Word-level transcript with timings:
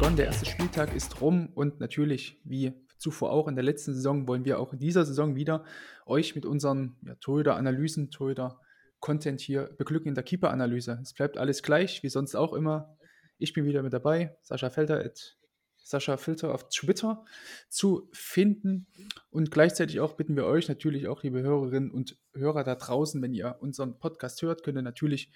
begonnen, 0.00 0.16
der 0.16 0.26
erste 0.26 0.46
Spieltag 0.46 0.94
ist 0.94 1.20
rum 1.20 1.50
und 1.54 1.78
natürlich, 1.78 2.40
wie 2.42 2.72
zuvor 2.96 3.32
auch 3.32 3.48
in 3.48 3.54
der 3.54 3.62
letzten 3.62 3.92
Saison, 3.92 4.26
wollen 4.26 4.46
wir 4.46 4.58
auch 4.58 4.72
in 4.72 4.78
dieser 4.78 5.04
Saison 5.04 5.36
wieder 5.36 5.62
euch 6.06 6.34
mit 6.34 6.46
unseren 6.46 6.96
ja, 7.02 7.16
Torhüter-Analysen, 7.16 8.10
Torhüter-Content 8.10 9.42
hier 9.42 9.64
beglücken 9.76 10.08
in 10.08 10.14
der 10.14 10.24
Keeper-Analyse. 10.24 11.00
Es 11.02 11.12
bleibt 11.12 11.36
alles 11.36 11.62
gleich, 11.62 12.02
wie 12.02 12.08
sonst 12.08 12.34
auch 12.34 12.54
immer. 12.54 12.96
Ich 13.36 13.52
bin 13.52 13.66
wieder 13.66 13.82
mit 13.82 13.92
dabei, 13.92 14.38
Sascha 14.40 14.70
Felder, 14.70 15.04
at 15.04 15.36
Sascha 15.76 16.16
Filter 16.16 16.54
auf 16.54 16.70
Twitter 16.70 17.22
zu 17.68 18.08
finden. 18.14 18.86
Und 19.28 19.50
gleichzeitig 19.50 20.00
auch 20.00 20.14
bitten 20.14 20.34
wir 20.34 20.46
euch 20.46 20.66
natürlich 20.70 21.08
auch, 21.08 21.22
liebe 21.22 21.42
Hörerinnen 21.42 21.90
und 21.90 22.16
Hörer 22.32 22.64
da 22.64 22.74
draußen, 22.74 23.20
wenn 23.20 23.34
ihr 23.34 23.56
unseren 23.60 23.98
Podcast 23.98 24.40
hört, 24.40 24.62
könnt 24.62 24.78
ihr 24.78 24.82
natürlich 24.82 25.30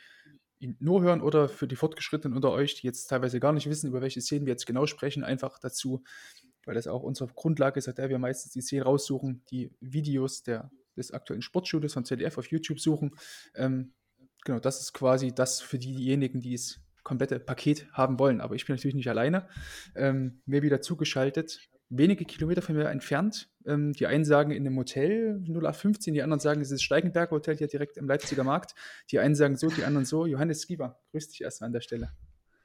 ihn 0.59 0.77
nur 0.81 1.03
hören 1.03 1.21
oder 1.21 1.49
für 1.49 1.67
die 1.67 1.77
Fortgeschrittenen 1.77 2.37
unter 2.37 2.51
euch, 2.51 2.75
die 2.75 2.87
jetzt 2.87 3.07
teilweise 3.07 3.41
gar 3.41 3.53
nicht 3.53 3.69
wissen, 3.69 3.89
über 3.89 4.01
welche 4.01 4.21
Szenen 4.21 4.47
wir 4.47 4.53
jetzt 4.53 4.67
genau 4.67 4.87
sprechen, 4.87 5.25
einfach 5.25 5.59
dazu, 5.59 6.03
weil 6.65 6.75
das 6.75 6.87
auch 6.87 7.03
unsere 7.03 7.29
Grundlage 7.33 7.79
ist, 7.79 7.89
auf 7.89 7.95
der 7.95 8.09
wir 8.09 8.19
meistens 8.19 8.53
die 8.53 8.63
Szenen 8.63 8.85
raussuchen, 8.85 9.43
die 9.51 9.71
Videos 9.81 10.43
der, 10.43 10.71
des 10.97 11.13
aktuellen 11.13 11.43
Sportstudios 11.43 11.93
von 11.93 12.05
ZDF 12.05 12.39
auf 12.39 12.47
YouTube 12.47 12.81
suchen. 12.81 13.15
Ähm, 13.55 13.93
genau, 14.45 14.61
das 14.61 14.81
ist 14.81 14.93
quasi 14.93 15.35
das 15.35 15.61
für 15.61 15.79
diejenigen, 15.79 16.41
die 16.41 16.55
es 16.55 16.81
komplette 17.03 17.39
Paket 17.39 17.87
haben 17.93 18.19
wollen. 18.19 18.41
Aber 18.41 18.55
ich 18.55 18.67
bin 18.67 18.75
natürlich 18.75 18.95
nicht 18.95 19.11
alleine. 19.11 19.47
Ähm, 19.95 20.41
mir 20.47 20.63
wieder 20.63 20.81
zugeschaltet, 20.81 21.69
wenige 21.97 22.25
Kilometer 22.25 22.63
von 22.63 22.77
mir 22.77 22.89
entfernt. 22.89 23.49
Ähm, 23.67 23.93
die 23.93 24.07
einen 24.07 24.25
sagen 24.25 24.51
in 24.51 24.67
einem 24.67 24.77
Hotel 24.77 25.43
0815, 25.47 26.15
die 26.15 26.23
anderen 26.23 26.41
sagen, 26.41 26.61
es 26.61 26.71
ist 26.71 26.83
Steigenberger 26.83 27.33
Hotel 27.33 27.57
hier 27.57 27.69
direkt 27.69 27.97
im 27.97 28.07
Leipziger 28.07 28.45
Markt. 28.45 28.75
Die 29.11 29.19
einen 29.19 29.35
sagen 29.35 29.57
so, 29.57 29.69
die 29.69 29.85
anderen 29.85 30.05
so. 30.05 30.27
Johannes 30.27 30.63
Skieber, 30.63 31.01
grüß 31.13 31.29
dich 31.29 31.43
erstmal 31.43 31.67
an 31.67 31.73
der 31.73 31.81
Stelle. 31.81 32.13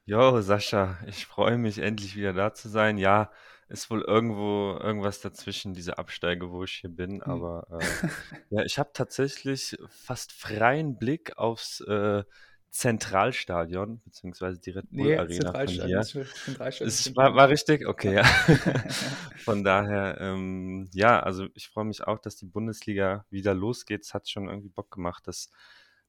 Jo, 0.06 0.42
Sascha, 0.42 0.98
ich 1.08 1.28
freue 1.28 1.58
mich 1.58 1.78
endlich 1.78 2.16
wieder 2.16 2.34
da 2.34 2.54
zu 2.54 2.68
sein. 2.68 2.98
Ja, 2.98 3.32
ist 3.68 3.92
wohl 3.92 4.02
irgendwo 4.02 4.78
irgendwas 4.82 5.22
dazwischen, 5.22 5.76
diese 5.76 6.00
Absteige, 6.00 6.50
wo 6.50 6.64
ich 6.64 6.72
hier 6.82 6.90
bin. 6.90 7.22
Hm. 7.22 7.32
Aber 7.32 7.68
äh, 7.80 8.08
ja, 8.50 8.64
ich 8.64 8.80
habe 8.80 8.90
tatsächlich 8.94 9.78
fast 9.88 10.32
freien 10.32 10.98
Blick 10.98 11.38
aufs 11.38 11.82
äh, 11.82 12.24
Zentralstadion, 12.72 14.02
beziehungsweise 14.06 14.60
die 14.60 14.72
Red 14.72 14.90
Bull 14.92 15.08
Nee, 15.08 15.18
Arena 15.18 15.52
von 15.52 15.68
Zentralstadion. 15.68 15.88
hier. 15.88 16.22
ist 16.22 16.46
Zentralstadion. 16.46 16.88
Es 16.90 17.16
war, 17.16 17.36
war 17.36 17.50
richtig? 17.50 17.88
Okay, 17.88 18.16
ja. 18.16 18.24
Von 19.44 19.64
daher, 19.64 20.18
ähm, 20.20 20.88
ja, 20.94 21.20
also 21.20 21.48
ich 21.56 21.68
freue 21.70 21.86
mich 21.86 22.06
auch, 22.06 22.20
dass 22.20 22.36
die 22.36 22.46
Bundesliga 22.46 23.26
wieder 23.30 23.54
losgeht. 23.54 24.04
Es 24.04 24.14
hat 24.14 24.30
schon 24.30 24.48
irgendwie 24.48 24.70
Bock 24.70 24.92
gemacht, 24.92 25.28
dass 25.28 25.50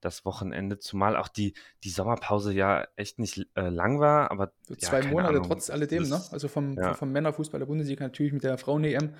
das 0.00 0.24
Wochenende, 0.24 0.78
zumal 0.78 1.16
auch 1.16 1.28
die, 1.28 1.54
die 1.84 1.90
Sommerpause 1.90 2.52
ja 2.54 2.86
echt 2.96 3.18
nicht 3.18 3.46
äh, 3.54 3.68
lang 3.68 4.00
war, 4.00 4.30
aber 4.30 4.52
So 4.66 4.74
ja, 4.74 4.80
zwei 4.80 5.02
Monate 5.02 5.28
Ahnung, 5.36 5.48
trotz 5.48 5.68
alledem, 5.70 6.04
ne? 6.04 6.08
das- 6.10 6.32
Also 6.32 6.48
vom, 6.48 6.74
ja. 6.76 6.88
vom, 6.88 6.94
vom 6.96 7.12
Männerfußball 7.12 7.58
der 7.60 7.66
Bundesliga 7.66 8.04
natürlich 8.04 8.32
mit 8.32 8.42
der 8.42 8.56
Frauen-EM 8.56 9.14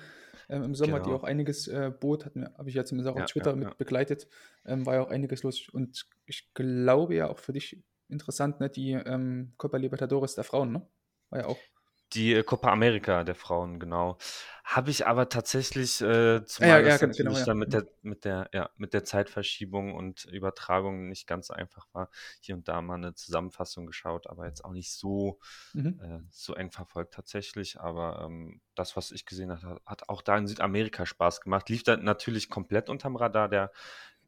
ähm, 0.51 0.63
im 0.63 0.75
Sommer, 0.75 0.99
die 0.99 1.13
Genau. 1.13 1.15
auch 1.15 1.23
einiges 1.23 1.67
äh, 1.67 1.91
bot, 1.97 2.25
habe 2.27 2.69
ich 2.69 2.75
ja 2.75 2.85
zumindest 2.85 3.13
auch 3.13 3.17
Ja, 3.17 3.19
auf 3.19 3.25
Twitter 3.25 3.55
ja, 3.57 3.57
mit 3.57 3.77
begleitet, 3.77 4.27
ähm, 4.65 4.85
war 4.85 4.95
ja 4.95 5.01
auch 5.03 5.09
einiges 5.11 5.43
los. 5.43 5.69
Und 5.69 6.07
ich 6.25 6.53
glaube 6.53 7.15
ja 7.15 7.29
auch 7.29 7.39
für 7.39 7.53
dich 7.53 7.83
interessant, 8.09 8.59
ne? 8.59 8.69
Die 8.69 8.91
ähm, 8.93 9.53
Copa 9.57 9.77
Libertadores 9.77 10.35
der 10.35 10.43
Frauen, 10.43 10.71
ne? 10.73 10.87
War 11.29 11.39
ja 11.41 11.45
auch. 11.47 11.70
Die 12.13 12.33
äh, 12.33 12.43
Copa 12.43 12.71
America 12.71 13.23
der 13.23 13.35
Frauen, 13.35 13.79
genau. 13.79 14.17
Habe 14.63 14.91
ich 14.91 15.07
aber 15.07 15.27
tatsächlich, 15.29 16.01
äh, 16.01 16.45
zumal 16.45 16.69
ja, 16.69 16.79
ja, 16.79 16.85
das 16.85 16.99
ganz 17.01 17.17
genau, 17.17 17.31
natürlich 17.31 17.39
ja. 17.39 17.45
dann 17.45 17.57
mit 17.57 17.73
der, 17.73 17.87
mit 18.01 18.25
der, 18.25 18.49
ja, 18.53 18.69
mit 18.77 18.93
der 18.93 19.03
Zeitverschiebung 19.03 19.95
und 19.95 20.25
Übertragung 20.25 21.09
nicht 21.09 21.27
ganz 21.27 21.51
einfach 21.51 21.87
war, 21.93 22.09
hier 22.39 22.55
und 22.55 22.67
da 22.67 22.81
mal 22.81 22.95
eine 22.95 23.13
Zusammenfassung 23.15 23.85
geschaut, 23.85 24.27
aber 24.27 24.45
jetzt 24.47 24.63
auch 24.63 24.71
nicht 24.71 24.91
so, 24.91 25.39
Mhm. 25.73 25.99
äh, 26.01 26.19
so 26.29 26.53
eng 26.53 26.71
verfolgt 26.71 27.13
tatsächlich. 27.13 27.79
Aber 27.79 28.23
ähm, 28.25 28.61
das, 28.75 28.95
was 28.95 29.11
ich 29.11 29.25
gesehen 29.25 29.51
habe, 29.51 29.67
hat, 29.67 29.81
hat 29.85 30.09
auch 30.09 30.21
da 30.21 30.37
in 30.37 30.47
Südamerika 30.47 31.05
Spaß 31.05 31.41
gemacht. 31.41 31.69
Lief 31.69 31.83
dann 31.83 32.03
natürlich 32.03 32.49
komplett 32.49 32.89
unterm 32.89 33.15
Radar 33.15 33.49
der, 33.49 33.71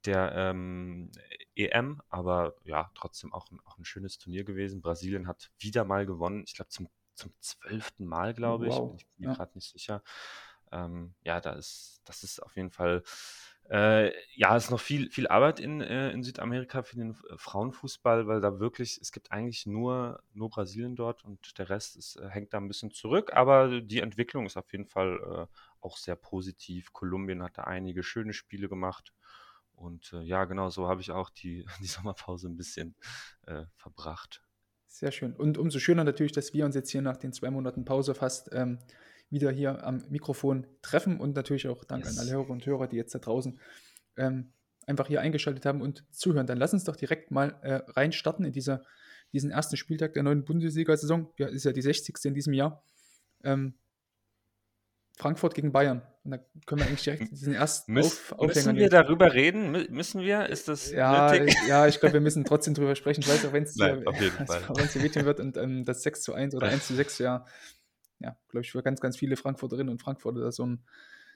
der 0.05 0.33
ähm, 0.35 1.11
EM, 1.55 2.01
aber 2.09 2.55
ja, 2.63 2.91
trotzdem 2.95 3.33
auch 3.33 3.49
ein, 3.51 3.59
auch 3.65 3.77
ein 3.77 3.85
schönes 3.85 4.17
Turnier 4.17 4.43
gewesen. 4.43 4.81
Brasilien 4.81 5.27
hat 5.27 5.51
wieder 5.59 5.85
mal 5.85 6.05
gewonnen. 6.05 6.43
Ich 6.45 6.55
glaube, 6.55 6.69
zum, 6.69 6.89
zum 7.15 7.33
zwölften 7.39 8.05
Mal, 8.05 8.33
glaube 8.33 8.67
ich. 8.67 8.73
Wow, 8.75 8.89
Bin 8.89 8.97
ich 8.97 9.07
mir 9.17 9.27
ja. 9.27 9.33
gerade 9.33 9.51
nicht 9.55 9.71
sicher. 9.71 10.03
Ähm, 10.73 11.13
ja, 11.23 11.39
da 11.39 11.53
ist, 11.53 12.01
das 12.05 12.23
ist 12.23 12.41
auf 12.41 12.55
jeden 12.55 12.71
Fall, 12.71 13.03
äh, 13.69 14.11
ja, 14.35 14.55
es 14.57 14.65
ist 14.65 14.71
noch 14.71 14.79
viel, 14.79 15.09
viel 15.11 15.27
Arbeit 15.27 15.59
in, 15.59 15.81
äh, 15.81 16.11
in 16.11 16.23
Südamerika 16.23 16.81
für 16.83 16.95
den 16.95 17.11
äh, 17.11 17.37
Frauenfußball, 17.37 18.27
weil 18.27 18.41
da 18.41 18.59
wirklich, 18.59 18.99
es 18.99 19.11
gibt 19.11 19.31
eigentlich 19.31 19.65
nur, 19.67 20.21
nur 20.33 20.49
Brasilien 20.49 20.95
dort 20.95 21.23
und 21.23 21.57
der 21.59 21.69
Rest 21.69 21.95
ist, 21.95 22.15
äh, 22.17 22.27
hängt 22.27 22.53
da 22.53 22.57
ein 22.57 22.67
bisschen 22.67 22.91
zurück, 22.91 23.31
aber 23.33 23.81
die 23.81 23.99
Entwicklung 23.99 24.47
ist 24.47 24.57
auf 24.57 24.71
jeden 24.71 24.87
Fall 24.87 25.47
äh, 25.51 25.57
auch 25.79 25.97
sehr 25.97 26.15
positiv. 26.15 26.91
Kolumbien 26.91 27.43
hat 27.43 27.57
da 27.57 27.63
einige 27.65 28.03
schöne 28.03 28.33
Spiele 28.33 28.67
gemacht. 28.67 29.13
Und 29.75 30.15
ja, 30.21 30.45
genau, 30.45 30.69
so 30.69 30.87
habe 30.87 31.01
ich 31.01 31.11
auch 31.11 31.29
die, 31.31 31.65
die 31.81 31.87
Sommerpause 31.87 32.47
ein 32.47 32.55
bisschen 32.55 32.95
verbracht. 33.75 34.42
Sehr 34.93 35.11
schön. 35.11 35.33
Und 35.33 35.57
umso 35.57 35.79
schöner 35.79 36.03
natürlich, 36.03 36.33
dass 36.33 36.53
wir 36.53 36.65
uns 36.65 36.75
jetzt 36.75 36.91
hier 36.91 37.01
nach 37.01 37.17
den 37.17 37.33
zwei 37.33 37.49
Monaten 37.49 37.83
Pause 37.83 38.13
fast 38.13 38.51
ähm, 38.53 38.77
wieder 39.31 39.49
hier 39.49 39.83
am 39.83 40.03
Mikrofon 40.09 40.67
treffen 40.83 41.19
und 41.19 41.35
natürlich 41.35 41.67
auch 41.67 41.83
Dank 41.83 42.05
Yes. 42.05 42.19
an 42.19 42.23
alle 42.23 42.37
Hörer 42.37 42.51
und 42.51 42.63
Hörer, 42.63 42.87
die 42.87 42.97
jetzt 42.97 43.15
da 43.15 43.17
draußen 43.17 43.59
ähm, 44.17 44.53
einfach 44.85 45.07
hier 45.07 45.19
eingeschaltet 45.19 45.65
haben 45.65 45.81
und 45.81 46.05
zuhören. 46.11 46.45
Dann 46.45 46.59
lass 46.59 46.73
uns 46.73 46.83
doch 46.83 46.95
direkt 46.95 47.31
mal 47.31 47.57
äh, 47.63 47.81
reinstarten 47.87 48.45
in 48.45 48.51
dieser, 48.51 48.83
diesen 49.33 49.49
ersten 49.49 49.77
Spieltag 49.77 50.13
der 50.13 50.21
neuen 50.21 50.45
Bundesliga-Saison. 50.45 51.33
Ja, 51.39 51.47
ist 51.47 51.65
ja 51.65 51.71
die 51.71 51.81
60. 51.81 52.15
in 52.25 52.35
diesem 52.35 52.53
Jahr. 52.53 52.85
Ähm, 53.43 53.73
Frankfurt 55.17 55.53
gegen 55.53 55.71
Bayern. 55.71 56.01
Und 56.23 56.31
da 56.31 56.37
können 56.65 56.81
wir 56.81 56.87
eigentlich 56.87 57.03
direkt 57.03 57.31
diesen 57.31 57.53
ersten 57.53 57.93
Müß, 57.93 58.05
Auf, 58.05 58.31
Aufhänger 58.33 58.73
müssen 58.73 58.75
wir 58.77 58.89
darüber 58.89 59.33
reden? 59.33 59.71
Mü 59.71 59.85
müssen 59.89 60.21
wir? 60.21 60.47
Ist 60.49 60.67
das 60.67 60.91
Ja, 60.91 61.31
nötig? 61.31 61.55
ja, 61.67 61.87
ich 61.87 61.99
glaube, 61.99 62.13
wir 62.13 62.21
müssen 62.21 62.45
trotzdem 62.45 62.73
drüber 62.73 62.95
sprechen. 62.95 63.21
Ich 63.21 63.27
weiß 63.27 63.45
auch, 63.45 63.53
wenn 63.53 63.63
es 63.63 63.73
dir 63.73 65.03
wehtun 65.03 65.25
wird 65.25 65.39
und 65.39 65.57
ähm, 65.57 65.85
das 65.85 66.01
6 66.03 66.21
zu 66.21 66.33
1 66.33 66.55
oder 66.55 66.67
1 66.67 66.87
zu 66.87 66.95
6 66.95 67.19
ja, 67.19 67.45
ja 68.19 68.37
glaube 68.47 68.63
ich, 68.63 68.71
für 68.71 68.81
ganz, 68.81 69.01
ganz 69.01 69.17
viele 69.17 69.35
Frankfurterinnen 69.35 69.91
und 69.91 70.01
Frankfurter 70.01 70.39
das 70.39 70.55
so 70.55 70.65
ein, 70.65 70.83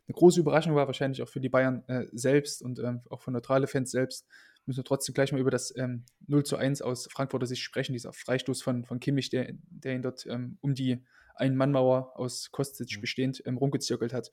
eine 0.08 0.14
große 0.14 0.40
Überraschung 0.40 0.74
war, 0.74 0.88
wahrscheinlich 0.88 1.22
auch 1.22 1.30
für 1.30 1.42
die 1.42 1.50
Bayern 1.50 1.84
äh, 1.88 2.06
selbst 2.14 2.62
und 2.62 2.80
ähm, 2.80 3.02
auch 3.10 3.22
für 3.22 3.32
neutrale 3.32 3.68
Fans 3.68 3.92
selbst. 3.92 4.26
Müssen 4.66 4.80
wir 4.80 4.86
trotzdem 4.86 5.14
gleich 5.14 5.32
mal 5.32 5.40
über 5.40 5.52
das 5.52 5.76
ähm, 5.78 6.06
0 6.28 6.44
zu 6.44 6.56
1 6.56 6.82
aus 6.82 7.08
Frankfurter 7.12 7.46
Sicht 7.46 7.62
sprechen, 7.62 7.94
dieser 7.94 8.14
Freistoß 8.14 8.62
von, 8.62 8.86
von 8.86 9.00
Kimmich, 9.00 9.30
der, 9.30 9.54
der 9.70 9.96
ihn 9.96 10.02
dort 10.02 10.26
ähm, 10.26 10.58
um 10.62 10.76
die 10.76 11.04
Ein-Mann-Mauer 11.38 12.18
aus 12.18 12.52
Kostic 12.52 12.98
Mhm. 12.98 13.02
bestehend 13.02 13.44
ähm, 13.46 13.58
rumgezirkelt 13.58 14.14
hat. 14.14 14.32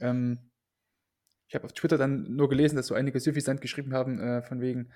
Ähm, 0.00 0.50
ich 1.48 1.54
habe 1.54 1.64
auf 1.64 1.72
Twitter 1.72 1.98
dann 1.98 2.34
nur 2.34 2.48
gelesen, 2.48 2.76
dass 2.76 2.88
so 2.88 2.94
einige 2.94 3.20
suffisant 3.20 3.60
geschrieben 3.60 3.94
haben, 3.94 4.18
äh, 4.20 4.42
von 4.42 4.60
wegen, 4.60 4.90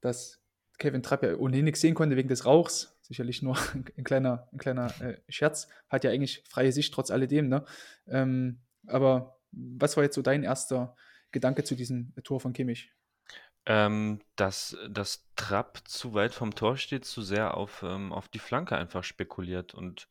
dass 0.00 0.42
Kevin 0.78 1.02
Trapp 1.02 1.22
ja 1.22 1.36
ohnehin 1.36 1.64
nichts 1.64 1.80
sehen 1.80 1.94
konnte 1.94 2.16
wegen 2.16 2.28
des 2.28 2.44
Rauchs. 2.44 2.98
Sicherlich 3.02 3.42
nur 3.42 3.56
ein 3.96 4.04
kleiner, 4.04 4.48
ein 4.52 4.58
kleiner 4.58 4.92
äh, 5.00 5.20
Scherz. 5.28 5.68
Hat 5.88 6.04
ja 6.04 6.10
eigentlich 6.10 6.42
freie 6.48 6.72
Sicht 6.72 6.92
trotz 6.92 7.10
alledem. 7.10 7.48
Ne? 7.48 7.64
Ähm, 8.08 8.60
aber 8.86 9.38
was 9.52 9.96
war 9.96 10.04
jetzt 10.04 10.16
so 10.16 10.22
dein 10.22 10.42
erster 10.42 10.96
Gedanke 11.32 11.64
zu 11.64 11.76
diesem 11.76 12.12
Tor 12.24 12.40
von 12.40 12.52
Kimmich? 12.52 12.92
Ähm, 13.64 14.20
dass, 14.36 14.76
dass 14.88 15.26
Trapp 15.34 15.80
zu 15.86 16.14
weit 16.14 16.34
vom 16.34 16.54
Tor 16.54 16.76
steht, 16.76 17.04
zu 17.04 17.22
sehr 17.22 17.56
auf, 17.56 17.82
ähm, 17.82 18.12
auf 18.12 18.28
die 18.28 18.38
Flanke 18.38 18.76
einfach 18.76 19.02
spekuliert 19.02 19.74
und 19.74 20.08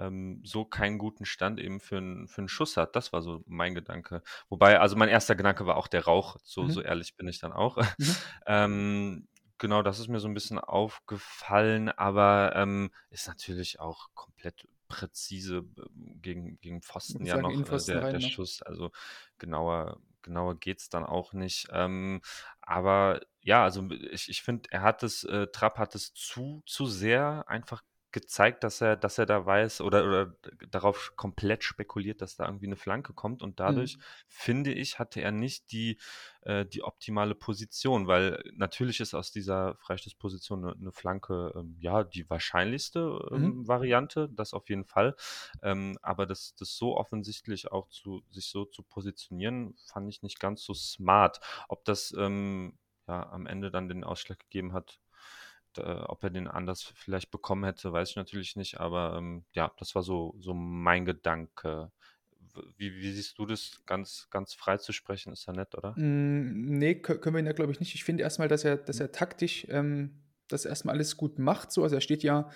ähm, 0.00 0.42
so 0.44 0.64
keinen 0.64 0.98
guten 0.98 1.24
Stand 1.26 1.60
eben 1.60 1.80
für, 1.80 1.98
einen- 1.98 2.28
für 2.28 2.40
einen 2.42 2.48
Schuss 2.48 2.76
hat. 2.76 2.96
Das 2.96 3.12
war 3.12 3.22
so 3.22 3.42
mein 3.46 3.74
Gedanke. 3.74 4.22
Wobei, 4.48 4.80
also 4.80 4.96
mein 4.96 5.08
erster 5.08 5.36
Gedanke 5.36 5.66
war 5.66 5.76
auch 5.76 5.88
der 5.88 6.04
Rauch, 6.04 6.36
so, 6.44 6.68
Mhm. 6.68 6.70
so 6.70 6.80
ehrlich 6.82 7.16
bin 7.16 7.28
ich 7.28 7.38
dann 7.40 7.52
auch. 7.52 7.78
Mhm. 7.98 8.16
Ähm, 8.46 9.28
genau, 9.58 9.82
das 9.82 9.98
ist 10.00 10.08
mir 10.08 10.20
so 10.20 10.28
ein 10.28 10.34
bisschen 10.34 10.58
aufgefallen, 10.58 11.88
aber 11.90 12.52
ähm, 12.56 12.90
ist 13.10 13.28
natürlich 13.28 13.78
auch 13.80 14.08
komplett 14.14 14.66
präzise 14.88 15.62
gegen, 15.94 16.58
gegen 16.60 16.82
Pfosten 16.82 17.24
ja 17.26 17.38
noch 17.38 17.62
äh, 17.62 17.80
Innenpfosten 17.80 17.84
der, 17.84 18.04
der 18.06 18.20
ne? 18.20 18.20
Schuss. 18.20 18.62
Also 18.62 18.90
genauer, 19.38 20.00
genauer 20.22 20.58
geht 20.58 20.80
es 20.80 20.88
dann 20.88 21.04
auch 21.04 21.32
nicht. 21.32 21.68
Ähm, 21.72 22.20
aber 22.60 23.20
ja, 23.40 23.62
also 23.64 23.88
ich, 23.90 24.28
ich 24.28 24.42
finde, 24.42 24.70
er 24.72 24.82
hat 24.82 25.02
es, 25.02 25.24
äh, 25.24 25.46
Trapp 25.48 25.78
hat 25.78 25.94
es 25.94 26.12
zu, 26.14 26.62
zu 26.66 26.86
sehr 26.86 27.44
einfach 27.48 27.82
gezeigt, 28.12 28.64
dass 28.64 28.80
er, 28.80 28.96
dass 28.96 29.18
er 29.18 29.26
da 29.26 29.44
weiß 29.46 29.80
oder, 29.80 30.04
oder 30.04 30.34
darauf 30.68 31.12
komplett 31.16 31.64
spekuliert, 31.64 32.20
dass 32.20 32.36
da 32.36 32.46
irgendwie 32.46 32.66
eine 32.66 32.76
Flanke 32.76 33.12
kommt. 33.12 33.42
Und 33.42 33.60
dadurch, 33.60 33.96
mhm. 33.96 34.02
finde 34.26 34.72
ich, 34.72 34.98
hatte 34.98 35.20
er 35.20 35.30
nicht 35.32 35.70
die, 35.72 35.98
äh, 36.42 36.66
die 36.66 36.82
optimale 36.82 37.34
Position, 37.34 38.06
weil 38.06 38.42
natürlich 38.54 39.00
ist 39.00 39.14
aus 39.14 39.30
dieser 39.30 39.76
Freistoßposition 39.76 40.64
eine, 40.64 40.74
eine 40.74 40.92
Flanke 40.92 41.52
ähm, 41.54 41.76
ja 41.78 42.04
die 42.04 42.28
wahrscheinlichste 42.28 43.28
ähm, 43.30 43.42
mhm. 43.42 43.68
Variante, 43.68 44.28
das 44.32 44.54
auf 44.54 44.68
jeden 44.68 44.84
Fall. 44.84 45.14
Ähm, 45.62 45.96
aber 46.02 46.26
das, 46.26 46.54
das 46.56 46.76
so 46.76 46.96
offensichtlich 46.96 47.70
auch 47.70 47.88
zu 47.88 48.22
sich 48.30 48.46
so 48.46 48.64
zu 48.64 48.82
positionieren, 48.82 49.74
fand 49.86 50.08
ich 50.08 50.22
nicht 50.22 50.40
ganz 50.40 50.64
so 50.64 50.74
smart. 50.74 51.40
Ob 51.68 51.84
das 51.84 52.14
ähm, 52.18 52.78
ja 53.06 53.28
am 53.30 53.46
Ende 53.46 53.70
dann 53.70 53.88
den 53.88 54.04
Ausschlag 54.04 54.38
gegeben 54.40 54.72
hat, 54.72 55.00
äh, 55.78 55.82
ob 55.82 56.22
er 56.22 56.30
den 56.30 56.48
anders 56.48 56.82
vielleicht 56.82 57.30
bekommen 57.30 57.64
hätte, 57.64 57.92
weiß 57.92 58.10
ich 58.10 58.16
natürlich 58.16 58.56
nicht, 58.56 58.80
aber 58.80 59.16
ähm, 59.16 59.44
ja, 59.52 59.72
das 59.78 59.94
war 59.94 60.02
so, 60.02 60.34
so 60.38 60.54
mein 60.54 61.04
Gedanke. 61.04 61.90
Wie, 62.76 62.94
wie, 62.96 63.12
siehst 63.12 63.38
du 63.38 63.46
das, 63.46 63.80
ganz, 63.86 64.28
ganz 64.30 64.54
frei 64.54 64.76
zu 64.76 64.92
sprechen? 64.92 65.32
Ist 65.32 65.46
ja 65.46 65.52
nett, 65.52 65.74
oder? 65.74 65.92
Mm, 65.96 66.78
nee, 66.78 66.96
können 66.96 67.34
wir 67.34 67.40
ihn 67.40 67.46
ja, 67.46 67.52
glaube 67.52 67.72
ich, 67.72 67.80
nicht. 67.80 67.94
Ich 67.94 68.04
finde 68.04 68.24
erstmal, 68.24 68.48
dass 68.48 68.64
er, 68.64 68.76
dass 68.76 68.98
er 68.98 69.12
taktisch 69.12 69.66
ähm, 69.70 70.20
das 70.48 70.64
erstmal 70.64 70.96
alles 70.96 71.16
gut 71.16 71.38
macht. 71.38 71.70
So. 71.70 71.84
Also 71.84 71.94
er 71.94 72.00
steht 72.00 72.24
ja 72.24 72.50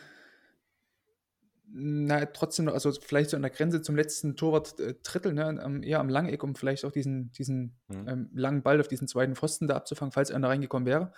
na, 1.77 2.25
trotzdem 2.27 2.67
noch, 2.67 2.75
also 2.75 2.93
vielleicht 2.93 3.31
so 3.31 3.37
an 3.37 3.43
der 3.43 3.51
Grenze 3.51 3.83
zum 3.83 3.97
letzten 3.97 4.37
Torwart 4.37 4.79
äh, 4.79 4.95
Drittel, 5.03 5.35
ne, 5.35 5.83
eher 5.85 5.99
am 5.99 6.09
Langeck, 6.09 6.45
um 6.45 6.55
vielleicht 6.55 6.85
auch 6.85 6.93
diesen, 6.93 7.33
diesen 7.33 7.77
mhm. 7.89 8.09
ähm, 8.09 8.31
langen 8.33 8.63
Ball 8.63 8.81
auf 8.81 8.87
diesen 8.87 9.09
zweiten 9.09 9.35
Pfosten 9.35 9.67
da 9.67 9.75
abzufangen, 9.75 10.13
falls 10.13 10.31
einer 10.31 10.49
reingekommen 10.49 10.87
wäre. 10.87 11.13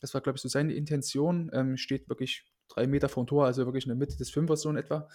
Das 0.00 0.14
war, 0.14 0.20
glaube 0.20 0.36
ich, 0.36 0.42
so 0.42 0.48
seine 0.48 0.72
Intention. 0.72 1.50
Ähm, 1.52 1.76
steht 1.76 2.08
wirklich 2.08 2.46
drei 2.68 2.86
Meter 2.86 3.08
vom 3.08 3.26
Tor, 3.26 3.46
also 3.46 3.64
wirklich 3.66 3.84
in 3.84 3.90
der 3.90 3.96
Mitte 3.96 4.16
des 4.16 4.30
Fünfers 4.30 4.62
so 4.62 4.70
in 4.70 4.76
etwa. 4.76 5.08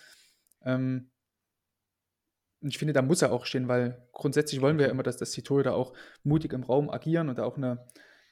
Ähm, 0.63 1.09
und 2.61 2.69
ich 2.69 2.77
finde, 2.77 2.93
da 2.93 3.01
muss 3.01 3.21
er 3.21 3.31
auch 3.31 3.45
stehen, 3.45 3.67
weil 3.67 4.07
grundsätzlich 4.11 4.61
wollen 4.61 4.77
wir 4.77 4.85
ja 4.85 4.91
immer, 4.91 5.03
dass, 5.03 5.17
dass 5.17 5.31
die 5.31 5.43
da 5.43 5.73
auch 5.73 5.93
mutig 6.23 6.53
im 6.53 6.63
Raum 6.63 6.89
agieren 6.89 7.29
und 7.29 7.39
auch 7.39 7.57
eine, 7.57 7.85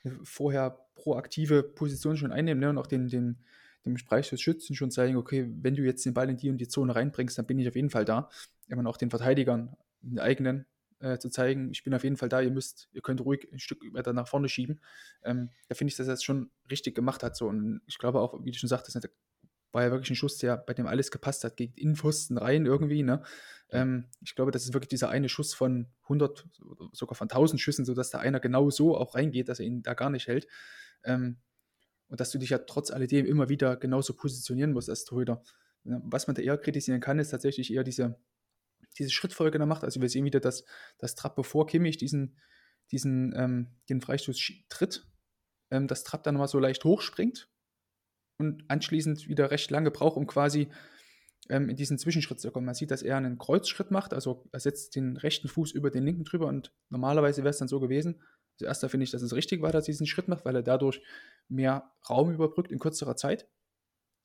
eine 0.03 0.19
vorher 0.23 0.87
proaktive 0.95 1.63
Position 1.63 2.17
schon 2.17 2.31
einnehmen 2.31 2.59
ne? 2.59 2.69
und 2.69 2.77
auch 2.77 2.87
den, 2.87 3.07
den, 3.07 3.43
dem 3.85 3.97
Schützen 3.97 4.75
schon 4.75 4.91
zeigen, 4.91 5.17
okay, 5.17 5.47
wenn 5.61 5.75
du 5.75 5.83
jetzt 5.83 6.05
den 6.05 6.13
Ball 6.13 6.29
in 6.29 6.37
die 6.37 6.49
und 6.49 6.57
die 6.57 6.67
Zone 6.67 6.95
reinbringst, 6.95 7.37
dann 7.37 7.45
bin 7.45 7.59
ich 7.59 7.67
auf 7.67 7.75
jeden 7.75 7.89
Fall 7.89 8.05
da. 8.05 8.29
Immer 8.67 8.89
auch 8.89 8.97
den 8.97 9.09
Verteidigern, 9.09 9.75
den 10.01 10.19
eigenen, 10.19 10.65
äh, 11.03 11.19
zu 11.19 11.29
zeigen, 11.29 11.69
ich 11.71 11.83
bin 11.83 11.93
auf 11.93 12.03
jeden 12.03 12.15
Fall 12.17 12.29
da, 12.29 12.39
ihr 12.39 12.49
müsst, 12.49 12.87
ihr 12.93 13.01
könnt 13.01 13.19
ruhig 13.21 13.51
ein 13.51 13.59
Stück 13.59 13.83
weiter 13.93 14.13
nach 14.13 14.27
vorne 14.27 14.47
schieben. 14.47 14.79
Ähm, 15.23 15.49
da 15.67 15.75
finde 15.75 15.91
ich, 15.91 15.97
dass 15.97 16.07
er 16.07 16.13
es 16.13 16.23
schon 16.23 16.49
richtig 16.71 16.95
gemacht 16.95 17.23
hat. 17.23 17.35
So. 17.35 17.47
Und 17.47 17.81
ich 17.87 17.97
glaube 17.97 18.21
auch, 18.21 18.43
wie 18.43 18.51
du 18.51 18.57
schon 18.57 18.69
sagtest, 18.69 18.95
ne, 18.95 19.01
war 19.73 19.83
ja 19.83 19.91
wirklich 19.91 20.11
ein 20.11 20.15
Schuss, 20.15 20.37
der 20.37 20.55
bei 20.55 20.73
dem 20.73 20.87
alles 20.87 21.11
gepasst 21.11 21.43
hat, 21.43 21.57
geht 21.57 21.77
in 21.77 21.95
Pfosten 21.95 22.37
rein 22.37 22.65
irgendwie. 22.65 23.03
Ne? 23.03 23.21
Ähm, 23.69 24.05
ich 24.21 24.35
glaube, 24.35 24.51
das 24.51 24.63
ist 24.63 24.73
wirklich 24.73 24.89
dieser 24.89 25.09
eine 25.09 25.27
Schuss 25.27 25.53
von 25.53 25.87
100, 26.03 26.47
sogar 26.93 27.15
von 27.15 27.29
1000 27.29 27.59
Schüssen, 27.59 27.83
sodass 27.83 28.11
da 28.11 28.19
einer 28.19 28.39
genau 28.39 28.69
so 28.69 28.95
auch 28.95 29.15
reingeht, 29.15 29.49
dass 29.49 29.59
er 29.59 29.65
ihn 29.65 29.81
da 29.81 29.95
gar 29.95 30.09
nicht 30.09 30.27
hält. 30.27 30.47
Ähm, 31.03 31.37
und 32.07 32.19
dass 32.19 32.29
du 32.29 32.37
dich 32.37 32.51
ja 32.51 32.59
trotz 32.59 32.91
alledem 32.91 33.25
immer 33.25 33.49
wieder 33.49 33.75
genauso 33.75 34.13
positionieren 34.13 34.71
musst 34.71 34.89
als 34.89 35.03
Torhüter. 35.03 35.43
Was 35.83 36.27
man 36.27 36.35
da 36.35 36.41
eher 36.41 36.57
kritisieren 36.57 37.01
kann, 37.01 37.19
ist 37.19 37.31
tatsächlich 37.31 37.73
eher 37.73 37.83
diese 37.83 38.17
diese 38.97 39.11
Schrittfolge 39.11 39.59
da 39.59 39.65
macht. 39.65 39.83
Also 39.83 40.01
wir 40.01 40.09
sehen 40.09 40.25
wieder, 40.25 40.39
dass 40.39 40.65
das 40.97 41.15
Trapp, 41.15 41.35
bevor 41.35 41.67
Kimmich 41.67 41.97
diesen, 41.97 42.39
diesen 42.91 43.33
ähm, 43.35 43.75
den 43.89 44.01
Freistoß 44.01 44.39
tritt, 44.69 45.07
ähm, 45.71 45.87
das 45.87 46.03
Trapp 46.03 46.23
dann 46.23 46.35
nochmal 46.35 46.47
so 46.47 46.59
leicht 46.59 46.83
hochspringt 46.83 47.49
und 48.37 48.63
anschließend 48.67 49.27
wieder 49.27 49.51
recht 49.51 49.71
lange 49.71 49.91
braucht, 49.91 50.17
um 50.17 50.27
quasi 50.27 50.69
ähm, 51.49 51.69
in 51.69 51.75
diesen 51.75 51.97
Zwischenschritt 51.97 52.39
zu 52.39 52.51
kommen. 52.51 52.65
Man 52.65 52.75
sieht, 52.75 52.91
dass 52.91 53.01
er 53.01 53.17
einen 53.17 53.37
Kreuzschritt 53.37 53.91
macht, 53.91 54.13
also 54.13 54.47
er 54.51 54.59
setzt 54.59 54.95
den 54.95 55.17
rechten 55.17 55.47
Fuß 55.47 55.71
über 55.71 55.89
den 55.89 56.03
linken 56.03 56.23
drüber 56.23 56.47
und 56.47 56.73
normalerweise 56.89 57.43
wäre 57.43 57.51
es 57.51 57.57
dann 57.57 57.67
so 57.67 57.79
gewesen. 57.79 58.21
Also 58.55 58.65
erster 58.65 58.89
finde 58.89 59.05
ich, 59.05 59.11
dass 59.11 59.21
es 59.21 59.33
richtig 59.33 59.61
war, 59.61 59.71
dass 59.71 59.85
er 59.85 59.93
diesen 59.93 60.07
Schritt 60.07 60.27
macht, 60.27 60.45
weil 60.45 60.55
er 60.55 60.63
dadurch 60.63 61.01
mehr 61.47 61.91
Raum 62.09 62.31
überbrückt 62.31 62.71
in 62.71 62.79
kürzerer 62.79 63.15
Zeit. 63.15 63.47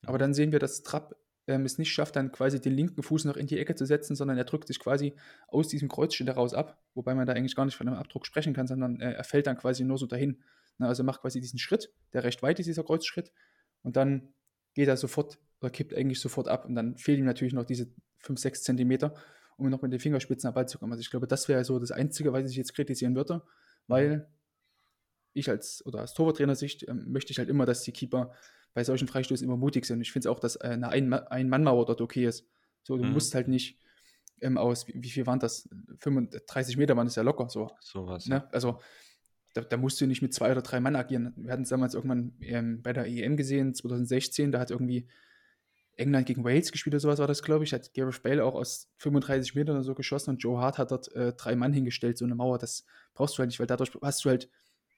Aber 0.07 0.19
dann 0.19 0.35
sehen 0.35 0.53
wir, 0.53 0.59
dass 0.59 0.83
Trapp 0.83 1.17
ähm, 1.49 1.65
es 1.65 1.79
nicht 1.79 1.93
schafft, 1.93 2.17
dann 2.17 2.31
quasi 2.31 2.61
den 2.61 2.75
linken 2.75 3.03
Fuß 3.03 3.25
noch 3.25 3.37
in 3.37 3.47
die 3.47 3.59
Ecke 3.59 3.75
zu 3.75 3.87
setzen, 3.87 4.15
sondern 4.15 4.37
er 4.39 4.45
drückt 4.45 4.69
sich 4.69 4.79
quasi 4.79 5.15
aus 5.49 5.69
diesem 5.69 5.89
Kreuzschritt 5.89 6.29
heraus 6.29 6.55
ab, 6.55 6.81
wobei 6.95 7.15
man 7.15 7.27
da 7.27 7.33
eigentlich 7.33 7.57
gar 7.57 7.65
nicht 7.65 7.75
von 7.75 7.89
einem 7.89 7.97
Abdruck 7.97 8.27
sprechen 8.27 8.53
kann, 8.53 8.67
sondern 8.67 9.01
äh, 9.01 9.13
er 9.13 9.25
fällt 9.25 9.47
dann 9.47 9.57
quasi 9.57 9.85
nur 9.85 9.99
so 9.99 10.07
dahin. 10.07 10.43
Na, 10.77 10.87
also 10.87 11.03
macht 11.03 11.23
quasi 11.23 11.41
diesen 11.41 11.59
Schritt, 11.59 11.93
der 12.13 12.23
recht 12.23 12.43
weit 12.43 12.61
ist, 12.61 12.67
dieser 12.67 12.85
Kreuzschritt, 12.85 13.33
und 13.83 13.97
dann 13.97 14.35
geht 14.75 14.89
er 14.89 14.97
sofort 14.97 15.39
oder 15.61 15.71
kippt 15.71 15.95
eigentlich 15.95 16.21
sofort 16.21 16.49
ab 16.49 16.65
und 16.65 16.75
dann 16.75 16.97
fehlen 16.97 17.21
ihm 17.21 17.25
natürlich 17.25 17.55
noch 17.55 17.65
diese 17.65 17.89
5, 18.19 18.39
6 18.39 18.63
Zentimeter, 18.63 19.15
um 19.57 19.69
noch 19.71 19.83
mit 19.83 19.93
den 19.93 20.01
Fingerspitzen 20.01 20.47
am 20.47 20.55
Ball 20.55 20.69
zu 20.69 20.79
kommen. 20.79 20.93
Also 20.93 21.01
ich 21.01 21.11
glaube, 21.11 21.27
das 21.27 21.49
wäre 21.49 21.65
so 21.65 21.79
das 21.79 21.91
Einzige, 21.91 22.33
was 22.33 22.49
ich 22.51 22.57
jetzt 22.57 22.75
kritisieren 22.75 23.17
würde, 23.17 23.43
weil 23.87 24.29
ich 25.33 25.51
als 25.51 25.85
oder 25.87 26.01
als 26.01 26.15
Torwarttrainer-Sicht 26.15 26.87
ähm, 26.89 27.11
möchte 27.11 27.33
ich 27.33 27.39
halt 27.39 27.49
immer, 27.49 27.67
dass 27.67 27.83
die 27.83 27.93
Keeper 27.93 28.33
bei 28.75 28.85
solchen 28.85 29.09
Freistößen 29.09 29.47
immer 29.47 29.57
mutig 29.57 29.85
sind. 29.85 30.01
Ich 30.01 30.13
finde 30.13 30.29
es 30.29 30.33
auch, 30.33 30.41
dass 30.41 30.57
äh, 30.57 30.69
eine 30.69 30.91
Ein-Mann-Mauer 30.91 31.87
dort 31.87 32.01
okay 32.01 32.27
ist. 32.27 32.47
So, 32.83 32.97
du 32.97 33.05
mhm. 33.05 33.13
musst 33.13 33.35
halt 33.35 33.49
nicht 33.49 33.79
ähm, 34.41 34.59
aus, 34.59 34.87
wie, 34.89 35.11
viel 35.11 35.27
waren 35.27 35.41
das? 35.41 35.69
35 35.99 36.77
Meter 36.77 36.97
waren 36.97 37.07
das 37.07 37.17
ja 37.17 37.23
locker 37.23 37.49
so. 37.49 37.71
Sowas. 37.81 38.27
Ne? 38.27 38.49
Also 38.53 38.81
da, 39.55 39.63
da, 39.63 39.77
musst 39.77 40.01
du 40.01 40.07
nicht 40.07 40.23
mit 40.23 40.35
zwei 40.35 40.53
oder 40.53 40.63
drei 40.63 40.81
Mann 40.81 40.97
agieren. 40.97 41.33
Wir 41.37 41.53
hatten 41.53 41.63
es 41.63 41.69
damals 41.69 41.95
irgendwann 41.95 42.35
ähm, 42.41 42.83
bei 42.83 42.93
der 42.93 43.07
EM 43.07 43.37
gesehen, 43.37 43.75
2016, 43.75 44.53
da 44.53 44.61
hat 44.61 44.71
irgendwie 44.71 45.09
England 45.97 46.27
gegen 46.27 46.45
Wales 46.45 46.71
gespielt 46.71 46.95
oder 46.95 47.01
sowas 47.01 47.19
war 47.19 47.27
das, 47.27 47.43
glaube 47.43 47.65
ich. 47.65 47.73
Hat 47.73 47.93
Gareth 47.93 48.23
Bale 48.23 48.45
auch 48.45 48.55
aus 48.55 48.89
35 48.99 49.55
Metern 49.55 49.77
oder 49.77 49.85
so 49.85 49.95
geschossen 49.95 50.31
und 50.31 50.39
Joe 50.39 50.61
Hart 50.61 50.79
hat 50.79 50.93
dort 50.93 51.13
äh, 51.15 51.33
drei 51.33 51.57
Mann 51.57 51.73
hingestellt, 51.73 52.19
so 52.19 52.25
eine 52.25 52.37
Mauer. 52.37 52.59
Das 52.59 52.85
brauchst 53.15 53.37
du 53.37 53.41
halt 53.41 53.49
nicht, 53.49 53.59
weil 53.59 53.67
dadurch 53.67 53.91
hast 54.01 54.25
du 54.25 54.31
halt 54.31 54.49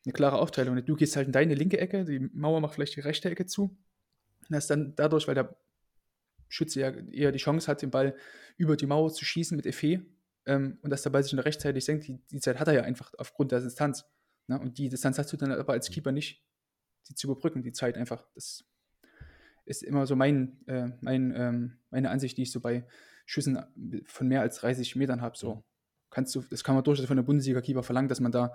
eine 0.05 0.13
klare 0.13 0.39
Aufteilung. 0.39 0.85
Du 0.85 0.97
gehst 0.97 1.17
halt 1.17 1.27
in 1.27 1.33
deine 1.33 1.55
linke 1.55 1.79
Ecke, 1.79 2.05
die 2.05 2.21
Mauer 2.33 2.61
macht 2.61 2.75
vielleicht 2.75 2.97
die 2.97 3.01
rechte 3.01 3.31
Ecke 3.31 3.47
zu. 3.47 3.77
Und 4.49 4.57
hast 4.57 4.71
dann 4.71 4.95
dadurch, 4.97 5.29
weil 5.29 5.35
der 5.35 5.57
Schütze 6.49 6.81
ja 6.81 6.91
eher 6.91 7.33
die 7.33 7.39
Chance 7.39 7.69
hat, 7.69 7.83
den 7.83 7.91
Ball 7.91 8.17
über 8.57 8.77
die 8.77 8.87
Mauer 8.87 9.13
zu 9.13 9.25
schießen 9.25 9.57
mit 9.57 9.67
Effet 9.67 10.01
ähm, 10.47 10.79
und 10.83 10.91
dass 10.91 11.03
der 11.03 11.11
Ball 11.11 11.23
sich 11.23 11.33
nur 11.33 11.45
rechtzeitig 11.45 11.85
senkt, 11.85 12.09
die, 12.09 12.19
die 12.31 12.41
Zeit 12.41 12.59
hat 12.59 12.69
er 12.69 12.75
ja 12.75 12.83
einfach 12.83 13.13
aufgrund 13.19 13.53
der 13.53 13.61
Distanz. 13.61 14.05
Ne? 14.49 14.59
Und 14.59 14.79
die 14.79 14.89
Distanz 14.89 15.19
hast 15.19 15.33
du 15.33 15.37
dann 15.37 15.53
aber 15.53 15.73
als 15.73 15.91
Keeper 15.91 16.13
nicht, 16.13 16.45
die 17.09 17.15
zu 17.15 17.29
überbrücken, 17.29 17.63
die 17.63 17.73
Zeit 17.73 17.97
einfach. 17.97 18.27
Das 18.35 18.65
ist 19.65 19.83
immer 19.83 20.07
so 20.07 20.17
mein, 20.17 20.67
äh, 20.67 20.89
mein, 21.01 21.33
ähm, 21.37 21.79
meine 21.91 22.11
Ansicht, 22.11 22.37
die 22.37 22.43
ich 22.43 22.51
so 22.51 22.61
bei 22.61 22.87
Schüssen 23.27 23.59
von 24.07 24.27
mehr 24.27 24.41
als 24.41 24.57
30 24.57 24.97
Metern 24.97 25.21
habe. 25.21 25.37
So 25.37 25.63
kannst 26.11 26.35
du, 26.35 26.41
das 26.43 26.65
kann 26.65 26.75
man 26.75 26.83
durchaus 26.83 27.07
von 27.07 27.17
der 27.17 27.23
Bundesliga-Keeper 27.23 27.85
verlangen, 27.85 28.09
dass 28.09 28.21
man 28.21 28.33
da 28.33 28.55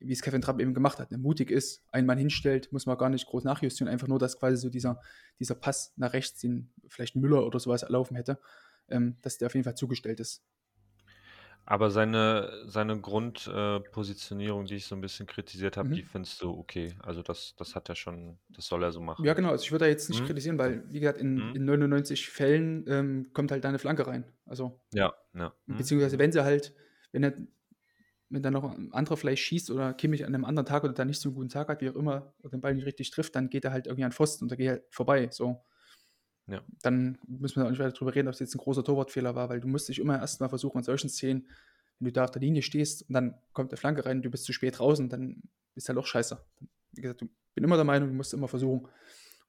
wie 0.00 0.12
es 0.12 0.22
Kevin 0.22 0.42
Trapp 0.42 0.60
eben 0.60 0.74
gemacht 0.74 0.98
hat, 0.98 1.10
ne, 1.10 1.18
mutig 1.18 1.50
ist, 1.50 1.84
einen 1.92 2.06
Mann 2.06 2.18
hinstellt, 2.18 2.72
muss 2.72 2.86
man 2.86 2.98
gar 2.98 3.08
nicht 3.08 3.26
groß 3.26 3.44
nachjustieren, 3.44 3.92
einfach 3.92 4.08
nur, 4.08 4.18
dass 4.18 4.38
quasi 4.38 4.56
so 4.56 4.68
dieser, 4.68 5.00
dieser 5.38 5.54
Pass 5.54 5.92
nach 5.96 6.12
rechts, 6.12 6.40
den 6.40 6.72
vielleicht 6.88 7.16
Müller 7.16 7.46
oder 7.46 7.60
sowas 7.60 7.82
erlaufen 7.82 8.16
hätte, 8.16 8.38
ähm, 8.88 9.16
dass 9.22 9.38
der 9.38 9.46
auf 9.46 9.54
jeden 9.54 9.64
Fall 9.64 9.76
zugestellt 9.76 10.20
ist. 10.20 10.42
Aber 11.64 11.90
seine, 11.90 12.50
seine 12.66 13.00
Grundpositionierung, 13.00 14.64
äh, 14.64 14.66
die 14.66 14.74
ich 14.76 14.86
so 14.86 14.96
ein 14.96 15.00
bisschen 15.00 15.26
kritisiert 15.26 15.76
habe, 15.76 15.90
mhm. 15.90 15.92
die 15.92 16.02
findest 16.02 16.42
du 16.42 16.50
okay. 16.50 16.94
Also 17.00 17.22
das, 17.22 17.54
das 17.56 17.76
hat 17.76 17.88
er 17.88 17.94
schon, 17.94 18.36
das 18.48 18.66
soll 18.66 18.82
er 18.82 18.90
so 18.90 19.00
machen. 19.00 19.24
Ja, 19.24 19.34
genau. 19.34 19.50
Also 19.50 19.62
ich 19.62 19.70
würde 19.70 19.84
da 19.84 19.88
jetzt 19.88 20.08
nicht 20.08 20.22
mhm. 20.22 20.26
kritisieren, 20.26 20.58
weil, 20.58 20.82
wie 20.90 20.98
gesagt, 20.98 21.18
in, 21.18 21.34
mhm. 21.34 21.54
in 21.54 21.64
99 21.64 22.28
Fällen 22.28 22.84
ähm, 22.88 23.30
kommt 23.32 23.52
halt 23.52 23.62
da 23.62 23.68
eine 23.68 23.78
Flanke 23.78 24.06
rein. 24.08 24.24
Also. 24.44 24.80
Ja, 24.92 25.14
ja. 25.34 25.52
Mhm. 25.66 25.76
Beziehungsweise 25.76 26.18
wenn 26.18 26.32
sie 26.32 26.42
halt, 26.42 26.74
wenn 27.12 27.22
er 27.22 27.34
wenn 28.32 28.42
dann 28.42 28.54
noch 28.54 28.64
ein 28.64 28.92
anderer 28.92 29.16
vielleicht 29.16 29.42
schießt 29.42 29.70
oder 29.70 29.92
Kimmich 29.92 30.24
an 30.24 30.34
einem 30.34 30.44
anderen 30.44 30.66
Tag 30.66 30.84
oder 30.84 30.94
dann 30.94 31.08
nicht 31.08 31.20
so 31.20 31.28
einen 31.28 31.36
guten 31.36 31.50
Tag 31.50 31.68
hat, 31.68 31.82
wie 31.82 31.90
auch 31.90 31.96
immer, 31.96 32.34
oder 32.40 32.50
den 32.50 32.60
Ball 32.60 32.74
nicht 32.74 32.86
richtig 32.86 33.10
trifft, 33.10 33.36
dann 33.36 33.50
geht 33.50 33.64
er 33.64 33.72
halt 33.72 33.86
irgendwie 33.86 34.04
an 34.04 34.12
Pfosten 34.12 34.44
und 34.44 34.50
da 34.50 34.56
geht 34.56 34.66
er 34.66 34.72
halt 34.72 34.84
vorbei. 34.90 35.28
So. 35.30 35.62
Ja. 36.46 36.62
Dann 36.82 37.18
müssen 37.26 37.56
wir 37.56 37.66
auch 37.66 37.70
nicht 37.70 37.78
weiter 37.78 37.92
darüber 37.92 38.14
reden, 38.14 38.28
ob 38.28 38.34
es 38.34 38.40
jetzt 38.40 38.54
ein 38.54 38.58
großer 38.58 38.82
Torwartfehler 38.82 39.34
war, 39.34 39.50
weil 39.50 39.60
du 39.60 39.68
musst 39.68 39.88
dich 39.88 39.98
immer 39.98 40.18
erstmal 40.18 40.48
versuchen, 40.48 40.78
in 40.78 40.84
solchen 40.84 41.10
Szenen, 41.10 41.46
wenn 41.98 42.06
du 42.06 42.12
da 42.12 42.24
auf 42.24 42.30
der 42.30 42.40
Linie 42.40 42.62
stehst 42.62 43.08
und 43.08 43.12
dann 43.12 43.34
kommt 43.52 43.70
der 43.70 43.78
Flanke 43.78 44.06
rein, 44.06 44.22
du 44.22 44.30
bist 44.30 44.44
zu 44.44 44.52
spät 44.52 44.78
draußen, 44.78 45.10
dann 45.10 45.42
ist 45.74 45.88
halt 45.88 45.98
auch 45.98 46.06
scheiße. 46.06 46.42
Wie 46.92 47.02
gesagt, 47.02 47.22
ich 47.22 47.28
bin 47.54 47.64
immer 47.64 47.76
der 47.76 47.84
Meinung, 47.84 48.08
du 48.08 48.14
musst 48.14 48.32
immer 48.32 48.48
versuchen, 48.48 48.88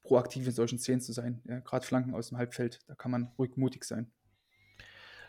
proaktiv 0.03 0.45
in 0.45 0.51
solchen 0.51 0.77
Szenen 0.77 0.99
zu 0.99 1.13
sein. 1.13 1.41
Ja, 1.45 1.61
Gerade 1.61 1.85
Flanken 1.85 2.13
aus 2.13 2.29
dem 2.29 2.37
Halbfeld, 2.37 2.79
da 2.87 2.95
kann 2.95 3.11
man 3.11 3.31
ruhig 3.37 3.55
mutig 3.55 3.85
sein. 3.85 4.11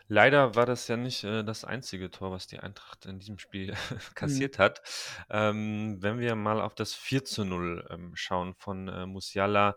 Leider 0.07 0.55
war 0.55 0.65
das 0.65 0.87
ja 0.87 0.97
nicht 0.97 1.23
äh, 1.23 1.43
das 1.43 1.65
einzige 1.65 2.11
Tor, 2.11 2.31
was 2.31 2.47
die 2.47 2.59
Eintracht 2.59 3.05
in 3.05 3.19
diesem 3.19 3.39
Spiel 3.39 3.73
mhm. 4.21 4.49
kassiert 4.49 4.59
hat. 4.59 4.81
Ähm, 5.29 5.97
wenn 6.01 6.19
wir 6.19 6.35
mal 6.35 6.61
auf 6.61 6.75
das 6.75 6.93
4 6.93 7.25
zu 7.25 7.43
0 7.43 7.87
ähm, 7.89 8.15
schauen 8.15 8.53
von 8.55 8.87
äh, 8.87 9.05
Musiala, 9.05 9.75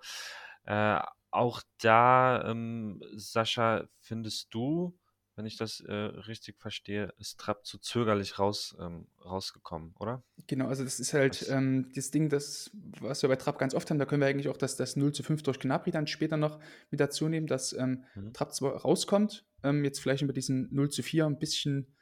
äh, 0.64 1.00
auch 1.30 1.62
da, 1.80 2.42
ähm, 2.50 3.02
Sascha, 3.14 3.84
findest 4.00 4.52
du, 4.54 4.98
wenn 5.36 5.46
ich 5.46 5.56
das 5.56 5.80
äh, 5.80 5.92
richtig 5.92 6.58
verstehe, 6.58 7.12
ist 7.18 7.38
Trapp 7.38 7.64
zu 7.66 7.78
zögerlich 7.78 8.38
raus, 8.38 8.76
ähm, 8.80 9.08
rausgekommen, 9.24 9.94
oder? 9.98 10.24
Genau, 10.46 10.68
also 10.68 10.84
das 10.84 11.00
ist 11.00 11.12
halt 11.14 11.42
Das- 11.42 11.48
ähm, 11.48 11.90
das 11.94 12.10
Ding, 12.10 12.28
das, 12.28 12.70
was 13.00 13.22
wir 13.22 13.28
bei 13.28 13.36
Trapp 13.36 13.58
ganz 13.58 13.74
oft 13.74 13.90
haben, 13.90 13.98
da 13.98 14.06
können 14.06 14.20
wir 14.22 14.28
eigentlich 14.28 14.48
auch 14.48 14.56
das, 14.56 14.76
das 14.76 14.96
0 14.96 15.12
zu 15.12 15.22
5 15.22 15.42
durch 15.42 15.58
Gnabry 15.58 15.90
dann 15.90 16.06
später 16.06 16.36
noch 16.36 16.60
mit 16.90 17.00
dazu 17.00 17.28
nehmen, 17.28 17.46
dass 17.46 17.72
ähm, 17.72 18.04
Mhm. 18.14 18.32
Trapp 18.32 18.54
zwar 18.54 18.76
rauskommt, 18.76 19.44
ähm, 19.62 19.84
jetzt 19.84 20.00
vielleicht 20.00 20.22
über 20.22 20.32
diesen 20.32 20.68
0 20.72 20.90
zu 20.90 21.02
4 21.02 21.26
ein 21.26 21.38
bisschen, 21.38 21.94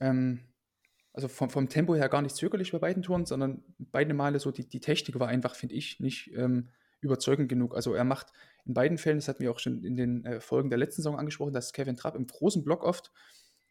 ähm, 0.00 0.40
also 1.12 1.28
vom, 1.28 1.50
vom 1.50 1.68
Tempo 1.68 1.94
her 1.94 2.08
gar 2.08 2.22
nicht 2.22 2.36
zögerlich 2.36 2.72
bei 2.72 2.78
beiden 2.78 3.02
Toren, 3.02 3.26
sondern 3.26 3.62
beide 3.78 4.14
Male 4.14 4.38
so, 4.38 4.50
die, 4.50 4.68
die 4.68 4.80
Technik 4.80 5.18
war 5.18 5.28
einfach, 5.28 5.54
finde 5.54 5.74
ich, 5.74 6.00
nicht 6.00 6.32
ähm, 6.34 6.70
überzeugend 7.00 7.48
genug. 7.48 7.74
Also 7.74 7.94
er 7.94 8.04
macht 8.04 8.32
in 8.64 8.74
beiden 8.74 8.98
Fällen, 8.98 9.18
das 9.18 9.28
hatten 9.28 9.42
wir 9.42 9.50
auch 9.50 9.58
schon 9.58 9.84
in 9.84 9.96
den 9.96 10.24
äh, 10.24 10.40
Folgen 10.40 10.70
der 10.70 10.78
letzten 10.78 11.02
Saison 11.02 11.18
angesprochen, 11.18 11.52
dass 11.52 11.72
Kevin 11.72 11.96
Trapp 11.96 12.14
im 12.14 12.26
großen 12.26 12.64
Block 12.64 12.84
oft 12.84 13.12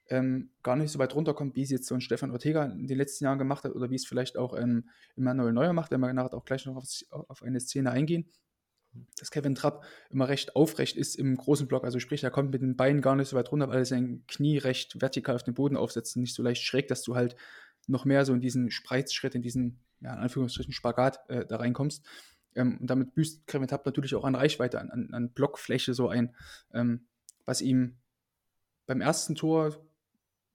ähm, 0.09 0.51
gar 0.61 0.75
nicht 0.75 0.91
so 0.91 0.99
weit 0.99 1.15
runterkommt, 1.15 1.55
wie 1.55 1.63
es 1.63 1.69
jetzt 1.69 1.87
so 1.87 1.95
ein 1.95 2.01
Stefan 2.01 2.31
Ortega 2.31 2.65
in 2.65 2.87
den 2.87 2.97
letzten 2.97 3.23
Jahren 3.23 3.39
gemacht 3.39 3.63
hat 3.63 3.73
oder 3.73 3.89
wie 3.89 3.95
es 3.95 4.05
vielleicht 4.05 4.37
auch 4.37 4.57
ähm, 4.57 4.89
Manuel 5.15 5.53
Neuer 5.53 5.73
macht, 5.73 5.91
wenn 5.91 6.01
wir 6.01 6.13
nachher 6.13 6.33
auch 6.33 6.45
gleich 6.45 6.65
noch 6.65 6.75
auf, 6.75 6.87
auf 7.29 7.41
eine 7.41 7.59
Szene 7.61 7.91
eingehen, 7.91 8.27
dass 9.17 9.31
Kevin 9.31 9.55
Trapp 9.55 9.83
immer 10.09 10.27
recht 10.27 10.55
aufrecht 10.55 10.97
ist 10.97 11.15
im 11.15 11.35
großen 11.35 11.67
Block, 11.67 11.83
also 11.83 11.99
sprich, 11.99 12.23
er 12.23 12.31
kommt 12.31 12.51
mit 12.51 12.61
den 12.61 12.75
Beinen 12.75 13.01
gar 13.01 13.15
nicht 13.15 13.29
so 13.29 13.37
weit 13.37 13.51
runter, 13.51 13.69
weil 13.69 13.79
er 13.79 13.85
sein 13.85 14.23
Knie 14.27 14.57
recht 14.57 15.01
vertikal 15.01 15.35
auf 15.35 15.43
den 15.43 15.53
Boden 15.53 15.77
aufsetzt 15.77 16.15
und 16.15 16.23
nicht 16.23 16.35
so 16.35 16.43
leicht 16.43 16.63
schräg, 16.63 16.87
dass 16.87 17.03
du 17.03 17.15
halt 17.15 17.35
noch 17.87 18.05
mehr 18.05 18.25
so 18.25 18.33
in 18.33 18.41
diesen 18.41 18.71
Spreizschritt, 18.71 19.35
in 19.35 19.41
diesen, 19.41 19.79
ja, 20.01 20.13
in 20.13 20.19
Anführungsstrichen 20.19 20.73
Spagat 20.73 21.19
äh, 21.29 21.45
da 21.45 21.57
reinkommst. 21.57 22.05
Ähm, 22.55 22.77
und 22.79 22.87
damit 22.87 23.13
büßt 23.13 23.47
Kevin 23.47 23.67
Trapp 23.67 23.85
natürlich 23.85 24.15
auch 24.15 24.25
an 24.25 24.35
Reichweite, 24.35 24.79
an, 24.79 24.89
an, 24.89 25.09
an 25.13 25.29
Blockfläche 25.29 25.93
so 25.93 26.09
ein, 26.09 26.35
ähm, 26.73 27.05
was 27.45 27.61
ihm 27.61 27.97
beim 28.87 29.01
ersten 29.01 29.35
Tor, 29.35 29.77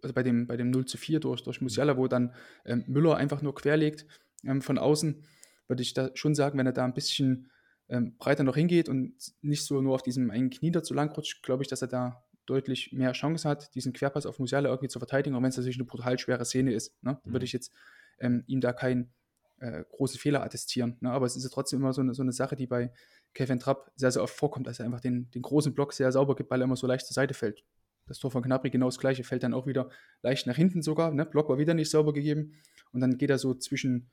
also 0.02 0.14
bei 0.14 0.23
dem, 0.23 0.47
bei 0.47 0.57
dem 0.57 0.71
0 0.71 0.85
zu 0.85 0.99
4 0.99 1.21
durch, 1.21 1.43
durch 1.43 1.61
Musiala, 1.61 1.97
wo 1.97 2.07
dann 2.07 2.35
ähm, 2.64 2.85
Müller 2.87 3.16
einfach 3.16 3.43
nur 3.43 3.55
querlegt 3.55 4.07
ähm, 4.45 4.61
von 4.61 4.78
außen, 4.78 5.25
würde 5.69 5.83
ich 5.83 5.95
da 5.95 6.11
schon 6.14 6.35
sagen, 6.35 6.59
wenn 6.59 6.66
er 6.66 6.73
da 6.73 6.85
ein 6.85 6.95
bisschen 6.95 7.50
ähm, 7.88 8.16
breiter 8.19 8.45
noch 8.45 8.57
hingeht 8.57 8.88
und 8.88 9.14
nicht 9.43 9.64
so 9.64 9.81
nur 9.81 9.95
auf 9.95 10.02
diesem 10.02 10.31
einen 10.31 10.50
Knie 10.50 10.71
dazu 10.71 10.95
lang 10.95 11.12
rutscht, 11.12 11.43
glaube 11.43 11.62
ich, 11.62 11.69
dass 11.69 11.83
er 11.83 11.88
da 11.88 12.25
deutlich 12.47 12.93
mehr 12.93 13.12
Chance 13.12 13.49
hat, 13.49 13.75
diesen 13.75 13.93
Querpass 13.93 14.26
auf 14.26 14.38
Musiala 14.38 14.69
irgendwie 14.69 14.88
zu 14.88 14.99
verteidigen, 14.99 15.37
auch 15.37 15.43
wenn 15.43 15.49
es 15.49 15.57
natürlich 15.57 15.76
eine 15.76 15.85
brutal 15.85 16.19
schwere 16.19 16.45
Szene 16.45 16.73
ist. 16.73 17.02
Ne? 17.02 17.19
Mhm. 17.25 17.33
Würde 17.33 17.45
ich 17.45 17.52
jetzt 17.52 17.73
ähm, 18.19 18.45
ihm 18.47 18.61
da 18.61 18.73
keinen 18.73 19.12
äh, 19.59 19.85
großen 19.90 20.19
Fehler 20.19 20.43
attestieren. 20.43 20.97
Ne? 21.00 21.11
Aber 21.11 21.26
es 21.26 21.37
ist 21.37 21.45
ja 21.45 21.50
trotzdem 21.52 21.81
immer 21.81 21.93
so 21.93 22.00
eine, 22.00 22.14
so 22.14 22.23
eine 22.23 22.33
Sache, 22.33 22.57
die 22.57 22.66
bei 22.66 22.93
Kevin 23.35 23.59
Trapp 23.59 23.90
sehr, 23.97 24.11
sehr 24.11 24.23
oft 24.23 24.35
vorkommt, 24.35 24.66
dass 24.66 24.78
er 24.78 24.87
einfach 24.87 25.00
den, 25.00 25.31
den 25.31 25.43
großen 25.43 25.75
Block 25.75 25.93
sehr 25.93 26.11
sauber 26.12 26.37
gibt, 26.37 26.50
weil 26.50 26.61
er 26.61 26.64
immer 26.64 26.76
so 26.76 26.87
leicht 26.87 27.07
zur 27.07 27.14
Seite 27.14 27.35
fällt. 27.35 27.64
Das 28.07 28.19
Tor 28.19 28.31
von 28.31 28.43
Gnabry 28.43 28.71
genau 28.71 28.87
das 28.87 28.99
gleiche, 28.99 29.25
fällt 29.25 29.43
dann 29.43 29.55
auch 29.55 29.66
wieder 29.66 29.90
leicht 30.23 30.47
nach 30.47 30.57
hinten 30.57 30.83
sogar. 30.83 31.12
Ne? 31.12 31.26
Block 31.26 31.49
war 31.49 31.59
wieder 31.59 31.75
nicht 31.75 31.90
sauber 31.90 32.12
gegeben. 32.12 32.55
Und 32.93 33.00
dann 33.00 33.19
geht 33.19 33.31
er 33.31 33.38
so 33.38 33.55
zwischen 33.55 34.11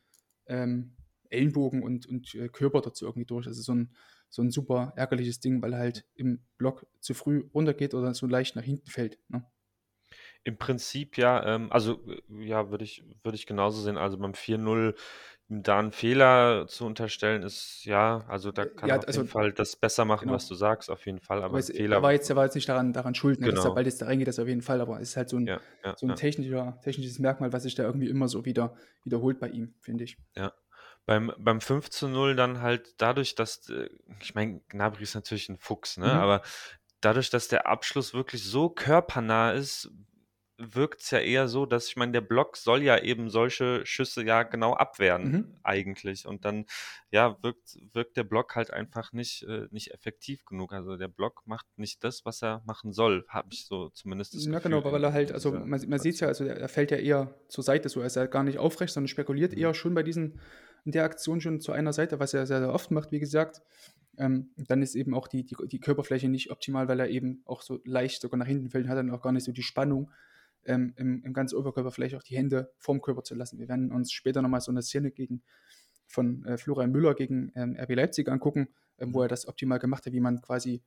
ähm, 0.48 0.96
Ellenbogen 1.34 1.84
und, 1.84 2.06
und 2.08 2.34
äh, 2.36 2.48
Körper 2.50 2.82
dazu 2.82 3.06
irgendwie 3.06 3.26
durch. 3.26 3.48
Also 3.48 3.62
so 3.62 3.74
ein, 3.74 3.94
so 4.30 4.42
ein 4.42 4.52
super 4.52 4.94
ärgerliches 4.96 5.40
Ding, 5.40 5.62
weil 5.62 5.74
er 5.74 5.80
halt 5.80 6.06
im 6.16 6.44
Block 6.58 6.88
zu 7.00 7.14
früh 7.14 7.44
runtergeht 7.54 7.94
oder 7.94 8.14
so 8.14 8.26
leicht 8.28 8.56
nach 8.56 8.64
hinten 8.64 8.90
fällt. 8.90 9.20
Ne? 9.30 9.46
Im 10.44 10.58
Prinzip 10.58 11.18
ja, 11.18 11.56
ähm, 11.56 11.72
also 11.72 12.00
äh, 12.08 12.46
ja, 12.46 12.70
würde 12.70 12.84
ich, 12.84 13.04
würde 13.24 13.36
ich 13.36 13.46
genauso 13.46 13.82
sehen. 13.82 13.98
Also 13.98 14.18
beim 14.18 14.34
4-0 14.34 14.94
ihm 15.50 15.62
da 15.64 15.80
einen 15.80 15.92
Fehler 15.92 16.68
zu 16.68 16.86
unterstellen, 16.86 17.44
ist 17.44 17.84
ja, 17.86 18.26
also 18.28 18.52
da 18.52 18.66
kann 18.66 18.90
Ja, 18.90 18.96
er 18.96 19.00
auf 19.00 19.08
also- 19.08 19.20
jeden 19.22 19.30
Fall 19.32 19.52
das 19.54 19.76
besser 19.76 20.04
machen, 20.06 20.26
genau. 20.26 20.34
was 20.36 20.48
du 20.48 20.56
sagst, 20.56 20.90
auf 20.90 21.06
jeden 21.06 21.20
Fall. 21.20 21.38
Aber 21.40 21.46
Aber 21.48 21.60
es, 21.60 21.70
ein 21.70 21.76
Fehler. 21.76 21.98
er, 21.98 22.02
war 22.02 22.12
jetzt, 22.14 22.30
er 22.30 22.36
war 22.36 22.46
jetzt 22.46 22.56
nicht 22.56 22.68
daran, 22.68 22.92
daran 22.94 23.14
schuld, 23.16 23.40
ne? 23.40 23.48
dass 23.48 23.56
Genau. 23.56 23.70
der 23.70 23.76
Ball 23.76 23.86
jetzt 23.86 24.02
da 24.02 24.06
reingeht, 24.06 24.28
das 24.28 24.40
auf 24.40 24.48
jeden 24.48 24.62
Fall, 24.62 24.82
aber 24.82 25.00
es 25.02 25.10
ist 25.10 25.18
halt 25.18 25.30
so 25.30 25.38
ein, 25.38 25.48
ja, 25.48 25.60
ja, 25.84 25.96
so 25.98 26.06
ein 26.08 26.10
ja. 26.12 26.16
technischer, 26.16 26.80
technisches 26.84 27.20
Merkmal, 27.20 27.52
was 27.54 27.64
sich 27.64 27.76
da 27.76 27.84
irgendwie 27.84 28.08
immer 28.10 28.28
so 28.28 28.46
wieder 28.46 28.76
wiederholt 29.04 29.40
bei 29.40 29.50
ihm, 29.50 29.76
finde 29.80 30.06
ich. 30.06 30.18
Beim, 31.06 31.34
beim 31.38 31.60
5 31.60 31.90
zu 31.90 32.08
0 32.08 32.36
dann 32.36 32.62
halt 32.62 32.96
dadurch, 33.02 33.36
dass, 33.36 33.68
äh, 33.70 33.90
ich 34.22 34.36
meine, 34.36 34.62
Gnabry 34.70 35.04
ist 35.04 35.16
natürlich 35.16 35.50
ein 35.50 35.58
Fuchs, 35.58 35.98
ne? 35.98 36.06
Mhm. 36.06 36.12
Aber 36.12 36.42
dadurch, 37.02 37.30
dass 37.30 37.50
der 37.50 37.68
Abschluss 37.68 38.14
wirklich 38.14 38.44
so 38.44 38.70
körpernah 38.70 39.52
ist, 39.52 39.92
wirkt 40.58 41.02
es 41.02 41.12
ja 41.12 41.20
eher 41.20 41.48
so, 41.50 41.66
dass 41.66 41.88
ich 41.88 41.98
meine, 41.98 42.12
der 42.14 42.22
Block 42.22 42.56
soll 42.56 42.84
ja 42.84 42.98
eben 43.00 43.30
solche 43.30 43.86
Schüsse 43.86 44.24
ja 44.24 44.44
genau 44.44 44.74
abwehren, 44.76 45.24
Mhm. 45.24 45.56
eigentlich. 45.64 46.26
Und 46.26 46.46
dann, 46.46 46.68
ja, 47.12 47.36
wirkt, 47.42 47.76
wirkt 47.92 48.16
der 48.16 48.24
Block 48.24 48.56
halt 48.56 48.72
einfach 48.72 49.12
nicht, 49.12 49.44
äh, 49.44 49.68
nicht 49.72 49.92
effektiv 49.94 50.46
genug. 50.46 50.72
Also 50.72 50.96
der 50.96 51.08
Block 51.10 51.42
macht 51.46 51.66
nicht 51.76 52.04
das, 52.04 52.24
was 52.24 52.42
er 52.44 52.62
machen 52.66 52.94
soll, 52.94 53.26
habe 53.28 53.50
ich 53.52 53.66
so 53.66 53.90
zumindest 53.90 54.36
das 54.36 54.46
Ja, 54.46 54.60
Gefühl. 54.60 54.62
genau, 54.62 54.86
weil 54.92 55.04
er 55.04 55.12
halt, 55.12 55.32
also 55.34 55.52
man, 55.52 55.82
man 55.90 56.00
sieht 56.00 56.14
es 56.14 56.20
ja, 56.22 56.28
also 56.30 56.46
er, 56.46 56.56
er 56.58 56.70
fällt 56.70 56.92
ja 56.92 56.98
eher 56.98 57.34
zur 57.50 57.64
Seite, 57.64 57.90
so 57.90 58.00
er 58.00 58.06
ist 58.06 58.16
ja 58.16 58.28
gar 58.28 58.44
nicht 58.44 58.60
aufrecht, 58.60 58.94
sondern 58.94 59.10
spekuliert 59.10 59.54
Mhm. 59.54 59.60
eher 59.60 59.74
schon 59.74 59.94
bei 59.96 60.04
diesen, 60.04 60.40
in 60.86 60.92
der 60.92 61.04
Aktion 61.04 61.42
schon 61.42 61.62
zu 61.62 61.72
einer 61.72 61.94
Seite, 61.94 62.20
was 62.20 62.34
er 62.34 62.46
sehr, 62.46 62.60
sehr 62.60 62.74
oft 62.74 62.92
macht, 62.92 63.12
wie 63.12 63.20
gesagt. 63.20 63.62
Ähm, 64.18 64.52
dann 64.58 64.82
ist 64.82 64.96
eben 64.96 65.14
auch 65.14 65.28
die, 65.28 65.44
die, 65.44 65.56
die 65.68 65.80
Körperfläche 65.80 66.30
nicht 66.30 66.52
optimal, 66.52 66.88
weil 66.88 67.00
er 67.00 67.10
eben 67.10 67.42
auch 67.46 67.62
so 67.62 67.80
leicht 67.84 68.22
sogar 68.22 68.38
nach 68.38 68.46
hinten 68.46 68.70
fällt 68.70 68.86
und 68.86 68.90
hat 68.90 68.98
dann 68.98 69.10
auch 69.10 69.22
gar 69.22 69.32
nicht 69.32 69.46
so 69.46 69.52
die 69.52 69.64
Spannung, 69.64 70.12
ähm, 70.66 70.94
im, 70.98 71.24
im 71.24 71.34
ganzen 71.34 71.56
Oberkörper 71.56 71.92
vielleicht 71.92 72.16
auch 72.16 72.24
die 72.24 72.38
Hände 72.38 72.72
vorm 72.78 73.02
Körper 73.02 73.24
zu 73.24 73.36
lassen. 73.36 73.60
Wir 73.60 73.68
werden 73.68 73.92
uns 73.92 74.12
später 74.12 74.42
nochmal 74.42 74.62
so 74.62 74.72
eine 74.72 74.82
Szene 74.82 75.12
gegen, 75.12 75.44
von 76.08 76.46
äh, 76.46 76.58
Florian 76.58 76.92
Müller 76.92 77.16
gegen 77.16 77.52
ähm, 77.56 77.76
RB 77.80 77.96
Leipzig 77.96 78.30
angucken, 78.30 78.70
ähm, 79.00 79.14
wo 79.14 79.22
er 79.22 79.28
das 79.28 79.48
optimal 79.48 79.80
gemacht 79.80 80.06
hat, 80.06 80.14
wie 80.14 80.20
man 80.20 80.42
quasi 80.42 80.84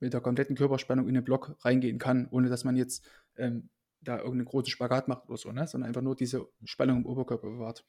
mit 0.00 0.12
der 0.12 0.20
kompletten 0.20 0.56
Körperspannung 0.56 1.08
in 1.08 1.14
den 1.14 1.24
Block 1.24 1.56
reingehen 1.60 1.98
kann, 1.98 2.28
ohne 2.30 2.48
dass 2.48 2.64
man 2.64 2.76
jetzt 2.76 3.08
ähm, 3.36 3.70
da 4.00 4.18
irgendeinen 4.18 4.44
großen 4.46 4.70
Spagat 4.70 5.08
macht 5.08 5.28
oder 5.28 5.38
so, 5.38 5.50
ne? 5.50 5.66
sondern 5.66 5.88
einfach 5.88 6.02
nur 6.02 6.14
diese 6.14 6.46
Spannung 6.64 6.98
im 6.98 7.06
Oberkörper 7.06 7.48
bewahrt. 7.48 7.84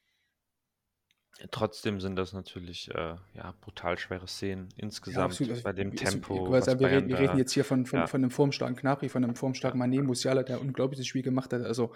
Trotzdem 1.51 1.99
sind 1.99 2.15
das 2.15 2.31
natürlich 2.33 2.89
äh, 2.95 3.15
ja, 3.33 3.53
brutal 3.61 3.97
schwere 3.97 4.27
Szenen 4.27 4.69
insgesamt. 4.77 5.39
Also, 5.39 5.63
bei 5.63 5.73
dem 5.73 5.91
wir- 5.91 5.97
Tempo. 5.99 6.45
Ich 6.45 6.51
weiß, 6.51 6.67
was 6.67 6.79
wir, 6.79 6.87
reden, 6.89 7.09
wir 7.09 7.19
reden 7.19 7.37
jetzt 7.37 7.51
hier 7.51 7.65
von, 7.65 7.85
von, 7.85 7.99
ja. 7.99 8.07
von 8.07 8.21
einem 8.21 8.31
formstarken 8.31 8.75
Knapri, 8.77 9.09
von 9.09 9.23
einem 9.23 9.35
formstarken 9.35 9.81
Mané, 9.81 10.01
Musiala, 10.01 10.43
der 10.43 10.57
ein 10.57 10.61
unglaubliches 10.67 11.05
Spiel 11.07 11.23
gemacht 11.23 11.51
hat. 11.51 11.61
Also 11.61 11.93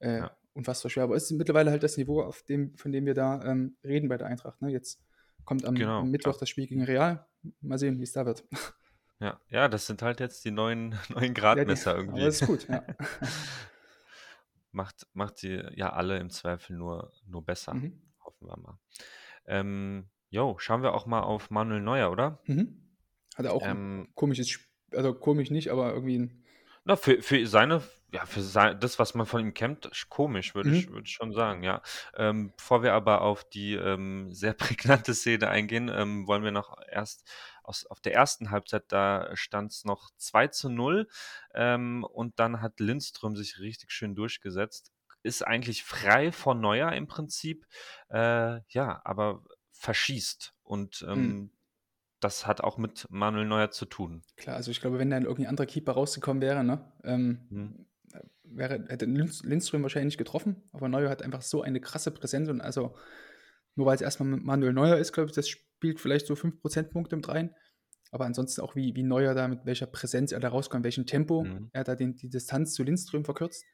äh, 0.00 0.18
Ja. 0.18 0.36
unfassbar 0.54 0.90
schwer. 0.90 1.04
Aber 1.04 1.14
es 1.14 1.24
ist 1.30 1.32
mittlerweile 1.38 1.70
halt 1.70 1.82
das 1.84 1.96
Niveau, 1.96 2.20
auf 2.22 2.42
dem, 2.42 2.76
von 2.76 2.90
dem 2.90 3.06
wir 3.06 3.14
da 3.14 3.42
ähm, 3.44 3.76
reden 3.84 4.08
bei 4.08 4.16
der 4.18 4.26
Eintracht. 4.26 4.60
Ne? 4.60 4.70
Jetzt 4.70 5.00
kommt 5.44 5.64
am, 5.64 5.76
Genau, 5.76 6.04
Mittwoch 6.04 6.36
das 6.36 6.48
Spiel 6.48 6.66
gegen 6.66 6.82
Real. 6.82 7.26
Mal 7.60 7.78
sehen, 7.78 7.98
wie 8.00 8.04
es 8.04 8.12
da 8.12 8.26
wird. 8.26 8.44
Ja, 9.20 9.40
ja, 9.48 9.66
das 9.66 9.84
sind 9.88 10.00
halt 10.02 10.20
jetzt 10.20 10.44
die 10.44 10.52
neuen, 10.52 10.90
neuen 11.08 11.22
Ja, 11.22 11.28
die- 11.28 11.34
Gradmesser 11.34 11.96
irgendwie. 11.96 12.20
Das 12.20 12.40
ist 12.40 12.46
gut, 12.46 12.68
ja. 12.68 12.84
macht, 14.70 15.06
macht 15.12 15.38
sie 15.38 15.60
ja 15.74 15.92
alle 15.92 16.18
im 16.18 16.30
Zweifel 16.30 16.76
nur, 16.76 17.12
nur 17.26 17.44
besser. 17.44 17.74
Mhm. 17.74 18.00
Hoffen 18.28 18.46
wir 18.48 18.56
mal. 18.58 18.78
Ähm, 19.46 20.10
jo, 20.30 20.58
schauen 20.58 20.82
wir 20.82 20.94
auch 20.94 21.06
mal 21.06 21.22
auf 21.22 21.50
Manuel 21.50 21.80
Neuer, 21.82 22.10
oder? 22.12 22.40
Mhm. 22.46 22.82
Hat 23.36 23.44
er 23.46 23.52
auch 23.54 23.68
ein 23.68 23.78
Ähm, 23.78 24.08
komisches 24.14 24.48
Spiel, 24.48 24.66
also 24.92 25.14
komisch 25.14 25.50
nicht, 25.50 25.68
aber 25.70 25.92
irgendwie 25.92 26.18
ein 26.18 26.44
na, 26.84 26.96
für, 26.96 27.22
für 27.22 27.46
seine, 27.46 27.82
ja, 28.12 28.24
für 28.26 28.40
sein, 28.42 28.80
das, 28.80 28.98
was 28.98 29.14
man 29.14 29.26
von 29.26 29.40
ihm 29.40 29.52
kennt, 29.54 29.88
sch- 29.92 30.08
komisch, 30.08 30.54
würde 30.54 30.70
ich, 30.70 30.88
Mhm. 30.88 30.88
würde 30.88 31.02
ich 31.06 31.12
schon 31.12 31.32
sagen, 31.32 31.62
ja. 31.62 31.82
Ähm, 32.16 32.54
bevor 32.56 32.82
wir 32.82 32.94
aber 32.94 33.20
auf 33.22 33.44
die 33.44 33.74
ähm, 33.74 34.32
sehr 34.32 34.54
prägnante 34.54 35.14
Szene 35.14 35.48
eingehen, 35.50 35.88
ähm, 35.92 36.26
wollen 36.26 36.44
wir 36.44 36.52
noch 36.52 36.76
erst 36.90 37.30
aus, 37.62 37.84
auf 37.86 38.00
der 38.00 38.14
ersten 38.14 38.50
Halbzeit, 38.50 38.84
da 38.88 39.30
stand 39.36 39.72
es 39.72 39.84
noch 39.84 40.10
2 40.16 40.48
zu 40.48 40.70
0 40.70 41.08
ähm, 41.54 42.04
und 42.04 42.38
dann 42.38 42.62
hat 42.62 42.80
Lindström 42.80 43.36
sich 43.36 43.58
richtig 43.58 43.90
schön 43.92 44.14
durchgesetzt. 44.14 44.92
Ist 45.22 45.46
eigentlich 45.46 45.82
frei 45.84 46.32
von 46.32 46.60
Neuer 46.60 46.92
im 46.92 47.06
Prinzip, 47.06 47.66
äh, 48.08 48.60
ja, 48.68 49.00
aber 49.04 49.42
verschießt 49.72 50.54
und 50.62 51.04
ähm, 51.08 51.26
Mhm. 51.28 51.50
das 52.20 52.46
hat 52.46 52.60
auch 52.62 52.78
mit 52.78 53.06
Manuel 53.10 53.46
Neuer 53.46 53.70
zu 53.70 53.84
tun. 53.86 54.22
Klar, 54.36 54.56
also 54.56 54.70
ich 54.70 54.80
glaube, 54.80 54.98
wenn 54.98 55.10
dann 55.10 55.24
irgendein 55.24 55.50
anderer 55.50 55.66
Keeper 55.66 55.92
rausgekommen 55.92 56.40
wäre, 56.40 56.64
ne, 56.64 56.92
ähm, 57.04 57.46
Mhm. 57.50 57.86
wäre, 58.44 58.84
hätte 58.88 59.04
Lindström 59.06 59.82
wahrscheinlich 59.82 60.12
nicht 60.12 60.18
getroffen, 60.18 60.62
aber 60.72 60.88
Neuer 60.88 61.10
hat 61.10 61.22
einfach 61.22 61.42
so 61.42 61.62
eine 61.62 61.80
krasse 61.80 62.10
Präsenz 62.10 62.48
und 62.48 62.60
also 62.60 62.96
nur 63.76 63.86
weil 63.86 63.94
es 63.94 64.00
erstmal 64.00 64.28
mit 64.28 64.42
Manuel 64.44 64.72
Neuer 64.72 64.96
ist, 64.96 65.12
glaube 65.12 65.28
ich, 65.28 65.34
das 65.34 65.48
spielt 65.48 66.00
vielleicht 66.00 66.26
so 66.26 66.34
5 66.34 66.60
Prozentpunkte 66.60 67.14
mit 67.16 67.28
rein. 67.28 67.54
Aber 68.10 68.24
ansonsten 68.24 68.62
auch 68.62 68.74
wie, 68.74 68.96
wie 68.96 69.02
Neuer 69.04 69.34
da, 69.34 69.46
mit 69.46 69.66
welcher 69.66 69.86
Präsenz 69.86 70.32
er 70.32 70.40
da 70.40 70.48
rauskommt, 70.48 70.82
welchem 70.82 71.06
Tempo 71.06 71.44
Mhm. 71.44 71.70
er 71.72 71.84
da 71.84 71.94
den, 71.94 72.16
die 72.16 72.28
Distanz 72.30 72.72
zu 72.72 72.82
Lindström 72.82 73.24
verkürzt. 73.24 73.64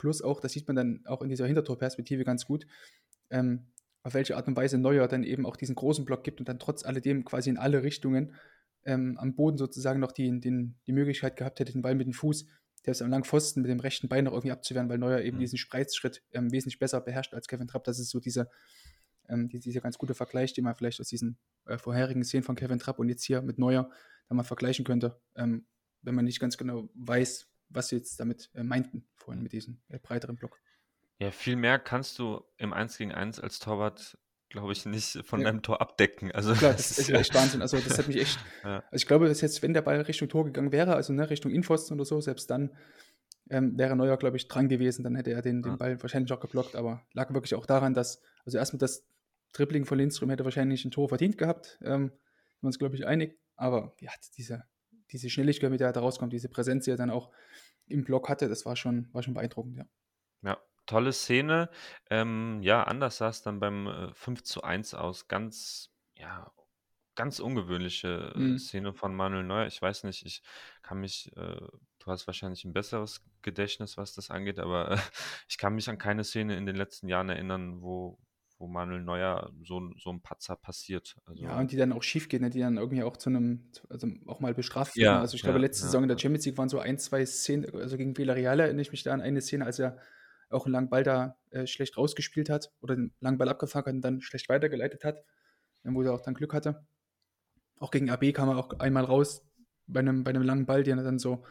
Plus 0.00 0.22
auch, 0.22 0.40
das 0.40 0.52
sieht 0.52 0.66
man 0.66 0.76
dann 0.76 1.02
auch 1.04 1.20
in 1.20 1.28
dieser 1.28 1.46
Hintertorperspektive 1.46 2.24
ganz 2.24 2.46
gut, 2.46 2.66
ähm, 3.28 3.66
auf 4.02 4.14
welche 4.14 4.34
Art 4.34 4.48
und 4.48 4.56
Weise 4.56 4.78
Neuer 4.78 5.08
dann 5.08 5.24
eben 5.24 5.44
auch 5.44 5.56
diesen 5.56 5.74
großen 5.74 6.06
Block 6.06 6.24
gibt 6.24 6.40
und 6.40 6.48
dann 6.48 6.58
trotz 6.58 6.86
alledem 6.86 7.22
quasi 7.22 7.50
in 7.50 7.58
alle 7.58 7.82
Richtungen 7.82 8.32
ähm, 8.84 9.18
am 9.18 9.34
Boden 9.34 9.58
sozusagen 9.58 10.00
noch 10.00 10.12
die, 10.12 10.40
den, 10.40 10.76
die 10.86 10.92
Möglichkeit 10.92 11.36
gehabt 11.36 11.60
hätte, 11.60 11.72
den 11.72 11.82
Ball 11.82 11.94
mit 11.94 12.06
dem 12.06 12.14
Fuß, 12.14 12.46
der 12.86 12.92
ist 12.92 13.02
am 13.02 13.10
langen 13.10 13.24
Pfosten 13.24 13.60
mit 13.60 13.70
dem 13.70 13.80
rechten 13.80 14.08
Bein 14.08 14.24
noch 14.24 14.32
irgendwie 14.32 14.52
abzuwehren, 14.52 14.88
weil 14.88 14.96
Neuer 14.96 15.20
eben 15.20 15.36
Mhm. 15.36 15.40
diesen 15.40 15.58
Spreizschritt 15.58 16.22
ähm, 16.32 16.50
wesentlich 16.50 16.78
besser 16.78 17.02
beherrscht 17.02 17.34
als 17.34 17.46
Kevin 17.46 17.68
Trapp. 17.68 17.84
Das 17.84 17.98
ist 17.98 18.08
so 18.08 18.20
diese, 18.20 18.48
ähm, 19.28 19.50
die, 19.50 19.60
dieser 19.60 19.82
ganz 19.82 19.98
gute 19.98 20.14
Vergleich, 20.14 20.54
den 20.54 20.64
man 20.64 20.74
vielleicht 20.74 20.98
aus 20.98 21.08
diesen 21.08 21.36
äh, 21.66 21.76
vorherigen 21.76 22.24
Szenen 22.24 22.42
von 22.42 22.56
Kevin 22.56 22.78
Trapp 22.78 22.98
und 22.98 23.10
jetzt 23.10 23.24
hier 23.24 23.42
mit 23.42 23.58
Neuer 23.58 23.90
dann 24.28 24.36
mal 24.38 24.44
vergleichen 24.44 24.86
könnte. 24.86 25.20
Ähm, 25.36 25.66
wenn 26.00 26.14
man 26.14 26.24
nicht 26.24 26.40
ganz 26.40 26.56
genau 26.56 26.88
weiß, 26.94 27.49
was 27.70 27.88
sie 27.88 27.96
jetzt 27.96 28.18
damit 28.20 28.50
äh, 28.54 28.62
meinten, 28.62 29.06
vorhin 29.14 29.42
mit 29.42 29.52
diesem 29.52 29.80
äh, 29.88 29.98
breiteren 29.98 30.36
Block. 30.36 30.60
Ja, 31.18 31.30
viel 31.30 31.56
mehr 31.56 31.78
kannst 31.78 32.18
du 32.18 32.42
im 32.56 32.72
1 32.72 32.96
gegen 32.98 33.12
1 33.12 33.40
als 33.40 33.58
Torwart, 33.58 34.16
glaube 34.48 34.72
ich, 34.72 34.86
nicht 34.86 35.18
von 35.24 35.40
Ja. 35.40 35.46
deinem 35.46 35.62
Tor 35.62 35.80
abdecken. 35.80 36.32
Also 36.32 36.54
Klar, 36.54 36.72
das 36.72 36.88
das 36.88 36.98
ist 36.98 37.10
echt 37.10 37.34
Wahnsinn. 37.34 37.62
Also 37.62 37.78
das 37.78 37.98
hat 37.98 38.08
mich 38.08 38.16
echt. 38.16 38.38
Ja. 38.64 38.76
Also 38.90 38.96
ich 39.02 39.06
glaube, 39.06 39.28
dass 39.28 39.40
jetzt, 39.40 39.62
wenn 39.62 39.74
der 39.74 39.82
Ball 39.82 40.00
Richtung 40.00 40.28
Tor 40.28 40.44
gegangen 40.44 40.72
wäre, 40.72 40.94
also 40.96 41.12
ne, 41.12 41.28
Richtung 41.30 41.50
Innenpfosten 41.52 41.94
oder 41.96 42.04
so, 42.04 42.20
selbst 42.20 42.50
dann 42.50 42.74
ähm, 43.50 43.76
wäre 43.78 43.96
Neuer, 43.96 44.16
glaube 44.16 44.36
ich, 44.36 44.48
dran 44.48 44.68
gewesen. 44.68 45.02
Dann 45.02 45.14
hätte 45.14 45.30
er 45.32 45.42
den, 45.42 45.62
den 45.62 45.72
Ja. 45.72 45.76
Ball 45.76 46.00
wahrscheinlich 46.02 46.32
auch 46.32 46.40
geblockt. 46.40 46.74
Aber 46.74 47.02
lag 47.12 47.32
wirklich 47.34 47.54
auch 47.54 47.66
daran, 47.66 47.94
dass, 47.94 48.22
also 48.44 48.56
erstmal 48.58 48.78
das 48.78 49.06
Dribbling 49.52 49.84
von 49.84 49.98
Lindström 49.98 50.30
hätte 50.30 50.44
wahrscheinlich 50.44 50.84
ein 50.84 50.90
Tor 50.90 51.08
verdient 51.08 51.36
gehabt. 51.36 51.78
Ähm, 51.82 52.08
sind 52.08 52.62
wir 52.62 52.66
uns, 52.68 52.78
glaube 52.78 52.94
ich, 52.96 53.06
einig. 53.06 53.38
Aber 53.56 53.94
ja, 54.00 54.10
diese, 54.38 54.64
diese 55.12 55.30
Schnelligkeit, 55.30 55.70
mit 55.70 55.80
der 55.80 55.88
er 55.88 55.92
da 55.92 56.00
rauskommt, 56.00 56.32
diese 56.32 56.48
Präsenz, 56.48 56.84
die 56.84 56.90
er 56.90 56.96
dann 56.96 57.10
auch 57.10 57.30
im 57.86 58.04
Block 58.04 58.28
hatte, 58.28 58.48
das 58.48 58.64
war 58.66 58.76
schon, 58.76 59.08
war 59.12 59.22
schon 59.22 59.34
beeindruckend, 59.34 59.76
ja. 59.76 59.84
Ja, 60.42 60.58
tolle 60.86 61.12
Szene. 61.12 61.68
Ähm, 62.08 62.60
ja, 62.62 62.84
anders 62.84 63.18
sah 63.18 63.28
es 63.28 63.42
dann 63.42 63.60
beim 63.60 63.86
äh, 63.86 64.14
5 64.14 64.42
zu 64.42 64.62
1 64.62 64.94
aus. 64.94 65.28
Ganz, 65.28 65.90
ja, 66.14 66.52
ganz 67.14 67.40
ungewöhnliche 67.40 68.32
äh, 68.34 68.38
Mhm. 68.38 68.58
Szene 68.58 68.94
von 68.94 69.14
Manuel 69.14 69.44
Neuer. 69.44 69.66
Ich 69.66 69.80
weiß 69.82 70.04
nicht, 70.04 70.24
ich 70.24 70.42
kann 70.82 71.00
mich, 71.00 71.30
äh, 71.36 71.60
du 71.98 72.06
hast 72.06 72.26
wahrscheinlich 72.26 72.64
ein 72.64 72.72
besseres 72.72 73.22
Gedächtnis, 73.42 73.96
was 73.96 74.14
das 74.14 74.30
angeht, 74.30 74.58
aber 74.58 74.92
äh, 74.92 74.96
ich 75.48 75.58
kann 75.58 75.74
mich 75.74 75.88
an 75.90 75.98
keine 75.98 76.24
Szene 76.24 76.56
in 76.56 76.66
den 76.66 76.76
letzten 76.76 77.08
Jahren 77.08 77.28
erinnern, 77.28 77.82
wo, 77.82 78.18
wo 78.60 78.66
Manuel 78.68 79.00
Neuer 79.02 79.50
so, 79.64 79.80
ein- 79.80 79.94
so 79.98 80.10
ein 80.10 80.20
Patzer 80.20 80.54
passiert. 80.54 81.16
Also, 81.24 81.42
Ja, 81.42 81.58
und 81.58 81.72
die 81.72 81.76
dann 81.76 81.92
auch 81.92 82.02
schief 82.02 82.28
gehen, 82.28 82.42
ne? 82.42 82.50
die 82.50 82.60
dann 82.60 82.76
irgendwie 82.76 83.02
auch 83.02 83.16
zu 83.16 83.30
einem, 83.30 83.70
also 83.88 84.06
auch 84.26 84.40
mal 84.40 84.54
bestraft 84.54 84.96
werden. 84.96 85.04
Ja, 85.06 85.20
Also 85.20 85.34
ich 85.34 85.42
glaube, 85.42 85.58
ja, 85.58 85.62
letzte 85.62 85.82
ja, 85.82 85.86
Saison 85.86 86.02
in 86.04 86.08
der. 86.08 86.18
Champions 86.18 86.44
League 86.44 86.58
waren 86.58 86.68
so 86.68 86.78
ein, 86.78 86.98
zwei 86.98 87.24
Szenen, 87.24 87.74
also 87.74 87.96
gegen 87.96 88.16
Villarreal 88.16 88.60
erinnere 88.60 88.82
ich 88.82 88.92
mich 88.92 89.02
da 89.02 89.12
an 89.14 89.22
eine 89.22 89.40
Szene, 89.40 89.64
als 89.64 89.78
er 89.78 89.96
auch 90.50 90.66
einen 90.66 90.72
langen 90.74 90.90
Ball 90.90 91.02
da 91.04 91.38
äh, 91.50 91.66
schlecht 91.66 91.96
rausgespielt 91.96 92.50
hat 92.50 92.70
oder 92.82 92.96
den 92.96 93.14
langen 93.20 93.38
Ball 93.38 93.48
abgefangen 93.48 93.86
hat 93.86 93.94
und 93.94 94.02
dann 94.02 94.20
schlecht 94.20 94.48
weitergeleitet 94.50 95.04
hat, 95.04 95.24
wo 95.84 96.02
er 96.02 96.12
auch 96.12 96.20
dann 96.20 96.34
Glück 96.34 96.52
hatte. 96.52 96.84
Auch 97.78 97.90
gegen 97.90 98.10
AB 98.10 98.32
kam 98.32 98.50
er 98.50 98.58
auch 98.58 98.78
einmal 98.78 99.04
raus 99.04 99.42
bei 99.86 100.00
einem, 100.00 100.22
bei 100.22 100.30
einem 100.30 100.42
langen 100.42 100.66
Ball, 100.66 100.82
den 100.82 100.98
er 100.98 101.04
dann 101.04 101.18
so 101.18 101.44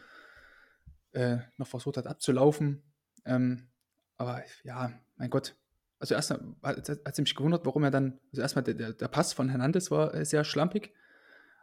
äh, 1.12 1.38
noch 1.56 1.66
versucht 1.66 1.96
hat 1.96 2.06
abzulaufen. 2.06 2.82
Ähm, 3.24 3.68
aber 4.16 4.44
ja, 4.62 4.92
mein 5.16 5.30
Gott. 5.30 5.56
Also 6.00 6.14
erstmal 6.14 6.40
hat 6.62 6.88
es 7.04 7.18
mich 7.18 7.34
gewundert, 7.34 7.66
warum 7.66 7.84
er 7.84 7.90
dann, 7.90 8.18
also 8.32 8.40
erstmal 8.40 8.64
der, 8.64 8.94
der, 8.94 9.08
Pass 9.08 9.34
von 9.34 9.50
Hernandez 9.50 9.90
war 9.90 10.14
äh, 10.14 10.24
sehr 10.24 10.44
schlampig, 10.44 10.94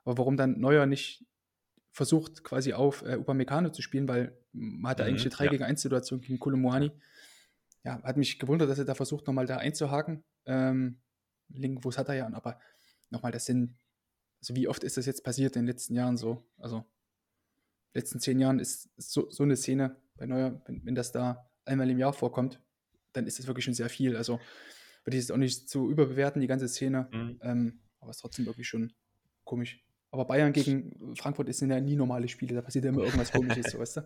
aber 0.05 0.19
warum 0.19 0.37
dann 0.37 0.59
Neuer 0.59 0.85
nicht 0.85 1.25
versucht, 1.91 2.43
quasi 2.43 2.73
auf 2.73 3.01
äh, 3.01 3.15
Upamecano 3.15 3.71
zu 3.71 3.81
spielen, 3.81 4.07
weil 4.07 4.37
man 4.53 4.91
hatte 4.91 5.03
Mhm, 5.03 5.09
eigentlich 5.09 5.23
eine 5.23 5.31
3 5.31 5.45
ja. 5.45 5.51
gegen 5.51 5.63
1 5.63 5.81
Situation 5.81 6.21
gegen 6.21 6.39
Kolomoani. 6.39 6.91
Ja, 7.83 8.01
hat 8.03 8.17
mich 8.17 8.37
gewundert, 8.37 8.69
dass 8.69 8.77
er 8.77 8.85
da 8.85 8.93
versucht, 8.93 9.25
nochmal 9.25 9.47
da 9.47 9.57
einzuhaken. 9.57 10.23
Ähm, 10.45 10.99
Linkenfuß 11.49 11.97
hat 11.97 12.09
er 12.09 12.15
ja, 12.15 12.31
aber 12.31 12.59
nochmal, 13.09 13.31
das 13.31 13.45
sind, 13.45 13.75
also 14.39 14.55
wie 14.55 14.67
oft 14.67 14.83
ist 14.83 14.97
das 14.97 15.07
jetzt 15.07 15.23
passiert 15.23 15.55
in 15.55 15.63
den 15.63 15.67
letzten 15.67 15.95
Jahren 15.95 16.17
so? 16.17 16.45
Also, 16.57 16.85
letzten 17.93 18.19
zehn 18.19 18.39
Jahren 18.39 18.59
ist 18.59 18.89
so, 18.97 19.31
so 19.31 19.41
eine 19.41 19.55
Szene 19.55 19.95
bei 20.15 20.27
Neuer, 20.27 20.61
wenn, 20.65 20.85
wenn 20.85 20.93
das 20.95 21.11
da 21.11 21.49
einmal 21.65 21.89
im 21.89 21.97
Jahr 21.97 22.13
vorkommt, 22.13 22.61
dann 23.17 23.27
ist 23.27 23.39
das 23.39 23.47
wirklich 23.47 23.65
schon 23.65 23.73
sehr 23.73 23.89
viel. 23.89 24.15
Also, 24.15 24.39
würde 25.03 25.17
ich 25.17 25.23
es 25.23 25.31
auch 25.31 25.37
nicht 25.37 25.69
zu 25.69 25.89
überbewerten, 25.89 26.41
die 26.41 26.47
ganze 26.47 26.67
Szene. 26.67 27.09
Mhm. 27.11 27.39
Ähm, 27.41 27.79
aber 27.99 28.11
es 28.11 28.17
ist 28.17 28.21
trotzdem 28.21 28.45
wirklich 28.45 28.67
schon 28.67 28.93
komisch. 29.43 29.83
Aber 30.11 30.25
Bayern 30.25 30.53
gegen 30.53 31.15
Frankfurt 31.15 31.49
ist 31.49 31.59
sind 31.59 31.69
ja 31.69 31.79
nie 31.79 31.95
normale 31.95 32.27
Spiele, 32.27 32.55
da 32.55 32.61
passiert 32.61 32.85
ja 32.85 32.89
immer 32.89 33.03
irgendwas 33.03 33.31
komisches, 33.31 33.65
so 33.71 33.79
weißt 33.79 33.97
du? 33.97 34.01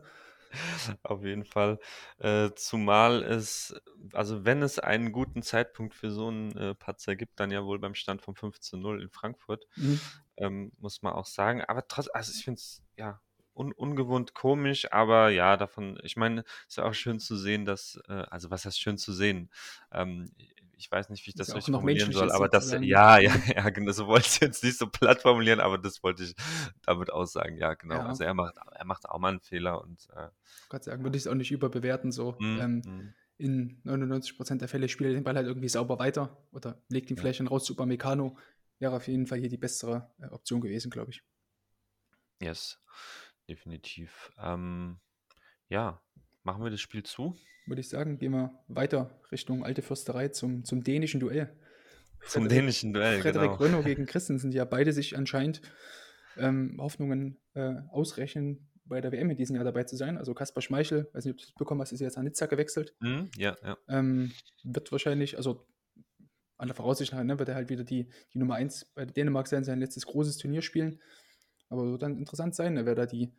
Auf 1.03 1.23
jeden 1.23 1.45
Fall. 1.45 1.79
Äh, 2.17 2.49
zumal 2.55 3.23
es, 3.23 3.73
also 4.13 4.43
wenn 4.43 4.61
es 4.61 4.79
einen 4.79 5.11
guten 5.11 5.43
Zeitpunkt 5.43 5.93
für 5.93 6.11
so 6.11 6.27
einen 6.27 6.57
äh, 6.57 6.75
Patzer 6.75 7.15
gibt, 7.15 7.39
dann 7.39 7.51
ja 7.51 7.63
wohl 7.65 7.79
beim 7.79 7.95
Stand 7.95 8.21
von 8.21 8.35
15-0 8.35 9.01
in 9.01 9.09
Frankfurt, 9.09 9.65
Mhm. 9.75 9.99
ähm, 10.37 10.71
muss 10.77 11.01
man 11.01 11.13
auch 11.13 11.25
sagen. 11.25 11.61
Aber 11.61 11.87
trotzdem, 11.87 12.11
also 12.15 12.33
ich 12.35 12.43
finde 12.43 12.59
es 12.59 12.83
ja 12.97 13.21
un 13.53 13.71
ungewohnt 13.73 14.33
komisch, 14.33 14.91
aber 14.91 15.29
ja, 15.29 15.57
davon, 15.57 15.99
ich 16.03 16.15
meine, 16.17 16.43
ist 16.67 16.77
ja 16.77 16.85
auch 16.85 16.93
schön 16.93 17.19
zu 17.19 17.35
sehen, 17.37 17.65
dass, 17.65 17.99
äh, 18.07 18.23
also 18.29 18.49
was 18.49 18.65
heißt 18.65 18.79
schön 18.79 18.97
zu 18.97 19.13
sehen? 19.13 19.49
Ähm, 19.91 20.31
ich 20.77 20.91
weiß 20.91 21.09
nicht, 21.09 21.25
wie 21.27 21.29
ich 21.29 21.35
das 21.35 21.51
auch 21.51 21.55
richtig 21.57 21.71
noch 21.73 21.81
formulieren 21.81 22.11
soll, 22.11 22.31
aber 22.31 22.49
das, 22.49 22.71
ja, 22.71 23.19
ja, 23.19 23.35
ja, 23.55 23.69
genau, 23.69 23.91
so 23.91 24.07
wollte 24.07 24.27
ich 24.27 24.39
jetzt 24.39 24.63
nicht 24.63 24.77
so 24.77 24.87
platt 24.87 25.21
formulieren, 25.21 25.59
aber 25.59 25.77
das 25.77 26.01
wollte 26.01 26.23
ich 26.23 26.33
damit 26.81 27.11
aussagen, 27.11 27.57
ja, 27.57 27.75
genau. 27.75 27.95
Ja. 27.95 28.05
Also 28.07 28.23
er 28.23 28.33
macht, 28.33 28.55
er 28.71 28.85
macht 28.85 29.07
auch 29.07 29.19
mal 29.19 29.29
einen 29.29 29.41
Fehler 29.41 29.79
und 29.81 30.07
äh, 30.15 30.29
Gott 30.69 30.83
sagen, 30.83 31.03
würde 31.03 31.17
ich 31.17 31.23
es 31.23 31.27
auch 31.27 31.35
nicht 31.35 31.51
überbewerten. 31.51 32.11
So. 32.11 32.35
mm, 32.39 32.59
Ähm, 32.59 32.77
mm. 32.85 33.13
in 33.37 33.81
99% 33.83 34.57
der 34.57 34.67
Fälle 34.67 34.89
spielt 34.89 35.11
er 35.11 35.13
den 35.13 35.23
Ball 35.23 35.35
halt 35.35 35.47
irgendwie 35.47 35.69
sauber 35.69 35.99
weiter 35.99 36.43
oder 36.51 36.81
legt 36.89 37.11
ihn 37.11 37.17
Ja. 37.17 37.21
vielleicht 37.21 37.41
dann 37.41 37.47
raus 37.47 37.65
zu 37.65 37.73
Upamecano. 37.73 38.37
Wäre 38.79 38.95
auf 38.95 39.07
jeden 39.07 39.27
Fall 39.27 39.37
hier 39.37 39.49
die 39.49 39.57
bessere 39.57 40.11
äh, 40.19 40.27
Option 40.29 40.61
gewesen, 40.61 40.89
glaube 40.89 41.11
ich. 41.11 41.23
Yes, 42.41 42.79
definitiv. 43.51 44.31
Ähm, 44.41 44.97
ja, 45.67 46.01
machen 46.43 46.63
wir 46.63 46.71
das 46.71 46.81
Spiel 46.81 47.03
zu? 47.03 47.35
Würde 47.67 47.81
ich 47.81 47.89
sagen, 47.89 48.17
gehen 48.17 48.31
wir 48.31 48.51
weiter 48.67 49.19
Richtung 49.31 49.63
Alte 49.63 49.81
Fürsterei 49.81 50.29
zum, 50.29 50.63
zum 50.63 50.83
dänischen 50.83 51.19
Duell. 51.19 51.53
Zum 52.27 52.43
Frederik- 52.43 52.49
dänischen 52.49 52.93
Duell, 52.93 53.21
Frederik 53.21 53.51
genau. 53.51 53.59
Rönno 53.59 53.83
gegen 53.83 54.05
Christensen, 54.05 54.51
die 54.51 54.57
ja 54.57 54.65
beide 54.65 54.93
sich 54.93 55.17
anscheinend 55.17 55.61
ähm, 56.37 56.77
Hoffnungen 56.79 57.39
äh, 57.53 57.75
ausrechnen, 57.89 58.67
bei 58.85 58.99
der 58.99 59.11
WM 59.11 59.29
in 59.29 59.37
diesem 59.37 59.55
Jahr 59.55 59.65
dabei 59.65 59.83
zu 59.83 59.95
sein. 59.95 60.17
Also 60.17 60.33
Kaspar 60.33 60.61
Schmeichel, 60.61 61.09
weiß 61.13 61.25
nicht, 61.25 61.33
ob 61.33 61.39
du 61.39 61.45
es 61.45 61.53
bekommen 61.53 61.81
hast, 61.81 61.91
ist 61.91 62.01
jetzt 62.01 62.17
an 62.17 62.25
Nizza 62.25 62.45
gewechselt. 62.47 62.93
Mhm, 62.99 63.29
ja, 63.37 63.55
ja. 63.63 63.77
Ähm, 63.87 64.31
wird 64.63 64.91
wahrscheinlich, 64.91 65.37
also 65.37 65.65
aller 66.57 66.73
Voraussicht 66.73 67.13
nach, 67.13 67.23
ne, 67.23 67.39
wird 67.39 67.49
er 67.49 67.55
halt 67.55 67.69
wieder 67.69 67.83
die, 67.83 68.09
die 68.33 68.37
Nummer 68.37 68.55
1 68.55 68.85
bei 68.93 69.05
Dänemark 69.05 69.47
sein, 69.47 69.63
sein 69.63 69.79
letztes 69.79 70.05
großes 70.05 70.37
Turnier 70.37 70.61
spielen. 70.61 70.99
Aber 71.71 71.89
wird 71.89 72.03
dann 72.03 72.17
interessant 72.17 72.53
sein, 72.53 72.85
wer 72.85 72.95
da 72.95 73.05
die, 73.05 73.31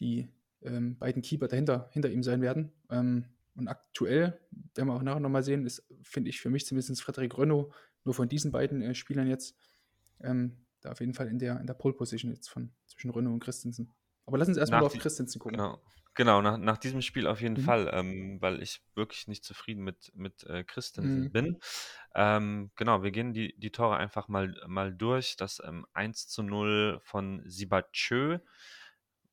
die 0.00 0.28
ähm, 0.62 0.98
beiden 0.98 1.22
Keeper 1.22 1.46
dahinter 1.46 1.90
hinter 1.92 2.10
ihm 2.10 2.22
sein 2.22 2.40
werden. 2.40 2.72
Ähm, 2.90 3.26
und 3.54 3.68
aktuell, 3.68 4.40
werden 4.74 4.88
wir 4.88 4.94
auch 4.94 5.02
nachher 5.02 5.20
nochmal 5.20 5.44
sehen, 5.44 5.64
ist, 5.64 5.86
finde 6.02 6.30
ich, 6.30 6.40
für 6.40 6.50
mich 6.50 6.66
zumindest 6.66 7.02
Frederik 7.02 7.38
Rönno, 7.38 7.70
nur 8.02 8.14
von 8.14 8.28
diesen 8.28 8.50
beiden 8.50 8.82
äh, 8.82 8.94
Spielern 8.94 9.28
jetzt, 9.28 9.56
ähm, 10.20 10.56
da 10.80 10.90
auf 10.90 11.00
jeden 11.00 11.14
Fall 11.14 11.28
in 11.28 11.38
der, 11.38 11.60
in 11.60 11.66
der 11.66 11.74
Pole 11.74 11.94
Position 11.94 12.32
jetzt 12.32 12.48
von 12.48 12.72
zwischen 12.86 13.10
Rönno 13.10 13.32
und 13.32 13.40
Christensen. 13.40 13.92
Aber 14.26 14.38
lass 14.38 14.48
uns 14.48 14.56
erstmal 14.56 14.82
auf 14.82 14.94
Christensen 14.94 15.38
gucken. 15.38 15.58
Genau. 15.58 15.80
Genau, 16.16 16.40
nach, 16.42 16.56
nach 16.58 16.78
diesem 16.78 17.02
Spiel 17.02 17.26
auf 17.26 17.40
jeden 17.40 17.56
Mhm. 17.60 17.64
Fall, 17.64 17.90
ähm, 17.92 18.40
weil 18.40 18.62
ich 18.62 18.82
wirklich 18.94 19.26
nicht 19.26 19.44
zufrieden 19.44 19.82
mit, 19.82 20.12
mit 20.14 20.44
äh, 20.44 20.62
Christensen 20.62 21.24
Mhm. 21.24 21.30
bin. 21.32 21.58
Ähm, 22.14 22.70
genau, 22.76 23.02
wir 23.02 23.10
gehen 23.10 23.32
die, 23.32 23.54
die 23.58 23.70
Tore 23.72 23.96
einfach 23.96 24.28
mal, 24.28 24.54
mal 24.66 24.94
durch. 24.94 25.36
Das 25.36 25.60
ähm, 25.64 25.86
1 25.92 26.28
zu 26.28 26.42
0 26.42 27.00
von 27.02 27.42
Sibachö, 27.46 28.38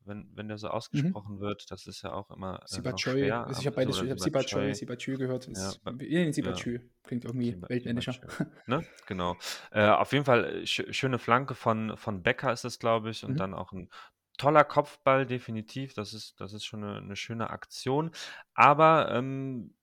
wenn, 0.04 0.32
wenn 0.34 0.48
der 0.48 0.58
so 0.58 0.70
ausgesprochen 0.70 1.40
wird, 1.40 1.70
das 1.70 1.86
ist 1.86 2.02
ja 2.02 2.14
auch 2.14 2.32
immer 2.32 2.64
äh, 2.72 2.82
noch 2.82 2.98
schwer. 2.98 3.46
also 3.46 3.62
ich 3.62 3.68
habe 3.68 3.76
aber- 3.76 3.86
beides, 3.86 3.98
oder 3.98 4.06
ich 4.06 4.12
habe 4.12 4.74
Sibachö, 4.74 5.18
gehört. 5.18 5.48
Ja, 5.48 5.52
Ist, 5.54 5.84
ba- 5.84 5.94
ja, 6.00 6.34
Sibachö 6.34 6.80
klingt 7.04 7.26
irgendwie 7.26 7.52
Siba- 7.52 7.70
weltländischer. 7.70 8.14
Ne? 8.68 8.84
Genau. 9.08 9.38
Äh, 9.72 9.88
auf 9.88 10.12
jeden 10.14 10.26
Fall 10.26 10.46
äh, 10.64 10.66
sch 10.66 10.84
schöne 10.92 11.20
Flanke 11.20 11.54
von, 11.54 11.98
von 11.98 12.24
Becker 12.24 12.52
ist 12.52 12.64
es, 12.64 12.80
glaube 12.80 13.12
ich, 13.12 13.24
und 13.24 13.34
Mhm. 13.34 13.38
dann 13.38 13.54
auch 13.54 13.72
ein 13.74 13.90
toller 14.38 14.64
Kopfball, 14.64 15.26
definitiv. 15.26 15.94
Das 15.94 16.14
ist, 16.14 16.40
das 16.40 16.54
ist 16.54 16.66
schon 16.66 16.84
eine, 16.84 16.98
eine 16.98 17.16
schöne 17.16 17.50
Aktion. 17.50 18.12
Aber 18.54 19.12
ähm, 19.12 19.76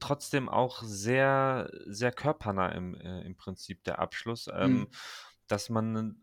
trotzdem 0.00 0.48
auch 0.48 0.82
sehr, 0.82 1.70
sehr 1.86 2.12
körpernah 2.12 2.68
im, 2.70 2.94
äh, 2.94 3.22
im 3.22 3.36
Prinzip 3.36 3.84
der 3.84 3.98
Abschluss. 3.98 4.48
Ähm, 4.52 4.88
Mhm. 4.88 4.90
Dass 5.48 5.68
man, 5.70 6.16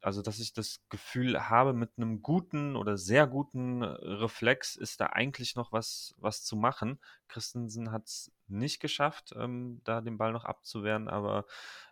also 0.00 0.22
dass 0.22 0.38
ich 0.38 0.52
das 0.52 0.80
Gefühl 0.88 1.48
habe, 1.50 1.72
mit 1.74 1.90
einem 1.96 2.22
guten 2.22 2.76
oder 2.76 2.96
sehr 2.96 3.26
guten 3.26 3.82
Reflex 3.82 4.76
ist 4.76 5.00
da 5.00 5.06
eigentlich 5.06 5.56
noch 5.56 5.72
was, 5.72 6.14
was 6.18 6.44
zu 6.44 6.56
machen. 6.56 7.00
Christensen 7.28 7.90
hat 7.92 8.06
es 8.06 8.32
nicht 8.46 8.80
geschafft, 8.80 9.34
ähm, 9.36 9.80
da 9.84 10.00
den 10.00 10.18
Ball 10.18 10.32
noch 10.32 10.44
abzuwehren, 10.44 11.08
aber 11.08 11.46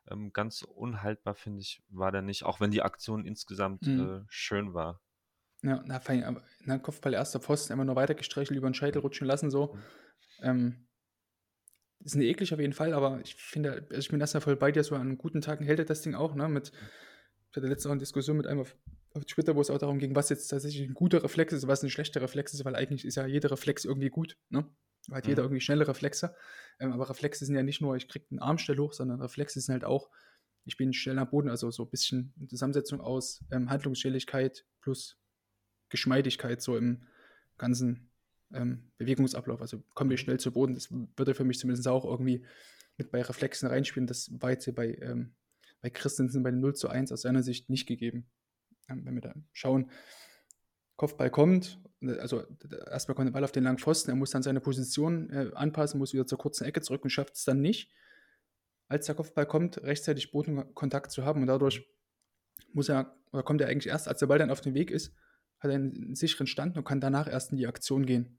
ähm, 0.09 0.33
ganz 0.33 0.63
unhaltbar, 0.63 1.35
finde 1.35 1.61
ich, 1.63 1.83
war 1.89 2.13
der 2.13 2.23
nicht, 2.23 2.45
auch 2.45 2.61
wenn 2.61 2.71
die 2.71 2.83
Aktion 2.83 3.25
insgesamt 3.27 3.87
Mhm. 3.87 4.01
äh, 4.01 4.25
schön 4.29 4.75
war. 4.75 5.01
Ja, 5.67 5.83
na, 5.85 5.99
fein, 5.99 6.23
aber 6.23 6.43
na, 6.61 6.79
Kopfball 6.79 7.15
erster 7.15 7.41
Pfosten, 7.41 7.73
immer 7.73 7.85
nur 7.85 7.97
weiter 7.97 8.15
gestreichelt, 8.15 8.57
über 8.57 8.71
den 8.71 8.75
Scheitel 8.75 9.01
rutschen 9.01 9.27
lassen, 9.27 9.51
so. 9.51 9.75
Mhm. 9.75 9.81
Ähm, 10.43 10.87
ist 12.05 12.15
eine 12.15 12.25
eklig 12.25 12.55
auf 12.55 12.61
jeden 12.61 12.73
Fall, 12.73 12.93
aber 12.93 13.21
ich 13.25 13.35
finde, 13.35 13.73
also 13.73 13.99
ich 13.99 14.09
bin 14.09 14.21
erstmal 14.21 14.43
voll 14.43 14.55
bei 14.55 14.71
dir, 14.71 14.85
so 14.85 14.95
an 14.95 15.19
guten 15.19 15.41
Tagen 15.41 15.65
hält 15.65 15.81
er 15.81 15.85
das 15.85 16.03
Ding 16.03 16.15
auch, 16.15 16.37
ne, 16.37 16.49
mit, 16.49 16.71
ich 17.51 17.57
hatte 17.57 17.67
letzte 17.67 17.89
Woche 17.89 17.95
eine 17.95 18.01
Diskussion 18.01 18.37
mit 18.37 18.47
einem 18.47 18.61
auf, 18.61 18.77
auf 19.15 19.25
Twitter, 19.25 19.57
wo 19.57 19.61
es 19.61 19.71
auch 19.71 19.79
darum 19.79 19.99
ging, 19.99 20.15
was 20.15 20.29
jetzt 20.29 20.47
tatsächlich 20.47 20.89
ein 20.89 20.95
guter 20.95 21.25
Reflex 21.25 21.53
ist, 21.53 21.67
was 21.67 21.83
ein 21.83 21.91
schlechter 21.91 22.21
Reflex 22.23 22.55
ist, 22.55 22.65
weil 22.65 22.77
eigentlich 22.77 23.05
ist 23.05 23.17
ja 23.17 23.27
jeder 23.27 23.51
Reflex 23.51 23.85
irgendwie 23.85 24.11
gut, 24.11 24.39
ne, 24.51 24.71
hat 25.11 25.27
jeder 25.27 25.43
Mhm. 25.43 25.47
irgendwie 25.47 25.61
schnelle 25.61 25.89
Reflexe, 25.89 26.37
ähm, 26.79 26.93
aber 26.93 27.11
Reflexe 27.11 27.45
sind 27.45 27.57
ja 27.57 27.65
nicht 27.65 27.81
nur, 27.81 27.97
ich 27.97 28.07
kriege 28.07 28.27
einen 28.31 28.39
Armstell 28.39 28.79
hoch, 28.79 28.93
sondern 28.93 29.21
Reflexe 29.21 29.61
sind 29.61 29.73
halt 29.73 29.85
auch, 29.85 30.09
ich 30.65 30.77
bin 30.77 30.93
schnell 30.93 31.19
am 31.19 31.29
Boden, 31.29 31.49
also 31.49 31.71
so 31.73 31.85
ein 31.85 31.91
bisschen 31.91 32.35
eine 32.39 32.47
Zusammensetzung 32.47 33.01
aus 33.01 33.45
ähm, 33.51 33.69
Handlungsschnelligkeit 33.69 34.65
plus 34.81 35.19
Geschmeidigkeit 35.89 36.61
so 36.63 36.77
im 36.77 37.03
ganzen 37.59 38.11
ähm, 38.53 38.91
Bewegungsablauf. 38.99 39.61
Also 39.61 39.83
kommen 39.95 40.11
wir 40.11 40.17
schnell 40.17 40.39
zu 40.39 40.53
Boden. 40.53 40.75
Das 40.75 40.91
würde 40.91 41.35
für 41.35 41.45
mich 41.45 41.59
zumindest 41.59 41.89
auch 41.89 42.05
irgendwie 42.05 42.45
mit 42.97 43.11
bei 43.11 43.23
Reflexen 43.23 43.69
reinspielen. 43.69 44.07
Das 44.07 44.31
war 44.41 44.51
jetzt 44.51 44.65
hier 44.65 44.75
bei, 44.75 44.95
ähm, 45.01 45.35
bei 45.81 45.91
Christensen 45.91 46.43
bei 46.43 46.51
dem 46.51 46.61
0 46.61 46.75
zu 46.75 46.89
1 46.89 47.13
aus 47.13 47.23
seiner 47.23 47.43
Sicht 47.43 47.71
nicht 47.71 47.87
gegeben. 47.87 48.27
Ähm, 48.89 49.05
wenn 49.05 49.15
wir 49.15 49.23
da 49.23 49.35
schauen, 49.53 49.91
Kopfball 50.97 51.31
kommt, 51.31 51.79
also 52.01 52.45
erstmal 52.91 53.15
kommt 53.15 53.29
der 53.29 53.33
Ball 53.33 53.45
auf 53.45 53.53
den 53.53 53.65
langen 53.65 53.79
Pfosten, 53.79 54.11
er 54.11 54.17
muss 54.17 54.31
dann 54.31 54.43
seine 54.43 54.61
Position 54.61 55.31
äh, 55.31 55.51
anpassen, 55.55 55.99
muss 55.99 56.15
wieder 56.15 56.27
zur 56.27 56.39
kurzen 56.39 56.65
Ecke 56.65 56.81
zurück 56.81 57.05
und 57.05 57.11
schafft 57.11 57.35
es 57.35 57.45
dann 57.45 57.61
nicht, 57.61 57.93
als 58.89 59.07
der 59.07 59.15
Kopfball 59.15 59.47
kommt, 59.47 59.83
rechtzeitig 59.83 60.31
Bodenkontakt 60.31 61.11
zu 61.11 61.25
haben 61.25 61.43
und 61.43 61.49
dadurch 61.49 61.87
muss 62.73 62.89
er, 62.89 63.15
oder 63.33 63.43
kommt 63.43 63.61
er 63.61 63.69
eigentlich 63.69 63.89
erst, 63.89 64.09
als 64.09 64.21
der 64.21 64.27
Ball 64.27 64.39
dann 64.39 64.51
auf 64.51 64.63
dem 64.63 64.75
Weg 64.75 64.91
ist, 64.91 65.15
hat 65.67 65.75
einen 65.75 66.15
sicheren 66.15 66.47
Stand 66.47 66.77
und 66.77 66.85
kann 66.85 67.01
danach 67.01 67.29
erst 67.29 67.53
in 67.53 67.59
die 67.59 67.67
Aktion 67.67 68.07
gehen. 68.07 68.39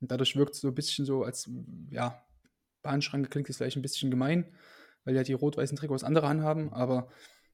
Und 0.00 0.10
dadurch 0.10 0.36
wirkt 0.36 0.54
es 0.54 0.60
so 0.60 0.68
ein 0.68 0.74
bisschen 0.74 1.04
so, 1.04 1.24
als, 1.24 1.50
ja, 1.90 2.24
Bahnschranke 2.82 3.28
klingt 3.28 3.48
jetzt 3.48 3.58
vielleicht 3.58 3.76
ein 3.76 3.82
bisschen 3.82 4.10
gemein, 4.10 4.52
weil 5.04 5.14
ja 5.14 5.22
die 5.22 5.32
rot-weißen 5.32 5.76
Trikots 5.76 6.04
andere 6.04 6.26
anhaben, 6.26 6.72
aber 6.72 7.08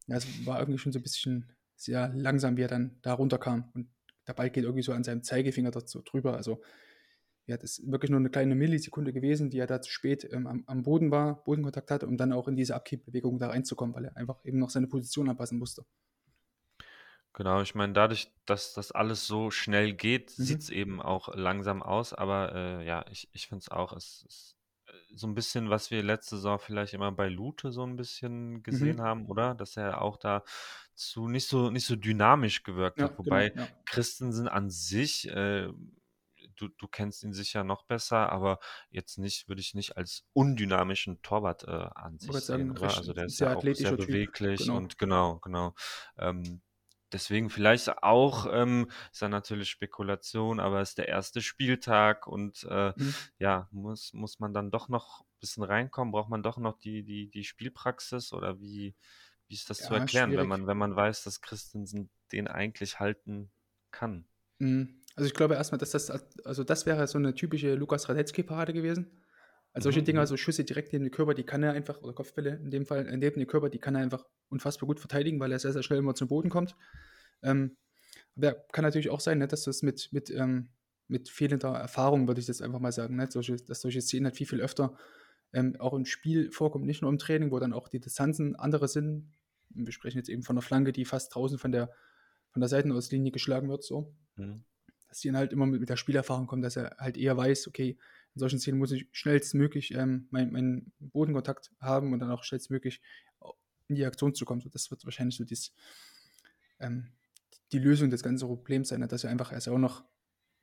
ja, 0.06 0.16
es 0.16 0.26
war 0.46 0.58
irgendwie 0.58 0.78
schon 0.78 0.92
so 0.92 0.98
ein 0.98 1.02
bisschen 1.02 1.52
sehr 1.76 2.12
langsam, 2.14 2.56
wie 2.56 2.62
er 2.62 2.68
dann 2.68 2.98
da 3.02 3.14
runterkam. 3.14 3.70
Und 3.74 3.88
der 4.26 4.34
Ball 4.34 4.50
geht 4.50 4.64
irgendwie 4.64 4.82
so 4.82 4.92
an 4.92 5.04
seinem 5.04 5.22
Zeigefinger 5.22 5.70
dazu 5.70 6.02
drüber. 6.02 6.36
Also 6.36 6.60
ja, 7.46 7.56
das 7.56 7.78
ist 7.78 7.90
wirklich 7.90 8.10
nur 8.10 8.20
eine 8.20 8.30
kleine 8.30 8.54
Millisekunde 8.54 9.12
gewesen, 9.12 9.50
die 9.50 9.58
er 9.58 9.66
da 9.66 9.80
zu 9.80 9.90
spät 9.90 10.28
ähm, 10.30 10.46
am, 10.46 10.64
am, 10.66 10.82
Boden 10.82 11.10
war, 11.10 11.42
Bodenkontakt 11.42 11.90
hatte, 11.90 12.06
um 12.06 12.16
dann 12.16 12.32
auch 12.32 12.46
in 12.46 12.56
diese 12.56 12.74
Abkippbewegung 12.76 13.38
da 13.38 13.48
reinzukommen, 13.48 13.94
weil 13.94 14.04
er 14.04 14.16
einfach 14.16 14.44
eben 14.44 14.58
noch 14.58 14.70
seine 14.70 14.86
Position 14.86 15.28
anpassen 15.28 15.58
musste. 15.58 15.84
Genau, 17.32 17.62
ich 17.62 17.74
meine, 17.74 17.92
dadurch, 17.92 18.32
dass 18.44 18.74
das 18.74 18.90
alles 18.90 19.26
so 19.26 19.50
schnell 19.50 19.92
geht, 19.92 20.36
mhm. 20.38 20.42
sieht 20.42 20.60
es 20.62 20.70
eben 20.70 21.00
auch 21.00 21.34
langsam 21.34 21.82
aus, 21.82 22.12
aber 22.12 22.54
äh, 22.54 22.86
ja, 22.86 23.04
ich, 23.10 23.28
ich 23.32 23.46
finde 23.46 23.62
es 23.62 23.68
auch, 23.68 23.92
es 23.92 24.24
ist 24.28 24.56
äh, 24.86 24.92
so 25.14 25.28
ein 25.28 25.34
bisschen, 25.34 25.70
was 25.70 25.92
wir 25.92 26.02
letzte 26.02 26.36
Saison 26.36 26.58
vielleicht 26.58 26.92
immer 26.92 27.12
bei 27.12 27.28
Lute 27.28 27.70
so 27.70 27.84
ein 27.84 27.96
bisschen 27.96 28.62
gesehen 28.64 28.96
mhm. 28.96 29.02
haben, 29.02 29.26
oder? 29.26 29.54
Dass 29.54 29.76
er 29.76 30.02
auch 30.02 30.16
da 30.16 30.42
zu 30.94 31.28
nicht 31.28 31.46
so 31.46 31.70
nicht 31.70 31.86
so 31.86 31.96
dynamisch 31.96 32.62
gewirkt 32.64 32.98
ja, 32.98 33.04
hat. 33.04 33.16
Genau, 33.16 33.26
Wobei 33.26 33.52
ja. 33.54 33.68
Christensen 33.86 34.48
an 34.48 34.68
sich, 34.68 35.28
äh, 35.28 35.68
du, 36.56 36.68
du 36.68 36.88
kennst 36.88 37.22
ihn 37.22 37.32
sicher 37.32 37.64
noch 37.64 37.84
besser, 37.84 38.30
aber 38.30 38.58
jetzt 38.90 39.18
nicht, 39.18 39.48
würde 39.48 39.60
ich 39.60 39.74
nicht 39.74 39.96
als 39.96 40.24
undynamischen 40.32 41.22
Torwart 41.22 41.64
äh, 41.64 41.88
an 41.94 42.18
sich 42.18 42.32
sehen. 42.32 42.74
Sagen, 42.74 42.78
also 42.82 43.12
der 43.12 43.24
ist 43.26 43.38
ja 43.38 43.54
auch 43.54 43.62
sehr 43.62 43.96
beweglich 43.96 44.62
genau. 44.62 44.76
und 44.76 44.98
genau, 44.98 45.38
genau. 45.38 45.74
Ähm, 46.18 46.60
deswegen 47.12 47.50
vielleicht 47.50 48.02
auch, 48.02 48.46
ähm, 48.50 48.90
ist 49.12 49.22
ja 49.22 49.28
natürlich 49.28 49.70
Spekulation, 49.70 50.60
aber 50.60 50.80
es 50.80 50.90
ist 50.90 50.98
der 50.98 51.08
erste 51.08 51.42
Spieltag 51.42 52.26
und 52.26 52.66
äh, 52.70 52.92
mhm. 52.96 53.14
ja, 53.38 53.68
muss, 53.70 54.12
muss 54.12 54.40
man 54.40 54.52
dann 54.52 54.70
doch 54.70 54.88
noch 54.88 55.20
ein 55.20 55.40
bisschen 55.40 55.62
reinkommen? 55.62 56.12
Braucht 56.12 56.30
man 56.30 56.42
doch 56.42 56.58
noch 56.58 56.78
die, 56.78 57.02
die, 57.02 57.28
die 57.28 57.44
Spielpraxis 57.44 58.32
oder 58.32 58.60
wie, 58.60 58.94
wie 59.48 59.54
ist 59.54 59.70
das 59.70 59.80
ja, 59.80 59.86
zu 59.86 59.94
erklären, 59.94 60.36
wenn 60.36 60.48
man, 60.48 60.66
wenn 60.66 60.78
man 60.78 60.94
weiß, 60.94 61.24
dass 61.24 61.40
Christensen 61.40 62.10
den 62.32 62.48
eigentlich 62.48 63.00
halten 63.00 63.50
kann? 63.90 64.26
Mhm. 64.58 65.00
Also 65.16 65.26
ich 65.26 65.34
glaube 65.34 65.54
erstmal, 65.54 65.78
dass 65.78 65.90
das, 65.90 66.10
also 66.44 66.64
das 66.64 66.86
wäre 66.86 67.06
so 67.06 67.18
eine 67.18 67.34
typische 67.34 67.74
Lukas 67.74 68.08
Radetzky-Parade 68.08 68.72
gewesen. 68.72 69.19
Also 69.72 69.86
solche 69.86 70.00
mhm. 70.00 70.04
Dinger, 70.06 70.20
mhm. 70.22 70.26
so 70.26 70.36
Schüsse 70.36 70.64
direkt 70.64 70.92
neben 70.92 71.04
den 71.04 71.12
Körper, 71.12 71.34
die 71.34 71.44
kann 71.44 71.62
er 71.62 71.72
einfach, 71.72 72.02
oder 72.02 72.12
Kopfbälle 72.12 72.56
in 72.56 72.70
dem 72.70 72.86
Fall, 72.86 73.04
neben 73.16 73.38
den 73.38 73.46
Körper, 73.46 73.70
die 73.70 73.78
kann 73.78 73.94
er 73.94 74.02
einfach 74.02 74.24
unfassbar 74.48 74.86
gut 74.86 74.98
verteidigen, 74.98 75.38
weil 75.38 75.52
er 75.52 75.58
sehr, 75.58 75.72
sehr 75.72 75.82
schnell 75.82 76.00
immer 76.00 76.14
zum 76.14 76.28
Boden 76.28 76.50
kommt. 76.50 76.76
Ähm, 77.42 77.76
aber 78.36 78.54
kann 78.72 78.84
natürlich 78.84 79.10
auch 79.10 79.20
sein, 79.20 79.38
ne, 79.38 79.46
dass 79.46 79.64
das 79.64 79.82
mit, 79.82 80.08
mit, 80.12 80.30
ähm, 80.30 80.70
mit 81.08 81.28
fehlender 81.28 81.74
Erfahrung, 81.74 82.26
würde 82.26 82.40
ich 82.40 82.46
das 82.46 82.62
einfach 82.62 82.80
mal 82.80 82.92
sagen, 82.92 83.16
ne, 83.16 83.28
solche, 83.30 83.56
dass 83.56 83.80
solche 83.80 84.00
Szenen 84.00 84.26
halt 84.26 84.36
viel, 84.36 84.46
viel 84.46 84.60
öfter 84.60 84.96
ähm, 85.52 85.76
auch 85.78 85.94
im 85.94 86.04
Spiel 86.04 86.50
vorkommt, 86.50 86.86
nicht 86.86 87.02
nur 87.02 87.10
im 87.10 87.18
Training, 87.18 87.50
wo 87.50 87.58
dann 87.58 87.72
auch 87.72 87.88
die 87.88 88.00
Distanzen 88.00 88.56
andere 88.56 88.88
sind. 88.88 89.32
Wir 89.70 89.92
sprechen 89.92 90.18
jetzt 90.18 90.28
eben 90.28 90.42
von 90.42 90.54
einer 90.54 90.62
Flanke, 90.62 90.92
die 90.92 91.04
fast 91.04 91.34
draußen 91.34 91.58
von 91.58 91.72
der, 91.72 91.90
von 92.50 92.60
der 92.60 92.68
Seitenauslinie 92.68 93.32
geschlagen 93.32 93.68
wird, 93.68 93.82
so. 93.82 94.14
Mhm. 94.36 94.64
Dass 95.08 95.20
die 95.20 95.28
dann 95.28 95.36
halt 95.36 95.52
immer 95.52 95.66
mit, 95.66 95.80
mit 95.80 95.88
der 95.88 95.96
Spielerfahrung 95.96 96.46
kommen, 96.46 96.62
dass 96.62 96.76
er 96.76 96.96
halt 96.98 97.16
eher 97.16 97.36
weiß, 97.36 97.66
okay, 97.66 97.98
in 98.34 98.38
solchen 98.38 98.58
Szenen 98.58 98.78
muss 98.78 98.92
ich 98.92 99.08
schnellstmöglich 99.12 99.92
ähm, 99.94 100.28
meinen 100.30 100.52
mein 100.52 100.92
Bodenkontakt 100.98 101.72
haben 101.80 102.12
und 102.12 102.20
dann 102.20 102.30
auch 102.30 102.44
schnellstmöglich 102.44 103.00
in 103.88 103.96
die 103.96 104.06
Aktion 104.06 104.34
zu 104.34 104.44
kommen. 104.44 104.60
So, 104.60 104.68
das 104.68 104.90
wird 104.90 105.04
wahrscheinlich 105.04 105.36
so 105.36 105.44
dies, 105.44 105.72
ähm, 106.78 107.12
die 107.72 107.78
Lösung 107.78 108.10
des 108.10 108.22
ganzen 108.22 108.46
Problems 108.46 108.88
sein, 108.88 109.00
ne, 109.00 109.08
dass 109.08 109.24
er 109.24 109.30
einfach, 109.30 109.52
er 109.52 109.58
ist 109.58 109.66
ja 109.66 109.72
auch 109.72 109.78
noch, 109.78 110.04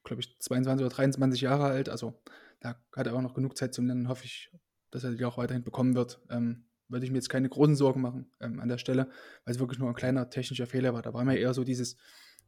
glaube 0.04 0.22
ich, 0.22 0.40
22 0.40 0.86
oder 0.86 0.96
23 0.96 1.42
Jahre 1.42 1.66
alt, 1.66 1.90
also 1.90 2.20
da 2.60 2.82
hat 2.96 3.08
er 3.08 3.16
auch 3.16 3.22
noch 3.22 3.34
genug 3.34 3.58
Zeit 3.58 3.74
zum 3.74 3.86
Lernen, 3.86 4.08
hoffe 4.08 4.26
ich, 4.26 4.52
dass 4.90 5.04
er 5.04 5.12
die 5.12 5.26
auch 5.26 5.38
weiterhin 5.38 5.64
bekommen 5.64 5.96
wird. 5.96 6.22
Ähm, 6.30 6.64
würde 6.90 7.06
ich 7.06 7.12
mir 7.12 7.18
jetzt 7.18 7.30
keine 7.30 7.50
großen 7.50 7.76
Sorgen 7.76 8.02
machen 8.02 8.32
ähm, 8.40 8.60
an 8.62 8.70
der 8.70 8.78
Stelle, 8.78 9.10
weil 9.44 9.54
es 9.54 9.60
wirklich 9.60 9.78
nur 9.78 9.90
ein 9.90 9.96
kleiner 9.96 10.30
technischer 10.30 10.68
Fehler 10.68 10.94
war. 10.94 11.02
Da 11.02 11.14
war 11.14 11.26
mir 11.26 11.38
eher 11.38 11.54
so 11.54 11.66
dieses, 11.66 11.98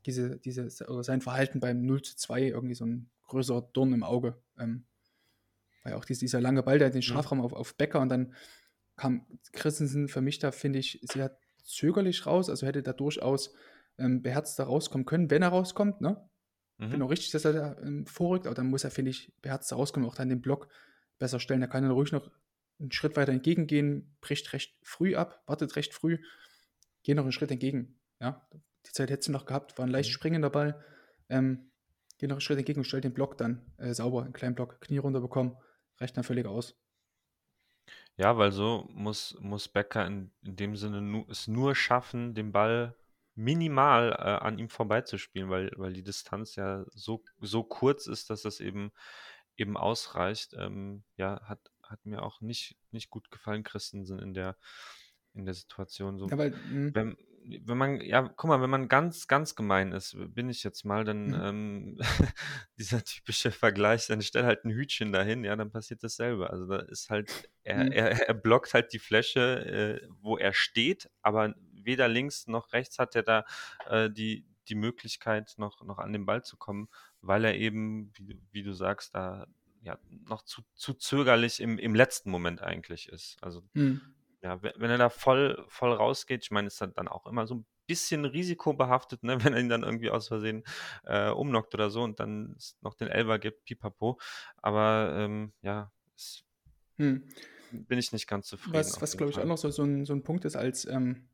diese, 0.05 0.39
diese, 0.39 0.69
sein 0.69 1.21
Verhalten 1.21 1.59
beim 1.59 1.85
0 1.85 2.01
zu 2.01 2.15
2 2.15 2.43
irgendwie 2.43 2.75
so 2.75 2.85
ein 2.85 3.09
größerer 3.23 3.69
Dorn 3.73 3.93
im 3.93 4.03
Auge. 4.03 4.41
Ähm, 4.57 4.85
weil 5.89 5.97
auch 5.97 6.05
dieser, 6.05 6.41
lange 6.41 6.63
Ball, 6.63 6.79
der 6.79 6.89
den 6.89 6.97
mhm. 6.97 7.03
Strafraum 7.03 7.41
auf, 7.41 7.53
auf 7.53 7.75
Becker 7.75 7.99
und 7.99 8.09
dann 8.09 8.33
kam 8.95 9.25
Christensen 9.53 10.07
für 10.07 10.21
mich 10.21 10.39
da, 10.39 10.51
finde 10.51 10.79
ich, 10.79 10.99
sehr 11.03 11.37
zögerlich 11.63 12.25
raus. 12.25 12.49
Also 12.49 12.67
hätte 12.67 12.83
da 12.83 12.93
durchaus 12.93 13.53
ähm, 13.97 14.21
beherzter 14.21 14.65
rauskommen 14.65 15.05
können, 15.05 15.29
wenn 15.29 15.41
er 15.41 15.49
rauskommt. 15.49 16.01
Ne? 16.01 16.17
Mhm. 16.77 16.89
Genau 16.91 17.05
richtig, 17.07 17.31
dass 17.31 17.45
er 17.45 17.53
da 17.53 17.77
ähm, 17.81 18.05
vorrückt, 18.05 18.45
aber 18.45 18.55
dann 18.55 18.69
muss 18.69 18.83
er, 18.83 18.91
finde 18.91 19.11
ich, 19.11 19.33
beherzter 19.41 19.75
rauskommen, 19.77 20.07
auch 20.07 20.15
dann 20.15 20.29
den 20.29 20.41
Block 20.41 20.67
besser 21.17 21.39
stellen. 21.39 21.61
Da 21.61 21.67
kann 21.67 21.83
er 21.83 21.91
ruhig 21.91 22.11
noch 22.11 22.29
einen 22.79 22.91
Schritt 22.91 23.15
weiter 23.15 23.31
entgegengehen, 23.31 24.15
bricht 24.21 24.53
recht 24.53 24.77
früh 24.83 25.15
ab, 25.15 25.43
wartet 25.47 25.75
recht 25.75 25.93
früh, 25.93 26.17
geht 27.03 27.15
noch 27.15 27.23
einen 27.23 27.31
Schritt 27.31 27.51
entgegen. 27.51 27.99
Ja, 28.21 28.47
die 28.85 28.91
Zeit 28.91 29.09
hättest 29.09 29.29
du 29.29 29.31
noch 29.31 29.45
gehabt, 29.45 29.77
war 29.77 29.85
ein 29.85 29.91
leicht 29.91 30.09
mhm. 30.09 30.13
springender 30.13 30.49
Ball. 30.49 30.83
Ähm, 31.29 31.71
geh 32.17 32.27
noch 32.27 32.35
einen 32.35 32.41
Schritt 32.41 32.57
entgegen 32.57 32.79
und 32.79 32.85
stell 32.85 33.01
den 33.01 33.13
Block 33.13 33.37
dann 33.37 33.61
äh, 33.77 33.93
sauber, 33.93 34.23
einen 34.23 34.33
kleinen 34.33 34.55
Block, 34.55 34.81
Knie 34.81 34.97
runter 34.97 35.21
bekommen, 35.21 35.57
reicht 35.99 36.17
dann 36.17 36.23
völlig 36.23 36.45
aus. 36.45 36.75
Ja, 38.17 38.37
weil 38.37 38.51
so 38.51 38.87
muss, 38.91 39.37
muss 39.39 39.69
Becker 39.69 40.05
in, 40.05 40.31
in 40.43 40.55
dem 40.55 40.75
Sinne 40.75 41.01
nu, 41.01 41.25
es 41.29 41.47
nur 41.47 41.73
schaffen, 41.75 42.33
den 42.33 42.51
Ball 42.51 42.95
minimal 43.35 44.11
äh, 44.11 44.45
an 44.45 44.59
ihm 44.59 44.67
vorbeizuspielen, 44.67 45.49
weil, 45.49 45.71
weil 45.77 45.93
die 45.93 46.03
Distanz 46.03 46.55
ja 46.57 46.85
so, 46.91 47.23
so 47.39 47.63
kurz 47.63 48.07
ist, 48.07 48.29
dass 48.29 48.41
das 48.41 48.59
eben, 48.59 48.91
eben 49.55 49.77
ausreicht. 49.77 50.53
Ähm, 50.57 51.03
ja, 51.15 51.39
hat, 51.45 51.71
hat 51.81 52.05
mir 52.05 52.21
auch 52.21 52.41
nicht, 52.41 52.75
nicht 52.91 53.09
gut 53.09 53.31
gefallen, 53.31 53.63
Christensen 53.63 54.19
in 54.19 54.33
der, 54.33 54.57
in 55.33 55.45
der 55.45 55.53
Situation. 55.53 56.19
So, 56.19 56.27
ja, 56.27 56.37
weil, 56.37 56.51
hm. 56.51 56.93
wenn, 56.93 57.17
wenn 57.65 57.77
man, 57.77 58.01
ja, 58.01 58.21
guck 58.21 58.47
mal, 58.47 58.61
wenn 58.61 58.69
man 58.69 58.87
ganz, 58.87 59.27
ganz 59.27 59.55
gemein 59.55 59.91
ist, 59.91 60.15
bin 60.33 60.49
ich 60.49 60.63
jetzt 60.63 60.85
mal, 60.85 61.03
dann 61.03 61.27
mhm. 61.27 61.41
ähm, 61.41 61.97
dieser 62.77 63.03
typische 63.03 63.51
Vergleich, 63.51 64.07
dann 64.07 64.21
stell 64.21 64.43
halt 64.43 64.65
ein 64.65 64.71
Hütchen 64.71 65.11
dahin, 65.11 65.43
ja, 65.43 65.55
dann 65.55 65.71
passiert 65.71 66.03
dasselbe. 66.03 66.49
Also 66.49 66.67
da 66.67 66.79
ist 66.79 67.09
halt, 67.09 67.49
er, 67.63 67.85
mhm. 67.85 67.91
er, 67.91 68.27
er 68.27 68.33
blockt 68.33 68.73
halt 68.73 68.93
die 68.93 68.99
Fläche, 68.99 70.01
äh, 70.01 70.07
wo 70.21 70.37
er 70.37 70.53
steht, 70.53 71.09
aber 71.21 71.53
weder 71.73 72.07
links 72.07 72.47
noch 72.47 72.73
rechts 72.73 72.99
hat 72.99 73.15
er 73.15 73.23
da 73.23 73.45
äh, 73.87 74.09
die, 74.09 74.45
die 74.67 74.75
Möglichkeit, 74.75 75.53
noch, 75.57 75.81
noch 75.83 75.97
an 75.97 76.13
den 76.13 76.25
Ball 76.25 76.43
zu 76.43 76.57
kommen, 76.57 76.89
weil 77.21 77.45
er 77.45 77.55
eben, 77.55 78.11
wie, 78.17 78.39
wie 78.51 78.63
du 78.63 78.73
sagst, 78.73 79.15
da 79.15 79.47
ja 79.81 79.97
noch 80.09 80.43
zu, 80.43 80.61
zu 80.75 80.93
zögerlich 80.93 81.61
im, 81.61 81.77
im 81.79 81.95
letzten 81.95 82.29
Moment 82.29 82.61
eigentlich 82.61 83.07
ist. 83.09 83.37
Also 83.41 83.63
mhm 83.73 84.01
ja, 84.41 84.61
wenn 84.61 84.89
er 84.89 84.97
da 84.97 85.09
voll, 85.09 85.65
voll 85.67 85.91
rausgeht, 85.91 86.43
ich 86.43 86.51
meine, 86.51 86.67
ist 86.67 86.81
dann 86.81 87.07
auch 87.07 87.25
immer 87.25 87.45
so 87.45 87.55
ein 87.55 87.65
bisschen 87.87 88.23
risikobehaftet, 88.23 89.23
ne, 89.23 89.37
wenn 89.43 89.53
er 89.53 89.59
ihn 89.59 89.69
dann 89.69 89.83
irgendwie 89.83 90.09
aus 90.09 90.27
Versehen 90.27 90.63
äh, 91.03 91.29
umnockt 91.29 91.73
oder 91.73 91.89
so 91.89 92.03
und 92.03 92.19
dann 92.19 92.55
noch 92.81 92.93
den 92.93 93.09
Elber 93.09 93.39
gibt, 93.39 93.65
pipapo. 93.65 94.19
Aber 94.57 95.13
ähm, 95.17 95.51
ja, 95.61 95.91
es, 96.15 96.43
hm. 96.97 97.27
bin 97.71 97.99
ich 97.99 98.13
nicht 98.13 98.27
ganz 98.27 98.47
zufrieden. 98.47 98.75
Was, 98.75 99.01
was 99.01 99.17
glaube 99.17 99.31
ich, 99.31 99.39
auch 99.39 99.45
noch 99.45 99.57
so, 99.57 99.69
so, 99.69 99.83
ein, 99.83 100.05
so 100.05 100.13
ein 100.13 100.23
Punkt 100.23 100.45
ist, 100.45 100.55
als, 100.55 100.85
ähm, 100.85 101.27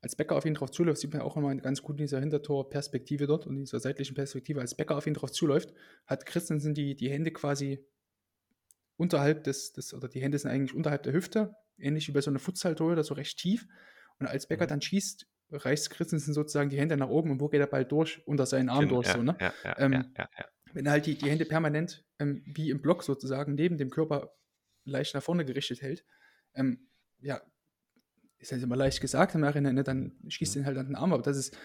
als 0.00 0.16
Becker 0.16 0.36
auf 0.36 0.46
ihn 0.46 0.54
drauf 0.54 0.70
zuläuft, 0.70 1.00
sieht 1.00 1.12
man 1.12 1.22
auch 1.22 1.36
immer 1.36 1.54
ganz 1.56 1.82
gut 1.82 1.96
in 1.96 2.04
dieser 2.04 2.20
Hintertor-Perspektive 2.20 3.26
dort 3.26 3.46
und 3.46 3.56
dieser 3.56 3.80
seitlichen 3.80 4.14
Perspektive, 4.14 4.60
als 4.60 4.74
Becker 4.74 4.96
auf 4.96 5.06
ihn 5.06 5.14
drauf 5.14 5.32
zuläuft, 5.32 5.74
hat 6.06 6.24
Christensen 6.24 6.72
die, 6.72 6.94
die 6.94 7.10
Hände 7.10 7.32
quasi 7.32 7.84
unterhalb 9.00 9.44
des, 9.44 9.72
des, 9.72 9.94
oder 9.94 10.08
die 10.08 10.20
Hände 10.20 10.38
sind 10.38 10.50
eigentlich 10.50 10.74
unterhalb 10.74 11.02
der 11.02 11.12
Hüfte, 11.12 11.54
ähnlich 11.78 12.08
wie 12.08 12.12
bei 12.12 12.20
so 12.20 12.30
einer 12.30 12.38
Futsal-Tor 12.38 12.92
oder 12.92 13.04
so 13.04 13.14
recht 13.14 13.38
tief. 13.38 13.66
Und 14.18 14.26
als 14.26 14.46
Becker 14.46 14.64
mhm. 14.64 14.68
dann 14.68 14.82
schießt, 14.82 15.26
reißt 15.50 15.90
Christensen 15.90 16.34
sozusagen 16.34 16.70
die 16.70 16.78
Hände 16.78 16.96
nach 16.96 17.08
oben 17.08 17.30
und 17.30 17.40
wo 17.40 17.48
geht 17.48 17.60
der 17.60 17.66
Ball 17.66 17.84
durch? 17.84 18.22
Unter 18.26 18.46
seinen 18.46 18.68
Arm 18.68 18.88
durch. 18.88 19.08
Ja, 19.08 19.14
so, 19.14 19.22
ne? 19.22 19.36
ja, 19.40 19.52
ja, 19.64 19.78
ähm, 19.78 20.14
wenn 20.72 20.86
er 20.86 20.92
halt 20.92 21.06
die, 21.06 21.16
die 21.16 21.28
Hände 21.28 21.44
permanent 21.44 22.04
ähm, 22.18 22.44
wie 22.46 22.70
im 22.70 22.80
Block 22.80 23.02
sozusagen 23.02 23.54
neben 23.54 23.76
dem 23.76 23.90
Körper 23.90 24.32
leicht 24.84 25.14
nach 25.14 25.22
vorne 25.22 25.44
gerichtet 25.44 25.82
hält, 25.82 26.04
ähm, 26.54 26.88
ja, 27.18 27.40
ist 28.38 28.52
halt 28.52 28.62
immer 28.62 28.76
leicht 28.76 29.00
gesagt 29.00 29.34
im 29.34 29.40
Nachhinein, 29.40 29.74
ne? 29.74 29.82
dann 29.82 30.18
schießt 30.28 30.56
mhm. 30.56 30.62
ihn 30.62 30.66
halt 30.66 30.78
an 30.78 30.86
den 30.86 30.96
Arm, 30.96 31.12
aber 31.12 31.22
das 31.22 31.36
ist 31.36 31.58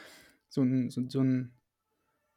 so 0.50 0.62
ein, 0.62 0.90
so, 0.90 1.08
so 1.08 1.22
ein 1.22 1.54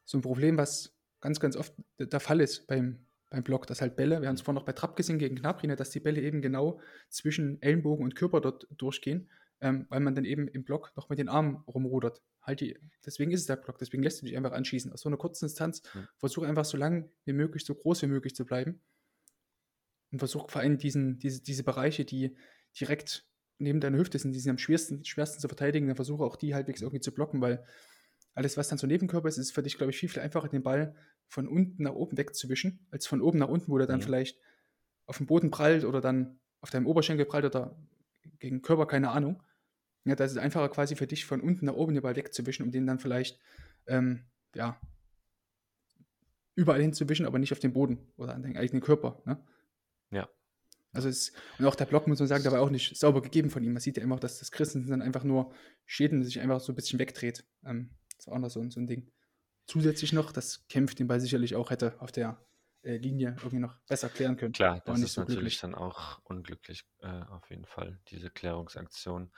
so 0.08 0.16
ein 0.16 0.22
Problem, 0.22 0.56
was 0.56 0.96
ganz, 1.20 1.38
ganz 1.38 1.54
oft 1.54 1.74
der 1.98 2.20
Fall 2.20 2.40
ist 2.40 2.66
beim, 2.66 3.06
beim 3.30 3.42
Block, 3.42 3.66
dass 3.66 3.80
halt 3.80 3.96
Bälle, 3.96 4.20
wir 4.20 4.28
haben 4.28 4.34
es 4.34 4.40
vorhin 4.40 4.58
noch 4.58 4.64
bei 4.64 4.72
Trapp 4.72 4.96
gesehen 4.96 5.18
gegen 5.18 5.36
Knabrine, 5.36 5.76
dass 5.76 5.90
die 5.90 6.00
Bälle 6.00 6.20
eben 6.20 6.40
genau 6.40 6.80
zwischen 7.08 7.60
Ellenbogen 7.62 8.04
und 8.04 8.16
Körper 8.16 8.40
dort 8.40 8.66
durchgehen, 8.70 9.28
ähm, 9.60 9.86
weil 9.88 10.00
man 10.00 10.14
dann 10.14 10.24
eben 10.24 10.48
im 10.48 10.64
Block 10.64 10.92
noch 10.96 11.08
mit 11.08 11.18
den 11.18 11.28
Armen 11.28 11.56
rumrudert. 11.66 12.22
Halt 12.42 12.60
die, 12.60 12.78
deswegen 13.04 13.30
ist 13.30 13.40
es 13.40 13.46
der 13.46 13.56
Block, 13.56 13.78
deswegen 13.78 14.02
lässt 14.02 14.22
du 14.22 14.26
dich 14.26 14.36
einfach 14.36 14.52
anschießen. 14.52 14.92
Aus 14.92 15.02
so 15.02 15.08
einer 15.08 15.18
kurzen 15.18 15.46
Distanz 15.46 15.82
mhm. 15.94 16.08
versuch 16.16 16.44
einfach 16.44 16.64
so 16.64 16.78
lang 16.78 17.10
wie 17.24 17.34
möglich, 17.34 17.64
so 17.64 17.74
groß 17.74 18.02
wie 18.02 18.06
möglich 18.06 18.34
zu 18.34 18.46
bleiben 18.46 18.80
und 20.10 20.18
versuch 20.18 20.50
vor 20.50 20.62
allem 20.62 20.78
diesen, 20.78 21.18
diese, 21.18 21.42
diese 21.42 21.64
Bereiche, 21.64 22.04
die 22.04 22.36
direkt 22.78 23.26
neben 23.58 23.80
deiner 23.80 23.98
Hüfte 23.98 24.18
sind, 24.18 24.32
die 24.32 24.40
sind 24.40 24.50
am 24.50 24.58
schwersten, 24.58 25.04
schwersten 25.04 25.40
zu 25.40 25.48
verteidigen, 25.48 25.88
dann 25.88 25.96
versuche 25.96 26.24
auch 26.24 26.36
die 26.36 26.54
halbwegs 26.54 26.80
irgendwie 26.80 27.00
zu 27.00 27.12
blocken, 27.12 27.40
weil 27.40 27.64
alles, 28.34 28.56
was 28.56 28.68
dann 28.68 28.78
so 28.78 28.86
Nebenkörper 28.86 29.28
ist, 29.28 29.36
ist 29.36 29.52
für 29.52 29.64
dich, 29.64 29.76
glaube 29.76 29.90
ich, 29.90 29.98
viel, 29.98 30.08
viel 30.08 30.22
einfacher, 30.22 30.48
den 30.48 30.62
Ball 30.62 30.94
von 31.28 31.46
unten 31.46 31.82
nach 31.84 31.92
oben 31.92 32.16
wegzuwischen, 32.16 32.86
als 32.90 33.06
von 33.06 33.20
oben 33.20 33.38
nach 33.38 33.48
unten, 33.48 33.70
wo 33.70 33.78
der 33.78 33.86
dann 33.86 34.00
mhm. 34.00 34.04
vielleicht 34.04 34.38
auf 35.06 35.18
dem 35.18 35.26
Boden 35.26 35.50
prallt 35.50 35.84
oder 35.84 36.00
dann 36.00 36.40
auf 36.60 36.70
deinem 36.70 36.86
Oberschenkel 36.86 37.26
prallt 37.26 37.44
oder 37.44 37.76
gegen 38.38 38.62
Körper, 38.62 38.86
keine 38.86 39.10
Ahnung. 39.10 39.42
Ja, 40.04 40.16
das 40.16 40.32
ist 40.32 40.38
einfacher 40.38 40.68
quasi 40.68 40.96
für 40.96 41.06
dich 41.06 41.26
von 41.26 41.40
unten 41.40 41.66
nach 41.66 41.74
oben 41.74 41.94
den 41.94 42.02
Ball 42.02 42.16
wegzuwischen, 42.16 42.64
um 42.64 42.72
den 42.72 42.86
dann 42.86 42.98
vielleicht, 42.98 43.38
ähm, 43.86 44.24
ja, 44.54 44.80
überall 46.54 46.80
hinzuwischen, 46.80 47.26
aber 47.26 47.38
nicht 47.38 47.52
auf 47.52 47.58
den 47.58 47.72
Boden 47.72 47.98
oder 48.16 48.34
an 48.34 48.42
deinen 48.42 48.56
eigenen 48.56 48.82
Körper. 48.82 49.22
Ne? 49.26 49.38
Ja. 50.10 50.28
Also 50.92 51.08
es, 51.08 51.32
und 51.58 51.66
auch 51.66 51.76
der 51.76 51.84
Block, 51.84 52.06
muss 52.06 52.18
man 52.18 52.28
sagen, 52.28 52.42
der 52.42 52.52
war 52.52 52.62
auch 52.62 52.70
nicht 52.70 52.96
sauber 52.96 53.22
gegeben 53.22 53.50
von 53.50 53.62
ihm. 53.62 53.72
Man 53.72 53.80
sieht 53.80 53.96
ja 53.96 54.02
immer 54.02 54.16
auch, 54.16 54.20
dass 54.20 54.38
das 54.38 54.50
Christensen 54.50 54.90
dann 54.90 55.02
einfach 55.02 55.24
nur 55.24 55.52
steht 55.84 56.12
und 56.12 56.24
sich 56.24 56.40
einfach 56.40 56.60
so 56.60 56.72
ein 56.72 56.76
bisschen 56.76 56.98
wegdreht. 56.98 57.44
Ähm, 57.64 57.90
das 58.16 58.26
war 58.26 58.34
auch 58.34 58.40
noch 58.40 58.50
so, 58.50 58.68
so 58.70 58.80
ein 58.80 58.86
Ding. 58.86 59.10
Zusätzlich 59.68 60.14
noch, 60.14 60.32
das 60.32 60.66
kämpft 60.68 60.98
den 60.98 61.08
Ball 61.08 61.20
sicherlich 61.20 61.54
auch 61.54 61.70
hätte 61.70 61.94
auf 62.00 62.10
der 62.10 62.42
äh, 62.82 62.96
Linie 62.96 63.36
irgendwie 63.36 63.58
noch 63.58 63.76
besser 63.86 64.08
klären 64.08 64.38
können. 64.38 64.54
Klar, 64.54 64.80
das 64.86 65.00
ist 65.00 65.12
so 65.12 65.20
natürlich 65.20 65.36
glücklich. 65.36 65.60
dann 65.60 65.74
auch 65.74 66.20
unglücklich, 66.24 66.86
äh, 67.00 67.22
auf 67.30 67.50
jeden 67.50 67.66
Fall, 67.66 68.00
diese 68.08 68.30
Klärungsaktion. 68.30 69.30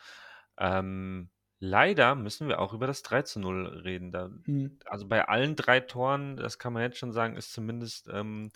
Ähm, 0.56 1.30
leider 1.58 2.14
müssen 2.14 2.46
wir 2.46 2.60
auch 2.60 2.72
über 2.72 2.86
das 2.86 3.02
3 3.02 3.22
zu 3.22 3.40
0 3.40 3.80
reden. 3.84 4.12
Da, 4.12 4.30
hm. 4.44 4.78
Also 4.84 5.08
bei 5.08 5.26
allen 5.26 5.56
drei 5.56 5.80
Toren, 5.80 6.36
das 6.36 6.60
kann 6.60 6.74
man 6.74 6.82
jetzt 6.82 6.98
schon 6.98 7.12
sagen, 7.12 7.36
ist 7.36 7.52
zumindest 7.52 8.08
ähm, 8.12 8.52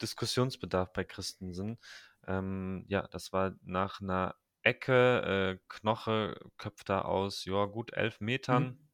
Diskussionsbedarf 0.00 0.90
bei 0.94 1.04
Christensen. 1.04 1.78
Ähm, 2.26 2.84
ja, 2.88 3.06
das 3.08 3.34
war 3.34 3.54
nach 3.62 4.00
einer 4.00 4.36
Ecke, 4.62 5.58
äh, 5.58 5.58
Knoche 5.68 6.40
köpft 6.56 6.88
da 6.88 7.02
aus, 7.02 7.44
ja, 7.44 7.66
gut 7.66 7.92
elf 7.92 8.20
Metern. 8.20 8.62
Mhm. 8.62 8.89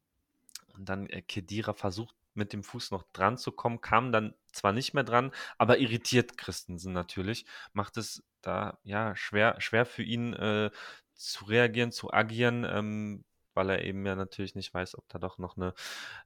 Und 0.76 0.88
dann 0.88 1.08
äh, 1.08 1.22
Kedira 1.22 1.72
versucht 1.72 2.14
mit 2.34 2.52
dem 2.52 2.62
Fuß 2.62 2.90
noch 2.90 3.04
dran 3.12 3.38
zu 3.38 3.50
kommen, 3.52 3.80
kam 3.80 4.12
dann 4.12 4.34
zwar 4.52 4.72
nicht 4.72 4.92
mehr 4.94 5.04
dran, 5.04 5.32
aber 5.58 5.78
irritiert 5.78 6.36
Christensen 6.36 6.92
natürlich, 6.92 7.46
macht 7.72 7.96
es 7.96 8.22
da 8.42 8.78
ja 8.82 9.16
schwer, 9.16 9.60
schwer 9.60 9.86
für 9.86 10.02
ihn 10.02 10.34
äh, 10.34 10.70
zu 11.14 11.46
reagieren, 11.46 11.92
zu 11.92 12.12
agieren. 12.12 12.64
Ähm, 12.64 13.24
weil 13.56 13.70
er 13.70 13.84
eben 13.84 14.04
ja 14.06 14.14
natürlich 14.14 14.54
nicht 14.54 14.72
weiß, 14.72 14.96
ob 14.98 15.08
da 15.08 15.18
doch 15.18 15.38
noch 15.38 15.56
eine 15.56 15.72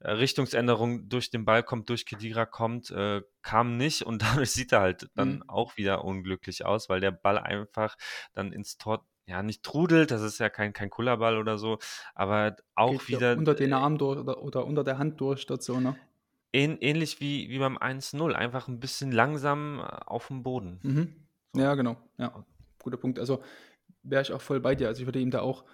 äh, 0.00 0.10
Richtungsänderung 0.10 1.08
durch 1.08 1.30
den 1.30 1.44
Ball 1.44 1.62
kommt, 1.62 1.88
durch 1.88 2.04
Kedira 2.04 2.44
kommt, 2.44 2.90
äh, 2.90 3.22
kam 3.42 3.76
nicht 3.76 4.02
und 4.02 4.22
dadurch 4.22 4.50
sieht 4.50 4.72
er 4.72 4.80
halt 4.80 5.08
dann 5.14 5.36
mhm. 5.36 5.48
auch 5.48 5.76
wieder 5.76 6.04
unglücklich 6.04 6.66
aus, 6.66 6.88
weil 6.88 7.00
der 7.00 7.12
Ball 7.12 7.38
einfach 7.38 7.96
dann 8.34 8.52
ins 8.52 8.76
Tor 8.76 9.06
ja, 9.30 9.42
nicht 9.42 9.62
trudelt, 9.62 10.10
das 10.10 10.22
ist 10.22 10.38
ja 10.38 10.48
kein, 10.48 10.72
kein 10.72 10.90
Kullerball 10.90 11.38
oder 11.38 11.56
so, 11.56 11.78
aber 12.14 12.56
auch 12.74 12.90
Geht 12.90 13.08
wieder. 13.08 13.36
Unter 13.38 13.54
den 13.54 13.72
Arm 13.72 13.96
durch 13.96 14.18
oder, 14.18 14.42
oder, 14.42 14.66
unter 14.66 14.84
der 14.84 14.98
Hand 14.98 15.20
durch 15.20 15.46
dazu, 15.46 15.80
ne? 15.80 15.96
ähnlich 16.52 17.20
wie, 17.20 17.48
wie 17.48 17.60
beim 17.60 17.78
1-0, 17.78 18.32
einfach 18.32 18.66
ein 18.66 18.80
bisschen 18.80 19.12
langsam 19.12 19.78
äh, 19.78 19.82
auf 20.06 20.26
dem 20.26 20.42
Boden. 20.42 20.80
Mhm. 20.82 21.14
So. 21.54 21.60
Ja, 21.60 21.76
genau. 21.76 21.96
Ja, 22.18 22.44
guter 22.82 22.96
Punkt. 22.96 23.20
Also 23.20 23.40
wäre 24.02 24.22
ich 24.22 24.32
auch 24.32 24.40
voll 24.40 24.58
bei 24.58 24.74
dir. 24.74 24.88
Also 24.88 25.02
ich 25.02 25.06
würde 25.06 25.20
ihm 25.20 25.30
da 25.30 25.42
auch 25.42 25.64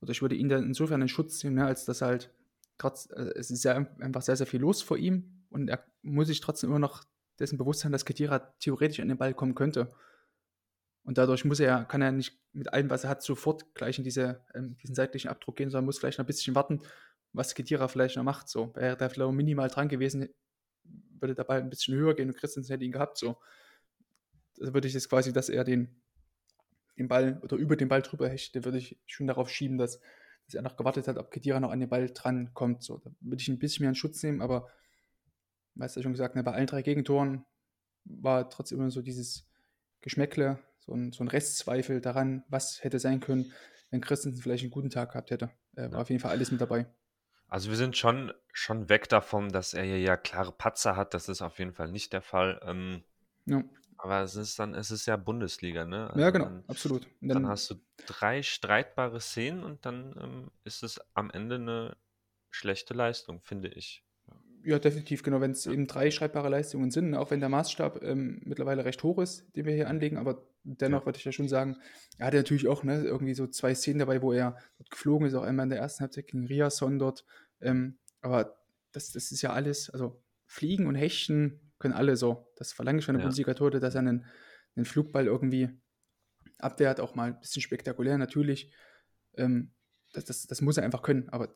oder 0.00 0.12
ich 0.12 0.22
würde 0.22 0.36
ihn 0.36 0.48
dann 0.48 0.62
insofern 0.62 1.02
in 1.02 1.08
Schutz 1.08 1.42
nehmen, 1.42 1.56
ne, 1.56 1.66
als 1.66 1.84
dass 1.84 2.02
halt 2.02 2.30
trotz, 2.78 3.06
äh, 3.10 3.32
es 3.34 3.50
ist 3.50 3.64
ja 3.64 3.74
einfach 3.98 4.22
sehr, 4.22 4.36
sehr 4.36 4.46
viel 4.46 4.60
los 4.60 4.80
vor 4.80 4.96
ihm 4.96 5.44
und 5.50 5.68
er 5.68 5.84
muss 6.02 6.28
sich 6.28 6.40
trotzdem 6.40 6.70
immer 6.70 6.78
noch 6.78 7.02
dessen 7.40 7.58
bewusst 7.58 7.80
sein, 7.80 7.90
dass 7.90 8.04
Kedira 8.04 8.38
theoretisch 8.60 9.00
an 9.00 9.08
den 9.08 9.18
Ball 9.18 9.34
kommen 9.34 9.56
könnte. 9.56 9.92
Und 11.04 11.18
dadurch 11.18 11.44
muss 11.44 11.60
er, 11.60 11.84
kann 11.84 12.02
er 12.02 12.12
nicht 12.12 12.38
mit 12.52 12.72
allem, 12.72 12.90
was 12.90 13.04
er 13.04 13.10
hat, 13.10 13.22
sofort 13.22 13.74
gleich 13.74 13.98
in 13.98 14.04
diese, 14.04 14.44
ähm, 14.54 14.76
diesen 14.78 14.94
seitlichen 14.94 15.30
Abdruck 15.30 15.56
gehen, 15.56 15.70
sondern 15.70 15.86
muss 15.86 15.98
vielleicht 15.98 16.18
noch 16.18 16.24
ein 16.24 16.28
bisschen 16.28 16.54
warten, 16.54 16.80
was 17.32 17.54
Kedira 17.54 17.88
vielleicht 17.88 18.16
noch 18.16 18.24
macht. 18.24 18.48
So, 18.48 18.74
wäre 18.74 18.98
er 18.98 19.10
vielleicht 19.10 19.32
minimal 19.32 19.68
dran 19.68 19.88
gewesen, 19.88 20.28
würde 21.18 21.34
der 21.34 21.44
Ball 21.44 21.60
ein 21.60 21.70
bisschen 21.70 21.96
höher 21.96 22.14
gehen 22.14 22.28
und 22.28 22.36
Christensen 22.36 22.72
hätte 22.72 22.84
ihn 22.84 22.92
gehabt. 22.92 23.18
So, 23.18 23.36
also 24.60 24.74
würde 24.74 24.86
ich 24.86 24.94
jetzt 24.94 25.08
quasi, 25.08 25.32
dass 25.32 25.48
er 25.48 25.64
den 25.64 26.02
den 26.98 27.08
Ball 27.08 27.40
oder 27.42 27.56
über 27.56 27.76
den 27.76 27.88
Ball 27.88 28.02
drüber 28.02 28.28
hechte, 28.28 28.64
würde 28.64 28.78
ich 28.78 28.98
schon 29.06 29.26
darauf 29.26 29.50
schieben, 29.50 29.78
dass, 29.78 30.00
dass 30.46 30.54
er 30.54 30.62
noch 30.62 30.76
gewartet 30.76 31.08
hat, 31.08 31.18
ob 31.18 31.30
Kedira 31.30 31.60
noch 31.60 31.70
an 31.70 31.80
den 31.80 31.88
Ball 31.88 32.10
dran 32.12 32.52
kommt. 32.54 32.82
So, 32.82 32.98
da 32.98 33.10
würde 33.20 33.40
ich 33.40 33.48
ein 33.48 33.58
bisschen 33.58 33.84
mehr 33.84 33.90
in 33.90 33.94
Schutz 33.94 34.22
nehmen, 34.22 34.42
aber 34.42 34.68
weißt 35.74 35.96
du 35.96 36.02
schon 36.02 36.12
gesagt, 36.12 36.34
ne, 36.34 36.42
bei 36.42 36.52
allen 36.52 36.66
drei 36.66 36.82
Gegentoren 36.82 37.44
war 38.04 38.48
trotzdem 38.50 38.78
immer 38.78 38.90
so 38.90 39.02
dieses 39.02 39.48
Geschmäckle, 40.00 40.58
so 40.84 40.94
ein, 40.94 41.12
so 41.12 41.24
ein 41.24 41.28
Restzweifel 41.28 42.00
daran, 42.00 42.44
was 42.48 42.82
hätte 42.82 42.98
sein 42.98 43.20
können, 43.20 43.52
wenn 43.90 44.00
Christensen 44.00 44.42
vielleicht 44.42 44.64
einen 44.64 44.70
guten 44.70 44.90
Tag 44.90 45.12
gehabt 45.12 45.30
hätte. 45.30 45.50
Äh, 45.76 45.82
war 45.82 45.92
ja. 45.92 45.98
auf 45.98 46.10
jeden 46.10 46.20
Fall 46.20 46.32
alles 46.32 46.50
mit 46.50 46.60
dabei. 46.60 46.86
Also 47.48 47.68
wir 47.68 47.76
sind 47.76 47.96
schon, 47.96 48.32
schon 48.52 48.88
weg 48.88 49.08
davon, 49.08 49.50
dass 49.50 49.74
er 49.74 49.84
ja 49.84 50.16
klare 50.16 50.52
Patzer 50.52 50.96
hat. 50.96 51.12
Das 51.14 51.28
ist 51.28 51.42
auf 51.42 51.58
jeden 51.58 51.74
Fall 51.74 51.90
nicht 51.90 52.12
der 52.12 52.22
Fall. 52.22 52.60
Ähm, 52.64 53.04
ja. 53.44 53.62
Aber 53.98 54.22
es 54.22 54.34
ist 54.34 54.58
dann, 54.58 54.74
es 54.74 54.90
ist 54.90 55.06
ja 55.06 55.16
Bundesliga, 55.16 55.84
ne? 55.84 56.08
Also 56.08 56.20
ja, 56.20 56.30
genau, 56.30 56.46
dann, 56.46 56.64
absolut. 56.66 57.06
Dann, 57.20 57.28
dann, 57.28 57.48
hast 57.48 57.70
du 57.70 57.74
drei 58.06 58.42
streitbare 58.42 59.20
Szenen 59.20 59.62
und 59.62 59.86
dann 59.86 60.16
ähm, 60.20 60.50
ist 60.64 60.82
es 60.82 61.00
am 61.14 61.30
Ende 61.30 61.56
eine 61.56 61.96
schlechte 62.50 62.94
Leistung, 62.94 63.42
finde 63.42 63.68
ich. 63.68 64.04
Ja, 64.64 64.78
definitiv, 64.78 65.22
genau. 65.22 65.40
Wenn 65.40 65.50
es 65.52 65.66
eben 65.66 65.86
drei 65.86 66.10
streitbare 66.10 66.48
Leistungen 66.48 66.90
sind, 66.90 67.10
ne, 67.10 67.20
auch 67.20 67.30
wenn 67.30 67.40
der 67.40 67.48
Maßstab 67.48 68.02
ähm, 68.02 68.40
mittlerweile 68.44 68.84
recht 68.84 69.02
hoch 69.02 69.18
ist, 69.18 69.44
den 69.56 69.66
wir 69.66 69.74
hier 69.74 69.88
anlegen, 69.88 70.18
aber 70.18 70.46
dennoch 70.62 71.00
ja. 71.00 71.06
würde 71.06 71.18
ich 71.18 71.24
ja 71.24 71.32
schon 71.32 71.48
sagen, 71.48 71.76
er 72.18 72.26
hatte 72.26 72.36
natürlich 72.36 72.68
auch 72.68 72.84
ne, 72.84 73.02
irgendwie 73.02 73.34
so 73.34 73.46
zwei 73.48 73.74
Szenen 73.74 73.98
dabei, 73.98 74.22
wo 74.22 74.32
er 74.32 74.56
dort 74.78 74.90
geflogen 74.90 75.26
ist, 75.26 75.34
auch 75.34 75.42
einmal 75.42 75.64
in 75.64 75.70
der 75.70 75.80
ersten 75.80 76.02
Halbzeit 76.02 76.28
gegen 76.28 76.46
Riasson 76.46 76.98
dort. 76.98 77.24
Ähm, 77.60 77.98
aber 78.20 78.56
das, 78.92 79.10
das 79.10 79.32
ist 79.32 79.42
ja 79.42 79.52
alles, 79.52 79.90
also 79.90 80.22
Fliegen 80.46 80.86
und 80.86 80.94
Hechten 80.94 81.72
können 81.78 81.94
alle 81.94 82.16
so. 82.16 82.52
Das 82.56 82.72
verlange 82.72 83.00
ich 83.00 83.04
von 83.04 83.14
der 83.14 83.20
ja. 83.20 83.26
Bundesliga-Torte, 83.26 83.80
dass 83.80 83.94
er 83.94 84.00
einen, 84.00 84.24
einen 84.76 84.84
Flugball 84.84 85.26
irgendwie 85.26 85.70
abwehrt, 86.58 87.00
auch 87.00 87.14
mal 87.14 87.32
ein 87.32 87.40
bisschen 87.40 87.62
spektakulär 87.62 88.18
natürlich. 88.18 88.72
Ähm, 89.36 89.72
das, 90.12 90.26
das, 90.26 90.46
das 90.46 90.60
muss 90.60 90.76
er 90.76 90.84
einfach 90.84 91.02
können. 91.02 91.28
Aber 91.30 91.52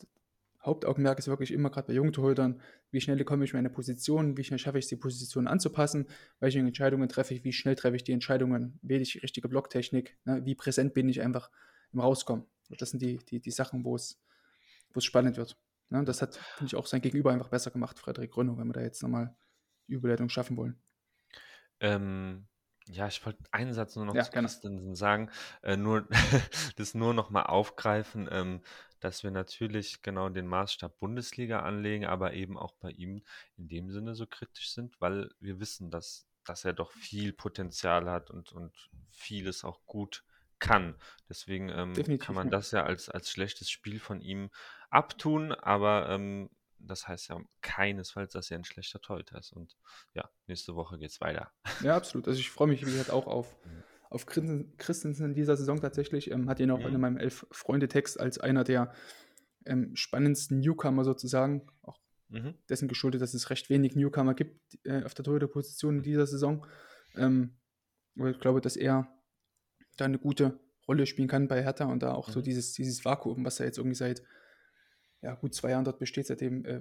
Hauptaugenmerk 0.66 1.18
ist 1.18 1.29
wirklich 1.29 1.52
immer 1.52 1.70
gerade 1.70 1.87
bei 1.87 1.94
jungen 1.94 2.12
Torhütern, 2.12 2.61
wie 2.90 3.00
schnell 3.00 3.22
komme 3.24 3.44
ich 3.44 3.55
meine 3.55 3.70
Position, 3.70 4.37
wie 4.37 4.44
schnell 4.44 4.59
schaffe 4.59 4.79
ich 4.79 4.87
es, 4.87 4.88
die 4.88 4.96
Position 4.96 5.46
anzupassen, 5.46 6.09
welche 6.40 6.59
Entscheidungen 6.59 7.09
treffe 7.09 7.35
ich, 7.35 7.44
wie 7.44 7.52
schnell 7.52 7.76
treffe 7.76 7.96
ich 7.96 8.05
die 8.05 8.12
Entscheidungen, 8.12 8.79
wähle 8.83 9.02
ich 9.02 9.22
richtige 9.22 9.48
Blocktechnik, 9.48 10.18
ne, 10.24 10.44
wie 10.44 10.55
präsent 10.55 10.92
bin 10.92 11.09
ich 11.09 11.22
einfach 11.22 11.50
im 11.92 12.00
Rauskommen. 12.00 12.44
Das 12.79 12.90
sind 12.90 13.00
die, 13.00 13.18
die, 13.18 13.40
die 13.40 13.50
Sachen, 13.50 13.85
wo 13.85 13.94
es, 13.94 14.20
wo 14.92 14.98
es 14.98 15.05
spannend 15.05 15.37
wird. 15.37 15.57
Ne, 15.88 16.02
das 16.05 16.20
hat, 16.20 16.37
finde 16.57 16.66
ich, 16.66 16.76
auch 16.76 16.87
sein 16.87 17.00
Gegenüber 17.00 17.33
einfach 17.33 17.48
besser 17.48 17.70
gemacht, 17.70 17.98
Frederik 17.98 18.33
Grönow, 18.33 18.59
wenn 18.59 18.66
wir 18.66 18.74
da 18.74 18.83
jetzt 18.83 19.02
nochmal 19.02 19.37
Überleitung 19.87 20.29
schaffen 20.29 20.57
wollen. 20.57 20.83
Ähm, 21.79 22.48
ja, 22.88 23.09
ich 23.09 23.24
wollte 23.24 23.42
einen 23.50 23.72
Satz 23.72 23.96
nur 23.96 24.05
noch 24.05 24.14
ja, 24.14 24.22
zu 24.24 24.31
Christensen 24.31 24.94
sagen, 24.94 25.31
äh, 25.62 25.76
nur 25.76 26.09
das 26.76 26.94
nur 26.94 27.14
noch 27.14 27.31
mal 27.31 27.44
aufgreifen, 27.44 28.29
ähm, 28.31 28.62
dass 29.06 29.22
wir 29.22 29.30
natürlich 29.30 30.02
genau 30.02 30.28
den 30.28 30.48
Maßstab 30.48 30.98
Bundesliga 30.98 31.60
anlegen, 31.60 32.06
aber 32.06 32.32
eben 32.32 32.58
auch 32.58 32.72
bei 32.72 32.90
ihm 32.90 33.22
in 33.56 33.68
dem 33.68 33.92
Sinne 33.92 34.16
so 34.16 34.26
kritisch 34.26 34.72
sind, 34.72 35.00
weil 35.00 35.30
wir 35.38 35.60
wissen, 35.60 35.92
dass, 35.92 36.26
dass 36.44 36.64
er 36.64 36.72
doch 36.72 36.90
viel 36.90 37.32
Potenzial 37.32 38.10
hat 38.10 38.32
und, 38.32 38.50
und 38.50 38.72
vieles 39.12 39.62
auch 39.62 39.86
gut 39.86 40.24
kann. 40.58 40.96
Deswegen 41.28 41.68
ähm, 41.68 42.18
kann 42.18 42.34
man 42.34 42.50
das 42.50 42.72
ja 42.72 42.82
als, 42.82 43.08
als 43.08 43.30
schlechtes 43.30 43.70
Spiel 43.70 44.00
von 44.00 44.20
ihm 44.20 44.50
abtun, 44.90 45.52
aber 45.52 46.08
ähm, 46.08 46.50
das 46.80 47.06
heißt 47.06 47.28
ja 47.28 47.40
keinesfalls, 47.60 48.32
dass 48.32 48.50
er 48.50 48.58
ein 48.58 48.64
schlechter 48.64 49.00
Torhüter 49.00 49.38
ist. 49.38 49.52
Und 49.52 49.76
ja, 50.14 50.28
nächste 50.48 50.74
Woche 50.74 50.98
geht 50.98 51.12
es 51.12 51.20
weiter. 51.20 51.52
Ja, 51.80 51.96
absolut. 51.96 52.26
Also 52.26 52.40
ich 52.40 52.50
freue 52.50 52.66
mich, 52.66 52.80
wie 52.84 52.90
gesagt, 52.90 53.10
auch 53.10 53.28
auf, 53.28 53.56
mhm. 53.64 53.84
Auf 54.10 54.26
Christensen 54.26 55.24
in 55.24 55.34
dieser 55.34 55.56
Saison 55.56 55.80
tatsächlich. 55.80 56.30
Ähm, 56.30 56.48
hat 56.48 56.60
ihn 56.60 56.70
auch 56.70 56.80
mhm. 56.80 56.94
in 56.94 57.00
meinem 57.00 57.16
Elf-Freunde-Text 57.16 58.20
als 58.20 58.38
einer 58.38 58.64
der 58.64 58.92
ähm, 59.64 59.94
spannendsten 59.96 60.60
Newcomer 60.60 61.04
sozusagen, 61.04 61.66
auch 61.82 61.98
mhm. 62.28 62.54
dessen 62.68 62.88
geschuldet, 62.88 63.20
dass 63.22 63.34
es 63.34 63.50
recht 63.50 63.70
wenig 63.70 63.96
Newcomer 63.96 64.34
gibt 64.34 64.78
äh, 64.84 65.02
auf 65.04 65.14
der 65.14 65.24
Torhüterposition 65.24 65.98
in 65.98 66.02
dieser 66.02 66.26
Saison. 66.26 66.66
Ähm, 67.16 67.56
aber 68.18 68.30
ich 68.30 68.40
glaube, 68.40 68.60
dass 68.60 68.76
er 68.76 69.08
da 69.96 70.04
eine 70.04 70.18
gute 70.18 70.60
Rolle 70.88 71.06
spielen 71.06 71.28
kann 71.28 71.48
bei 71.48 71.62
Hertha 71.62 71.86
und 71.86 72.02
da 72.02 72.12
auch 72.12 72.30
so 72.30 72.40
mhm. 72.40 72.44
dieses, 72.44 72.72
dieses 72.72 73.04
Vakuum, 73.04 73.44
was 73.44 73.60
er 73.60 73.66
jetzt 73.66 73.78
irgendwie 73.78 73.96
seit 73.96 74.22
ja, 75.22 75.34
gut 75.34 75.54
zwei 75.54 75.70
Jahren 75.70 75.84
dort 75.84 75.98
besteht, 75.98 76.26
seitdem 76.26 76.64
äh, 76.64 76.80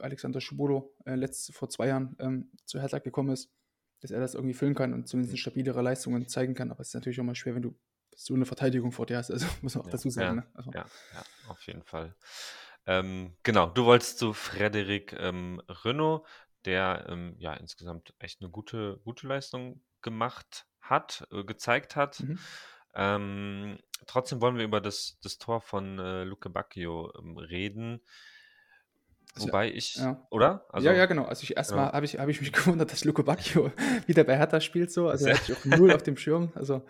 Alexander 0.00 0.40
Schubolo 0.40 0.96
äh, 1.04 1.14
letzt, 1.14 1.54
vor 1.54 1.68
zwei 1.68 1.88
Jahren 1.88 2.16
ähm, 2.18 2.50
zu 2.64 2.80
Hertha 2.80 2.98
gekommen 2.98 3.30
ist, 3.30 3.52
dass 4.00 4.10
er 4.10 4.20
das 4.20 4.34
irgendwie 4.34 4.54
füllen 4.54 4.74
kann 4.74 4.92
und 4.94 5.08
zumindest 5.08 5.38
stabilere 5.38 5.82
Leistungen 5.82 6.28
zeigen 6.28 6.54
kann. 6.54 6.70
Aber 6.70 6.80
es 6.80 6.88
ist 6.88 6.94
natürlich 6.94 7.20
auch 7.20 7.24
mal 7.24 7.34
schwer, 7.34 7.54
wenn 7.54 7.62
du 7.62 7.74
so 8.16 8.34
eine 8.34 8.46
Verteidigung 8.46 8.92
vor 8.92 9.06
dir 9.06 9.18
hast. 9.18 9.30
Also 9.30 9.46
muss 9.62 9.74
man 9.74 9.84
auch 9.84 9.88
Ja, 9.88 9.90
dazu 9.90 10.10
sagen. 10.10 10.34
ja, 10.34 10.34
ne? 10.34 10.44
also, 10.54 10.74
ja, 10.74 10.86
ja, 11.12 11.24
auf 11.48 11.62
jeden 11.66 11.82
Fall. 11.82 12.14
Ähm, 12.86 13.36
genau, 13.42 13.68
du 13.70 13.84
wolltest 13.84 14.18
zu 14.18 14.32
Frederik 14.32 15.14
ähm, 15.18 15.62
Renault, 15.68 16.26
der 16.64 17.06
ähm, 17.08 17.34
ja 17.38 17.54
insgesamt 17.54 18.14
echt 18.18 18.40
eine 18.40 18.50
gute, 18.50 18.98
gute 19.04 19.26
Leistung 19.26 19.82
gemacht 20.02 20.66
hat, 20.80 21.26
äh, 21.32 21.44
gezeigt 21.44 21.96
hat. 21.96 22.20
Mhm. 22.20 22.38
Ähm, 22.94 23.78
trotzdem 24.06 24.40
wollen 24.40 24.56
wir 24.56 24.64
über 24.64 24.80
das, 24.80 25.18
das 25.22 25.38
Tor 25.38 25.60
von 25.60 25.98
äh, 25.98 26.24
Luke 26.24 26.48
Bacchio 26.50 27.12
ähm, 27.18 27.36
reden. 27.38 28.00
Also, 29.34 29.48
Wobei 29.48 29.72
ich, 29.72 29.96
ja. 29.96 30.24
oder? 30.30 30.64
Also, 30.68 30.86
ja, 30.86 30.94
ja, 30.94 31.06
genau. 31.06 31.24
Also 31.24 31.42
ich 31.42 31.56
erstmal 31.56 31.86
ja. 31.86 31.92
habe 31.92 32.06
ich, 32.06 32.18
hab 32.18 32.28
ich 32.28 32.40
mich 32.40 32.52
gewundert, 32.52 32.92
dass 32.92 33.04
Luco 33.04 33.22
Bacchio 33.24 33.72
wieder 34.06 34.24
bei 34.24 34.36
Hertha 34.36 34.60
spielt 34.60 34.92
so. 34.92 35.08
Also 35.08 35.28
hatte 35.28 35.52
ich 35.52 35.58
auch 35.58 35.64
null 35.64 35.92
auf 35.92 36.02
dem 36.04 36.16
Schirm. 36.16 36.52
Also 36.54 36.84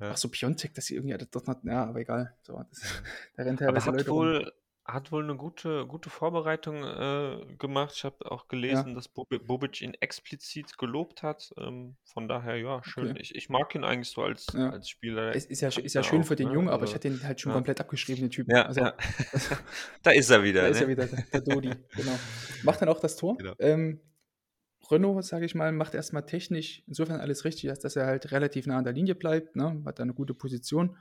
Ja. 0.00 0.10
ach 0.12 0.16
so 0.16 0.28
Piontek, 0.28 0.74
dass 0.74 0.86
sie 0.86 0.96
irgendwie 0.96 1.16
dort 1.30 1.46
noch, 1.46 1.62
ja, 1.62 1.84
aber 1.84 2.00
egal. 2.00 2.34
So, 2.42 2.60
das, 2.70 2.80
da 3.36 3.42
rennt 3.44 3.60
Aber 3.62 3.68
teilweise 3.74 3.86
hat 3.86 3.96
Leute 3.96 4.10
rum. 4.10 4.18
wohl, 4.18 4.52
hat 4.92 5.12
wohl 5.12 5.22
eine 5.24 5.36
gute, 5.36 5.86
gute 5.86 6.10
Vorbereitung 6.10 6.84
äh, 6.84 7.54
gemacht. 7.58 7.94
Ich 7.96 8.04
habe 8.04 8.30
auch 8.30 8.48
gelesen, 8.48 8.94
dass 8.94 9.08
Bobi- 9.08 9.38
Bobic 9.38 9.80
ihn 9.80 9.94
explizit 9.94 10.78
gelobt 10.78 11.22
hat. 11.22 11.52
Ähm, 11.56 11.96
von 12.04 12.28
daher, 12.28 12.56
ja, 12.56 12.82
schön. 12.84 13.10
Okay. 13.10 13.20
Ich, 13.20 13.34
ich 13.34 13.48
mag 13.48 13.74
ihn 13.74 13.84
eigentlich 13.84 14.10
so 14.10 14.22
als, 14.22 14.46
Ja. 14.54 14.70
als 14.70 14.88
Spieler. 14.88 15.34
Es 15.34 15.46
ist 15.46 15.60
ja, 15.60 15.68
ist 15.68 15.94
ja 15.94 16.00
er 16.00 16.04
schön 16.04 16.22
auch, 16.22 16.26
für 16.26 16.36
den 16.36 16.48
ne? 16.48 16.54
Jungen, 16.54 16.68
aber 16.68 16.84
ich 16.84 16.90
Also, 16.90 16.94
hatte 16.96 17.08
ihn 17.08 17.22
halt 17.22 17.40
schon 17.40 17.50
ja. 17.50 17.54
komplett 17.56 17.80
abgeschrieben, 17.80 18.22
den 18.22 18.30
Typen. 18.30 18.50
Ja, 18.54 18.66
also, 18.66 18.80
ja. 18.80 18.94
da 20.02 20.10
ist 20.10 20.30
er 20.30 20.42
wieder. 20.42 20.62
Da 20.62 20.66
ne? 20.68 20.72
ist 20.72 20.80
ja 20.80 20.88
wieder 20.88 21.06
der, 21.06 21.22
der 21.22 21.40
Dodi, 21.40 21.70
genau. 21.96 22.18
Macht 22.62 22.82
dann 22.82 22.88
auch 22.88 23.00
das 23.00 23.16
Tor. 23.16 23.36
Genau. 23.36 23.54
Ähm, 23.58 24.00
Renault, 24.90 25.24
sage 25.24 25.44
ich 25.44 25.54
mal, 25.54 25.72
macht 25.72 25.94
erstmal 25.94 26.26
technisch 26.26 26.82
insofern 26.86 27.20
alles 27.20 27.44
richtig, 27.44 27.70
als 27.70 27.80
dass 27.80 27.96
er 27.96 28.06
halt 28.06 28.32
relativ 28.32 28.66
nah 28.66 28.78
an 28.78 28.84
der 28.84 28.92
Linie 28.92 29.14
bleibt, 29.14 29.54
ne? 29.56 29.82
hat 29.84 29.98
da 29.98 30.02
eine 30.02 30.14
gute 30.14 30.34
Position. 30.34 30.96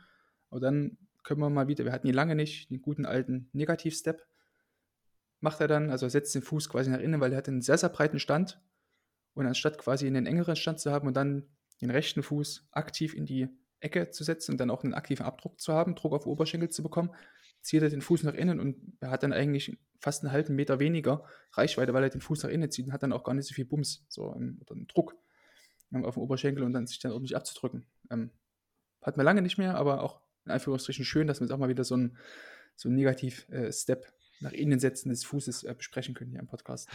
Aber 0.49 0.59
dann 0.59 0.97
können 1.23 1.41
wir 1.41 1.49
mal 1.49 1.67
wieder, 1.67 1.85
wir 1.85 1.91
hatten 1.91 2.07
ihn 2.07 2.13
lange 2.13 2.35
nicht, 2.35 2.69
den 2.69 2.81
guten 2.81 3.05
alten 3.05 3.49
Negativ-Step. 3.53 4.25
Macht 5.41 5.61
er 5.61 5.67
dann, 5.67 5.89
also 5.89 6.07
setzt 6.09 6.35
den 6.35 6.41
Fuß 6.41 6.69
quasi 6.69 6.89
nach 6.89 6.99
innen, 6.99 7.21
weil 7.21 7.31
er 7.31 7.37
hat 7.37 7.47
einen 7.47 7.61
sehr, 7.61 7.77
sehr 7.77 7.89
breiten 7.89 8.19
Stand. 8.19 8.61
Und 9.33 9.45
anstatt 9.45 9.77
quasi 9.77 10.07
einen 10.07 10.25
engeren 10.25 10.55
Stand 10.55 10.79
zu 10.79 10.91
haben 10.91 11.07
und 11.07 11.15
dann 11.15 11.47
den 11.81 11.91
rechten 11.91 12.23
Fuß 12.23 12.67
aktiv 12.71 13.13
in 13.13 13.25
die 13.25 13.47
Ecke 13.79 14.09
zu 14.09 14.23
setzen 14.23 14.51
und 14.51 14.57
dann 14.57 14.69
auch 14.69 14.83
einen 14.83 14.93
aktiven 14.93 15.25
Abdruck 15.25 15.59
zu 15.61 15.73
haben, 15.73 15.95
Druck 15.95 16.13
auf 16.13 16.23
den 16.23 16.31
Oberschenkel 16.31 16.69
zu 16.69 16.83
bekommen, 16.83 17.11
zieht 17.61 17.81
er 17.81 17.89
den 17.89 18.01
Fuß 18.01 18.23
nach 18.23 18.33
innen 18.33 18.59
und 18.59 18.97
er 18.99 19.11
hat 19.11 19.23
dann 19.23 19.33
eigentlich 19.33 19.77
fast 19.99 20.23
einen 20.23 20.31
halben 20.31 20.55
Meter 20.55 20.79
weniger 20.79 21.25
Reichweite, 21.53 21.93
weil 21.93 22.03
er 22.03 22.09
den 22.09 22.21
Fuß 22.21 22.43
nach 22.43 22.49
innen 22.49 22.71
zieht 22.71 22.87
und 22.87 22.93
hat 22.93 23.03
dann 23.03 23.13
auch 23.13 23.23
gar 23.23 23.33
nicht 23.33 23.47
so 23.47 23.53
viel 23.53 23.65
Bums 23.65 24.05
so, 24.09 24.33
ähm, 24.35 24.57
oder 24.61 24.75
einen 24.75 24.87
Druck 24.87 25.15
ähm, 25.93 26.05
auf 26.05 26.15
den 26.15 26.23
Oberschenkel 26.23 26.63
und 26.63 26.73
dann 26.73 26.87
sich 26.87 26.99
dann 26.99 27.11
ordentlich 27.11 27.35
abzudrücken. 27.35 27.85
Ähm, 28.09 28.31
hat 29.01 29.17
man 29.17 29.25
lange 29.25 29.41
nicht 29.41 29.57
mehr, 29.57 29.75
aber 29.75 30.03
auch 30.03 30.21
in 30.49 30.53
Anführungsstrichen 30.53 31.05
schön, 31.05 31.27
dass 31.27 31.39
wir 31.39 31.45
jetzt 31.45 31.53
auch 31.53 31.59
mal 31.59 31.69
wieder 31.69 31.83
so 31.83 31.95
ein, 31.95 32.17
so 32.75 32.89
Negativ-Step 32.89 34.11
nach 34.41 34.51
innen 34.51 34.79
setzen 34.79 35.09
des 35.09 35.25
Fußes 35.25 35.63
äh, 35.63 35.73
besprechen 35.73 36.15
können 36.15 36.31
hier 36.31 36.39
im 36.39 36.47
Podcast. 36.47 36.89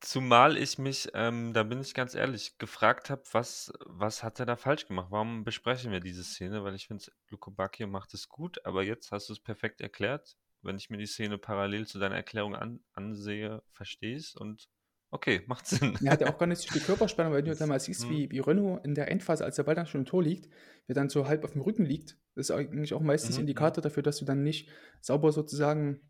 Zumal 0.00 0.58
ich 0.58 0.78
mich, 0.78 1.08
ähm, 1.14 1.54
da 1.54 1.62
bin 1.62 1.80
ich 1.80 1.94
ganz 1.94 2.14
ehrlich, 2.14 2.58
gefragt 2.58 3.08
habe, 3.08 3.22
was, 3.32 3.72
was 3.86 4.22
hat 4.22 4.38
er 4.38 4.46
da 4.46 4.56
falsch 4.56 4.86
gemacht? 4.86 5.08
Warum 5.10 5.42
besprechen 5.42 5.90
wir 5.90 6.00
diese 6.00 6.22
Szene? 6.22 6.62
Weil 6.64 6.74
ich 6.74 6.86
finde, 6.86 7.04
Luco 7.30 7.50
Bacchio 7.50 7.86
macht 7.86 8.12
es 8.12 8.28
gut, 8.28 8.64
aber 8.66 8.82
jetzt 8.82 9.10
hast 9.10 9.30
du 9.30 9.32
es 9.32 9.40
perfekt 9.40 9.80
erklärt. 9.80 10.36
Wenn 10.60 10.76
ich 10.76 10.90
mir 10.90 10.98
die 10.98 11.06
Szene 11.06 11.38
parallel 11.38 11.86
zu 11.86 11.98
deiner 11.98 12.16
Erklärung 12.16 12.54
an, 12.54 12.80
ansehe, 12.92 13.62
verstehe 13.70 14.16
ich 14.16 14.24
es 14.24 14.34
und 14.34 14.68
okay, 15.16 15.42
macht 15.46 15.66
Sinn. 15.66 15.98
Er 16.04 16.12
hat 16.12 16.20
ja 16.20 16.28
auch 16.28 16.38
gar 16.38 16.46
nicht 16.46 16.60
so 16.60 16.68
viel 16.70 16.80
Körperspannung, 16.82 17.32
weil 17.32 17.42
du 17.42 17.50
Das- 17.50 17.58
dann 17.58 17.68
mal 17.68 17.80
siehst, 17.80 18.04
Mhm. 18.08 18.14
wie, 18.14 18.30
wie 18.30 18.38
Renault 18.38 18.84
in 18.84 18.94
der 18.94 19.10
Endphase, 19.10 19.44
als 19.44 19.56
der 19.56 19.64
Ball 19.64 19.74
dann 19.74 19.86
schon 19.86 20.02
im 20.02 20.06
Tor 20.06 20.22
liegt, 20.22 20.48
der 20.88 20.94
dann 20.94 21.08
so 21.08 21.26
halb 21.26 21.42
auf 21.44 21.52
dem 21.52 21.62
Rücken 21.62 21.84
liegt, 21.84 22.16
das 22.34 22.50
ist 22.50 22.50
eigentlich 22.50 22.94
auch 22.94 23.00
meistens 23.00 23.36
Mhm, 23.36 23.40
Indikator 23.42 23.82
dafür, 23.82 24.02
dass 24.02 24.18
du 24.18 24.24
dann 24.24 24.42
nicht 24.42 24.68
sauber 25.00 25.32
sozusagen 25.32 26.00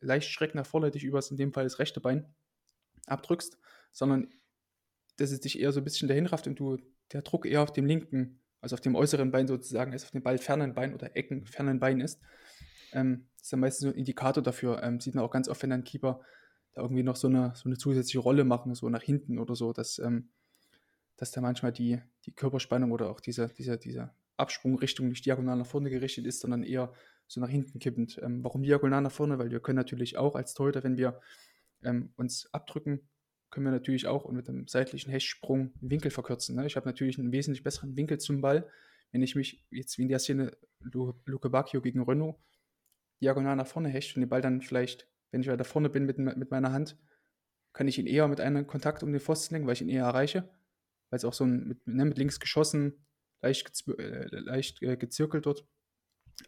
leicht 0.00 0.28
schräg 0.30 0.54
nach 0.54 0.66
vorne 0.66 0.90
dich 0.90 1.04
übers, 1.04 1.30
in 1.30 1.36
dem 1.36 1.52
Fall 1.52 1.64
das 1.64 1.78
rechte 1.78 2.00
Bein, 2.00 2.34
abdrückst, 3.06 3.58
sondern 3.92 4.28
dass 5.16 5.30
es 5.30 5.40
dich 5.40 5.60
eher 5.60 5.72
so 5.72 5.80
ein 5.80 5.84
bisschen 5.84 6.08
dahin 6.08 6.26
rafft 6.26 6.46
und 6.46 6.58
du 6.58 6.78
der 7.12 7.22
Druck 7.22 7.46
eher 7.46 7.62
auf 7.62 7.72
dem 7.72 7.86
linken, 7.86 8.40
also 8.60 8.74
auf 8.74 8.80
dem 8.80 8.96
äußeren 8.96 9.30
Bein 9.30 9.46
sozusagen, 9.46 9.92
als 9.92 10.04
auf 10.04 10.10
dem 10.10 10.22
ballfernen 10.22 10.74
Bein 10.74 10.94
oder 10.94 11.16
eckenfernen 11.16 11.78
Bein 11.78 12.00
ist. 12.00 12.20
Ähm, 12.92 13.28
das 13.36 13.46
ist 13.46 13.52
dann 13.52 13.60
meistens 13.60 13.82
so 13.82 13.88
ein 13.88 13.98
Indikator 13.98 14.42
dafür. 14.42 14.82
Ähm, 14.82 15.00
sieht 15.00 15.14
man 15.14 15.24
auch 15.24 15.30
ganz 15.30 15.48
oft, 15.48 15.62
wenn 15.62 15.72
ein 15.72 15.84
Keeper 15.84 16.20
da 16.74 16.82
irgendwie 16.82 17.02
noch 17.02 17.16
so 17.16 17.28
eine, 17.28 17.52
so 17.54 17.68
eine 17.68 17.78
zusätzliche 17.78 18.18
Rolle 18.18 18.44
machen, 18.44 18.74
so 18.74 18.88
nach 18.88 19.02
hinten 19.02 19.38
oder 19.38 19.54
so, 19.54 19.72
dass, 19.72 19.98
ähm, 19.98 20.28
dass 21.16 21.30
da 21.30 21.40
manchmal 21.40 21.72
die, 21.72 22.00
die 22.26 22.32
Körperspannung 22.32 22.92
oder 22.92 23.08
auch 23.10 23.20
diese, 23.20 23.48
diese, 23.48 23.78
diese 23.78 24.10
Absprungrichtung 24.36 25.08
nicht 25.08 25.24
diagonal 25.24 25.56
nach 25.56 25.66
vorne 25.66 25.90
gerichtet 25.90 26.26
ist, 26.26 26.40
sondern 26.40 26.64
eher 26.64 26.92
so 27.26 27.40
nach 27.40 27.48
hinten 27.48 27.78
kippend. 27.78 28.20
Ähm, 28.22 28.42
warum 28.42 28.62
diagonal 28.62 29.00
nach 29.00 29.12
vorne? 29.12 29.38
Weil 29.38 29.50
wir 29.50 29.60
können 29.60 29.76
natürlich 29.76 30.18
auch 30.18 30.34
als 30.34 30.54
Torhüter, 30.54 30.82
wenn 30.82 30.96
wir 30.96 31.20
ähm, 31.82 32.12
uns 32.16 32.52
abdrücken, 32.52 33.00
können 33.50 33.66
wir 33.66 33.70
natürlich 33.70 34.08
auch 34.08 34.28
mit 34.32 34.48
einem 34.48 34.66
seitlichen 34.66 35.10
Hechtsprung 35.10 35.72
Winkel 35.80 36.10
verkürzen. 36.10 36.56
Ne? 36.56 36.66
Ich 36.66 36.74
habe 36.74 36.86
natürlich 36.86 37.18
einen 37.18 37.30
wesentlich 37.30 37.62
besseren 37.62 37.96
Winkel 37.96 38.18
zum 38.18 38.40
Ball, 38.40 38.68
wenn 39.12 39.22
ich 39.22 39.36
mich 39.36 39.64
jetzt 39.70 39.96
wie 39.96 40.02
in 40.02 40.08
der 40.08 40.18
Szene 40.18 40.56
Lu- 40.80 41.14
Luke 41.24 41.48
Bacchio 41.48 41.80
gegen 41.80 42.02
Renault 42.02 42.36
diagonal 43.22 43.54
nach 43.54 43.68
vorne 43.68 43.88
hecht 43.88 44.16
und 44.16 44.22
den 44.22 44.28
Ball 44.28 44.42
dann 44.42 44.60
vielleicht, 44.60 45.06
wenn 45.34 45.40
ich 45.40 45.48
weiter 45.48 45.64
vorne 45.64 45.90
bin 45.90 46.06
mit, 46.06 46.16
mit 46.16 46.50
meiner 46.52 46.72
Hand, 46.72 46.96
kann 47.72 47.88
ich 47.88 47.98
ihn 47.98 48.06
eher 48.06 48.28
mit 48.28 48.40
einem 48.40 48.68
Kontakt 48.68 49.02
um 49.02 49.10
den 49.10 49.20
Pfosten 49.20 49.54
lenken, 49.54 49.66
weil 49.66 49.74
ich 49.74 49.82
ihn 49.82 49.88
eher 49.88 50.04
erreiche, 50.04 50.48
weil 51.10 51.16
es 51.16 51.24
auch 51.24 51.34
so 51.34 51.42
ein, 51.44 51.66
mit, 51.66 51.86
ne, 51.88 52.04
mit 52.04 52.18
links 52.18 52.38
geschossen, 52.38 53.04
leicht, 53.42 53.88
äh, 53.98 54.26
leicht 54.30 54.80
äh, 54.82 54.96
gezirkelt 54.96 55.46
dort. 55.46 55.66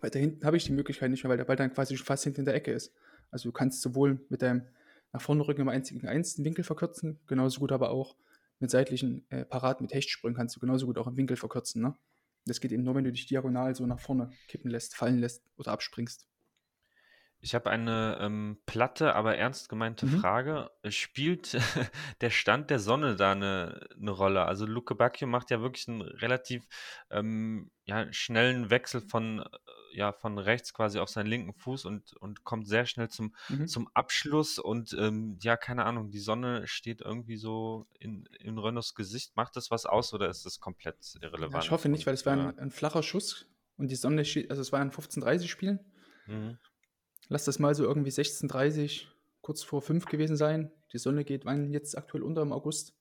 Weiter 0.01 0.21
hinten 0.21 0.47
habe 0.47 0.57
ich 0.57 0.65
die 0.65 0.73
Möglichkeit 0.73 1.11
nicht 1.11 1.25
mehr, 1.25 1.31
weil 1.31 1.37
der 1.37 1.45
Ball 1.45 1.57
dann 1.57 1.73
quasi 1.73 1.97
schon 1.97 2.07
fast 2.07 2.23
hinten 2.23 2.43
in 2.43 2.45
der 2.47 2.55
Ecke 2.55 2.71
ist. 2.71 2.95
Also 3.33 3.49
du 3.49 3.53
kannst 3.53 3.83
sowohl 3.83 4.25
mit 4.29 4.41
deinem 4.41 4.63
nach 5.13 5.21
vorne 5.21 5.47
rücken 5.47 5.63
im 5.63 5.69
1 5.69 5.89
gegen 5.89 6.07
1 6.07 6.37
den 6.37 6.45
Winkel 6.45 6.63
verkürzen, 6.63 7.19
genauso 7.27 7.59
gut 7.59 7.73
aber 7.73 7.91
auch 7.91 8.17
mit 8.61 8.71
seitlichen 8.71 9.29
äh, 9.31 9.45
Paraden, 9.45 9.85
mit 9.85 9.95
Hechtsprüngen 9.95 10.37
kannst 10.37 10.55
du 10.55 10.61
genauso 10.61 10.87
gut 10.87 10.97
auch 10.97 11.09
im 11.09 11.17
Winkel 11.17 11.37
verkürzen. 11.37 11.83
Ne? 11.83 11.95
Das 12.45 12.61
geht 12.61 12.71
eben 12.71 12.85
nur, 12.85 12.95
wenn 12.95 13.05
du 13.05 13.11
dich 13.11 13.27
diagonal 13.27 13.75
so 13.75 13.85
nach 13.85 13.99
vorne 13.99 14.31
kippen 14.47 14.71
lässt, 14.71 14.95
fallen 14.95 15.19
lässt 15.19 15.43
oder 15.57 15.73
abspringst. 15.73 16.29
Ich 17.41 17.55
habe 17.55 17.71
eine 17.71 18.19
ähm, 18.21 18.59
platte, 18.67 19.15
aber 19.15 19.37
ernst 19.37 19.69
gemeinte 19.69 20.07
Mhm. 20.07 20.19
Frage. 20.21 20.71
Spielt 20.89 21.53
der 22.21 22.31
Stand 22.31 22.71
der 22.71 22.79
Sonne 22.81 23.15
da 23.17 23.33
eine, 23.33 23.87
eine 24.01 24.11
Rolle? 24.11 24.45
Also 24.47 24.67
Luke 24.67 24.95
Bacchio 24.95 25.29
macht 25.29 25.51
ja 25.51 25.61
wirklich 25.61 25.87
einen 25.87 26.03
relativ 26.03 26.67
ähm, 27.11 27.71
ja, 27.85 28.13
schnellen 28.13 28.71
Wechsel 28.71 29.01
von, 29.01 29.41
äh, 29.41 29.97
ja, 29.97 30.13
von 30.13 30.39
rechts 30.39 30.73
quasi 30.75 30.99
auf 30.99 31.09
seinen 31.09 31.27
linken 31.27 31.53
Fuß 31.55 31.85
und, 31.85 32.15
und 32.15 32.43
kommt 32.43 32.67
sehr 32.67 32.85
schnell 32.87 33.09
zum, 33.11 33.35
Mhm. 33.49 33.69
zum 33.69 33.89
Abschluss. 33.95 34.59
Und 34.59 34.95
ähm, 34.99 35.39
ja, 35.41 35.57
keine 35.57 35.85
Ahnung, 35.85 36.11
die 36.11 36.19
Sonne 36.19 36.67
steht 36.67 37.01
irgendwie 37.03 37.37
so 37.37 37.87
in, 38.01 38.25
in 38.41 38.59
Renaults 38.59 38.95
Gesicht. 38.95 39.37
Macht 39.37 39.55
das 39.57 39.71
was 39.71 39.87
aus 39.87 40.13
oder 40.15 40.29
ist 40.29 40.47
das 40.47 40.59
komplett 40.59 40.97
irrelevant? 41.21 41.53
Ja, 41.53 41.61
ich 41.61 41.71
hoffe 41.71 41.89
nicht, 41.91 42.07
weil 42.07 42.15
es 42.15 42.27
war 42.27 42.33
ein, 42.33 42.59
ein 42.59 42.71
flacher 42.73 43.03
Schuss 43.03 43.47
und 43.77 43.89
die 43.91 43.95
Sonne 43.97 44.25
steht, 44.25 44.51
also 44.51 44.63
es 44.63 44.73
war 44.73 44.81
ein 44.81 44.91
15:30 44.91 45.49
Spielen. 45.49 45.81
äh, 46.27 46.33
mhm. 46.33 46.59
Lass 47.29 47.45
das 47.45 47.59
mal 47.59 47.75
so 47.75 47.85
irgendwie 47.85 48.11
16:30, 48.11 49.07
kurz 49.41 49.63
vor 49.63 49.83
5 49.83 50.07
gewesen 50.07 50.37
sein. 50.37 50.71
Die 50.93 50.99
Sonne 50.99 51.25
geht 51.25 51.45
wann 51.45 51.71
jetzt 51.73 51.97
aktuell 51.99 52.23
unter 52.23 52.43
im 52.43 52.53
August? 52.53 52.95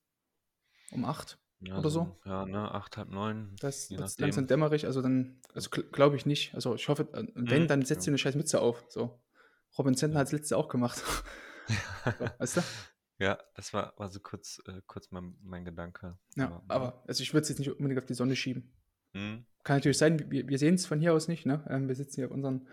Um 0.90 1.04
8. 1.04 1.38
ja, 1.60 1.78
oder 1.78 1.90
so. 1.90 2.16
Ja, 2.24 2.44
ne, 2.46 2.70
acht, 2.72 2.96
halb 2.96 3.10
neun. 3.10 3.54
Das 3.60 3.88
je 3.88 3.96
wird 3.98 4.08
nachdem. 4.08 4.22
langsam 4.22 4.46
dämmerig, 4.46 4.86
also 4.86 5.02
dann, 5.02 5.40
also 5.54 5.70
glaube 5.70 6.16
ich 6.16 6.26
nicht. 6.26 6.54
Also 6.54 6.74
ich 6.74 6.88
hoffe, 6.88 7.08
äh, 7.12 7.26
wenn, 7.34 7.62
Mhm, 7.62 7.68
dann 7.68 7.82
setzt 7.82 8.06
ja. 8.06 8.10
du 8.10 8.10
eine 8.12 8.18
scheiß 8.18 8.34
Mütze 8.36 8.60
auf. 8.60 8.84
So. 8.88 9.18
Robin 9.78 9.94
Zentner 9.96 10.20
hat 10.20 10.26
es 10.28 10.32
letzte 10.32 10.56
auch 10.56 10.68
gemacht. 10.68 10.96
so, 10.98 11.04
weißt 12.38 12.56
du? 12.58 12.60
Ja, 13.18 13.38
das 13.54 13.72
war, 13.72 13.94
war 13.96 14.08
so 14.10 14.20
kurz, 14.20 14.62
äh, 14.66 14.82
kurz 14.86 15.10
mein, 15.10 15.36
mein 15.42 15.64
Gedanke. 15.64 16.18
Ja, 16.36 16.62
aber 16.68 17.02
also 17.06 17.22
ich 17.22 17.32
würde 17.32 17.42
es 17.42 17.48
jetzt 17.48 17.58
nicht 17.58 17.70
unbedingt 17.70 17.98
auf 17.98 18.06
die 18.06 18.14
Sonne 18.14 18.36
schieben. 18.36 18.70
Mhm. 19.14 19.46
Kann 19.64 19.78
natürlich 19.78 19.98
sein, 19.98 20.30
wir, 20.30 20.46
wir 20.46 20.58
sehen 20.58 20.74
es 20.74 20.86
von 20.86 21.00
hier 21.00 21.14
aus 21.14 21.26
nicht, 21.26 21.46
ne? 21.46 21.64
Ähm, 21.68 21.88
wir 21.88 21.94
sitzen 21.94 22.16
hier 22.16 22.26
auf 22.26 22.32
unseren, 22.32 22.68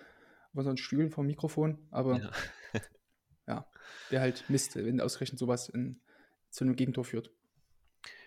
auf 0.53 0.57
unseren 0.59 0.77
Stühlen 0.77 1.09
vom 1.09 1.25
Mikrofon, 1.25 1.79
aber 1.91 2.19
Ja. 2.19 2.31
ja, 3.47 3.65
der 4.11 4.21
halt 4.21 4.49
Mist, 4.49 4.75
wenn 4.75 5.01
ausgerechnet 5.01 5.39
sowas 5.39 5.69
in, 5.69 5.99
zu 6.49 6.63
einem 6.63 6.75
Gegentor 6.75 7.03
führt. 7.03 7.31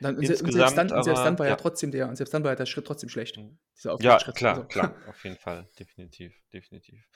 Dann, 0.01 0.17
und, 0.17 0.27
se- 0.27 0.43
und 0.43 0.53
selbst 0.53 0.77
dann, 0.79 0.91
und 0.91 1.05
selbst 1.05 1.19
aber, 1.21 1.25
dann 1.25 1.39
war 1.39 1.47
ja. 1.47 1.53
ja. 1.53 1.57
trotzdem 1.57 1.91
der, 1.91 2.09
und 2.09 2.17
selbst 2.17 2.33
dann 2.33 2.43
war 2.45 2.53
ja 2.53 2.57
der 2.57 2.65
Schritt 2.67 2.87
trotzdem 2.87 3.09
schlecht. 3.11 3.37
Mhm. 3.37 3.59
Ja, 4.01 4.19
klar, 4.19 4.55
Also, 4.57 4.65
klar, 4.65 4.95
auf 5.09 5.23
jeden 5.25 5.37
Fall, 5.37 5.69
definitiv, 5.79 6.35
definitiv. 6.53 7.07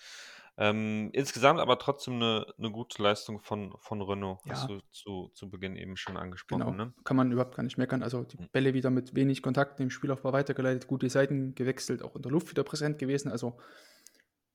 Ähm, 0.58 1.08
insgesamt 1.14 1.58
aber 1.58 1.78
trotzdem 1.78 2.14
eine, 2.16 2.46
eine 2.58 2.70
gute 2.70 3.02
Leistung 3.02 3.40
von, 3.40 3.74
von 3.78 4.02
Renault, 4.02 4.40
hast 4.46 4.68
Ja. 4.68 4.76
du 4.76 4.80
zu, 4.90 5.30
zu 5.32 5.48
Beginn 5.48 5.74
eben 5.76 5.96
schon 5.96 6.18
angesprochen, 6.18 6.60
Genau, 6.60 6.72
ne? 6.72 6.92
kann 7.04 7.16
man 7.16 7.32
überhaupt 7.32 7.56
gar 7.56 7.62
nicht 7.62 7.78
meckern. 7.78 8.02
Also 8.02 8.24
die 8.24 8.36
Mhm. 8.38 8.48
Bälle 8.52 8.74
wieder 8.74 8.90
mit 8.90 9.14
wenig 9.14 9.42
Kontakt 9.42 9.78
dem 9.78 9.88
Spielaufbau 9.90 10.34
weitergeleitet, 10.34 10.86
gute 10.86 11.08
Seiten 11.08 11.54
gewechselt, 11.54 12.02
auch 12.02 12.14
in 12.14 12.22
der 12.22 12.30
Luft 12.30 12.50
wieder 12.50 12.62
präsent 12.64 12.98
gewesen. 12.98 13.30
Also 13.32 13.58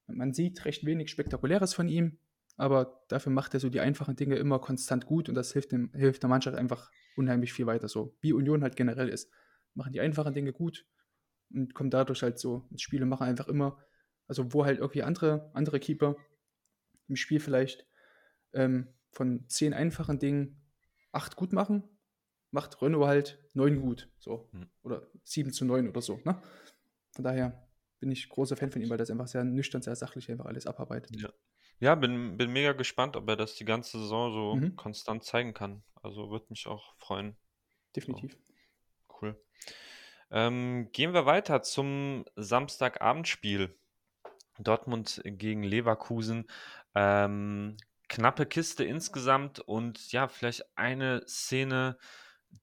man 0.07 0.33
sieht 0.33 0.65
recht 0.65 0.85
wenig 0.85 1.09
Spektakuläres 1.09 1.73
von 1.73 1.87
ihm. 1.87 2.19
aber 2.57 3.03
dafür 3.09 3.33
macht 3.33 3.53
er 3.53 3.59
so 3.59 3.69
die 3.69 3.81
einfachen 3.81 4.15
Dinge 4.15 4.35
immer 4.37 4.59
konstant 4.59 5.05
gut 5.05 5.27
und 5.27 5.35
das 5.35 5.51
hilft, 5.51 5.73
dem, 5.73 5.91
hilft 5.93 6.23
der 6.23 6.29
Mannschaft 6.29 6.57
einfach 6.57 6.89
unheimlich 7.17 7.51
viel 7.51 7.65
weiter. 7.65 7.87
So 7.89 8.15
wie 8.21 8.33
Union 8.33 8.63
halt 8.63 8.75
generell 8.75 9.09
ist. 9.09 9.29
Machen 9.73 9.91
die 9.91 9.99
einfachen 9.99 10.33
Dinge 10.33 10.53
gut 10.53 10.85
und 11.53 11.73
kommen 11.73 11.89
dadurch 11.89 12.23
halt 12.23 12.39
so 12.39 12.65
ins 12.71 12.81
Spiel 12.81 13.03
und 13.03 13.09
machen 13.09 13.27
einfach 13.27 13.47
immer, 13.49 13.77
also 14.27 14.53
wo 14.53 14.63
halt 14.63 14.79
irgendwie 14.79 15.03
andere, 15.03 15.51
andere 15.53 15.79
Keeper 15.79 16.15
im 17.07 17.15
Spiel 17.17 17.39
vielleicht 17.39 17.85
ähm, 18.53 18.87
von 19.11 19.47
zehn 19.49 19.73
einfachen 19.73 20.19
Dingen 20.19 20.61
acht 21.11 21.35
gut 21.35 21.53
machen, 21.53 21.83
macht 22.51 22.81
Renault 22.81 23.07
halt 23.07 23.39
neun 23.53 23.81
gut. 23.81 24.09
So. 24.17 24.49
Hm. 24.51 24.67
Oder 24.81 25.07
sieben 25.23 25.51
zu 25.51 25.65
neun 25.65 25.89
oder 25.89 26.01
so. 26.01 26.19
Ne? 26.23 26.41
Von 27.11 27.23
daher 27.23 27.64
bin 28.05 28.11
ich 28.11 28.29
großer 28.29 28.55
Fan 28.55 28.71
von 28.71 28.81
ihm, 28.81 28.89
weil 28.89 28.97
das 28.97 29.09
einfach 29.09 29.27
sehr 29.27 29.43
nüchtern, 29.43 29.81
sehr 29.81 29.95
sachlich 29.95 30.29
einfach 30.29 30.45
alles 30.45 30.67
abarbeitet. 30.67 31.19
Ja. 31.19 31.29
Ja, 31.79 31.95
bin, 31.95 32.37
bin 32.37 32.53
mega 32.53 32.71
gespannt, 32.71 33.17
ob 33.17 33.27
er 33.27 33.35
das 33.35 33.55
die 33.55 33.65
ganze 33.65 33.99
Saison 33.99 34.31
so 34.31 34.55
mhm. 34.55 34.75
konstant 34.75 35.23
zeigen 35.23 35.53
kann. 35.53 35.83
Also 36.01 36.29
würde 36.29 36.45
mich 36.49 36.67
auch 36.67 36.95
freuen. 36.97 37.35
Definitiv. 37.95 38.31
So. 38.31 39.17
Cool. 39.21 39.43
Ähm, 40.31 40.89
gehen 40.93 41.13
wir 41.13 41.25
weiter 41.25 41.63
zum 41.63 42.25
Samstagabendspiel. 42.35 43.77
Dortmund 44.59 45.21
gegen 45.25 45.63
Leverkusen. 45.63 46.47
Ähm, 46.93 47.75
knappe 48.07 48.45
Kiste 48.45 48.85
insgesamt 48.85 49.59
und 49.59 50.11
ja, 50.11 50.27
vielleicht 50.27 50.77
eine 50.77 51.27
Szene, 51.27 51.97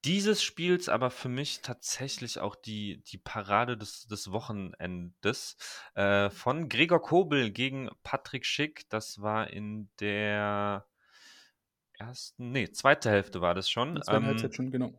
dieses 0.05 0.43
Spiels 0.43 0.89
aber 0.89 1.11
für 1.11 1.29
mich 1.29 1.61
tatsächlich 1.61 2.41
auch 2.41 2.57
die, 2.57 3.03
die 3.05 3.19
Parade 3.19 3.77
des, 3.77 4.07
des 4.07 4.33
Wochenendes 4.33 5.57
äh, 5.95 6.31
von 6.31 6.69
Gregor 6.69 7.03
Kobel 7.03 7.51
gegen 7.51 7.91
Patrick 8.03 8.47
Schick. 8.47 8.89
Das 8.89 9.21
war 9.21 9.51
in 9.51 9.91
der 10.01 10.87
ersten, 11.99 12.51
nee, 12.51 12.71
zweite 12.71 13.11
Hälfte 13.11 13.41
war 13.41 13.55
das 13.55 13.71
schon. 13.71 14.01
Zweite 14.03 14.17
ähm, 14.17 14.27
Halbzeit 14.27 14.55
schon, 14.55 14.71
genau. 14.71 14.93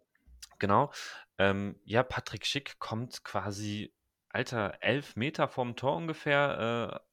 Genau. 0.60 0.92
Ähm, 1.38 1.80
ja, 1.84 2.04
Patrick 2.04 2.46
Schick 2.46 2.80
kommt 2.80 3.24
quasi, 3.24 3.94
alter, 4.30 4.78
elf 4.82 5.16
Meter 5.16 5.48
vom 5.48 5.76
Tor 5.76 5.96
ungefähr 5.96 7.02
äh, 7.04 7.13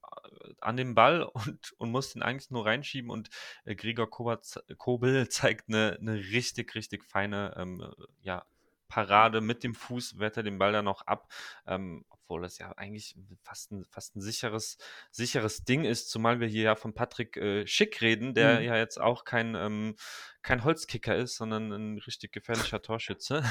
an 0.61 0.77
den 0.77 0.95
Ball 0.95 1.23
und, 1.35 1.73
und 1.79 1.91
muss 1.91 2.13
den 2.13 2.23
eigentlich 2.23 2.51
nur 2.51 2.67
reinschieben 2.67 3.11
und 3.11 3.31
äh, 3.65 3.75
Gregor 3.75 4.09
Kobel 4.11 5.29
zeigt 5.29 5.69
eine, 5.69 5.97
eine 6.01 6.15
richtig, 6.15 6.75
richtig 6.75 7.05
feine 7.05 7.55
ähm, 7.57 7.93
ja, 8.21 8.45
Parade 8.91 9.41
mit 9.41 9.65
dem 9.65 9.75
Fuß, 9.75 10.19
wehrt 10.19 10.37
er 10.37 10.43
den 10.43 10.59
Ball 10.59 10.73
dann 10.73 10.85
noch 10.85 11.07
ab, 11.07 11.33
ähm, 11.67 12.05
obwohl 12.11 12.43
das 12.43 12.59
ja 12.59 12.73
eigentlich 12.73 13.17
fast 13.43 13.73
ein, 13.73 13.87
fast 13.89 14.17
ein 14.17 14.21
sicheres, 14.21 14.77
sicheres 15.11 15.65
Ding 15.65 15.85
ist, 15.85 16.11
zumal 16.11 16.41
wir 16.41 16.49
hier 16.49 16.65
ja 16.65 16.75
von 16.75 16.93
Patrick 16.93 17.37
äh, 17.39 17.67
Schick 17.67 18.03
reden, 18.03 18.35
der 18.35 18.61
mhm. 18.61 18.67
ja 18.67 18.77
jetzt 18.77 19.01
auch 19.01 19.25
kein, 19.25 19.55
ähm, 19.55 19.97
kein 20.43 20.65
Holzkicker 20.65 21.17
ist, 21.17 21.37
sondern 21.37 21.73
ein 21.73 21.99
richtig 21.99 22.33
gefährlicher 22.33 22.83
Torschütze. 22.83 23.43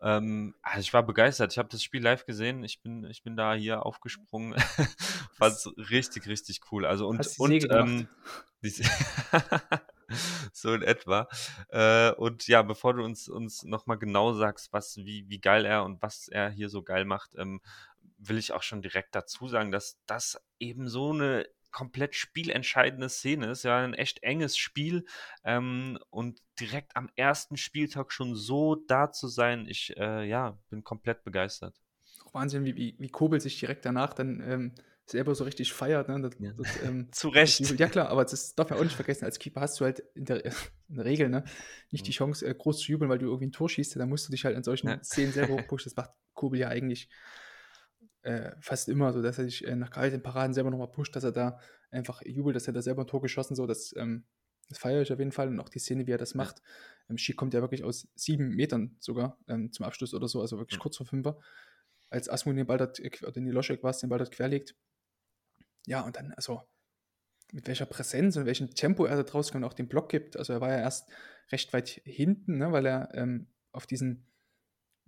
Ja. 0.00 0.16
ähm, 0.18 0.54
also 0.62 0.80
ich 0.80 0.92
war 0.92 1.04
begeistert. 1.04 1.52
Ich 1.52 1.58
habe 1.58 1.68
das 1.68 1.82
Spiel 1.82 2.02
live 2.02 2.26
gesehen. 2.26 2.64
Ich 2.64 2.82
bin, 2.82 3.04
ich 3.04 3.22
bin 3.22 3.36
da 3.36 3.54
hier 3.54 3.86
aufgesprungen. 3.86 4.54
Fand 5.38 5.54
es 5.54 5.66
richtig, 5.90 6.26
richtig 6.26 6.60
cool. 6.70 6.86
Also 6.86 7.06
und, 7.06 7.26
und 7.38 7.70
ähm, 7.70 8.08
so 10.52 10.74
in 10.74 10.82
etwa. 10.82 11.28
Äh, 11.68 12.12
und 12.12 12.46
ja, 12.48 12.62
bevor 12.62 12.94
du 12.94 13.04
uns, 13.04 13.28
uns 13.28 13.62
nochmal 13.64 13.98
genau 13.98 14.32
sagst, 14.32 14.72
was, 14.72 14.96
wie, 14.96 15.28
wie 15.28 15.40
geil 15.40 15.64
er 15.64 15.84
und 15.84 16.02
was 16.02 16.28
er 16.28 16.50
hier 16.50 16.68
so 16.68 16.82
geil 16.82 17.04
macht, 17.04 17.34
ähm, 17.36 17.60
will 18.18 18.38
ich 18.38 18.52
auch 18.52 18.62
schon 18.62 18.82
direkt 18.82 19.14
dazu 19.14 19.48
sagen, 19.48 19.72
dass 19.72 19.98
das 20.06 20.40
eben 20.58 20.88
so 20.88 21.12
eine 21.12 21.46
komplett 21.72 22.14
spielentscheidende 22.14 23.08
Szene 23.08 23.50
ist. 23.50 23.64
Ja, 23.64 23.78
ein 23.78 23.94
echt 23.94 24.22
enges 24.22 24.56
Spiel 24.56 25.06
ähm, 25.42 25.98
und 26.10 26.40
direkt 26.60 26.94
am 26.96 27.10
ersten 27.16 27.56
Spieltag 27.56 28.12
schon 28.12 28.36
so 28.36 28.76
da 28.76 29.10
zu 29.10 29.26
sein, 29.26 29.66
ich 29.66 29.96
äh, 29.96 30.28
ja, 30.28 30.58
bin 30.68 30.84
komplett 30.84 31.24
begeistert. 31.24 31.80
Wahnsinn, 32.32 32.64
wie, 32.64 32.76
wie, 32.76 32.96
wie 32.98 33.08
Kobel 33.08 33.40
sich 33.40 33.58
direkt 33.58 33.84
danach 33.84 34.14
dann 34.14 34.40
ähm, 34.40 34.74
selber 35.06 35.34
so 35.34 35.44
richtig 35.44 35.72
feiert. 35.72 36.08
Ne? 36.08 36.20
Das, 36.20 36.32
ja. 36.38 36.52
das, 36.52 36.82
ähm, 36.82 37.08
Zu 37.12 37.28
Recht. 37.28 37.60
Das, 37.60 37.78
ja 37.78 37.88
klar, 37.88 38.08
aber 38.08 38.24
das 38.24 38.54
darf 38.54 38.70
man 38.70 38.78
auch 38.78 38.84
nicht 38.84 38.96
vergessen. 38.96 39.24
Als 39.24 39.38
Keeper 39.38 39.60
hast 39.60 39.78
du 39.80 39.84
halt 39.84 40.00
in 40.14 40.24
der, 40.24 40.44
in 40.88 40.96
der 40.96 41.04
Regel 41.04 41.28
ne, 41.28 41.44
nicht 41.90 42.06
die 42.06 42.10
mhm. 42.10 42.14
Chance, 42.14 42.46
äh, 42.46 42.54
groß 42.54 42.80
zu 42.80 42.92
jubeln, 42.92 43.10
weil 43.10 43.18
du 43.18 43.26
irgendwie 43.26 43.46
ein 43.46 43.52
Tor 43.52 43.68
schießt. 43.68 43.96
Da 43.96 44.06
musst 44.06 44.28
du 44.28 44.30
dich 44.30 44.44
halt 44.44 44.56
an 44.56 44.62
solchen 44.62 44.88
ja. 44.88 45.02
Szenen 45.02 45.32
selber 45.32 45.54
hochpushen. 45.58 45.90
Das 45.90 45.96
macht 45.96 46.12
Kobel 46.34 46.60
ja 46.60 46.68
eigentlich 46.68 47.08
äh, 48.22 48.52
fast 48.60 48.88
immer 48.88 49.12
so, 49.12 49.22
dass 49.22 49.38
er 49.38 49.44
sich 49.44 49.66
äh, 49.66 49.74
nach 49.74 49.90
kalten 49.90 50.22
Paraden 50.22 50.54
selber 50.54 50.70
nochmal 50.70 50.90
pusht, 50.90 51.14
dass 51.16 51.24
er 51.24 51.32
da 51.32 51.58
einfach 51.90 52.22
jubelt, 52.24 52.56
dass 52.56 52.66
er 52.66 52.72
da 52.72 52.82
selber 52.82 53.02
ein 53.02 53.06
Tor 53.06 53.20
geschossen 53.20 53.54
so, 53.54 53.66
das, 53.66 53.94
ähm, 53.96 54.24
das 54.68 54.78
feiere 54.78 55.02
ich 55.02 55.12
auf 55.12 55.18
jeden 55.18 55.32
Fall 55.32 55.48
und 55.48 55.60
auch 55.60 55.68
die 55.68 55.80
Szene, 55.80 56.06
wie 56.06 56.12
er 56.12 56.18
das 56.18 56.34
macht. 56.34 56.62
Ähm, 57.10 57.18
Schick 57.18 57.36
kommt 57.36 57.52
ja 57.52 57.60
wirklich 57.60 57.84
aus 57.84 58.08
sieben 58.14 58.50
Metern 58.50 58.96
sogar 59.00 59.38
ähm, 59.48 59.72
zum 59.72 59.84
Abschluss 59.84 60.14
oder 60.14 60.28
so, 60.28 60.40
also 60.40 60.58
wirklich 60.58 60.78
kurz 60.78 60.96
vor 60.96 61.06
Fünfer. 61.06 61.38
Als 62.10 62.28
Asmun 62.28 62.56
den 62.56 62.66
Ball 62.66 62.78
dort, 62.78 63.00
äh, 63.00 63.10
oder 63.22 63.32
den 63.32 63.48
Loschek 63.48 63.82
war 63.82 63.92
den 63.92 64.08
Ball 64.08 64.18
dort 64.18 64.32
querlegt. 64.32 64.76
Ja, 65.86 66.02
und 66.02 66.16
dann, 66.16 66.32
also 66.32 66.62
mit 67.52 67.66
welcher 67.66 67.86
Präsenz 67.86 68.36
und 68.36 68.46
welchem 68.46 68.74
Tempo 68.74 69.04
er 69.04 69.16
da 69.16 69.22
draußen 69.22 69.56
und 69.56 69.64
auch 69.64 69.74
den 69.74 69.88
Block 69.88 70.08
gibt. 70.08 70.36
Also 70.36 70.54
er 70.54 70.60
war 70.60 70.70
ja 70.70 70.78
erst 70.78 71.08
recht 71.50 71.72
weit 71.72 71.88
hinten, 72.04 72.58
ne, 72.58 72.72
weil 72.72 72.86
er 72.86 73.10
ähm, 73.14 73.48
auf 73.72 73.86
diesen 73.86 74.26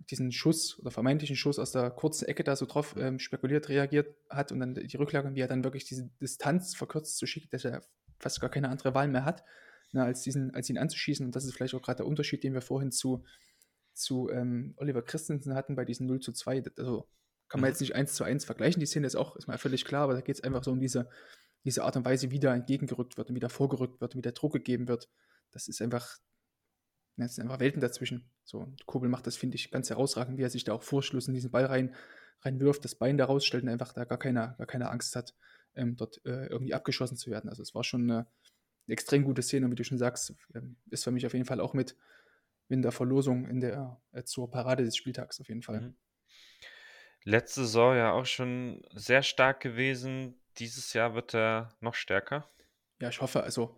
diesen 0.09 0.31
Schuss 0.31 0.79
oder 0.79 0.91
vermeintlichen 0.91 1.35
Schuss 1.35 1.59
aus 1.59 1.71
der 1.71 1.89
kurzen 1.89 2.27
Ecke 2.27 2.43
da 2.43 2.55
so 2.55 2.65
drauf 2.65 2.95
ähm, 2.97 3.19
spekuliert, 3.19 3.69
reagiert 3.69 4.15
hat 4.29 4.51
und 4.51 4.59
dann 4.59 4.75
die 4.75 4.97
Rücklage, 4.97 5.33
wie 5.33 5.41
er 5.41 5.47
dann 5.47 5.63
wirklich 5.63 5.85
diese 5.85 6.09
Distanz 6.21 6.75
verkürzt 6.75 7.17
zu 7.17 7.25
schicken, 7.25 7.49
dass 7.51 7.65
er 7.65 7.81
fast 8.19 8.39
gar 8.41 8.49
keine 8.49 8.69
andere 8.69 8.93
Wahl 8.93 9.07
mehr 9.07 9.25
hat, 9.25 9.43
ne, 9.91 10.03
als, 10.03 10.21
diesen, 10.21 10.53
als 10.53 10.69
ihn 10.69 10.77
anzuschießen. 10.77 11.25
Und 11.25 11.35
das 11.35 11.45
ist 11.45 11.53
vielleicht 11.53 11.73
auch 11.73 11.81
gerade 11.81 11.97
der 11.97 12.07
Unterschied, 12.07 12.43
den 12.43 12.53
wir 12.53 12.61
vorhin 12.61 12.91
zu, 12.91 13.23
zu 13.93 14.29
ähm, 14.29 14.73
Oliver 14.77 15.01
Christensen 15.01 15.55
hatten 15.55 15.75
bei 15.75 15.85
diesen 15.85 16.07
0 16.07 16.19
zu 16.19 16.31
2. 16.33 16.63
Also 16.77 17.07
kann 17.47 17.61
man 17.61 17.69
jetzt 17.69 17.79
nicht 17.79 17.95
eins 17.95 18.13
zu 18.13 18.23
eins 18.23 18.45
vergleichen. 18.45 18.79
Die 18.79 18.85
Szene 18.85 19.07
ist 19.07 19.15
auch, 19.15 19.35
ist 19.35 19.47
mal 19.47 19.57
völlig 19.57 19.85
klar, 19.85 20.03
aber 20.03 20.13
da 20.13 20.21
geht 20.21 20.35
es 20.35 20.43
einfach 20.43 20.63
so 20.63 20.71
um 20.71 20.79
diese, 20.79 21.09
diese 21.63 21.83
Art 21.83 21.95
und 21.95 22.05
Weise, 22.05 22.31
wie 22.31 22.39
da 22.39 22.53
entgegengerückt 22.53 23.17
wird 23.17 23.29
und 23.29 23.35
wieder 23.35 23.49
vorgerückt 23.49 24.01
wird 24.01 24.15
und 24.15 24.19
wieder 24.19 24.31
Druck 24.31 24.53
gegeben 24.53 24.87
wird. 24.87 25.09
Das 25.51 25.67
ist 25.67 25.81
einfach, 25.81 26.17
es 27.17 27.35
sind 27.35 27.43
einfach 27.43 27.59
Welten 27.59 27.81
dazwischen. 27.81 28.29
So, 28.43 28.73
Kobel 28.85 29.09
macht 29.09 29.27
das, 29.27 29.37
finde 29.37 29.55
ich, 29.55 29.71
ganz 29.71 29.89
herausragend, 29.89 30.37
wie 30.37 30.43
er 30.43 30.49
sich 30.49 30.63
da 30.63 30.73
auch 30.73 30.83
vorschluss 30.83 31.27
in 31.27 31.33
diesen 31.33 31.51
Ball 31.51 31.65
rein, 31.65 31.95
reinwirft, 32.41 32.83
das 32.83 32.95
Bein 32.95 33.17
da 33.17 33.25
rausstellt 33.25 33.63
und 33.63 33.69
einfach 33.69 33.93
da 33.93 34.05
gar 34.05 34.19
keine, 34.19 34.55
gar 34.57 34.67
keine 34.67 34.89
Angst 34.89 35.15
hat, 35.15 35.35
ähm, 35.75 35.95
dort 35.95 36.23
äh, 36.25 36.47
irgendwie 36.47 36.73
abgeschossen 36.73 37.17
zu 37.17 37.31
werden. 37.31 37.49
Also 37.49 37.63
es 37.63 37.73
war 37.73 37.83
schon 37.83 38.03
eine, 38.03 38.27
eine, 38.87 38.93
extrem 38.93 39.23
gute 39.23 39.41
Szene 39.41 39.65
und 39.65 39.71
wie 39.71 39.75
du 39.75 39.83
schon 39.83 39.97
sagst, 39.97 40.33
ähm, 40.53 40.77
ist 40.89 41.03
für 41.03 41.11
mich 41.11 41.25
auf 41.25 41.33
jeden 41.33 41.45
Fall 41.45 41.59
auch 41.59 41.73
mit 41.73 41.95
in 42.67 42.81
der 42.81 42.91
Verlosung 42.91 43.47
in 43.47 43.59
der, 43.59 44.01
äh, 44.11 44.23
zur 44.23 44.49
Parade 44.49 44.83
des 44.83 44.97
Spieltags 44.97 45.39
auf 45.39 45.47
jeden 45.47 45.61
Fall. 45.61 45.81
Mhm. 45.81 45.95
Letzte 47.25 47.61
Saison 47.61 47.95
ja 47.95 48.11
auch 48.11 48.25
schon 48.25 48.81
sehr 48.93 49.23
stark 49.23 49.59
gewesen. 49.59 50.35
Dieses 50.57 50.93
Jahr 50.93 51.15
wird 51.15 51.35
er 51.35 51.69
noch 51.81 51.95
stärker. 51.95 52.47
Ja, 53.01 53.09
ich 53.09 53.19
hoffe, 53.19 53.43
also 53.43 53.77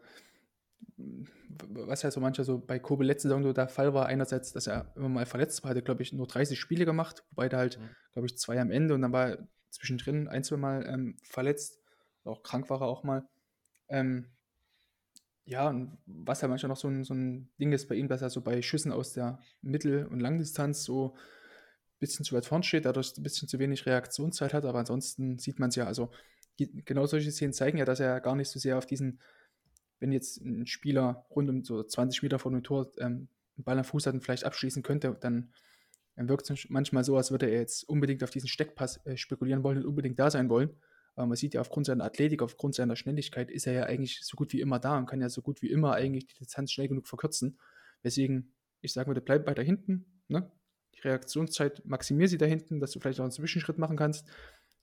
was 0.97 2.01
ja 2.01 2.11
so 2.11 2.19
mancher 2.19 2.43
so 2.43 2.59
bei 2.59 2.79
Kobel 2.79 3.07
letzte 3.07 3.29
Saison 3.29 3.43
so 3.43 3.53
der 3.53 3.67
Fall 3.67 3.93
war, 3.93 4.05
einerseits, 4.05 4.53
dass 4.53 4.67
er 4.67 4.91
immer 4.95 5.09
mal 5.09 5.25
verletzt 5.25 5.63
war, 5.63 5.69
hat 5.69 5.77
er, 5.77 5.81
glaube 5.81 6.03
ich, 6.03 6.13
nur 6.13 6.27
30 6.27 6.59
Spiele 6.59 6.85
gemacht, 6.85 7.23
wobei 7.31 7.49
da 7.49 7.57
halt, 7.57 7.79
mhm. 7.79 7.89
glaube 8.13 8.27
ich, 8.27 8.37
zwei 8.37 8.59
am 8.59 8.71
Ende 8.71 8.93
und 8.93 9.01
dann 9.01 9.13
war 9.13 9.29
er 9.29 9.47
zwischendrin 9.69 10.27
ein, 10.27 10.43
zwei 10.43 10.57
Mal 10.57 10.85
ähm, 10.87 11.15
verletzt, 11.23 11.79
auch 12.23 12.43
krank 12.43 12.69
war 12.69 12.81
er 12.81 12.87
auch 12.87 13.03
mal. 13.03 13.27
Ähm, 13.89 14.27
ja, 15.45 15.69
und 15.69 15.97
was 16.05 16.41
ja 16.41 16.47
manchmal 16.47 16.69
noch 16.69 16.77
so 16.77 16.89
ein, 16.89 17.03
so 17.03 17.13
ein 17.13 17.49
Ding 17.59 17.71
ist 17.71 17.87
bei 17.87 17.95
ihm, 17.95 18.09
dass 18.09 18.21
er 18.21 18.29
so 18.29 18.41
bei 18.41 18.61
Schüssen 18.61 18.91
aus 18.91 19.13
der 19.13 19.39
Mittel- 19.61 20.05
und 20.05 20.19
Langdistanz 20.19 20.83
so 20.83 21.15
bisschen 21.99 22.25
zu 22.25 22.35
weit 22.35 22.45
vorn 22.45 22.63
steht, 22.63 22.85
dadurch 22.85 23.13
ein 23.17 23.23
bisschen 23.23 23.47
zu 23.47 23.59
wenig 23.59 23.85
Reaktionszeit 23.85 24.53
hat, 24.53 24.65
aber 24.65 24.79
ansonsten 24.79 25.39
sieht 25.39 25.59
man 25.59 25.69
es 25.69 25.75
ja, 25.75 25.85
also 25.85 26.11
genau 26.57 27.05
solche 27.05 27.31
Szenen 27.31 27.53
zeigen 27.53 27.77
ja, 27.77 27.85
dass 27.85 27.99
er 27.99 28.19
gar 28.19 28.35
nicht 28.35 28.49
so 28.49 28.59
sehr 28.59 28.77
auf 28.77 28.85
diesen 28.85 29.19
wenn 29.99 30.11
jetzt 30.11 30.41
ein 30.41 30.67
Spieler 30.67 31.25
rund 31.29 31.49
um 31.49 31.63
so 31.63 31.83
20 31.83 32.23
Meter 32.23 32.39
vor 32.39 32.51
dem 32.51 32.63
Tor 32.63 32.91
ähm, 32.97 33.29
einen 33.57 33.63
Ball 33.63 33.77
am 33.77 33.83
Fuß 33.83 34.05
hat 34.05 34.13
und 34.13 34.21
vielleicht 34.21 34.43
abschließen 34.43 34.83
könnte, 34.83 35.17
dann, 35.19 35.51
dann 36.15 36.29
wirkt 36.29 36.49
es 36.49 36.69
manchmal 36.69 37.03
so, 37.03 37.17
als 37.17 37.31
würde 37.31 37.47
er 37.47 37.59
jetzt 37.59 37.83
unbedingt 37.83 38.23
auf 38.23 38.29
diesen 38.29 38.47
Steckpass 38.47 39.05
äh, 39.05 39.17
spekulieren 39.17 39.63
wollen 39.63 39.79
und 39.79 39.85
unbedingt 39.85 40.19
da 40.19 40.29
sein 40.29 40.49
wollen. 40.49 40.69
Aber 41.15 41.27
man 41.27 41.37
sieht 41.37 41.55
ja 41.55 41.61
aufgrund 41.61 41.87
seiner 41.87 42.03
Athletik, 42.03 42.43
aufgrund 42.43 42.75
seiner 42.75 42.95
Schnelligkeit 42.95 43.49
ist 43.49 43.65
er 43.65 43.73
ja 43.73 43.83
eigentlich 43.83 44.19
so 44.21 44.35
gut 44.35 44.53
wie 44.53 44.61
immer 44.61 44.79
da 44.79 44.97
und 44.97 45.07
kann 45.07 45.19
ja 45.19 45.29
so 45.29 45.41
gut 45.41 45.63
wie 45.63 45.71
immer 45.71 45.93
eigentlich 45.93 46.27
die 46.27 46.35
Distanz 46.35 46.71
schnell 46.71 46.87
genug 46.87 47.07
verkürzen. 47.07 47.57
Weswegen 48.03 48.53
ich 48.81 48.93
sagen 48.93 49.07
würde, 49.07 49.21
bleib 49.21 49.47
weiter 49.47 49.63
hinten. 49.63 50.05
Ne? 50.27 50.51
Die 50.97 51.07
Reaktionszeit 51.07 51.85
maximier 51.85 52.27
sie 52.27 52.37
da 52.37 52.45
hinten, 52.45 52.79
dass 52.79 52.91
du 52.91 52.99
vielleicht 52.99 53.19
auch 53.19 53.23
einen 53.23 53.31
Zwischenschritt 53.31 53.77
machen 53.77 53.97
kannst 53.97 54.27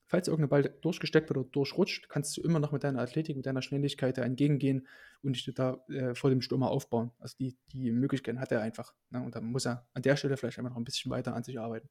falls 0.06 0.28
irgendein 0.28 0.48
Ball 0.48 0.78
durchgesteckt 0.80 1.28
wird 1.28 1.38
oder 1.38 1.48
durchrutscht, 1.50 2.08
kannst 2.08 2.36
du 2.36 2.42
immer 2.42 2.58
noch 2.58 2.72
mit 2.72 2.84
deiner 2.84 3.00
Athletik, 3.00 3.36
mit 3.36 3.46
deiner 3.46 3.62
Schnelligkeit 3.62 4.18
da 4.18 4.22
entgegengehen 4.22 4.86
und 5.22 5.34
dich 5.34 5.52
da 5.54 5.84
äh, 5.88 6.14
vor 6.14 6.30
dem 6.30 6.40
Stürmer 6.40 6.70
aufbauen. 6.70 7.10
Also 7.18 7.36
die, 7.38 7.56
die 7.72 7.90
Möglichkeiten 7.90 8.40
hat 8.40 8.52
er 8.52 8.60
einfach. 8.60 8.94
Ne? 9.10 9.22
Und 9.22 9.34
da 9.34 9.40
muss 9.40 9.66
er 9.66 9.88
an 9.94 10.02
der 10.02 10.16
Stelle 10.16 10.36
vielleicht 10.36 10.58
einfach 10.58 10.70
noch 10.70 10.76
ein 10.76 10.84
bisschen 10.84 11.10
weiter 11.10 11.34
an 11.34 11.42
sich 11.42 11.58
arbeiten. 11.58 11.88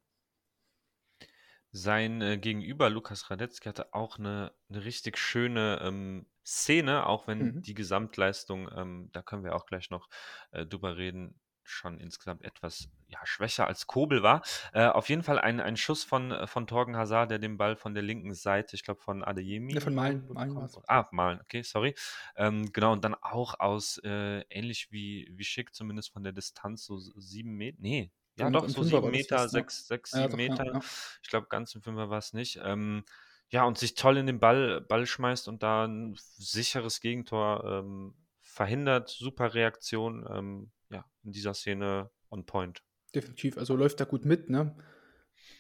Sein 1.72 2.22
äh, 2.22 2.38
Gegenüber, 2.38 2.90
Lukas 2.90 3.32
Radetzky, 3.32 3.68
hatte 3.68 3.94
auch 3.94 4.20
eine, 4.20 4.54
eine 4.70 4.86
richtig 4.86 5.18
schöne 5.18 5.80
ähm, 5.82 6.28
Szene, 6.46 7.08
auch 7.08 7.28
wenn 7.28 7.40
Mhm. 7.40 7.62
die 7.64 7.74
Gesamtleistung, 7.74 8.70
ähm, 8.76 9.10
da 9.12 9.24
können 9.24 9.44
wir 9.44 9.56
auch 9.56 9.66
gleich 9.66 9.90
noch 9.90 10.08
äh, 10.52 10.68
drüber 10.68 10.98
reden, 10.98 11.40
schon 11.64 12.00
insgesamt 12.00 12.44
etwas 12.44 12.90
ja, 13.08 13.20
schwächer 13.26 13.68
als 13.68 13.88
Kobel 13.88 14.24
war. 14.24 14.42
Äh, 14.74 14.86
auf 14.86 15.10
jeden 15.10 15.24
Fall 15.24 15.40
ein, 15.40 15.60
ein 15.60 15.78
Schuss 15.78 16.04
von, 16.04 16.32
äh, 16.32 16.48
von 16.48 16.68
Torgen 16.68 16.96
Hazard, 16.98 17.32
der 17.32 17.40
den 17.40 17.58
Ball 17.58 17.76
von 17.76 17.94
der 17.94 18.04
linken 18.04 18.34
Seite, 18.34 18.76
ich 18.76 18.84
glaube 18.84 19.02
von 19.02 19.24
Adeyemi. 19.24 19.74
Ja, 19.74 19.82
von 19.82 19.96
Malen. 19.96 20.28
Malen 20.34 20.50
bekommt. 20.50 20.74
war's. 20.76 20.90
Ah, 20.90 21.08
Malen, 21.12 21.40
okay, 21.42 21.62
sorry. 21.64 21.96
Ähm, 22.36 22.72
genau, 22.74 22.92
und 22.92 23.04
dann 23.04 23.16
auch 23.16 23.60
aus, 23.60 24.00
äh, 24.04 24.42
ähnlich 24.50 24.92
wie, 24.92 25.30
wie 25.32 25.44
Schick, 25.44 25.74
zumindest 25.74 26.12
von 26.12 26.24
der 26.24 26.34
Distanz, 26.34 26.86
so 26.86 26.98
sieben 26.98 27.56
Meter. 27.56 27.78
Nee, 27.82 28.12
ja, 28.38 28.46
Ja, 28.46 28.52
doch, 28.52 28.68
so 28.68 28.84
sieben 28.84 29.12
Meter, 29.12 29.38
ja. 29.38 29.48
sechs, 29.48 29.88
sechs, 29.88 30.12
sieben 30.12 30.30
doch, 30.30 30.38
Meter. 30.38 30.66
ja. 30.66 30.80
Ich 31.22 31.30
glaube, 31.30 31.48
ganz 31.48 31.74
im 31.76 31.82
Fünfer 31.82 32.10
war 32.10 32.18
es 32.18 32.34
nicht. 32.34 32.60
Ähm, 32.64 33.04
ja, 33.50 33.64
und 33.66 33.78
sich 33.78 33.94
toll 33.94 34.18
in 34.18 34.26
den 34.26 34.40
Ball, 34.40 34.82
Ball 34.82 35.06
schmeißt 35.06 35.48
und 35.48 35.62
da 35.62 35.86
ein 35.86 36.16
sicheres 36.18 37.00
Gegentor 37.02 37.64
ähm, 37.64 38.16
verhindert. 38.42 39.10
Super 39.10 39.54
Reaktion. 39.54 40.26
Ähm, 40.28 40.72
ja, 40.94 41.06
in 41.24 41.32
dieser 41.32 41.54
Szene 41.54 42.10
on 42.30 42.46
point. 42.46 42.84
Definitiv. 43.14 43.58
Also 43.58 43.76
läuft 43.76 44.00
da 44.00 44.06
gut 44.06 44.26
mit, 44.26 44.50
ne? 44.50 44.76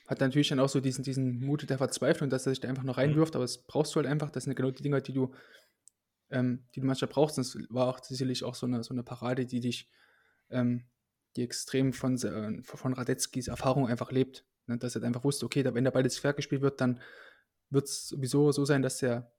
Hat 0.07 0.19
natürlich 0.19 0.49
dann 0.49 0.59
auch 0.59 0.69
so 0.69 0.79
diesen, 0.79 1.03
diesen 1.03 1.39
Mut 1.39 1.69
der 1.69 1.77
Verzweiflung, 1.77 2.29
dass 2.29 2.45
er 2.45 2.51
sich 2.51 2.59
da 2.59 2.69
einfach 2.69 2.83
noch 2.83 2.97
reinwirft, 2.97 3.35
aber 3.35 3.43
das 3.43 3.63
brauchst 3.65 3.93
du 3.93 3.97
halt 3.97 4.07
einfach. 4.07 4.31
Das 4.31 4.43
sind 4.43 4.55
genau 4.55 4.71
die 4.71 4.83
Dinge, 4.83 5.01
die 5.01 5.13
du, 5.13 5.33
ähm, 6.29 6.67
die 6.73 6.81
du 6.81 6.85
manchmal 6.85 7.09
brauchst. 7.09 7.37
Und 7.37 7.41
es 7.41 7.57
war 7.69 7.87
auch 7.87 8.03
sicherlich 8.03 8.43
auch 8.43 8.55
so 8.55 8.65
eine, 8.65 8.83
so 8.83 8.93
eine 8.93 9.03
Parade, 9.03 9.45
die 9.45 9.59
dich, 9.59 9.89
ähm, 10.49 10.85
die 11.35 11.43
extrem 11.43 11.93
von, 11.93 12.17
äh, 12.17 12.63
von 12.63 12.93
Radetzkis 12.93 13.47
Erfahrung 13.47 13.87
einfach 13.87 14.11
lebt. 14.11 14.45
Ne? 14.67 14.77
Dass 14.77 14.95
er 14.95 15.03
einfach 15.03 15.23
wusste, 15.23 15.45
okay, 15.45 15.63
wenn 15.73 15.83
der 15.83 15.91
Ball 15.91 16.03
jetzt 16.03 16.19
fair 16.19 16.33
gespielt 16.33 16.61
wird, 16.61 16.81
dann 16.81 17.01
wird 17.69 17.85
es 17.85 18.07
sowieso 18.07 18.51
so 18.51 18.65
sein, 18.65 18.81
dass 18.81 18.97
der 18.97 19.31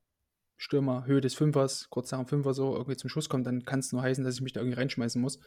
Stürmer 0.57 1.05
Höhe 1.07 1.20
des 1.20 1.34
Fünfers, 1.34 1.88
kurz 1.90 2.11
nach 2.12 2.20
dem 2.20 2.28
Fünfer 2.28 2.55
so 2.55 2.74
irgendwie 2.74 2.97
zum 2.97 3.11
Schuss 3.11 3.28
kommt, 3.28 3.47
dann 3.47 3.64
kann 3.64 3.80
es 3.80 3.92
nur 3.92 4.03
heißen, 4.03 4.24
dass 4.24 4.36
ich 4.36 4.40
mich 4.40 4.53
da 4.53 4.61
irgendwie 4.61 4.78
reinschmeißen 4.78 5.20
muss. 5.20 5.40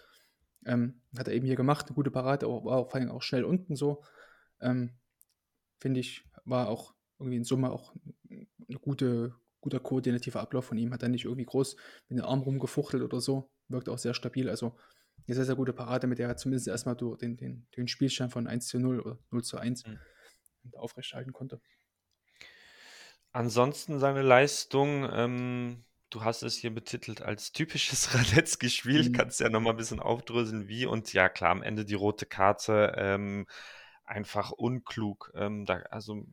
Ähm, 0.68 1.01
hat 1.18 1.28
er 1.28 1.34
eben 1.34 1.45
hier 1.45 1.55
gemacht, 1.55 1.88
eine 1.88 1.95
gute 1.95 2.11
Parade, 2.11 2.45
war 2.47 2.86
vor 2.86 2.95
allem 2.95 3.09
auch 3.09 3.24
schnell 3.24 3.43
unten 3.43 3.76
so. 3.76 4.03
Ähm, 4.61 4.91
Finde 5.80 5.99
ich, 5.99 6.24
war 6.45 6.70
auch 6.70 6.93
irgendwie 7.20 7.38
in 7.38 7.43
Summe 7.43 7.72
auch 7.72 7.95
ein 8.30 8.47
gute, 8.82 9.36
guter 9.61 9.80
koordinativer 9.80 10.41
Ablauf 10.41 10.65
von 10.65 10.78
ihm. 10.78 10.93
Hat 10.93 11.03
er 11.03 11.09
nicht 11.09 11.26
irgendwie 11.26 11.45
groß 11.45 11.76
mit 12.09 12.20
dem 12.20 12.26
Arm 12.26 12.41
rumgefuchtelt 12.41 13.03
oder 13.03 13.22
so. 13.22 13.49
Wirkt 13.70 13.89
auch 13.89 13.97
sehr 13.97 14.13
stabil. 14.13 14.49
Also 14.49 14.76
eine 15.28 15.36
sehr, 15.36 15.45
sehr 15.45 15.55
gute 15.55 15.74
Parade, 15.74 16.07
mit 16.07 16.20
der 16.20 16.28
er 16.28 16.38
zumindest 16.38 16.68
erstmal 16.68 16.95
den, 16.95 17.38
den, 17.38 17.68
den 17.76 17.88
Spielstand 17.88 18.32
von 18.32 18.47
1 18.47 18.68
zu 18.68 18.80
0 18.80 18.99
oder 18.99 19.20
0 19.32 19.43
zu 19.43 19.57
1 19.57 19.86
Mhm. 19.86 19.99
aufrechthalten 20.74 21.34
konnte. 21.34 21.61
Ansonsten 23.32 23.99
seine 23.99 24.22
Leistung, 24.22 25.07
ähm, 25.11 25.84
du 26.10 26.24
hast 26.24 26.43
es 26.43 26.55
hier 26.55 26.74
betitelt 26.74 27.22
als 27.22 27.51
typisches 27.51 28.14
Radetzky-Spiel, 28.16 29.12
Mhm. 29.12 29.12
kannst 29.12 29.39
ja 29.39 29.49
nochmal 29.49 29.74
ein 29.74 29.78
bisschen 29.78 29.99
aufdröseln, 29.99 30.68
wie. 30.68 30.86
Und 30.86 31.14
ja, 31.14 31.30
klar, 31.30 31.51
am 31.51 31.64
Ende 31.64 31.86
die 31.86 31.93
rote 31.95 32.26
Karte, 32.26 32.93
ähm, 32.97 33.47
einfach 34.05 34.51
unklug. 34.51 35.32
Ähm, 35.36 35.66
da, 35.66 35.78
also, 35.91 36.26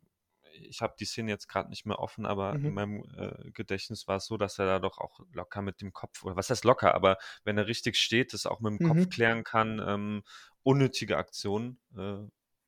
ich 0.52 0.80
habe 0.80 0.94
die 0.98 1.04
Szene 1.04 1.30
jetzt 1.32 1.48
gerade 1.48 1.68
nicht 1.70 1.84
mehr 1.86 1.98
offen, 1.98 2.26
aber 2.26 2.54
Mhm. 2.54 2.66
in 2.66 2.74
meinem 2.74 3.04
äh, 3.16 3.50
Gedächtnis 3.50 4.06
war 4.06 4.16
es 4.16 4.26
so, 4.26 4.36
dass 4.36 4.58
er 4.58 4.66
da 4.66 4.78
doch 4.78 4.98
auch 4.98 5.18
locker 5.32 5.62
mit 5.62 5.80
dem 5.80 5.92
Kopf, 5.92 6.22
oder 6.24 6.36
was 6.36 6.50
heißt 6.50 6.64
locker, 6.64 6.94
aber 6.94 7.18
wenn 7.44 7.58
er 7.58 7.66
richtig 7.66 7.96
steht, 7.96 8.32
das 8.32 8.46
auch 8.46 8.60
mit 8.60 8.70
dem 8.70 8.80
Kopf 8.80 9.00
Mhm. 9.00 9.08
klären 9.08 9.42
kann. 9.44 9.80
Ähm, 9.84 10.22
unnötige 10.62 11.16
Aktion. 11.18 11.78
Äh, 11.96 12.18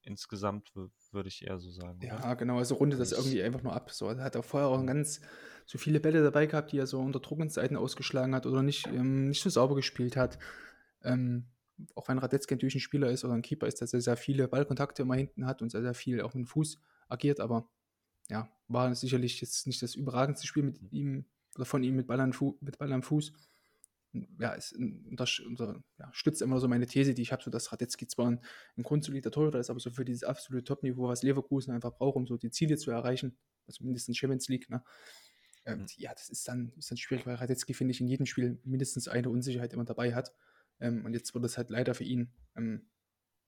insgesamt 0.03 0.73
würde 1.17 1.29
ich 1.29 1.45
eher 1.45 1.59
so 1.59 1.71
sagen. 1.71 1.99
oder? 1.99 2.07
Ja, 2.07 2.35
genau, 2.35 2.59
also 2.59 2.77
rundet 2.77 3.01
das 3.01 3.11
irgendwie 3.11 3.43
einfach 3.43 3.63
nur 3.63 3.75
ab. 3.75 3.91
So, 3.91 4.09
er 4.09 4.23
hat 4.23 4.37
auch 4.37 4.45
vorher 4.45 4.69
auch 4.69 4.85
ganz 4.87 5.21
so 5.67 5.79
viele 5.79 5.99
Bälle 5.99 6.23
dabei 6.23 6.47
gehabt, 6.47 6.71
die 6.71 6.79
er 6.79 6.87
so 6.87 7.01
unter 7.01 7.19
Druck 7.19 7.41
ins 7.41 7.55
Seiten 7.55 7.77
ausgeschlagen 7.77 8.35
hat 8.35 8.47
oder 8.47 8.63
nicht, 8.63 8.87
ähm, 8.87 9.29
nicht 9.29 9.43
so 9.43 9.51
sauber 9.51 9.75
gespielt 9.75 10.17
hat. 10.17 10.39
Ähm, 11.03 11.47
auch 11.95 12.09
wenn 12.09 12.19
Radetzky 12.19 12.55
natürlich 12.55 12.77
ein 12.77 12.81
Spieler 12.81 13.11
ist 13.11 13.25
oder 13.25 13.35
ein 13.35 13.43
Keeper 13.43 13.67
ist, 13.67 13.83
dass 13.83 13.93
er 13.93 14.01
sehr 14.01 14.17
viele 14.17 14.49
Ballkontakte 14.49 15.03
immer 15.03 15.17
hinten 15.17 15.47
hat 15.47 15.61
und 15.61 15.71
sehr, 15.71 15.83
sehr 15.83 15.95
viel 15.95 16.21
auch 16.21 16.35
mit 16.35 16.45
dem 16.45 16.47
Fuß 16.47 16.79
agiert, 17.09 17.41
aber 17.41 17.69
ja, 18.29 18.49
war 18.69 18.95
sicherlich 18.95 19.41
jetzt 19.41 19.67
nicht 19.67 19.83
das 19.83 19.95
überragendste 19.95 20.47
Spiel 20.47 20.63
mit 20.63 20.81
ihm 20.93 21.27
oder 21.55 21.65
von 21.65 21.83
ihm 21.83 21.97
mit 21.97 22.07
Ball, 22.07 22.33
Fu 22.33 22.57
mit 22.61 22.79
Ball 22.79 22.93
am 22.93 23.03
Fuß. 23.03 23.33
Ja, 24.41 24.55
es 24.55 24.75
untersch- 24.75 25.45
unter, 25.47 25.83
ja, 25.99 26.11
stützt 26.13 26.43
immer 26.43 26.59
so 26.61 26.69
meine 26.69 26.87
These, 26.87 27.15
die 27.15 27.23
ich 27.23 27.33
habe, 27.33 27.43
so 27.43 27.51
dass 27.51 27.73
Radetzky 27.73 28.07
zwar 28.07 28.31
ein, 28.31 28.41
ein 28.77 28.83
grundsolider 28.83 29.31
Torhüter 29.31 29.59
ist, 29.59 29.71
aber 29.71 29.81
so 29.81 29.91
für 29.91 30.05
dieses 30.05 30.25
absolute 30.25 30.65
Top-Niveau, 30.65 31.09
was 31.09 31.23
Leverkusen 31.23 31.73
einfach 31.73 31.93
braucht, 31.95 32.17
um 32.17 32.27
so 32.27 32.37
die 32.37 32.51
Ziele 32.51 32.77
zu 32.77 32.91
erreichen, 32.91 33.37
also 33.67 33.85
mindestens 33.85 34.17
Champions 34.17 34.49
League, 34.49 34.71
ne? 34.71 34.83
Ähm, 35.65 35.81
Mhm. 35.81 35.87
Ja, 35.99 36.13
das 36.15 36.29
ist 36.29 36.47
dann, 36.49 36.73
ist 36.77 36.91
dann 36.91 36.99
schwierig, 36.99 37.27
weil 37.27 37.35
Radetzky, 37.37 37.75
finde 37.75 37.93
ich, 37.93 38.01
in 38.01 38.09
jedem 38.09 38.27
Spiel 38.27 38.59
mindestens 38.65 39.09
eine 39.09 39.29
Unsicherheit 39.31 39.73
immer 39.73 39.85
dabei 39.85 40.15
hat. 40.15 40.33
Ähm, 40.81 41.05
und 41.05 41.15
jetzt 41.15 41.35
wird 41.35 41.45
es 41.45 41.57
halt 41.59 41.71
leider 41.71 41.95
für 41.95 42.05
ihn 42.05 42.33
ähm, 42.57 42.89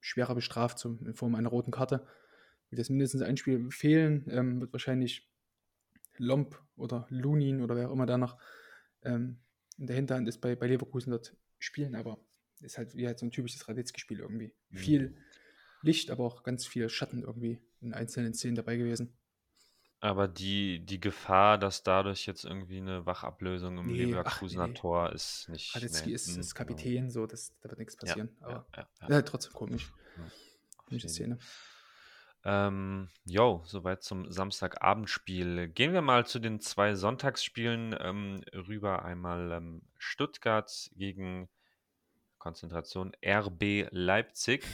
schwerer 0.01 0.35
bestraft 0.35 0.79
zum, 0.79 1.07
in 1.07 1.15
Form 1.15 1.35
einer 1.35 1.51
roten 1.51 1.71
Karte. 1.71 2.07
Wird 2.71 2.79
jetzt 2.79 2.91
mindestens 2.91 3.23
ein 3.23 3.37
Spiel 3.37 3.71
fehlen, 3.71 4.27
ähm, 4.31 4.61
wird 4.61 4.73
wahrscheinlich 4.73 5.29
Lomp 6.19 6.61
oder 6.77 7.07
Lunin 7.11 7.63
oder 7.63 7.77
wer 7.77 7.89
auch 7.89 7.93
immer 7.93 8.07
da 8.07 8.19
noch 8.19 8.39
ähm, 9.03 9.41
in 9.79 9.87
der 9.87 9.97
Hinterhand 9.97 10.29
ist 10.29 10.39
bei, 10.41 10.57
bei 10.57 10.67
Leverkusen 10.67 11.11
dort 11.11 11.35
spielen, 11.59 11.95
aber 11.95 12.19
ist 12.61 12.79
halt 12.79 12.95
wie 12.97 13.07
halt 13.07 13.19
so 13.19 13.27
ein 13.27 13.31
typisches 13.31 13.69
Radetzky-Spiel 13.69 14.21
irgendwie. 14.21 14.53
Mhm. 14.71 14.77
Viel 14.77 15.17
Licht, 15.83 16.11
aber 16.11 16.25
auch 16.25 16.43
ganz 16.43 16.67
viel 16.67 16.89
Schatten 16.89 17.23
irgendwie 17.23 17.63
in 17.81 17.95
einzelnen 17.95 18.35
Szenen 18.35 18.57
dabei 18.57 18.77
gewesen. 18.77 19.17
Aber 20.01 20.29
die, 20.29 20.85
die 20.85 21.01
Gefahr, 21.01 21.59
dass 21.59 21.83
dadurch 21.83 22.27
jetzt 22.27 22.45
irgendwie 22.45 22.79
eine 22.79 23.05
Wachablösung 23.05 23.79
im 23.79 23.87
Nee, 23.87 24.15
ach, 24.23 24.41
Leverkusener 24.41 24.69
nee. 24.69 24.75
Tor 24.75 25.13
ist 25.13 25.49
nicht. 25.49 25.75
Radetzky 25.75 26.11
nee, 26.11 26.15
ist, 26.15 26.29
ist 26.37 26.55
Kapitän, 26.55 27.11
so, 27.11 27.27
das, 27.27 27.53
da 27.61 27.69
wird 27.69 27.79
nichts 27.81 27.97
Ja, 28.01 28.01
passieren. 28.01 28.37
ja, 28.47 28.47
aber 28.47 28.67
ja, 28.77 28.89
ja, 29.01 29.09
ja, 29.11 29.23
trotzdem 29.23 29.53
komisch. 29.55 29.93
auf 30.77 30.87
Komische 30.87 31.09
jeden 31.09 31.09
Szene. 31.09 31.39
Ähm, 32.45 33.09
jo, 33.25 33.63
soweit 33.65 34.03
zum 34.03 34.31
Samstagabendspiel. 34.31 35.69
Gehen 35.69 35.93
wir 35.93 36.03
mal 36.03 36.27
zu 36.27 36.39
den 36.39 36.61
zwei 36.61 36.95
Sonntagsspielen 36.95 37.97
ähm, 38.01 38.41
rüber. 38.55 39.05
Einmal 39.05 39.53
ähm, 39.53 39.83
Stuttgart 39.99 40.91
gegen 40.97 41.49
Konzentration 42.39 43.13
RB 43.25 43.89
Leipzig. 43.91 44.65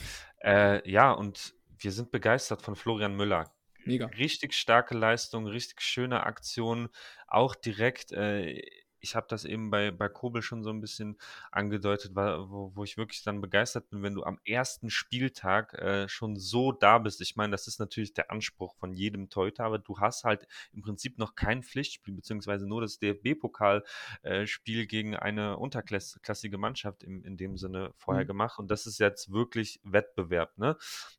Äh, 0.42 0.88
ja, 0.88 1.10
und 1.12 1.54
wir 1.78 1.92
sind 1.92 2.10
begeistert 2.10 2.62
von 2.62 2.76
Florian 2.76 3.16
Müller. 3.16 3.52
Mega. 3.84 4.06
Richtig 4.06 4.54
starke 4.54 4.96
Leistung, 4.96 5.46
richtig 5.46 5.82
schöne 5.82 6.24
Aktion. 6.24 6.88
Auch 7.26 7.54
direkt, 7.54 8.12
äh, 8.12 8.62
ich 9.04 9.14
habe 9.14 9.26
das 9.28 9.44
eben 9.44 9.70
bei, 9.70 9.90
bei 9.90 10.08
Kobel 10.08 10.40
schon 10.42 10.62
so 10.64 10.70
ein 10.70 10.80
bisschen 10.80 11.18
angedeutet, 11.52 12.12
wo, 12.16 12.72
wo 12.74 12.84
ich 12.84 12.96
wirklich 12.96 13.22
dann 13.22 13.40
begeistert 13.42 13.90
bin, 13.90 14.02
wenn 14.02 14.14
du 14.14 14.24
am 14.24 14.40
ersten 14.44 14.88
Spieltag 14.90 15.74
äh, 15.74 16.08
schon 16.08 16.36
so 16.36 16.72
da 16.72 16.98
bist. 16.98 17.20
Ich 17.20 17.36
meine, 17.36 17.50
das 17.52 17.66
ist 17.66 17.78
natürlich 17.78 18.14
der 18.14 18.30
Anspruch 18.30 18.74
von 18.76 18.94
jedem 18.94 19.28
Teuter, 19.28 19.64
aber 19.64 19.78
du 19.78 20.00
hast 20.00 20.24
halt 20.24 20.48
im 20.72 20.80
Prinzip 20.80 21.18
noch 21.18 21.34
kein 21.34 21.62
Pflichtspiel, 21.62 22.14
beziehungsweise 22.14 22.66
nur 22.66 22.80
das 22.80 22.98
DFB-Pokal-Spiel 22.98 24.86
gegen 24.86 25.14
eine 25.14 25.58
unterklassige 25.58 26.56
Mannschaft 26.58 27.02
im, 27.02 27.22
in 27.24 27.36
dem 27.36 27.58
Sinne 27.58 27.92
vorher 27.96 28.24
Mhm. 28.24 28.28
gemacht. 28.28 28.58
Und 28.58 28.70
das 28.70 28.86
ist 28.86 28.98
jetzt 28.98 29.30
wirklich 29.32 29.80
Wettbewerb. 29.84 30.56
Ne? 30.56 30.76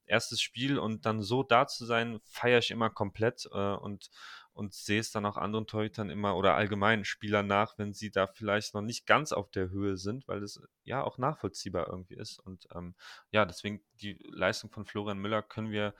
Erstes 0.08 0.42
Spiel 0.42 0.80
und 0.80 1.06
dann 1.06 1.22
so 1.22 1.44
da 1.44 1.68
zu 1.68 1.86
sein, 1.86 2.20
feiere 2.26 2.60
ich 2.60 2.72
immer 2.72 2.90
komplett 2.90 3.48
äh, 3.54 3.76
und, 3.76 4.10
und 4.56 4.74
sehe 4.74 5.02
es 5.02 5.12
dann 5.12 5.26
auch 5.26 5.38
anderen 5.38 5.68
Torhütern 5.68 6.10
immer 6.10 6.38
oder 6.38 6.56
allgemeinen 6.56 7.04
Spielern 7.04 7.46
nach, 7.46 7.78
wenn 7.78 7.94
sie 7.94 8.10
da 8.10 8.26
vielleicht 8.26 8.74
noch 8.74 8.82
nicht 8.82 9.06
ganz 9.06 9.34
auf 9.34 9.52
der 9.52 9.70
Höhe 9.70 9.98
sind, 9.98 10.28
weil 10.28 10.42
es 10.42 10.62
ja 10.84 11.04
auch 11.04 11.18
nachvollziehbar 11.18 11.88
irgendwie 11.90 12.16
ist. 12.16 12.40
Und 12.40 12.68
ähm, 12.74 12.96
ja, 13.32 13.46
deswegen 13.46 13.82
die 14.02 14.18
Leistung 14.30 14.72
von 14.72 14.86
Florian 14.86 15.20
Müller 15.20 15.42
können 15.42 15.72
wir 15.72 15.94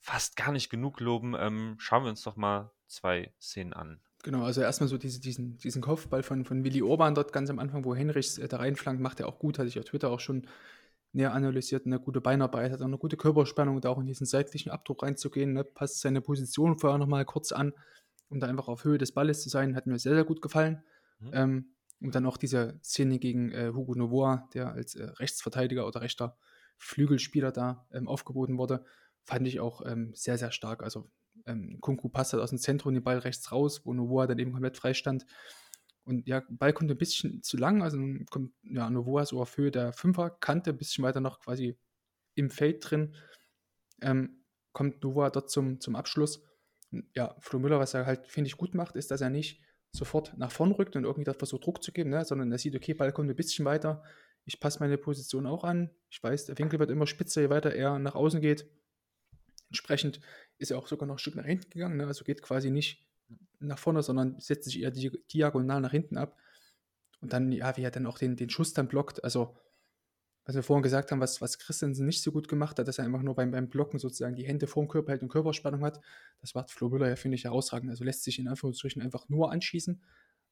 fast 0.00 0.36
gar 0.36 0.52
nicht 0.52 0.68
genug 0.68 1.00
loben. 1.00 1.34
Ähm, 1.36 1.76
schauen 1.78 2.04
wir 2.04 2.10
uns 2.10 2.22
doch 2.22 2.36
mal 2.36 2.70
zwei 2.86 3.32
Szenen 3.40 3.72
an. 3.72 4.00
Genau, 4.22 4.44
also 4.44 4.60
erstmal 4.60 4.88
so 4.88 4.98
diese, 4.98 5.20
diesen, 5.20 5.56
diesen 5.56 5.80
Kopfball 5.80 6.22
von, 6.22 6.44
von 6.44 6.62
Willi 6.62 6.82
Orban 6.82 7.14
dort 7.14 7.32
ganz 7.32 7.48
am 7.48 7.58
Anfang, 7.58 7.84
wo 7.84 7.94
Henrichs 7.94 8.36
äh, 8.36 8.48
da 8.48 8.58
reinflankt, 8.58 9.00
macht 9.00 9.20
er 9.20 9.28
auch 9.28 9.38
gut, 9.38 9.58
hatte 9.58 9.68
ich 9.68 9.78
auf 9.78 9.86
Twitter 9.86 10.10
auch 10.10 10.20
schon 10.20 10.46
näher 11.14 11.32
analysiert, 11.32 11.86
eine 11.86 12.00
gute 12.00 12.20
Beinarbeit, 12.20 12.72
hat 12.72 12.80
auch 12.80 12.86
eine 12.86 12.98
gute 12.98 13.16
Körperspannung, 13.16 13.80
da 13.80 13.88
auch 13.88 13.98
in 13.98 14.06
diesen 14.06 14.26
seitlichen 14.26 14.70
Abdruck 14.70 15.02
reinzugehen, 15.02 15.52
ne? 15.52 15.64
passt 15.64 16.00
seine 16.00 16.20
Position 16.20 16.78
vorher 16.78 16.98
nochmal 16.98 17.24
kurz 17.24 17.52
an, 17.52 17.72
um 18.28 18.40
da 18.40 18.48
einfach 18.48 18.68
auf 18.68 18.84
Höhe 18.84 18.98
des 18.98 19.12
Balles 19.12 19.42
zu 19.42 19.48
sein, 19.48 19.76
hat 19.76 19.86
mir 19.86 19.98
sehr, 19.98 20.14
sehr 20.14 20.24
gut 20.24 20.42
gefallen. 20.42 20.82
Mhm. 21.20 21.30
Ähm, 21.32 21.74
und 22.00 22.14
dann 22.14 22.26
auch 22.26 22.36
diese 22.36 22.78
Szene 22.82 23.18
gegen 23.18 23.52
äh, 23.52 23.70
Hugo 23.72 23.94
Novoa, 23.94 24.48
der 24.52 24.72
als 24.72 24.94
äh, 24.94 25.04
Rechtsverteidiger 25.04 25.86
oder 25.86 26.00
rechter 26.00 26.36
Flügelspieler 26.76 27.52
da 27.52 27.86
ähm, 27.92 28.08
aufgeboten 28.08 28.58
wurde, 28.58 28.84
fand 29.22 29.46
ich 29.46 29.60
auch 29.60 29.82
ähm, 29.86 30.12
sehr, 30.14 30.36
sehr 30.36 30.50
stark. 30.50 30.82
Also 30.82 31.10
ähm, 31.46 31.78
Kunku 31.80 32.08
passt 32.08 32.32
halt 32.32 32.42
aus 32.42 32.50
dem 32.50 32.58
Zentrum 32.58 32.92
den 32.92 33.04
Ball 33.04 33.18
rechts 33.18 33.52
raus, 33.52 33.82
wo 33.84 33.94
Novoa 33.94 34.26
dann 34.26 34.38
eben 34.38 34.52
komplett 34.52 34.76
frei 34.76 34.94
stand. 34.94 35.24
Und 36.04 36.28
ja, 36.28 36.42
Ball 36.50 36.72
kommt 36.72 36.90
ein 36.90 36.98
bisschen 36.98 37.42
zu 37.42 37.56
lang, 37.56 37.82
also 37.82 37.98
kommt 38.30 38.52
ja, 38.62 38.90
Novoa 38.90 39.24
so 39.24 39.40
auf 39.40 39.56
Höhe 39.56 39.70
der 39.70 39.92
Fünferkante, 39.92 40.70
ein 40.70 40.76
bisschen 40.76 41.02
weiter 41.02 41.20
noch 41.20 41.40
quasi 41.40 41.78
im 42.34 42.50
Feld 42.50 42.88
drin. 42.88 43.14
Ähm, 44.02 44.44
kommt 44.72 45.02
Novoa 45.02 45.30
dort 45.30 45.50
zum, 45.50 45.80
zum 45.80 45.96
Abschluss. 45.96 46.42
Ja, 47.14 47.34
Flo 47.40 47.58
Müller, 47.58 47.80
was 47.80 47.94
er 47.94 48.06
halt, 48.06 48.26
finde 48.26 48.48
ich, 48.48 48.56
gut 48.56 48.74
macht, 48.74 48.96
ist, 48.96 49.10
dass 49.10 49.20
er 49.20 49.30
nicht 49.30 49.62
sofort 49.94 50.36
nach 50.36 50.50
vorn 50.50 50.72
rückt 50.72 50.96
und 50.96 51.04
irgendwie 51.04 51.24
das 51.24 51.36
versucht 51.36 51.64
Druck 51.64 51.82
zu 51.82 51.92
geben, 51.92 52.10
ne? 52.10 52.24
sondern 52.24 52.50
er 52.52 52.58
sieht, 52.58 52.74
okay, 52.74 52.94
Ball 52.94 53.12
kommt 53.12 53.30
ein 53.30 53.36
bisschen 53.36 53.64
weiter, 53.64 54.02
ich 54.44 54.60
passe 54.60 54.80
meine 54.80 54.98
Position 54.98 55.46
auch 55.46 55.64
an, 55.64 55.90
ich 56.10 56.22
weiß, 56.22 56.46
der 56.46 56.58
Winkel 56.58 56.80
wird 56.80 56.90
immer 56.90 57.06
spitzer, 57.06 57.40
je 57.40 57.50
weiter 57.50 57.72
er 57.72 57.98
nach 57.98 58.14
außen 58.14 58.40
geht. 58.40 58.68
Entsprechend 59.68 60.20
ist 60.58 60.70
er 60.70 60.78
auch 60.78 60.88
sogar 60.88 61.06
noch 61.06 61.14
ein 61.14 61.18
Stück 61.18 61.36
nach 61.36 61.44
hinten 61.44 61.70
gegangen, 61.70 61.96
ne? 61.96 62.06
also 62.06 62.24
geht 62.24 62.42
quasi 62.42 62.70
nicht 62.70 63.06
nach 63.66 63.78
vorne, 63.78 64.02
sondern 64.02 64.38
setzt 64.40 64.64
sich 64.64 64.80
eher 64.80 64.90
diagonal 64.90 65.80
nach 65.80 65.90
hinten 65.90 66.16
ab. 66.16 66.36
Und 67.20 67.32
dann, 67.32 67.52
ja, 67.52 67.76
wie 67.76 67.82
er 67.82 67.90
dann 67.90 68.06
auch 68.06 68.18
den, 68.18 68.36
den 68.36 68.50
Schuss 68.50 68.74
dann 68.74 68.88
blockt, 68.88 69.24
also 69.24 69.56
was 70.46 70.54
wir 70.54 70.62
vorhin 70.62 70.82
gesagt 70.82 71.10
haben, 71.10 71.20
was, 71.20 71.40
was 71.40 71.58
Christensen 71.58 72.04
nicht 72.04 72.22
so 72.22 72.30
gut 72.30 72.48
gemacht 72.48 72.78
hat, 72.78 72.86
dass 72.86 72.98
er 72.98 73.06
einfach 73.06 73.22
nur 73.22 73.34
beim, 73.34 73.50
beim 73.50 73.70
Blocken 73.70 73.98
sozusagen 73.98 74.36
die 74.36 74.46
Hände 74.46 74.66
vorm 74.66 74.88
Körper 74.88 75.12
hält 75.12 75.22
und 75.22 75.30
Körperspannung 75.30 75.82
hat. 75.82 76.00
Das 76.40 76.54
macht 76.54 76.70
Flo 76.70 76.90
Müller 76.90 77.08
ja, 77.08 77.16
finde 77.16 77.36
ich, 77.36 77.44
herausragend. 77.44 77.90
Also 77.90 78.04
lässt 78.04 78.24
sich 78.24 78.38
in 78.38 78.48
Anführungsstrichen 78.48 79.00
einfach 79.00 79.28
nur 79.30 79.50
anschießen, 79.50 80.02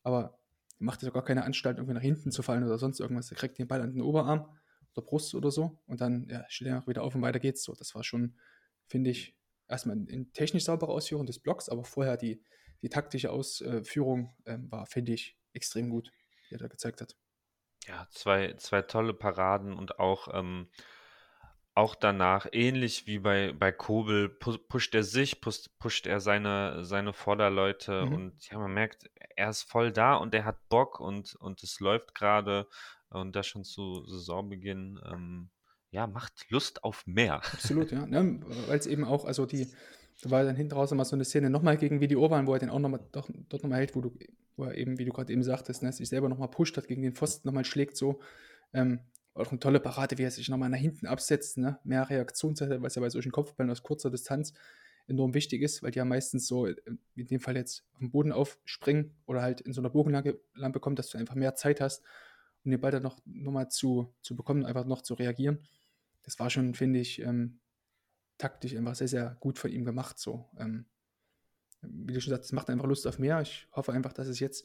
aber 0.03 0.39
macht 0.79 1.03
jetzt 1.03 1.13
gar 1.13 1.25
keine 1.25 1.45
Anstalt, 1.45 1.77
irgendwie 1.77 1.95
nach 1.95 2.03
hinten 2.03 2.31
zu 2.31 2.43
fallen 2.43 2.65
oder 2.65 2.79
sonst 2.79 3.01
irgendwas. 3.01 3.31
Er 3.31 3.37
kriegt 3.37 3.59
den 3.59 3.69
Ball 3.69 3.83
an 3.83 3.93
den 3.93 4.01
Oberarm 4.01 4.49
oder 4.95 5.05
Brust 5.05 5.35
oder 5.35 5.51
so 5.51 5.79
und 5.87 6.01
dann 6.01 6.27
ja, 6.29 6.45
steht 6.49 6.69
er 6.69 6.87
wieder 6.87 7.03
auf 7.03 7.15
und 7.15 7.21
weiter 7.21 7.39
geht's. 7.39 7.63
So, 7.63 7.75
das 7.75 7.95
war 7.95 8.03
schon, 8.03 8.35
finde 8.87 9.11
ich, 9.11 9.37
erstmal 9.69 9.99
in 10.09 10.33
technisch 10.33 10.65
saubere 10.65 10.91
Ausführung 10.91 11.27
des 11.27 11.39
Blocks, 11.39 11.69
aber 11.69 11.85
vorher 11.85 12.17
die, 12.17 12.43
die 12.83 12.89
taktische 12.89 13.31
Ausführung 13.31 14.35
ähm, 14.47 14.71
war, 14.71 14.87
finde 14.87 15.13
ich, 15.13 15.37
extrem 15.53 15.89
gut, 15.91 16.11
die 16.51 16.55
er 16.55 16.59
da 16.59 16.69
gezeigt 16.69 17.01
hat. 17.01 17.17
Ja, 17.87 18.07
zwei, 18.11 18.55
zwei 18.55 18.83
tolle 18.83 19.15
Paraden 19.15 19.73
und 19.73 19.99
auch, 19.99 20.29
ähm, 20.33 20.69
auch 21.75 21.95
danach, 21.95 22.47
ähnlich 22.53 23.07
wie 23.07 23.19
bei, 23.19 23.53
bei 23.53 23.73
Kobel, 23.73 24.29
pu 24.29 24.59
pusht 24.59 24.95
er 24.95 25.05
sich, 25.05 25.41
pusht, 25.41 25.71
pusht 25.79 26.07
er 26.07 26.21
seine, 26.21 26.85
seine 26.85 27.13
Vorderleute 27.13 28.05
Mhm. 28.05 28.13
und 28.13 28.51
ja, 28.51 28.59
man 28.59 28.75
merkt, 28.75 29.11
er 29.37 29.49
ist 29.51 29.63
voll 29.63 29.91
da 29.91 30.15
und 30.17 30.35
er 30.35 30.45
hat 30.45 30.69
Bock 30.69 31.01
und, 31.01 31.35
und 31.37 31.63
es 31.63 31.81
läuft 31.81 32.15
gerade 32.15 32.69
und 33.09 33.35
das 33.35 33.47
schon 33.47 33.65
zu 33.65 34.05
Saisonbeginn. 34.07 35.01
Ähm, 35.05 35.51
ja, 35.91 36.07
macht 36.07 36.51
Lust 36.51 36.85
auf 36.85 37.07
mehr. 37.07 37.37
Absolut, 37.37 37.91
ja. 37.93 38.07
Ne? 38.07 38.41
Weil 38.67 38.79
es 38.79 38.87
eben 38.87 39.05
auch, 39.05 39.25
also 39.25 39.45
die, 39.47 39.73
da 40.21 40.31
war 40.31 40.45
dann 40.45 40.57
hinten 40.57 40.75
raus 40.75 40.93
immer 40.93 41.05
so 41.05 41.17
eine 41.17 41.25
Szene 41.25 41.51
nochmal 41.51 41.77
gegen 41.77 42.01
Vidi 42.01 42.17
Orban, 42.17 42.47
wo 42.47 42.53
er 42.53 42.59
den 42.59 42.71
auch 42.71 42.79
nochmal 42.79 43.01
doch, 43.13 43.29
dort 43.49 43.63
nochmal 43.63 43.79
hält, 43.81 43.97
wo 43.97 44.01
du, 44.01 44.13
wo 44.57 44.65
er 44.65 44.77
eben, 44.77 44.99
wie 44.99 45.05
du 45.05 45.13
gerade 45.13 45.33
eben 45.33 45.43
sagtest, 45.43 45.83
ne, 45.83 45.93
sich 45.93 46.09
selber 46.09 46.29
nochmal 46.29 46.49
pusht 46.49 46.77
hat, 46.77 46.87
gegen 46.87 47.03
den 47.03 47.15
Pfosten 47.15 47.49
nochmal 47.49 47.65
schlägt, 47.65 47.97
so. 47.97 48.21
Ähm, 48.73 49.01
auch 49.35 49.51
eine 49.51 49.61
tolle 49.61 49.81
Parade, 49.81 50.19
wie 50.19 50.25
er 50.25 50.31
sich 50.31 50.49
nochmal 50.51 50.69
nach 50.69 50.79
hinten 50.79 51.07
absetzt, 51.07 51.57
ne? 51.57 51.79
Mehr 51.85 52.09
Reaktionszeit, 52.11 52.83
was 52.83 52.95
ja 52.95 53.01
bei 53.01 53.09
solchen 53.09 53.33
Kopfballen 53.33 53.71
aus 53.71 53.83
kurzer 53.83 54.11
Distanz 54.11 54.53
enorm 55.09 55.35
wichtig 55.35 55.63
ist, 55.63 55.83
weil 55.83 55.91
die 55.91 55.99
ja 55.99 56.05
meistens 56.05 56.47
so, 56.47 56.67
äh, 56.67 56.77
in 57.17 57.27
dem 57.27 57.41
Fall 57.41 57.57
jetzt 57.57 57.85
auf 57.93 57.99
dem 57.99 58.11
Boden 58.11 58.33
aufspringen 58.33 59.15
oder 59.27 59.43
halt 59.43 59.61
in 59.61 59.73
so 59.73 59.81
einer 59.81 59.91
Bogenlampe 59.91 60.81
kommt, 60.81 60.99
dass 60.99 61.09
du 61.09 61.19
einfach 61.19 61.35
mehr 61.35 61.55
Zeit 61.55 61.81
hast, 61.81 62.03
um 62.65 62.71
den 62.71 62.81
Ball 62.81 62.93
dann 62.93 63.03
noch, 63.03 63.19
noch 63.25 63.53
mal 63.53 63.69
zu, 63.69 64.13
zu 64.21 64.37
bekommen, 64.37 64.65
einfach 64.65 64.85
noch 64.85 65.03
zu 65.03 65.15
reagieren. 65.15 65.59
Das 66.23 66.39
war 66.39 66.51
schon, 66.51 66.75
finde 66.75 67.01
ich, 67.01 67.21
ähm, 67.21 67.59
taktisch 68.43 68.75
einfach 68.75 68.97
sehr, 68.97 69.09
sehr 69.09 69.37
gut 69.41 69.59
von 69.59 69.71
ihm 69.71 69.85
gemacht. 69.85 70.19
So. 70.19 70.49
Ähm, 70.59 70.87
wie 71.81 72.13
du 72.13 72.21
schon 72.21 72.33
sagst, 72.33 72.47
es 72.47 72.53
macht 72.53 72.71
einfach 72.71 72.87
Lust 72.87 73.07
auf 73.07 73.19
mehr. 73.19 73.41
Ich 73.41 73.69
hoffe 73.73 73.93
einfach, 73.93 74.13
dass 74.13 74.27
es 74.27 74.41
jetzt 74.41 74.65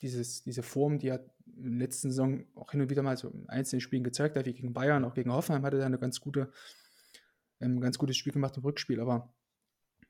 dieses, 0.00 0.42
diese 0.42 0.62
Form, 0.62 0.98
die 0.98 1.08
er 1.08 1.24
in 1.46 1.78
der 1.78 1.86
letzten 1.86 2.10
Saison 2.10 2.44
auch 2.54 2.70
hin 2.70 2.80
und 2.80 2.90
wieder 2.90 3.02
mal 3.02 3.16
so 3.16 3.28
in 3.28 3.48
einzelnen 3.48 3.80
Spielen 3.80 4.04
gezeigt 4.04 4.36
hat, 4.36 4.46
wie 4.46 4.52
gegen 4.52 4.72
Bayern, 4.72 5.04
auch 5.04 5.14
gegen 5.14 5.32
Hoffenheim 5.32 5.64
hatte 5.64 5.78
er 5.78 5.86
eine 5.86 5.98
ganz 5.98 6.20
gute, 6.20 6.52
ähm, 7.60 7.80
ganz 7.80 7.98
gutes 7.98 8.16
Spiel 8.16 8.32
gemacht 8.32 8.56
im 8.56 8.64
Rückspiel, 8.64 9.00
aber 9.00 9.32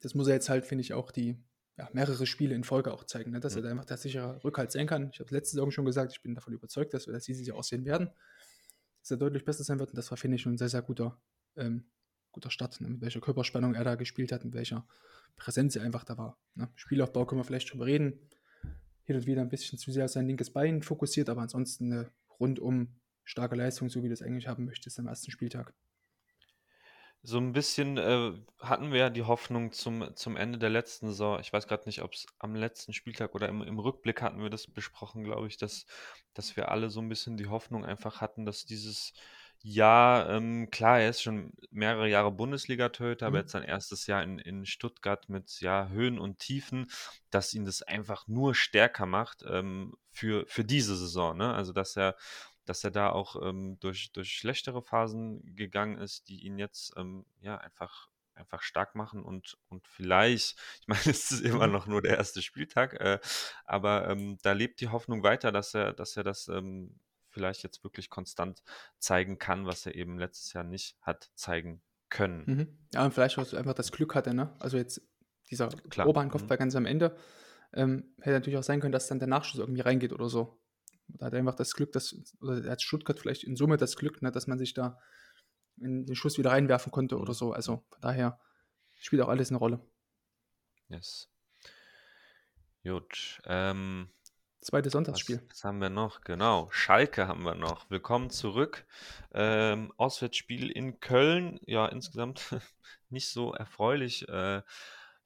das 0.01 0.14
muss 0.14 0.28
er 0.28 0.34
jetzt 0.34 0.49
halt, 0.49 0.66
finde 0.66 0.82
ich, 0.82 0.92
auch 0.94 1.11
die 1.11 1.38
ja, 1.76 1.88
mehrere 1.92 2.26
Spiele 2.26 2.55
in 2.55 2.64
Folge 2.64 2.92
auch 2.92 3.05
zeigen, 3.05 3.30
ne? 3.30 3.40
dass 3.40 3.55
mhm. 3.55 3.59
er 3.59 3.62
da 3.62 3.70
einfach 3.70 3.84
der 3.84 3.96
sichere 3.96 4.42
Rückhalt 4.44 4.72
sein 4.72 4.86
kann. 4.86 5.11
Ich 5.12 5.20
habe 5.20 5.34
letzte 5.34 5.57
Saison 5.57 5.70
schon 5.70 5.84
gesagt, 5.84 6.12
ich 6.12 6.22
bin 6.22 6.34
davon 6.34 6.53
überzeugt, 6.53 6.92
dass 6.92 7.07
wir 7.07 7.14
das 7.14 7.24
dieses 7.24 7.46
Jahr 7.46 7.57
aussehen 7.57 7.84
werden, 7.84 8.11
dass 9.01 9.11
er 9.11 9.16
deutlich 9.16 9.44
besser 9.44 9.64
sein 9.64 9.78
wird 9.78 9.90
und 9.90 9.96
das 9.96 10.11
war, 10.11 10.18
finde 10.18 10.36
ich, 10.36 10.42
schon 10.42 10.55
ein 10.55 10.59
sehr, 10.59 10.68
sehr 10.68 10.82
guter, 10.82 11.18
ähm, 11.57 11.86
guter 12.39 12.51
Start, 12.51 12.80
ne? 12.80 12.89
mit 12.89 13.01
welcher 13.01 13.20
Körperspannung 13.20 13.74
er 13.74 13.82
da 13.82 13.97
gespielt 13.97 14.30
hat, 14.30 14.45
mit 14.45 14.55
welcher 14.55 14.86
Präsenz 15.36 15.74
er 15.74 15.82
einfach 15.82 16.05
da 16.05 16.16
war. 16.16 16.39
Ne? 16.55 16.68
Spielaufbau 16.76 17.26
können 17.26 17.41
wir 17.41 17.45
vielleicht 17.45 17.72
drüber 17.72 17.86
reden, 17.86 18.20
hin 19.03 19.16
und 19.16 19.26
wieder 19.26 19.43
ein 19.43 19.49
bisschen 19.49 19.76
zu 19.76 19.91
sehr 19.91 20.05
auf 20.05 20.12
sein 20.12 20.26
linkes 20.26 20.51
Bein 20.53 20.82
fokussiert, 20.82 21.28
aber 21.28 21.43
ansonsten 21.43 21.93
eine 21.93 22.12
rundum 22.39 23.01
starke 23.24 23.57
Leistung, 23.57 23.89
so 23.89 24.03
wie 24.05 24.09
du 24.09 24.14
es 24.14 24.22
eigentlich 24.22 24.47
haben 24.47 24.66
möchtest 24.66 25.01
am 25.01 25.09
ersten 25.09 25.32
Spieltag. 25.32 25.74
So 27.22 27.39
ein 27.39 27.53
bisschen 27.53 27.99
äh, 27.99 28.32
hatten 28.61 28.93
wir 28.93 29.01
ja 29.01 29.11
die 29.11 29.24
Hoffnung 29.24 29.72
zum, 29.72 30.14
zum 30.14 30.36
Ende 30.36 30.57
der 30.57 30.70
letzten 30.70 31.09
Saison. 31.09 31.41
Ich 31.41 31.53
weiß 31.53 31.66
gerade 31.66 31.82
nicht, 31.86 32.03
ob 32.03 32.12
es 32.14 32.26
am 32.39 32.55
letzten 32.55 32.93
Spieltag 32.93 33.34
oder 33.34 33.49
im, 33.49 33.62
im 33.62 33.80
Rückblick 33.80 34.22
hatten 34.22 34.41
wir 34.41 34.51
das 34.51 34.68
besprochen, 34.68 35.24
glaube 35.24 35.49
ich, 35.49 35.57
dass, 35.57 35.86
dass 36.34 36.57
wir 36.57 36.70
alle 36.70 36.91
so 36.91 37.01
ein 37.01 37.09
bisschen 37.09 37.36
die 37.36 37.49
Hoffnung 37.49 37.84
einfach 37.84 38.20
hatten, 38.20 38.47
dass 38.47 38.64
dieses 38.64 39.14
Jahr, 39.61 40.28
ähm, 40.30 40.70
klar, 40.70 41.00
er 41.00 41.11
ist 41.11 41.22
schon 41.22 41.52
mehrere 41.70 42.09
Jahre 42.09 42.30
Bundesliga-Torhüter, 42.30 43.26
mhm. 43.26 43.28
aber 43.28 43.38
jetzt 43.40 43.52
sein 43.52 43.64
erstes 43.64 44.06
Jahr 44.06 44.22
in, 44.22 44.38
in 44.38 44.66
Stuttgart 44.66 45.28
mit 45.28 45.61
ja, 45.61 45.88
Höhen 45.88 46.18
und 46.18 46.38
Tiefen, 46.38 46.90
dass 47.30 47.54
ihn 47.54 47.64
das 47.64 47.82
einfach 47.82 48.28
nur 48.28 48.54
stärker 48.54 49.06
macht 49.06 49.44
ähm, 49.48 49.94
für, 50.11 50.46
für 50.46 50.64
diese 50.64 50.96
Saison. 50.96 51.36
Ne? 51.36 51.52
Also, 51.52 51.72
dass 51.72 51.96
er 51.96 52.16
dass 52.64 52.84
er 52.84 52.90
da 52.90 53.09
auch 53.09 53.42
ähm, 53.42 53.78
durch, 53.80 54.12
durch 54.12 54.30
schlechtere 54.30 54.82
Phasen 54.82 55.56
gegangen 55.56 55.96
ist, 55.96 56.28
die 56.28 56.44
ihn 56.44 56.59
jetzt 56.59 56.92
ähm, 56.98 57.24
ja 57.40 57.56
einfach 57.56 58.09
einfach 58.38 58.62
stark 58.62 58.94
machen 58.94 59.22
und, 59.22 59.59
und 59.68 59.86
vielleicht, 59.86 60.56
ich 60.80 60.86
meine, 60.88 61.00
es 61.06 61.30
ist 61.30 61.40
immer 61.40 61.66
noch 61.66 61.86
nur 61.86 62.02
der 62.02 62.16
erste 62.16 62.40
Spieltag, 62.40 62.94
äh, 62.94 63.18
aber 63.64 64.09
ähm, 64.09 64.38
da 64.42 64.52
lebt 64.52 64.80
die 64.80 64.88
Hoffnung 64.88 65.22
weiter, 65.22 65.52
dass 65.52 65.74
er, 65.74 65.92
dass 65.92 66.16
er 66.16 66.24
das 66.24 66.48
ähm, 66.48 66.98
vielleicht 67.39 67.62
jetzt 67.62 67.84
wirklich 67.84 68.11
konstant 68.11 68.62
zeigen 68.99 69.39
kann, 69.39 69.64
was 69.64 69.86
er 69.86 69.95
eben 69.95 70.18
letztes 70.18 70.53
Jahr 70.53 70.64
nicht 70.64 70.97
hat 71.01 71.30
zeigen 71.34 71.82
können. 72.11 72.45
Mhm. 72.47 72.78
Ja, 72.93 73.05
und 73.05 73.14
vielleicht 73.14 73.39
auch 73.39 73.53
einfach 73.53 73.74
das 73.74 73.93
Glück 73.93 74.14
hatte, 74.14 74.34
ne? 74.34 74.55
Also 74.59 74.76
jetzt 74.76 75.01
dieser 75.51 75.68
Oberhandkopf 76.05 76.43
mhm. 76.43 76.49
ganz 76.49 76.74
am 76.74 76.86
Ende. 76.86 77.16
Ähm, 77.72 78.14
hätte 78.18 78.32
natürlich 78.32 78.59
auch 78.59 78.62
sein 78.62 78.80
können, 78.80 78.93
dass 78.93 79.09
dann 79.09 79.18
der 79.18 79.28
Nachschuss 79.28 79.61
irgendwie 79.61 79.82
reingeht 79.82 80.12
oder 80.12 80.28
so. 80.28 80.61
Da 81.09 81.26
hat 81.26 81.32
er 81.32 81.39
einfach 81.39 81.55
das 81.55 81.74
Glück, 81.74 81.93
dass, 81.93 82.14
oder 82.41 82.70
hat 82.70 82.82
Stuttgart 82.82 83.18
vielleicht 83.18 83.45
in 83.45 83.57
Summe 83.57 83.76
das 83.76 83.97
Glück, 83.97 84.20
ne, 84.22 84.30
dass 84.30 84.47
man 84.47 84.59
sich 84.59 84.74
da 84.74 84.99
in 85.80 86.07
den 86.07 86.16
Schuss 86.16 86.39
wieder 86.39 86.51
reinwerfen 86.51 86.91
konnte 86.93 87.18
oder 87.18 87.34
so. 87.34 87.53
Also 87.53 87.84
von 87.89 88.01
daher 88.01 88.41
spielt 88.99 89.22
auch 89.22 89.28
alles 89.28 89.51
eine 89.51 89.59
Rolle. 89.59 89.80
Yes. 90.89 91.30
Gut. 92.84 93.41
Ähm, 93.45 94.09
Zweites 94.61 94.92
Sonntagsspiel. 94.92 95.36
Was, 95.36 95.50
was, 95.50 95.64
haben 95.64 95.80
wir 95.80 95.88
noch? 95.88 96.20
Genau. 96.22 96.68
Schalke 96.72 97.28
haben 97.28 97.44
wir 97.44 97.54
noch. 97.54 97.88
Willkommen 97.90 98.28
zurück. 98.28 98.86
Ähm, 99.32 99.92
Auswärtsspiel 99.96 100.70
in 100.70 100.98
Köln. 100.98 101.61
Ja, 101.64 101.86
insgesamt 101.86 102.56
nicht 103.09 103.28
so 103.28 103.54
erfreulich 103.54 104.28
äh, 104.28 104.62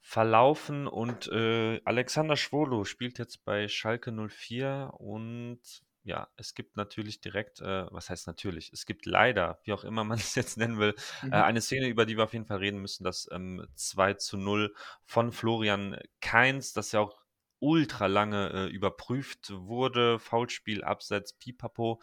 verlaufen. 0.00 0.86
Und 0.86 1.28
äh, 1.28 1.80
Alexander 1.84 2.36
Schwolo 2.36 2.84
spielt 2.84 3.18
jetzt 3.18 3.44
bei 3.44 3.68
Schalke 3.68 4.12
04 4.12 4.92
und 4.98 5.60
ja, 6.04 6.28
es 6.36 6.54
gibt 6.54 6.76
natürlich 6.76 7.20
direkt, 7.20 7.60
äh, 7.60 7.86
was 7.90 8.10
heißt 8.10 8.26
natürlich, 8.26 8.72
es 8.72 8.86
gibt 8.86 9.06
leider, 9.06 9.60
wie 9.64 9.72
auch 9.72 9.84
immer 9.84 10.04
man 10.04 10.18
es 10.18 10.34
jetzt 10.34 10.58
nennen 10.58 10.78
will, 10.78 10.94
äh, 11.22 11.26
mhm. 11.26 11.32
äh, 11.32 11.36
eine 11.36 11.60
Szene, 11.62 11.86
über 11.88 12.04
die 12.04 12.16
wir 12.16 12.24
auf 12.24 12.32
jeden 12.32 12.46
Fall 12.46 12.58
reden 12.58 12.80
müssen, 12.80 13.04
das 13.04 13.28
ähm, 13.32 13.66
2 13.76 14.14
zu 14.14 14.36
0 14.36 14.74
von 15.04 15.32
Florian 15.32 15.96
Keins, 16.20 16.72
das 16.72 16.92
ja 16.92 17.00
auch 17.00 17.21
ultra 17.62 18.06
lange 18.06 18.50
äh, 18.50 18.66
überprüft 18.66 19.52
wurde. 19.54 20.18
Foulspiel, 20.18 20.82
Abseits, 20.84 21.32
Pipapo. 21.34 22.02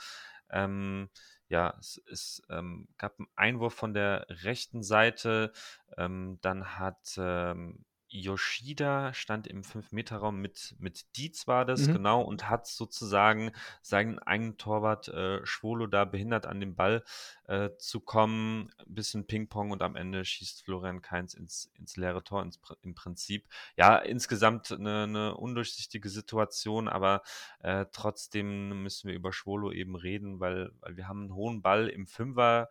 Ähm, 0.50 1.10
ja, 1.50 1.76
es, 1.80 2.02
es 2.10 2.42
ähm, 2.50 2.88
gab 2.98 3.20
einen 3.20 3.28
Einwurf 3.36 3.74
von 3.74 3.94
der 3.94 4.26
rechten 4.30 4.84
Seite. 4.84 5.52
Ähm, 5.98 6.40
dann 6.42 6.80
hat 6.80 7.16
ähm, 7.18 7.86
Yoshida 8.10 9.14
stand 9.14 9.48
im 9.48 9.62
5-Meter-Raum 9.62 10.40
mit, 10.42 10.76
mit 10.80 11.16
Dietz 11.16 11.48
war 11.48 11.64
das, 11.66 11.88
mhm. 11.88 11.94
genau, 11.94 12.22
und 12.22 12.50
hat 12.50 12.68
sozusagen 12.68 13.52
seinen 13.82 14.20
eigenen 14.20 14.58
Torwart 14.58 15.08
äh, 15.10 15.46
Schwolo 15.46 15.88
da 15.88 16.06
behindert, 16.06 16.46
an 16.46 16.60
den 16.60 16.76
Ball 16.76 17.04
äh, 17.48 17.70
zu 17.78 18.00
kommen. 18.00 18.72
Ein 18.80 18.96
bisschen 18.96 19.28
Ping-Pong 19.28 19.72
und 19.72 19.84
am 19.84 19.96
Ende 19.96 20.26
schießt 20.26 20.64
Florian 20.64 21.02
Kainz 21.02 21.34
ins, 21.36 21.72
ins 21.78 21.98
leere 21.98 22.24
Tor 22.24 22.42
ins, 22.42 22.60
im 22.82 22.96
Prinzip. 22.96 23.48
Ja, 23.78 23.98
insgesamt 23.98 24.72
eine, 24.72 25.04
eine 25.04 25.36
undurchsichtige 25.36 26.10
Situation, 26.10 26.88
aber 26.88 27.22
äh, 27.60 27.86
trotzdem 27.92 28.84
müssen 28.84 29.08
wir 29.08 29.16
über 29.16 29.32
Schwolo 29.32 29.72
eben 29.72 29.96
reden, 29.96 30.40
weil, 30.40 30.72
weil 30.82 30.98
wir 30.98 31.08
haben 31.08 31.22
einen 31.22 31.36
hohen 31.36 31.62
Ball 31.62 31.88
im 31.88 32.08
Fünfer. 32.08 32.70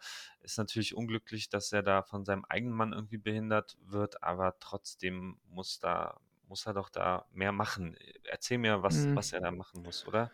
Ist 0.49 0.57
natürlich 0.57 0.95
unglücklich, 0.95 1.51
dass 1.51 1.73
er 1.73 1.83
da 1.83 2.03
von 2.03 2.25
seinem 2.25 2.47
eigenen 2.47 2.75
Mann 2.75 2.95
irgendwie 2.95 3.19
behindert 3.19 3.77
wird, 3.85 4.23
aber 4.23 4.59
trotzdem 4.61 5.39
muss 5.51 5.79
da 5.79 6.19
muss 6.49 6.65
er 6.65 6.73
doch 6.73 6.89
da 6.89 7.27
mehr 7.35 7.53
machen. 7.53 7.99
Erzähl 8.25 8.57
mir, 8.57 8.83
was, 8.83 8.97
mhm. 8.97 9.15
was 9.15 9.35
er 9.35 9.43
da 9.43 9.51
machen 9.51 9.83
muss, 9.83 10.09
oder? 10.09 10.33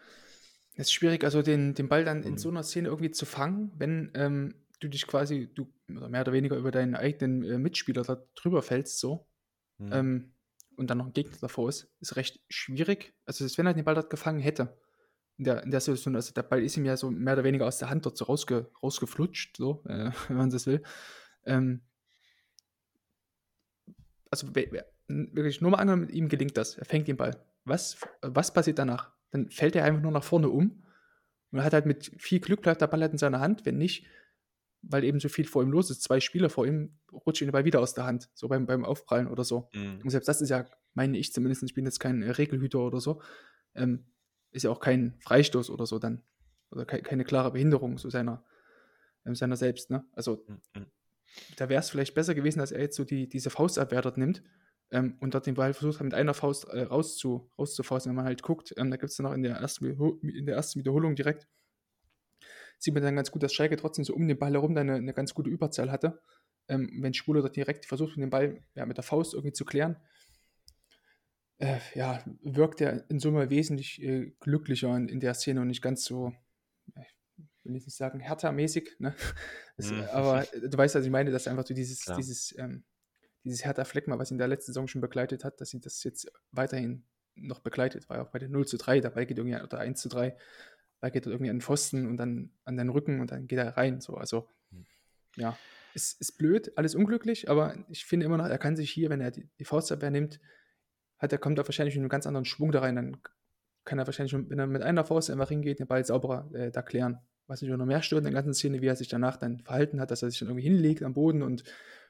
Es 0.75 0.87
ist 0.87 0.93
schwierig, 0.93 1.25
also 1.25 1.43
den, 1.43 1.75
den 1.75 1.89
Ball 1.89 2.05
dann 2.05 2.23
in 2.23 2.35
mhm. 2.35 2.39
so 2.39 2.49
einer 2.49 2.63
Szene 2.63 2.91
irgendwie 2.91 3.11
zu 3.11 3.27
fangen, 3.27 3.73
wenn 3.77 4.13
ähm, 4.15 4.55
du 4.79 4.87
dich 4.87 5.05
quasi, 5.09 5.51
du 5.53 5.67
mehr 5.89 6.21
oder 6.21 6.33
weniger 6.33 6.57
über 6.57 6.71
deinen 6.71 6.95
eigenen 6.95 7.43
äh, 7.43 7.59
Mitspieler 7.59 8.03
da 8.03 8.23
drüber 8.37 8.63
fällst, 8.63 9.01
so. 9.01 9.27
Mhm. 9.79 9.93
Ähm, 9.93 10.35
und 10.77 10.91
dann 10.91 10.99
noch 10.99 11.07
ein 11.07 11.13
Gegner 11.13 11.39
davor 11.41 11.69
ist, 11.69 11.93
ist 11.99 12.15
recht 12.15 12.41
schwierig. 12.49 13.15
Also, 13.27 13.45
wenn 13.59 13.67
er 13.67 13.75
den 13.75 13.85
Ball 13.85 13.97
dort 13.97 14.11
gefangen 14.11 14.39
hätte, 14.39 14.79
in 15.37 15.45
der, 15.45 15.63
in 15.65 15.71
der 15.71 15.81
Situation, 15.81 16.15
also 16.15 16.33
der 16.33 16.43
Ball 16.43 16.63
ist 16.63 16.77
ihm 16.77 16.85
ja 16.85 16.97
so 16.97 17.11
mehr 17.11 17.35
oder 17.35 17.45
weniger 17.45 17.67
aus 17.67 17.79
der 17.79 17.91
Hand 17.91 18.07
dort 18.07 18.17
so 18.17 18.25
rausge, 18.25 18.71
rausgeflutscht, 18.83 19.57
so, 19.57 19.83
äh, 19.89 20.11
wenn 20.29 20.37
man 20.37 20.51
das 20.51 20.67
will. 20.67 20.83
Ähm, 21.45 21.83
also 24.31 24.49
wirklich 24.55 25.61
nur 25.61 25.71
mal 25.71 25.79
angenommen, 25.79 26.09
ihm 26.09 26.29
gelingt 26.29 26.57
das, 26.57 26.77
er 26.77 26.85
fängt 26.85 27.09
den 27.09 27.17
Ball. 27.17 27.37
Was, 27.65 27.99
was 28.21 28.53
passiert 28.53 28.79
danach? 28.79 29.13
Dann 29.31 29.51
fällt 29.51 29.77
er 29.77 29.85
einfach 29.85 30.03
nur 30.03 30.13
nach 30.13 30.25
vorne 30.25 30.49
um 30.49 30.85
und 31.51 31.63
hat 31.63 31.73
halt 31.73 31.87
mit 31.87 32.13
viel 32.19 32.41
Glück 32.41 32.63
bleibt 32.63 32.81
der 32.81 32.87
Ball 32.87 33.01
halt 33.01 33.13
in 33.13 33.19
seiner 33.19 33.41
Hand, 33.41 33.65
wenn 33.65 33.79
nicht, 33.79 34.07
weil 34.83 35.05
eben 35.05 35.21
so 35.21 35.29
viel 35.29 35.47
vor 35.47 35.63
ihm 35.63 35.71
los 35.71 35.91
ist, 35.91 36.03
zwei 36.03 36.21
Spieler 36.21 36.51
vor 36.51 36.67
ihm, 36.67 36.99
rutscht 37.13 37.43
ihn 37.43 37.47
der 37.47 37.53
Ball 37.53 37.65
wieder 37.65 37.81
aus 37.81 37.95
der 37.95 38.07
Hand, 38.07 38.29
so 38.35 38.49
beim, 38.49 38.67
beim 38.67 38.85
Aufprallen 38.85 39.29
oder 39.29 39.45
so. 39.45 39.69
Mhm. 39.73 40.01
Und 40.03 40.11
selbst 40.11 40.29
das 40.29 40.41
ist 40.41 40.51
ja, 40.51 40.67
meine 40.95 41.17
ich 41.19 41.33
zumindest, 41.33 41.63
ich 41.63 41.75
bin 41.75 41.85
jetzt 41.85 42.01
kein 42.01 42.23
Regelhüter 42.23 42.81
oder 42.81 43.01
so, 43.01 43.23
ähm, 43.75 44.05
ist 44.55 44.63
ja 44.63 44.71
auch 44.71 44.81
kein 44.81 45.15
Freistoß 45.21 45.69
oder 45.69 45.85
so 45.85 45.99
dann. 45.99 46.23
Oder 46.71 46.87
ke 46.87 47.03
keine 47.03 47.25
klare 47.25 47.53
Behinderung 47.53 47.99
so 47.99 48.09
seiner, 48.09 48.45
ähm, 49.27 49.35
seiner 49.35 49.57
selbst. 49.57 49.91
Ne? 49.91 50.05
Also 50.13 50.45
mhm. 50.47 50.87
da 51.57 51.69
wäre 51.69 51.81
es 51.81 51.91
vielleicht 51.91 52.15
besser 52.15 52.35
gewesen, 52.35 52.61
dass 52.61 52.73
er 52.73 52.81
jetzt 52.81 52.97
so 52.97 53.05
die, 53.05 53.29
diese 53.29 53.51
Faustabwehr 53.51 54.03
dort 54.03 54.17
nimmt 54.17 54.43
ähm, 54.91 55.17
und 55.21 55.35
dort 55.35 55.47
den 55.47 55.55
Ball 55.55 55.75
versucht 55.75 55.99
hat, 55.99 56.05
mit 56.05 56.15
einer 56.15 56.35
Faust 56.35 56.69
äh, 56.69 56.83
rauszu, 56.83 57.51
rauszufausten. 57.59 58.11
Wenn 58.11 58.17
man 58.17 58.25
halt 58.25 58.43
guckt, 58.43 58.73
ähm, 58.77 58.91
da 58.91 58.97
gibt 58.97 59.11
es 59.11 59.17
dann 59.17 59.25
noch 59.25 59.35
in 59.35 59.43
der, 59.43 59.57
ersten, 59.57 59.87
in 60.23 60.47
der 60.47 60.55
ersten 60.55 60.79
Wiederholung 60.79 61.17
direkt, 61.17 61.49
sieht 62.79 62.95
man 62.95 63.03
dann 63.03 63.17
ganz 63.17 63.31
gut, 63.31 63.43
dass 63.43 63.53
Schalke 63.53 63.77
trotzdem 63.77 64.05
so 64.05 64.15
um 64.15 64.27
den 64.29 64.39
Ball 64.39 64.53
herum 64.53 64.75
dann 64.75 64.89
eine, 64.89 64.99
eine 64.99 65.15
ganz 65.15 65.35
gute 65.35 65.51
Überzahl 65.51 65.91
hatte. 65.91 66.21
Ähm, 66.69 66.91
wenn 67.01 67.13
Schwule 67.13 67.41
dort 67.41 67.57
direkt 67.57 67.87
versucht, 67.87 68.17
den 68.17 68.31
Ball 68.31 68.63
ja, 68.75 68.87
mit 68.87 68.97
der 68.97 69.05
Faust 69.05 69.35
irgendwie 69.35 69.53
zu 69.53 69.65
klären, 69.65 69.97
äh, 71.59 71.79
ja, 71.95 72.23
wirkt 72.43 72.81
er 72.81 73.09
in 73.11 73.21
Summe 73.21 73.51
wesentlich 73.51 74.03
äh, 74.03 74.33
glücklicher 74.41 74.97
in, 74.97 75.09
in, 75.09 75.21
der 75.21 75.35
Szene 75.35 75.61
und 75.61 75.69
nicht 75.69 75.83
ganz 75.83 76.05
so, 76.05 76.33
ich 76.97 77.65
will 77.65 77.73
nicht 77.73 77.91
sagen, 77.91 78.21
härtermäßig, 78.21 78.97
ne? 78.99 79.15
Das, 79.77 79.91
mhm. 79.91 80.05
Aber 80.13 80.47
du 80.53 80.79
weißt, 80.79 80.95
was 80.95 81.05
ich 81.05 81.11
meine, 81.11 81.33
dass 81.33 81.49
einfach 81.49 81.67
so 81.67 81.75
dieses, 81.75 82.05
ja. 82.05 82.15
dieses, 82.15 82.57
ähm, 82.59 82.85
dieses 83.43 83.65
härter 83.65 83.85
Fleckma, 83.85 84.19
was 84.21 84.31
ihn 84.31 84.39
der 84.39 84.47
letzte 84.47 84.67
Saison 84.67 84.87
schon 84.87 85.01
begleitet 85.01 85.43
hat, 85.43 85.61
dass 85.61 85.75
ihn 85.75 85.81
das 85.81 86.05
jetzt 86.05 86.31
weiterhin 86.53 87.05
noch 87.35 87.59
begleitet, 87.59 88.09
war 88.09 88.19
ja 88.19 88.23
auch 88.23 88.31
bei 88.31 88.39
der 88.39 88.49
0 88.49 88.67
zu 88.67 88.77
3, 88.77 89.01
dabei 89.01 89.25
geht 89.25 89.39
irgendwie, 89.39 89.61
oder 89.61 89.81
1 89.81 90.01
zu 90.01 90.09
3, 90.09 90.37
da 91.01 91.11
geht 91.11 91.27
er 91.27 91.33
irgendwie 91.33 91.51
an 91.51 91.57
den 91.57 91.63
Pfosten 91.63 92.07
und 92.07 92.19
dann 92.19 92.53
an 92.65 92.77
den 92.77 92.89
Rücken 92.89 93.21
und 93.21 93.33
dann 93.33 93.49
geht 93.49 93.59
er 93.59 93.77
rein, 93.77 94.01
so, 94.01 94.15
also, 94.15 94.49
mhm. 94.71 94.87
ja, 95.37 95.59
ist, 95.93 96.21
ist 96.21 96.39
blöd, 96.39 96.73
alles 96.77 96.95
unglücklich, 96.95 97.51
aber 97.51 97.77
ich 97.89 98.05
finde 98.05 98.27
immer 98.27 98.37
noch, 98.37 98.47
er 98.47 98.59
kann 98.59 98.77
sich 98.77 98.91
hier, 98.91 99.11
wenn 99.11 99.21
er 99.21 99.31
die, 99.31 99.49
die 99.59 99.65
Faustabwehr 99.65 100.11
nimmt, 100.11 100.41
hat 101.25 101.33
er, 101.33 101.39
kommt 101.39 101.59
er 101.59 101.67
wahrscheinlich 101.67 101.95
mit 101.95 102.03
einem 102.03 102.09
ganz 102.09 102.27
anderen 102.27 102.45
Schwung 102.45 102.73
da 102.73 102.81
rein. 102.81 102.97
Dann 102.97 103.17
kann 103.85 103.99
er 103.99 104.07
wahrscheinlich, 104.07 104.35
wenn 104.35 104.59
er 104.59 104.67
mit 104.67 104.83
einer 104.83 105.05
Faust 105.05 105.31
einfach 105.31 105.49
hingeht, 105.49 105.79
den 105.79 105.87
Ball 105.87 106.05
sauberer 106.05 106.51
äh, 106.55 106.71
da 106.71 106.83
klären. 106.83 107.19
Was 107.47 107.61
mich 107.61 107.71
noch 107.71 107.85
mehr 107.85 108.03
stört 108.03 108.21
in 108.21 108.25
der 108.25 108.33
ganzen 108.33 108.55
Szene, 108.55 108.81
wie 108.81 108.87
er 108.87 108.97
sich 108.97 109.09
danach 109.09 109.37
dann 109.37 109.61
verhalten 109.61 110.01
hat, 110.01 110.11
dass 110.11 110.23
er 110.23 110.31
sich 110.31 110.39
dann 110.39 110.49
irgendwie 110.49 110.67
hinlegt 110.67 111.03
am 111.03 111.13
Boden 111.13 111.43
und 111.43 111.65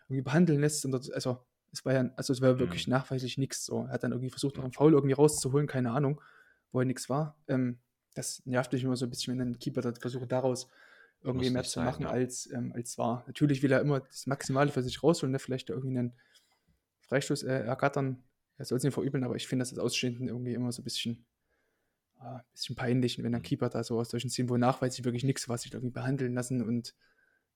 irgendwie 0.09 0.23
behandeln 0.23 0.61
lässt. 0.61 0.85
Und 0.85 0.95
also, 1.13 1.39
es 1.73 1.85
war 1.85 1.93
ja, 1.93 2.11
also 2.17 2.33
es 2.33 2.41
war 2.41 2.61
wirklich 2.61 2.87
mhm. 2.87 2.93
nachweislich 2.93 3.37
nichts. 3.37 3.65
So. 3.65 3.85
Er 3.85 3.95
hat 3.95 4.05
dann 4.05 4.13
irgendwie 4.13 4.31
versucht, 4.31 4.57
noch 4.57 4.65
einen 4.65 4.73
Foul 4.73 4.93
irgendwie 4.93 5.15
rauszuholen, 5.15 5.67
keine 5.67 5.91
Ahnung, 5.91 6.21
wo 6.71 6.79
er 6.79 6.85
nichts 6.85 7.09
war. 7.09 7.37
Ähm, 7.49 7.79
das 8.15 8.43
nervt 8.47 8.73
mich 8.73 8.85
immer 8.85 8.97
so 8.97 9.07
ein 9.07 9.11
bisschen, 9.11 9.37
wenn 9.39 9.51
ein 9.51 9.59
Keeper 9.59 9.81
das 9.81 9.99
versucht, 9.99 10.31
daraus 10.31 10.69
irgendwie 11.25 11.47
Muss 11.47 11.53
mehr 11.53 11.63
zu 11.65 11.71
sein, 11.71 11.87
machen, 11.87 12.03
ja. 12.03 12.11
als, 12.11 12.49
ähm, 12.53 12.73
als 12.75 12.97
war. 12.99 13.25
Natürlich 13.27 13.63
will 13.63 13.73
er 13.73 13.81
immer 13.81 14.01
das 14.01 14.27
Maximale 14.27 14.71
für 14.71 14.83
sich 14.83 15.03
rausholen, 15.03 15.33
ne? 15.33 15.39
vielleicht 15.39 15.71
irgendwie 15.71 15.99
einen 15.99 16.13
Freistoß 17.01 17.43
äh, 17.45 17.65
ergattern, 17.65 18.23
er 18.57 18.65
soll 18.65 18.79
es 18.79 18.85
nicht 18.85 18.95
verübeln, 18.95 19.25
aber 19.25 19.37
ich 19.37 19.47
finde 19.47 19.63
das 19.63 19.73
als 19.73 19.79
Ausstehenden 19.79 20.29
irgendwie 20.29 20.55
immer 20.55 20.73
so 20.73 20.83
ein 20.83 20.85
bisschen, 20.85 21.27
ah, 22.17 22.43
bisschen 22.53 22.77
peinlich, 22.77 23.19
wenn 23.19 23.35
ein 23.35 23.41
mhm. 23.41 23.45
Keeper 23.45 23.69
da 23.69 23.83
so 23.85 23.99
aus 23.99 24.11
solchen 24.11 24.31
Szenen, 24.31 24.49
wo 24.49 24.57
nachweislich 24.57 25.05
wirklich 25.05 25.25
nichts, 25.25 25.49
was 25.49 25.63
sich 25.63 25.73
irgendwie 25.73 25.93
behandeln 25.93 26.35
lassen 26.35 26.63
und 26.63 26.95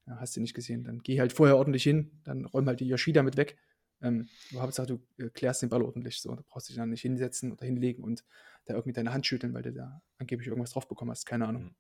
ja, 0.07 0.19
hast 0.21 0.37
du 0.37 0.41
nicht 0.41 0.55
gesehen, 0.55 0.85
dann 0.85 1.01
geh 1.01 1.21
halt 1.21 1.33
vorher 1.33 1.57
ordentlich 1.57 1.83
hin, 1.83 2.21
dann 2.25 2.45
räum 2.47 2.67
halt 2.67 2.81
die 2.81 2.89
Yoshida 2.89 3.23
mit 3.23 3.37
weg. 3.37 3.59
Ähm, 4.01 4.29
aber 4.53 4.63
Hauptsache, 4.63 4.87
du 4.87 5.07
äh, 5.23 5.29
klärst 5.31 5.63
den 5.63 5.71
Ball 5.71 5.83
ordentlich 5.83 6.21
so. 6.21 6.35
Da 6.35 6.43
brauchst 6.47 6.69
du 6.69 6.73
dich 6.73 6.79
dann 6.79 6.91
nicht 6.91 7.03
hinsetzen 7.03 7.53
oder 7.53 7.67
hinlegen 7.67 8.05
und 8.05 8.25
da 8.65 8.75
irgendwie 8.75 8.93
deine 8.93 9.13
Hand 9.13 9.27
schütteln, 9.27 9.55
weil 9.55 9.63
du 9.63 9.73
da 9.73 10.01
angeblich 10.19 10.49
irgendwas 10.49 10.71
drauf 10.71 10.87
bekommen 10.87 11.11
hast. 11.11 11.27
Keine 11.27 11.47
Ahnung. 11.49 11.65
Mhm. 11.65 11.75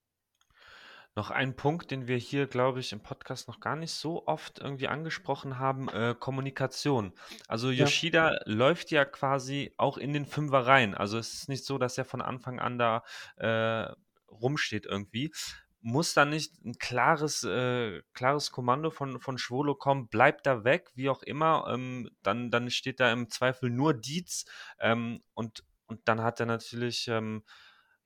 Noch 1.18 1.32
ein 1.32 1.56
Punkt, 1.56 1.90
den 1.90 2.06
wir 2.06 2.16
hier, 2.16 2.46
glaube 2.46 2.78
ich, 2.78 2.92
im 2.92 3.00
Podcast 3.00 3.48
noch 3.48 3.58
gar 3.58 3.74
nicht 3.74 3.90
so 3.90 4.28
oft 4.28 4.60
irgendwie 4.60 4.86
angesprochen 4.86 5.58
haben, 5.58 5.88
äh, 5.88 6.14
Kommunikation. 6.16 7.12
Also 7.48 7.70
Ja. 7.70 7.86
Yoshida 7.86 8.38
läuft 8.44 8.92
ja 8.92 9.04
quasi 9.04 9.74
auch 9.78 9.98
in 9.98 10.12
den 10.12 10.26
Fünfer 10.26 10.64
rein. 10.64 10.94
Also 10.94 11.18
es 11.18 11.34
ist 11.34 11.48
nicht 11.48 11.64
so, 11.64 11.76
dass 11.76 11.98
er 11.98 12.04
von 12.04 12.22
Anfang 12.22 12.60
an 12.60 12.78
da 12.78 13.02
äh, 13.34 13.92
rumsteht 14.30 14.86
irgendwie. 14.86 15.32
Muss 15.80 16.14
da 16.14 16.24
nicht 16.24 16.64
ein 16.64 16.78
klares, 16.78 17.42
äh, 17.42 18.00
klares 18.12 18.52
Kommando 18.52 18.90
von, 18.90 19.18
von 19.18 19.38
Schwolo 19.38 19.74
kommen, 19.74 20.06
bleibt 20.06 20.46
da 20.46 20.62
weg, 20.62 20.92
wie 20.94 21.08
auch 21.08 21.24
immer. 21.24 21.66
Ähm, 21.68 22.10
dann, 22.22 22.52
dann 22.52 22.70
steht 22.70 23.00
da 23.00 23.10
im 23.10 23.28
Zweifel 23.28 23.70
nur 23.70 23.92
Dietz 23.92 24.44
ähm, 24.78 25.24
und, 25.34 25.64
und 25.86 25.98
dann 26.04 26.22
hat 26.22 26.38
er 26.38 26.46
natürlich 26.46 27.08
ähm, 27.08 27.42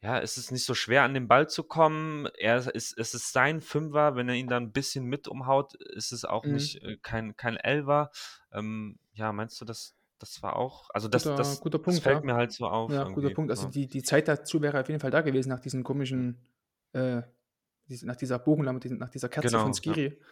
ja, 0.03 0.19
es 0.19 0.37
ist 0.37 0.51
nicht 0.51 0.65
so 0.65 0.75
schwer, 0.75 1.05
an 1.05 1.15
den 1.15 1.29
Ball 1.29 1.49
zu 1.49 1.63
kommen. 1.63 2.27
Er 2.37 2.59
ist, 2.75 2.99
es 2.99 3.15
ist 3.15 3.33
sein 3.33 3.61
Fünfer, 3.61 4.17
wenn 4.17 4.29
er 4.29 4.35
ihn 4.35 4.49
dann 4.49 4.65
ein 4.65 4.73
bisschen 4.73 5.05
mit 5.05 5.29
umhaut, 5.29 5.75
ist 5.75 6.13
es 6.13 6.25
auch 6.25 6.45
mhm. 6.45 6.55
nicht 6.55 6.83
äh, 6.83 6.97
kein, 7.03 7.37
kein 7.37 7.57
Elver. 7.57 8.11
Ähm, 8.53 8.99
ja, 9.13 9.33
meinst 9.33 9.61
du, 9.61 9.65
dass 9.65 9.95
das 10.19 10.43
war 10.43 10.57
auch, 10.57 10.89
also 10.91 11.09
das, 11.09 11.25
guter, 11.25 11.37
das, 11.37 11.61
guter 11.61 11.79
Punkt, 11.79 11.99
das 11.99 12.03
fällt 12.03 12.21
ja. 12.21 12.25
mir 12.25 12.35
halt 12.35 12.53
so 12.53 12.67
auf. 12.67 12.93
Ja, 12.93 13.05
guter 13.09 13.31
Punkt. 13.31 13.51
Also 13.51 13.69
die, 13.69 13.89
die 13.89 14.03
Zeit 14.03 14.29
dazu 14.29 14.63
wäre 14.63 14.81
auf 14.81 14.89
jeden 14.89 15.01
Fall 15.01 15.11
da 15.11 15.21
gewesen, 15.21 15.49
nach 15.49 15.61
diesen 15.61 15.83
komischen, 15.83 16.39
äh, 16.93 17.23
nach 18.03 18.17
dieser 18.17 18.39
Bogenlampe, 18.39 18.93
nach 18.95 19.11
dieser 19.11 19.29
Kerze 19.29 19.49
genau, 19.49 19.65
von 19.65 19.75
Skiri. 19.75 20.07
Ja. 20.07 20.27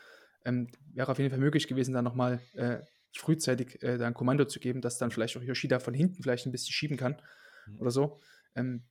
Ähm, 0.44 0.68
wäre 0.94 1.10
auf 1.10 1.18
jeden 1.18 1.30
Fall 1.30 1.40
möglich 1.40 1.68
gewesen, 1.68 1.92
da 1.92 2.02
nochmal 2.02 2.40
äh, 2.54 2.78
frühzeitig 3.16 3.82
äh, 3.82 3.98
da 3.98 4.06
ein 4.06 4.14
Kommando 4.14 4.44
zu 4.44 4.60
geben, 4.60 4.80
dass 4.80 4.98
dann 4.98 5.10
vielleicht 5.10 5.36
auch 5.36 5.42
Yoshida 5.42 5.80
von 5.80 5.92
hinten 5.92 6.22
vielleicht 6.22 6.46
ein 6.46 6.52
bisschen 6.52 6.72
schieben 6.72 6.96
kann 6.96 7.20
mhm. 7.66 7.80
oder 7.80 7.90
so. 7.90 8.20
Ähm, 8.54 8.84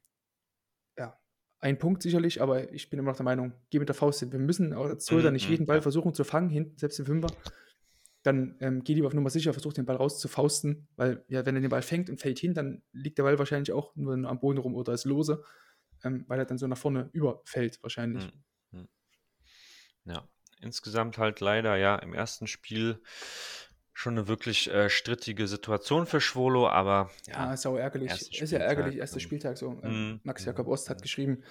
ein 1.59 1.77
Punkt 1.77 2.01
sicherlich, 2.01 2.41
aber 2.41 2.71
ich 2.73 2.89
bin 2.89 2.99
immer 2.99 3.11
noch 3.11 3.17
der 3.17 3.25
Meinung, 3.25 3.53
geh 3.69 3.79
mit 3.79 3.89
der 3.89 3.95
Faust 3.95 4.19
hin. 4.19 4.31
Wir 4.31 4.39
müssen 4.39 4.73
als 4.73 5.05
Torhüter 5.05 5.29
mhm, 5.29 5.33
nicht 5.33 5.49
jeden 5.49 5.63
mhm, 5.63 5.67
Ball 5.67 5.81
versuchen 5.81 6.13
zu 6.13 6.23
fangen, 6.23 6.49
hinten, 6.49 6.77
selbst 6.77 6.99
im 6.99 7.05
Fünfer. 7.05 7.31
Dann 8.23 8.55
ähm, 8.59 8.83
geh 8.83 8.93
lieber 8.93 9.07
auf 9.07 9.13
Nummer 9.13 9.29
sicher, 9.29 9.53
versuch 9.53 9.73
den 9.73 9.85
Ball 9.85 9.95
rauszufausten, 9.95 10.87
weil 10.95 11.23
ja, 11.27 11.45
wenn 11.45 11.55
er 11.55 11.61
den 11.61 11.69
Ball 11.69 11.81
fängt 11.81 12.09
und 12.09 12.19
fällt 12.19 12.39
hin, 12.39 12.53
dann 12.53 12.81
liegt 12.91 13.17
der 13.17 13.23
Ball 13.23 13.39
wahrscheinlich 13.39 13.71
auch 13.71 13.95
nur 13.95 14.13
am 14.13 14.39
Boden 14.39 14.57
rum 14.57 14.75
oder 14.75 14.93
ist 14.93 15.05
lose, 15.05 15.43
ähm, 16.03 16.25
weil 16.27 16.39
er 16.39 16.45
dann 16.45 16.57
so 16.57 16.67
nach 16.67 16.77
vorne 16.77 17.09
überfällt 17.13 17.81
wahrscheinlich. 17.81 18.25
Mhm. 18.25 18.43
Ja, 20.05 20.27
insgesamt 20.61 21.17
halt 21.17 21.39
leider 21.39 21.75
ja 21.77 21.95
im 21.95 22.13
ersten 22.13 22.47
Spiel 22.47 23.01
schon 23.99 24.17
eine 24.17 24.29
wirklich 24.29 24.71
äh, 24.71 24.89
strittige 24.89 25.45
Situation 25.45 26.05
für 26.05 26.21
Schwolo, 26.21 26.69
aber 26.69 27.09
ja. 27.27 27.47
ja 27.47 27.53
ist 27.53 27.65
auch 27.65 27.75
ärgerlich. 27.75 28.41
Ist 28.41 28.51
ja 28.51 28.59
ärgerlich, 28.59 28.95
erster 28.95 29.19
Spieltag 29.19 29.57
so. 29.57 29.71
Mm, 29.71 30.21
Max 30.23 30.45
Jakob 30.45 30.67
Ost 30.67 30.89
hat 30.89 31.01
geschrieben, 31.01 31.43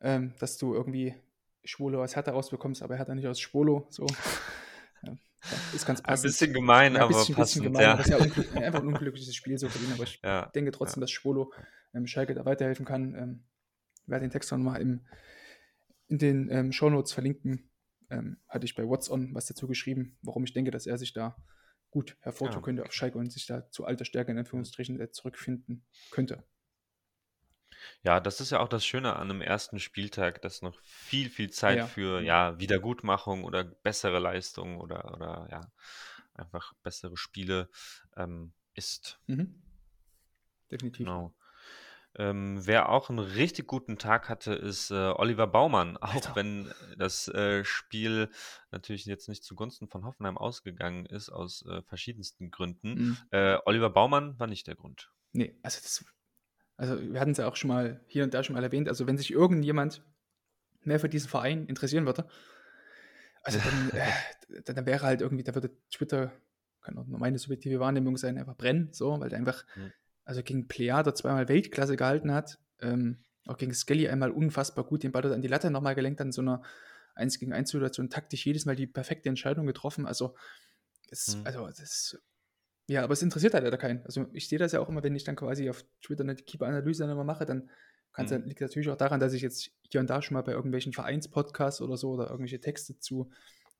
ähm, 0.00 0.34
dass 0.40 0.58
du 0.58 0.74
irgendwie 0.74 1.14
Schwolo 1.62 2.02
aus 2.02 2.16
Hertha 2.16 2.32
rausbekommst, 2.32 2.82
aber 2.82 2.96
Hertha 2.96 3.14
nicht 3.14 3.28
aus 3.28 3.38
Schwolo. 3.38 3.86
So. 3.90 4.06
ja, 5.04 5.16
ist 5.72 5.86
ganz 5.86 6.02
passend. 6.02 6.26
Ein 6.26 6.32
bisschen 6.32 6.52
gemein, 6.52 6.96
ja, 6.96 7.02
ein 7.02 7.08
bisschen, 7.08 7.34
aber 7.34 7.42
passend. 7.42 7.64
Gemein, 7.64 7.82
ja. 7.82 7.96
Das 7.96 8.06
ist 8.06 8.10
ja 8.10 8.18
unglück, 8.24 8.56
einfach 8.56 8.80
ein 8.80 8.88
unglückliches 8.88 9.32
Spiel 9.36 9.56
so 9.56 9.68
für 9.68 9.78
ihn, 9.78 9.92
aber 9.92 10.02
ich 10.02 10.20
denke 10.56 10.72
trotzdem, 10.72 11.00
dass 11.00 11.12
Schwolo 11.12 11.52
ähm, 11.94 12.08
Schalke 12.08 12.34
da 12.34 12.44
weiterhelfen 12.44 12.86
kann. 12.86 13.14
Ähm, 13.14 13.44
werde 14.06 14.24
den 14.26 14.32
Text 14.32 14.50
nochmal 14.50 14.80
in 14.80 15.06
den 16.08 16.50
ähm, 16.50 16.72
Shownotes 16.72 17.12
verlinken. 17.12 17.70
Ähm, 18.10 18.38
hatte 18.48 18.64
ich 18.64 18.74
bei 18.74 18.84
What's 18.84 19.08
On 19.08 19.32
was 19.32 19.46
dazu 19.46 19.68
geschrieben, 19.68 20.18
warum 20.22 20.42
ich 20.42 20.52
denke, 20.52 20.72
dass 20.72 20.86
er 20.86 20.98
sich 20.98 21.12
da 21.12 21.36
gut 21.90 22.16
hervortun 22.20 22.58
ja. 22.58 22.62
könnte 22.62 22.84
auf 22.84 22.92
Schalke 22.92 23.18
und 23.18 23.32
sich 23.32 23.46
da 23.46 23.70
zu 23.70 23.84
alter 23.84 24.04
Stärke 24.04 24.32
in 24.32 24.38
Anführungsstrichen 24.38 25.12
zurückfinden 25.12 25.84
könnte. 26.10 26.44
Ja, 28.02 28.20
das 28.20 28.40
ist 28.40 28.50
ja 28.50 28.60
auch 28.60 28.68
das 28.68 28.84
Schöne 28.84 29.16
an 29.16 29.30
einem 29.30 29.40
ersten 29.40 29.78
Spieltag, 29.78 30.42
dass 30.42 30.62
noch 30.62 30.78
viel, 30.80 31.30
viel 31.30 31.50
Zeit 31.50 31.78
ja. 31.78 31.86
für 31.86 32.20
ja, 32.20 32.58
Wiedergutmachung 32.58 33.44
oder 33.44 33.64
bessere 33.64 34.18
Leistungen 34.18 34.80
oder, 34.80 35.14
oder 35.14 35.48
ja, 35.50 35.72
einfach 36.34 36.74
bessere 36.82 37.16
Spiele 37.16 37.68
ähm, 38.16 38.52
ist. 38.74 39.20
Mhm. 39.26 39.62
Definitiv. 40.70 41.06
Genau. 41.06 41.34
Ähm, 42.18 42.66
wer 42.66 42.88
auch 42.88 43.10
einen 43.10 43.20
richtig 43.20 43.68
guten 43.68 43.96
Tag 43.96 44.28
hatte, 44.28 44.52
ist 44.52 44.90
äh, 44.90 44.94
Oliver 44.94 45.46
Baumann. 45.46 45.96
Auch 46.00 46.14
Alter. 46.14 46.34
wenn 46.34 46.70
das 46.96 47.28
äh, 47.28 47.64
Spiel 47.64 48.28
natürlich 48.72 49.06
jetzt 49.06 49.28
nicht 49.28 49.44
zugunsten 49.44 49.88
von 49.88 50.04
Hoffenheim 50.04 50.36
ausgegangen 50.36 51.06
ist, 51.06 51.30
aus 51.30 51.64
äh, 51.66 51.82
verschiedensten 51.82 52.50
Gründen. 52.50 52.94
Mhm. 52.94 53.16
Äh, 53.30 53.58
Oliver 53.64 53.90
Baumann 53.90 54.38
war 54.38 54.48
nicht 54.48 54.66
der 54.66 54.74
Grund. 54.74 55.12
Nee, 55.32 55.56
also 55.62 55.80
das, 55.80 56.04
also 56.76 57.00
wir 57.00 57.20
hatten 57.20 57.30
es 57.30 57.38
ja 57.38 57.46
auch 57.46 57.56
schon 57.56 57.68
mal 57.68 58.04
hier 58.08 58.24
und 58.24 58.34
da 58.34 58.42
schon 58.42 58.54
mal 58.54 58.64
erwähnt. 58.64 58.88
Also 58.88 59.06
wenn 59.06 59.16
sich 59.16 59.30
irgendjemand 59.30 60.02
mehr 60.82 60.98
für 60.98 61.08
diesen 61.08 61.28
Verein 61.28 61.66
interessieren 61.66 62.04
würde, 62.04 62.26
also 63.42 63.60
dann, 63.60 63.90
äh, 63.90 64.62
dann 64.64 64.86
wäre 64.86 65.06
halt 65.06 65.20
irgendwie, 65.20 65.44
da 65.44 65.54
würde 65.54 65.70
Twitter 65.90 66.32
kann 66.88 66.98
auch 66.98 67.06
nur 67.06 67.18
meine 67.18 67.38
subjektive 67.38 67.80
Wahrnehmung 67.80 68.16
sein, 68.16 68.38
einfach 68.38 68.56
brennen, 68.56 68.88
so, 68.92 69.20
weil 69.20 69.28
der 69.28 69.38
einfach, 69.38 69.64
Mhm. 69.76 69.92
Also 70.28 70.42
gegen 70.42 70.68
Pleada 70.68 71.14
zweimal 71.14 71.48
Weltklasse 71.48 71.96
gehalten 71.96 72.32
hat, 72.34 72.58
ähm, 72.82 73.24
auch 73.46 73.56
gegen 73.56 73.72
Skelly 73.72 74.08
einmal 74.08 74.30
unfassbar 74.30 74.84
gut 74.84 75.02
den 75.02 75.10
Ball 75.10 75.22
dort 75.22 75.34
an 75.34 75.40
die 75.40 75.48
Latte 75.48 75.70
nochmal 75.70 75.94
gelenkt, 75.94 76.20
an 76.20 76.32
so 76.32 76.42
einer 76.42 76.62
1 77.14 77.38
gegen 77.38 77.54
1 77.54 77.70
Situation 77.70 78.10
taktisch 78.10 78.44
jedes 78.44 78.66
Mal 78.66 78.76
die 78.76 78.86
perfekte 78.86 79.30
Entscheidung 79.30 79.64
getroffen. 79.66 80.06
Also, 80.06 80.34
es, 81.10 81.34
Mhm. 81.34 81.44
also 81.46 81.66
das, 81.68 82.18
ja, 82.88 83.04
aber 83.04 83.14
es 83.14 83.22
interessiert 83.22 83.54
halt 83.54 83.64
leider 83.64 83.78
keinen. 83.78 84.04
Also 84.04 84.26
ich 84.34 84.48
sehe 84.48 84.58
das 84.58 84.72
ja 84.72 84.80
auch 84.80 84.88
immer, 84.90 85.02
wenn 85.02 85.16
ich 85.16 85.24
dann 85.24 85.36
quasi 85.36 85.70
auf 85.70 85.84
Twitter 86.02 86.24
eine 86.24 86.36
Keeper-Analyse 86.36 87.04
dann 87.04 87.12
immer 87.12 87.24
mache, 87.24 87.46
dann 87.46 87.70
kann's 88.12 88.30
Mhm. 88.30 88.44
liegt 88.46 88.60
natürlich 88.60 88.90
auch 88.90 88.96
daran, 88.96 89.20
dass 89.20 89.32
ich 89.32 89.42
jetzt 89.42 89.70
hier 89.90 90.00
und 90.00 90.10
da 90.10 90.22
schon 90.22 90.34
mal 90.34 90.42
bei 90.42 90.52
irgendwelchen 90.52 90.92
Vereinspodcasts 90.92 91.80
oder 91.80 91.96
so 91.96 92.10
oder 92.12 92.26
irgendwelche 92.30 92.60
Texte 92.60 92.98
zu 92.98 93.30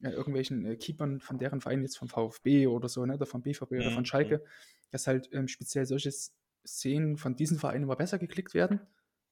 äh, 0.02 0.10
irgendwelchen 0.10 0.64
äh, 0.64 0.76
Keepern 0.76 1.20
von 1.20 1.38
deren 1.38 1.60
Vereinen 1.60 1.82
jetzt 1.82 1.98
vom 1.98 2.08
VfB 2.08 2.66
oder 2.66 2.88
so, 2.88 3.04
ne, 3.06 3.14
oder 3.14 3.26
vom 3.26 3.42
BVB 3.42 3.72
oder 3.72 3.90
Mhm, 3.90 3.94
von 3.94 4.04
Schalke, 4.04 4.44
dass 4.90 5.06
halt 5.06 5.28
ähm, 5.32 5.48
speziell 5.48 5.86
solche 5.86 6.10
Szenen 6.66 7.16
von 7.16 7.36
diesen 7.36 7.58
Vereinen 7.58 7.84
immer 7.84 7.96
besser 7.96 8.18
geklickt 8.18 8.54
werden, 8.54 8.80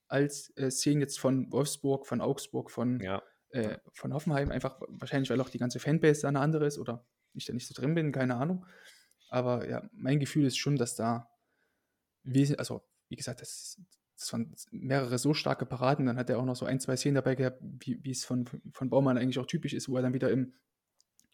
als 0.09 0.57
äh, 0.57 0.71
Szenen 0.71 1.01
jetzt 1.01 1.19
von 1.19 1.51
Wolfsburg, 1.53 2.07
von 2.07 2.21
Augsburg, 2.21 2.71
von, 2.71 3.01
Ja. 3.01 3.23
äh, 3.51 3.79
von 3.93 4.13
Hoffenheim, 4.15 4.51
einfach 4.51 4.81
wahrscheinlich, 4.89 5.31
weil 5.31 5.41
auch 5.41 5.49
die 5.51 5.59
ganze 5.59 5.79
Fanbase 5.81 6.23
da 6.23 6.29
eine 6.29 6.41
andere 6.41 6.67
ist 6.67 6.79
oder 6.79 7.07
ich 7.35 7.45
da 7.45 7.53
nicht 7.53 7.67
so 7.67 7.75
drin 7.75 7.95
bin, 7.95 8.13
keine 8.13 8.37
Ahnung. 8.37 8.65
Aber 9.29 9.69
ja, 9.69 9.89
mein 9.93 10.21
Gefühl 10.21 10.47
ist 10.47 10.57
schon, 10.57 10.77
dass 10.77 10.95
da, 10.95 11.29
also 12.57 12.83
wie 13.09 13.17
gesagt, 13.17 13.41
das, 13.41 13.81
das 14.19 14.33
waren 14.33 14.55
mehrere 14.71 15.19
so 15.19 15.35
starke 15.35 15.67
Paraden. 15.67 16.07
Dann 16.07 16.17
hat 16.17 16.31
er 16.31 16.39
auch 16.39 16.45
noch 16.45 16.57
so 16.57 16.67
ein, 16.67 16.81
zwei 16.81 16.97
Szenen 16.97 17.17
dabei 17.17 17.35
gehabt, 17.35 17.61
wie, 17.61 18.03
wie 18.03 18.11
es 18.11 18.25
von, 18.25 18.47
von 18.73 18.91
Baumann 18.91 19.19
eigentlich 19.19 19.39
auch 19.39 19.47
typisch 19.47 19.75
ist, 19.75 19.89
wo 19.89 19.97
er 19.97 20.03
dann 20.03 20.15
wieder 20.15 20.31
im, 20.31 20.55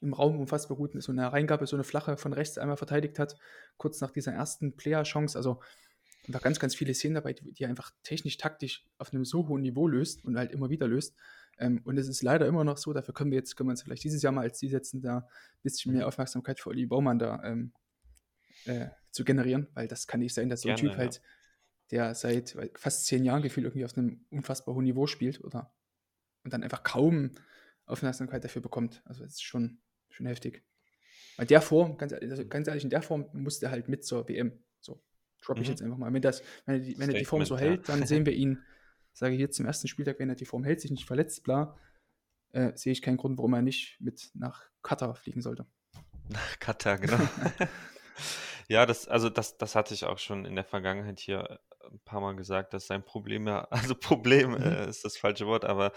im 0.01 0.13
Raum 0.13 0.39
unfassbar 0.41 0.77
gut 0.77 1.01
so 1.01 1.13
eine 1.13 1.33
Reingabe, 1.33 1.67
so 1.67 1.77
eine 1.77 1.85
flache 1.85 2.17
von 2.17 2.33
rechts 2.33 2.59
einmal 2.59 2.77
verteidigt 2.77 3.19
hat, 3.19 3.37
kurz 3.77 4.01
nach 4.01 4.11
dieser 4.11 4.33
ersten 4.33 4.77
Player-Chance. 4.77 5.39
Also 5.39 5.61
einfach 6.27 6.43
ganz, 6.43 6.59
ganz 6.59 6.75
viele 6.75 6.95
Szenen 6.95 7.15
dabei, 7.15 7.33
die, 7.33 7.53
die 7.53 7.63
er 7.65 7.69
einfach 7.69 7.93
technisch, 8.03 8.37
taktisch 8.37 8.85
auf 8.99 9.13
einem 9.13 9.25
so 9.25 9.49
hohen 9.49 9.63
Niveau 9.63 9.87
löst 9.87 10.25
und 10.25 10.37
halt 10.37 10.53
immer 10.53 10.71
wieder 10.71 10.89
löst. 10.89 11.15
Ähm, 11.59 11.81
und 11.85 11.99
es 11.99 12.09
ist 12.09 12.23
leider 12.23 12.47
immer 12.47 12.65
noch 12.65 12.79
so, 12.79 12.93
dafür 12.93 13.15
können 13.15 13.31
wir 13.31 13.39
jetzt, 13.39 13.57
können 13.57 13.69
wir 13.69 13.73
uns 13.73 13.83
vielleicht 13.83 14.05
dieses 14.05 14.23
Jahr 14.23 14.33
mal 14.33 14.43
als 14.43 14.59
Ziel 14.59 14.71
setzen, 14.71 15.03
da 15.03 15.19
ein 15.19 15.25
bisschen 15.63 15.93
mehr 15.93 16.07
Aufmerksamkeit 16.07 16.59
für 16.59 16.71
Olli 16.71 16.87
Baumann 16.87 17.19
da 17.19 17.43
ähm, 17.45 17.73
äh, 18.65 18.89
zu 19.11 19.25
generieren, 19.25 19.69
weil 19.75 19.89
das 19.89 20.07
kann 20.07 20.21
nicht 20.21 20.35
sein, 20.35 20.49
dass 20.49 20.63
so 20.63 20.69
ein 20.69 20.77
Typ 20.77 20.93
ja. 20.93 20.99
halt, 20.99 21.21
der 21.93 22.15
seit 22.17 22.57
fast 22.75 23.07
zehn 23.07 23.25
Jahren 23.25 23.43
gefühlt 23.43 23.67
irgendwie 23.67 23.85
auf 23.85 23.97
einem 23.97 24.25
unfassbar 24.31 24.75
hohen 24.75 24.85
Niveau 24.85 25.07
spielt 25.07 25.43
oder 25.45 25.73
und 26.43 26.53
dann 26.53 26.65
einfach 26.65 26.83
kaum 26.83 27.31
Aufmerksamkeit 27.87 28.43
dafür 28.43 28.63
bekommt. 28.63 29.03
Also 29.05 29.23
das 29.23 29.35
ist 29.35 29.43
schon, 29.45 29.81
schon 30.11 30.27
heftig. 30.27 30.65
Bei 31.37 31.45
der 31.45 31.61
Form, 31.63 31.97
ganz, 31.99 32.13
ehrlich- 32.13 32.31
also 32.31 32.47
ganz 32.47 32.67
ehrlich, 32.67 32.85
in 32.85 32.91
der 32.91 33.03
Form 33.03 33.29
musste 33.33 33.67
er 33.67 33.73
halt 33.73 33.89
mit 33.89 34.05
zur 34.05 34.29
WM. 34.29 34.65
So, 34.81 35.03
droppe 35.43 35.61
ich 35.61 35.69
Mhm. 35.69 35.73
jetzt 35.73 35.83
einfach 35.83 35.99
mal. 35.99 36.13
Wenn, 36.13 36.23
das, 36.23 36.43
wenn, 36.67 36.77
er, 36.77 36.81
die, 36.81 36.99
wenn 36.99 37.11
er 37.11 37.19
die 37.19 37.25
Form 37.25 37.45
so 37.45 37.57
hält, 37.59 37.89
dann 37.89 38.07
sehen 38.07 38.27
wir 38.27 38.33
ihn, 38.33 38.63
sage 39.13 39.35
ich 39.35 39.41
jetzt 39.41 39.57
zum 39.57 39.67
ersten 39.67 39.87
Spieltag, 39.89 40.19
wenn 40.19 40.29
er 40.29 40.35
die 40.35 40.47
Form 40.47 40.65
hält, 40.65 40.81
sich 40.81 40.91
nicht 40.91 41.07
verletzt, 41.07 41.43
bla, 41.45 41.79
äh, 42.53 42.73
sehe 42.77 42.93
ich 42.93 43.03
keinen 43.03 43.19
Grund, 43.19 43.39
warum 43.39 43.53
er 43.55 43.63
nicht 43.63 44.01
mit 44.01 44.31
nach 44.35 44.65
Katar 44.83 45.15
fliegen 45.15 45.43
sollte. 45.43 45.67
Nach 46.29 46.59
Katar, 46.59 46.99
genau. 46.99 47.19
ja, 48.69 48.87
das, 48.87 49.07
also 49.09 49.29
das, 49.29 49.59
das 49.59 49.75
hatte 49.75 49.95
ich 49.95 50.05
auch 50.05 50.19
schon 50.19 50.45
in 50.45 50.55
der 50.55 50.65
Vergangenheit 50.65 51.21
hier 51.21 51.61
ein 51.91 52.01
paar 52.01 52.21
Mal 52.21 52.37
gesagt, 52.37 52.73
dass 52.75 52.87
sein 52.87 53.05
Problem 53.05 53.47
ja, 53.47 53.65
also 53.71 53.95
Problem 53.95 54.55
Mhm. 54.57 54.63
äh, 54.63 54.89
ist 54.89 55.05
das 55.05 55.17
falsche 55.17 55.47
Wort, 55.47 55.65
aber 55.65 55.93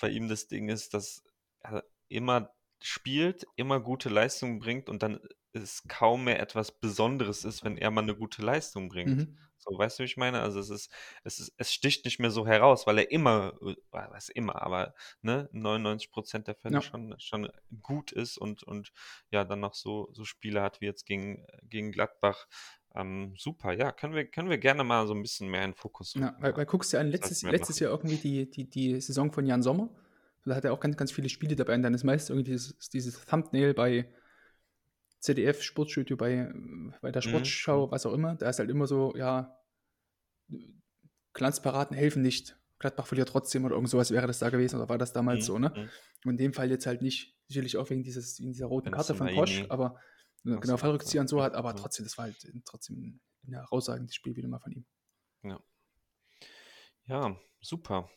bei 0.00 0.08
ihm 0.10 0.28
das 0.28 0.48
Ding 0.48 0.68
ist, 0.68 0.94
dass 0.94 1.24
er 1.60 1.84
immer 2.08 2.50
spielt, 2.82 3.46
immer 3.56 3.80
gute 3.80 4.08
Leistungen 4.08 4.58
bringt 4.58 4.88
und 4.88 5.02
dann 5.02 5.20
es 5.52 5.86
kaum 5.86 6.24
mehr 6.24 6.40
etwas 6.40 6.72
Besonderes 6.80 7.44
ist, 7.44 7.62
wenn 7.64 7.76
er 7.76 7.90
mal 7.90 8.02
eine 8.02 8.16
gute 8.16 8.42
Leistung 8.42 8.88
bringt. 8.88 9.28
Mhm. 9.28 9.38
So, 9.58 9.78
weißt 9.78 9.98
du, 9.98 10.02
wie 10.02 10.06
ich 10.06 10.16
meine? 10.16 10.40
Also 10.40 10.58
es 10.58 10.70
ist, 10.70 10.90
es 11.22 11.38
ist, 11.38 11.54
es 11.56 11.72
sticht 11.72 12.04
nicht 12.04 12.18
mehr 12.18 12.32
so 12.32 12.46
heraus, 12.46 12.86
weil 12.86 12.98
er 12.98 13.10
immer, 13.12 13.52
äh, 13.62 13.76
was 13.90 14.28
immer, 14.28 14.60
aber 14.62 14.94
ne, 15.20 15.48
99 15.52 16.10
Prozent 16.10 16.48
der 16.48 16.56
Fälle 16.56 16.80
Ja. 16.80 16.82
schon, 16.82 17.14
schon 17.20 17.48
gut 17.80 18.10
ist 18.10 18.38
und, 18.38 18.64
und 18.64 18.92
ja, 19.30 19.44
dann 19.44 19.60
noch 19.60 19.74
so, 19.74 20.08
so 20.12 20.24
Spiele 20.24 20.62
hat 20.62 20.80
wie 20.80 20.86
jetzt 20.86 21.06
gegen, 21.06 21.46
gegen 21.62 21.92
Gladbach. 21.92 22.46
Ähm, 22.94 23.34
super, 23.38 23.72
ja, 23.72 23.90
können 23.92 24.14
wir, 24.14 24.26
können 24.26 24.50
wir 24.50 24.58
gerne 24.58 24.84
mal 24.84 25.06
so 25.06 25.14
ein 25.14 25.22
bisschen 25.22 25.48
mehr 25.48 25.64
in 25.64 25.74
Fokus 25.74 26.14
Ja, 26.14 26.26
rücken. 26.26 26.42
weil, 26.42 26.56
weil 26.56 26.66
guckst 26.66 26.92
du 26.92 26.98
an, 26.98 27.08
letztes, 27.08 27.42
letztes 27.42 27.78
Jahr 27.78 27.90
irgendwie 27.90 28.16
die, 28.16 28.50
die, 28.50 28.68
die 28.68 29.00
Saison 29.00 29.32
von 29.32 29.46
Jan 29.46 29.62
Sommer. 29.62 29.88
Da 30.44 30.56
hat 30.56 30.64
er 30.64 30.72
auch 30.72 30.80
ganz, 30.80 30.96
ganz 30.96 31.12
viele 31.12 31.28
Spiele 31.28 31.56
dabei. 31.56 31.74
Und 31.74 31.82
dann 31.82 31.94
ist 31.94 32.04
meist 32.04 32.28
irgendwie 32.30 32.50
dieses, 32.50 32.76
dieses 32.90 33.24
Thumbnail 33.24 33.74
bei 33.74 34.08
ZDF, 35.20 35.62
Sportstudio, 35.62 36.16
bei, 36.16 36.52
bei 37.00 37.12
der 37.12 37.20
Mhm, 37.20 37.22
Sportschau, 37.22 37.90
was 37.90 38.04
auch 38.06 38.12
immer. 38.12 38.34
Da 38.34 38.50
ist 38.50 38.58
halt 38.58 38.68
immer 38.70 38.86
so, 38.86 39.14
ja, 39.16 39.56
Glanzparaden 41.32 41.96
helfen 41.96 42.22
nicht. 42.22 42.58
Gladbach 42.78 43.06
verliert 43.06 43.28
trotzdem 43.28 43.64
oder 43.64 43.76
irgend 43.76 43.90
sowas 43.90 44.10
wäre 44.10 44.26
das 44.26 44.40
da 44.40 44.50
gewesen 44.50 44.76
oder 44.76 44.88
war 44.88 44.98
das 44.98 45.12
damals 45.12 45.42
Mhm, 45.42 45.46
so, 45.46 45.58
ne? 45.58 45.72
mhm. 45.76 45.88
Und 46.24 46.32
in 46.32 46.36
dem 46.36 46.52
Fall 46.52 46.70
jetzt 46.70 46.86
halt 46.86 47.00
nicht, 47.00 47.36
sicherlich 47.46 47.76
auch 47.76 47.88
wegen 47.90 48.02
dieses, 48.02 48.40
wegen 48.40 48.52
dieser 48.52 48.66
roten 48.66 48.90
Karte 48.90 49.14
von 49.14 49.28
Posch, 49.28 49.64
aber 49.68 49.96
genau, 50.44 50.76
Fallrückzieher 50.76 51.20
und 51.20 51.28
so 51.28 51.38
ja. 51.38 51.44
hat, 51.44 51.54
aber 51.54 51.70
Ja. 51.70 51.74
trotzdem, 51.76 52.04
das 52.04 52.18
war 52.18 52.24
halt 52.26 52.36
trotzdem 52.64 53.20
ein 53.44 53.54
herausragendes 53.54 54.14
Spiel 54.14 54.36
wieder 54.36 54.48
mal 54.48 54.58
von 54.58 54.72
ihm. 54.72 54.86
Ja, 57.06 57.36
super. 57.60 58.08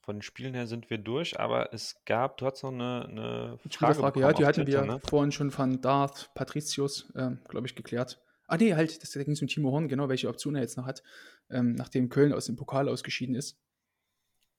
Von 0.00 0.16
den 0.16 0.22
Spielen 0.22 0.54
her 0.54 0.66
sind 0.66 0.90
wir 0.90 0.98
durch, 0.98 1.38
aber 1.40 1.72
es 1.72 2.04
gab, 2.04 2.36
du 2.36 2.46
hast 2.46 2.62
noch 2.62 2.72
eine, 2.72 3.06
eine 3.08 3.58
Frage 3.58 3.72
Spielerfrage, 3.72 4.20
ja, 4.20 4.32
die 4.32 4.44
hatten 4.44 4.58
wir 4.58 4.64
Twitter, 4.64 4.84
ne? 4.84 5.00
vorhin 5.08 5.32
schon 5.32 5.50
von 5.50 5.80
Darth 5.80 6.30
Patricius, 6.34 7.10
ähm, 7.16 7.40
glaube 7.48 7.66
ich, 7.66 7.74
geklärt. 7.74 8.20
Ah, 8.46 8.58
nee, 8.58 8.74
halt, 8.74 9.02
das, 9.02 9.12
da 9.12 9.22
ging 9.22 9.32
es 9.32 9.40
um 9.40 9.48
Timo 9.48 9.70
Horn, 9.70 9.88
genau, 9.88 10.08
welche 10.08 10.28
Option 10.28 10.56
er 10.56 10.60
jetzt 10.60 10.76
noch 10.76 10.84
hat, 10.86 11.02
ähm, 11.48 11.72
nachdem 11.72 12.10
Köln 12.10 12.34
aus 12.34 12.46
dem 12.46 12.56
Pokal 12.56 12.88
ausgeschieden 12.88 13.34
ist. 13.34 13.58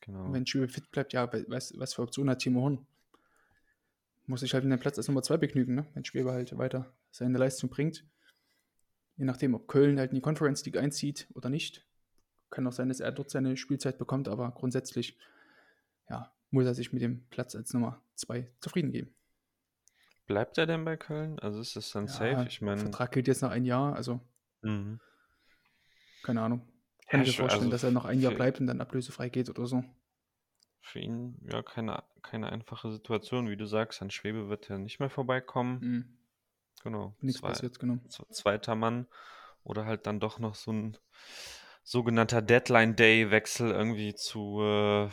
Genau. 0.01 0.33
Wenn 0.33 0.47
Schübe 0.47 0.67
fit 0.67 0.89
bleibt, 0.89 1.13
ja, 1.13 1.31
was, 1.47 1.77
was 1.77 1.93
für 1.93 2.01
Optionen 2.01 2.31
hat 2.31 2.39
Timo 2.39 2.61
Horn? 2.61 2.87
Muss 4.27 4.39
sich 4.39 4.53
halt 4.53 4.63
in 4.63 4.69
den 4.69 4.79
Platz 4.79 4.97
als 4.97 5.07
Nummer 5.07 5.21
2 5.21 5.37
begnügen, 5.37 5.75
ne? 5.75 5.85
wenn 5.93 6.03
Schwebe 6.03 6.31
halt 6.31 6.57
weiter 6.57 6.91
seine 7.11 7.37
Leistung 7.37 7.69
bringt. 7.69 8.03
Je 9.17 9.25
nachdem, 9.25 9.53
ob 9.53 9.67
Köln 9.67 9.99
halt 9.99 10.11
in 10.11 10.15
die 10.15 10.21
Conference 10.21 10.65
League 10.65 10.77
einzieht 10.77 11.27
oder 11.33 11.49
nicht. 11.49 11.85
Kann 12.49 12.67
auch 12.67 12.71
sein, 12.71 12.89
dass 12.89 12.99
er 12.99 13.11
dort 13.11 13.29
seine 13.29 13.55
Spielzeit 13.55 13.97
bekommt, 13.97 14.27
aber 14.27 14.51
grundsätzlich 14.51 15.17
ja, 16.09 16.33
muss 16.49 16.65
er 16.65 16.73
sich 16.73 16.91
mit 16.91 17.01
dem 17.01 17.25
Platz 17.29 17.55
als 17.55 17.73
Nummer 17.73 18.01
2 18.15 18.51
zufrieden 18.59 18.91
geben. 18.91 19.13
Bleibt 20.27 20.57
er 20.57 20.65
denn 20.65 20.85
bei 20.85 20.97
Köln? 20.97 21.39
Also 21.39 21.61
ist 21.61 21.75
das 21.75 21.91
dann 21.91 22.07
Ja, 22.07 22.13
safe? 22.13 22.45
Ich 22.47 22.61
meine, 22.61 22.81
Vertrag 22.81 23.11
gilt 23.11 23.27
jetzt 23.27 23.41
noch 23.41 23.51
ein 23.51 23.63
Jahr, 23.63 23.95
also 23.95 24.19
mhm. 24.61 24.99
keine 26.23 26.41
Ahnung. 26.41 26.67
Kann 27.07 27.19
Ja, 27.19 27.27
ich 27.27 27.37
mir 27.37 27.43
vorstellen, 27.43 27.65
also 27.65 27.71
dass 27.71 27.83
er 27.83 27.91
noch 27.91 28.05
ein 28.05 28.19
Jahr 28.19 28.33
bleibt 28.33 28.59
und 28.59 28.67
dann 28.67 28.81
ablösefrei 28.81 29.29
geht 29.29 29.49
oder 29.49 29.67
so. 29.67 29.83
Für 30.85 30.99
ihn 30.99 31.35
ja 31.51 31.61
keine, 31.63 32.03
keine 32.21 32.51
einfache 32.51 32.91
Situation. 32.91 33.49
Wie 33.49 33.57
du 33.57 33.65
sagst, 33.65 34.01
an 34.01 34.11
Schwebe 34.11 34.49
wird 34.49 34.69
er 34.69 34.77
nicht 34.77 34.99
mehr 34.99 35.09
vorbeikommen. 35.09 35.79
Mhm. 35.79 36.17
Genau. 36.83 37.15
Nichts 37.21 37.41
Zwei- 37.41 37.47
passiert, 37.49 37.79
genau. 37.79 37.97
zweiter 38.29 38.75
Mann 38.75 39.07
oder 39.63 39.85
halt 39.85 40.05
dann 40.05 40.19
doch 40.19 40.37
noch 40.39 40.53
so 40.55 40.71
ein 40.71 40.97
sogenannter 41.83 42.41
Deadline-Day-Wechsel 42.41 43.71
irgendwie 43.71 44.13
zu, 44.13 44.59
äh, 44.61 45.09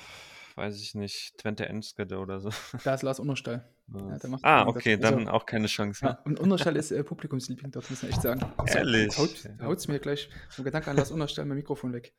weiß 0.56 0.78
ich 0.80 0.94
nicht, 0.94 1.38
Twente 1.38 1.66
Enskede 1.66 2.18
oder 2.18 2.40
so. 2.40 2.50
Da 2.84 2.94
ist 2.94 3.02
Lars 3.02 3.18
Unterstall. 3.20 3.66
Ja, 3.88 4.18
ah, 4.42 4.64
das. 4.64 4.76
okay, 4.76 4.94
Also- 4.96 5.02
dann 5.16 5.28
auch 5.28 5.46
keine 5.46 5.66
Chance. 5.68 6.04
Ja, 6.04 6.18
und 6.24 6.38
Unterstall 6.40 6.76
ist 6.76 6.90
äh, 6.90 7.02
Publikumsliebling 7.02 7.70
dort, 7.72 7.88
muss 7.90 8.02
man 8.02 8.10
echt 8.12 8.22
sagen. 8.22 8.40
So, 8.66 8.78
Ehrlich? 8.78 9.16
Haut, 9.16 9.48
haut's 9.62 9.88
mir 9.88 9.98
gleich 9.98 10.28
vom 10.50 10.64
Gedanke 10.66 10.90
an 10.90 10.96
Lars 10.98 11.10
Unterstall 11.10 11.46
mein 11.46 11.56
Mikrofon 11.56 11.92
weg. 11.94 12.14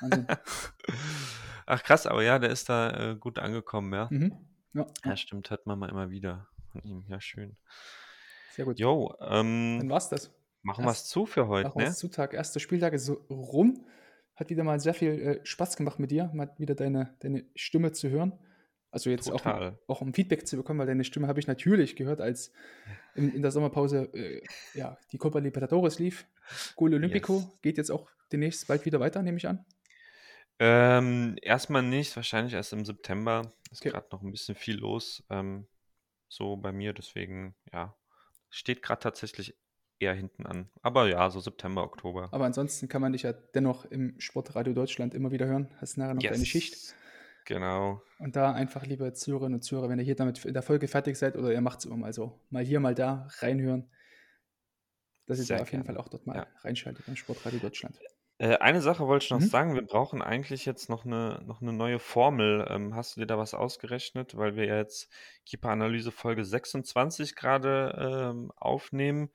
Wahnsinn. 0.00 0.26
Ach 1.66 1.82
krass, 1.82 2.06
aber 2.06 2.22
ja, 2.22 2.38
der 2.38 2.50
ist 2.50 2.68
da 2.68 3.12
äh, 3.12 3.16
gut 3.16 3.38
angekommen, 3.38 3.92
ja. 3.92 4.08
mhm. 4.10 4.32
Ja, 4.72 4.86
Ja, 5.04 5.16
stimmt, 5.16 5.50
hört 5.50 5.66
man 5.66 5.78
mal 5.78 5.88
immer 5.90 6.10
wieder 6.10 6.46
von 6.72 6.82
ihm. 6.84 7.04
Ja, 7.08 7.20
schön. 7.20 7.56
sehr 8.52 8.64
gut. 8.64 8.78
Jo, 8.78 9.14
ähm, 9.20 9.76
Dann 9.80 9.90
war's 9.90 10.08
das. 10.08 10.32
machen 10.62 10.84
wir 10.84 10.90
es 10.90 11.06
zu 11.06 11.26
für 11.26 11.48
heute, 11.48 11.68
Machen 11.68 11.82
ne? 11.82 11.92
zu 11.92 12.08
Tag. 12.08 12.34
Erster 12.34 12.60
Spieltag 12.60 12.92
ist 12.92 13.06
so 13.06 13.14
rum. 13.30 13.86
Hat 14.34 14.50
wieder 14.50 14.64
mal 14.64 14.78
sehr 14.80 14.92
viel 14.94 15.10
äh, 15.20 15.40
Spaß 15.46 15.76
gemacht 15.76 15.98
mit 15.98 16.10
dir, 16.10 16.30
mal 16.34 16.52
wieder 16.58 16.74
deine, 16.74 17.16
deine 17.20 17.44
Stimme 17.54 17.92
zu 17.92 18.10
hören. 18.10 18.38
Also 18.90 19.10
jetzt 19.10 19.30
auch, 19.30 19.40
Total. 19.40 19.78
auch 19.88 20.00
um 20.02 20.12
Feedback 20.14 20.46
zu 20.46 20.56
bekommen, 20.56 20.78
weil 20.78 20.86
deine 20.86 21.04
Stimme 21.04 21.26
habe 21.26 21.40
ich 21.40 21.46
natürlich 21.46 21.96
gehört, 21.96 22.20
als 22.20 22.52
in, 23.14 23.34
in 23.34 23.42
der 23.42 23.50
Sommerpause 23.50 24.10
äh, 24.14 24.42
ja, 24.74 24.98
die 25.12 25.18
Copa 25.18 25.38
Libertadores 25.38 25.98
lief. 25.98 26.26
Gol 26.76 26.94
Olympico 26.94 27.38
Yes. 27.38 27.60
geht 27.62 27.78
jetzt 27.78 27.90
auch 27.90 28.08
demnächst 28.30 28.68
bald 28.68 28.84
wieder 28.84 29.00
weiter, 29.00 29.22
nehme 29.22 29.38
ich 29.38 29.48
an. 29.48 29.64
Ähm, 30.58 31.36
erstmal 31.42 31.82
nicht, 31.82 32.14
wahrscheinlich 32.16 32.54
erst 32.54 32.72
im 32.72 32.84
September. 32.84 33.52
Ist 33.70 33.80
Okay. 33.82 33.90
gerade 33.90 34.08
noch 34.12 34.22
ein 34.22 34.30
bisschen 34.30 34.54
viel 34.54 34.76
los, 34.78 35.22
ähm, 35.30 35.66
so 36.28 36.56
bei 36.56 36.72
mir, 36.72 36.92
deswegen, 36.92 37.54
ja, 37.72 37.94
steht 38.50 38.82
gerade 38.82 39.00
tatsächlich 39.00 39.54
eher 39.98 40.14
hinten 40.14 40.46
an. 40.46 40.70
Aber 40.82 41.08
ja, 41.08 41.30
so 41.30 41.40
September, 41.40 41.82
Oktober. 41.82 42.28
Aber 42.32 42.44
ansonsten 42.44 42.88
kann 42.88 43.02
man 43.02 43.12
dich 43.12 43.22
ja 43.22 43.32
dennoch 43.32 43.84
im 43.86 44.18
Sportradio 44.18 44.72
Deutschland 44.72 45.14
immer 45.14 45.30
wieder 45.30 45.46
hören. 45.46 45.68
Hast 45.80 45.96
nachher 45.96 46.14
noch 46.14 46.22
deine 46.22 46.42
Yes. 46.42 46.48
Schicht. 46.48 46.94
Genau. 47.44 48.02
Und 48.18 48.34
da 48.34 48.52
einfach, 48.52 48.86
liebe 48.86 49.12
Zuhörerinnen 49.12 49.56
und 49.56 49.62
Zuhörer, 49.62 49.88
wenn 49.88 49.98
ihr 49.98 50.04
hier 50.04 50.16
damit 50.16 50.44
in 50.44 50.54
der 50.54 50.62
Folge 50.62 50.88
fertig 50.88 51.16
seid 51.16 51.36
oder 51.36 51.52
ihr 51.52 51.60
macht 51.60 51.80
es 51.80 51.84
immer 51.84 51.96
mal 51.96 52.12
so, 52.12 52.40
mal 52.50 52.64
hier, 52.64 52.80
mal 52.80 52.94
da 52.94 53.28
reinhören, 53.40 53.90
dass 55.26 55.38
ihr 55.38 55.46
da 55.56 55.62
auf 55.62 55.70
jeden. 55.72 55.84
Fall 55.84 55.96
auch 55.98 56.08
dort 56.08 56.26
mal 56.26 56.36
Ja. 56.36 56.46
reinschaltet 56.62 57.04
beim 57.06 57.16
Sportradio 57.16 57.60
Deutschland. 57.60 57.98
Äh, 58.38 58.56
eine 58.58 58.82
Sache 58.82 59.06
wollte 59.06 59.24
ich 59.24 59.30
noch 59.30 59.40
Mhm. 59.40 59.50
sagen. 59.50 59.74
Wir 59.74 59.82
brauchen 59.82 60.20
eigentlich 60.22 60.66
jetzt 60.66 60.90
noch 60.90 61.04
eine, 61.06 61.42
noch 61.46 61.62
eine 61.62 61.72
neue 61.72 61.98
Formel. 61.98 62.66
Ähm, 62.68 62.94
hast 62.94 63.16
du 63.16 63.20
dir 63.20 63.26
da 63.26 63.38
was 63.38 63.54
ausgerechnet? 63.54 64.36
Weil 64.36 64.56
wir 64.56 64.66
ja 64.66 64.76
jetzt 64.76 65.10
Keeper-Analyse 65.46 66.12
Folge 66.12 66.44
26 66.44 67.34
gerade 67.34 68.30
ähm, 68.34 68.52
aufnehmen. 68.56 69.30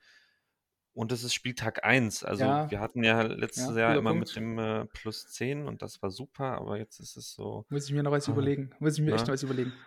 Und 0.94 1.12
das 1.12 1.24
ist 1.24 1.34
Spieltag 1.34 1.84
1. 1.84 2.24
Also 2.24 2.60
Ja. 2.60 2.68
wir 2.68 2.80
hatten 2.80 3.02
ja 3.04 3.22
letztes 3.22 3.76
Ja, 3.76 3.76
Jahr 3.76 3.96
guter 3.96 3.98
immer 3.98 4.14
Punkt. 4.14 4.14
mit 4.14 4.36
dem 4.36 4.58
äh, 4.58 4.86
Plus 4.86 5.28
10 5.28 5.66
und 5.66 5.82
das 5.82 6.02
war 6.02 6.10
super, 6.10 6.58
aber 6.58 6.78
jetzt 6.78 7.00
ist 7.00 7.16
es 7.16 7.32
so. 7.34 7.66
Muss 7.70 7.86
ich 7.88 7.92
mir 7.92 8.04
noch 8.04 8.12
was 8.12 8.28
Ah. 8.28 8.28
überlegen. 8.28 8.72
Muss 8.78 8.94
ich 8.98 9.02
mir 9.04 9.14
echt 9.14 9.26
Na? 9.26 9.26
noch 9.26 9.34
was 9.34 9.42
überlegen. 9.42 9.84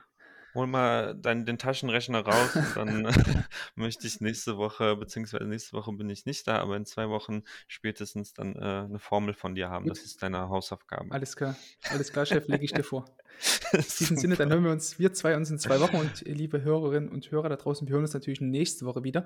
Hol 0.55 0.67
mal 0.67 1.15
dein, 1.15 1.45
den 1.45 1.57
Taschenrechner 1.57 2.25
raus 2.25 2.55
und 2.55 2.75
dann 2.75 3.03
möchte 3.75 4.07
ich 4.07 4.21
nächste 4.21 4.57
Woche, 4.57 4.95
beziehungsweise 4.95 5.43
nächste 5.43 5.73
Woche 5.73 5.91
bin 5.91 6.09
ich 6.09 6.25
nicht 6.25 6.47
da, 6.47 6.59
aber 6.59 6.77
in 6.77 6.85
zwei 6.85 7.09
Wochen 7.09 7.43
spätestens 7.67 8.33
dann 8.33 8.55
äh, 8.55 8.85
eine 8.85 8.99
Formel 8.99 9.33
von 9.33 9.53
dir 9.53 9.69
haben. 9.69 9.83
Gut. 9.83 9.91
Das 9.91 10.05
ist 10.05 10.23
deine 10.23 10.49
Hausaufgabe. 10.49 11.11
Alles 11.11 11.35
klar. 11.35 11.55
Alles 11.89 12.11
klar, 12.11 12.25
Chef, 12.25 12.47
lege 12.47 12.63
ich 12.63 12.73
dir 12.73 12.83
vor. 12.83 13.05
In 13.73 13.81
diesem 13.81 14.15
Sinne, 14.15 14.35
dann 14.35 14.49
hören 14.49 14.63
wir 14.63 14.71
uns, 14.71 14.97
wir 14.97 15.13
zwei 15.13 15.35
uns 15.35 15.49
in 15.49 15.59
zwei 15.59 15.81
Wochen 15.81 15.97
und 15.97 16.21
ihr 16.21 16.35
liebe 16.35 16.63
Hörerinnen 16.63 17.09
und 17.09 17.29
Hörer 17.31 17.49
da 17.49 17.57
draußen, 17.57 17.85
wir 17.85 17.93
hören 17.93 18.03
uns 18.03 18.13
natürlich 18.13 18.39
nächste 18.39 18.85
Woche 18.85 19.03
wieder. 19.03 19.25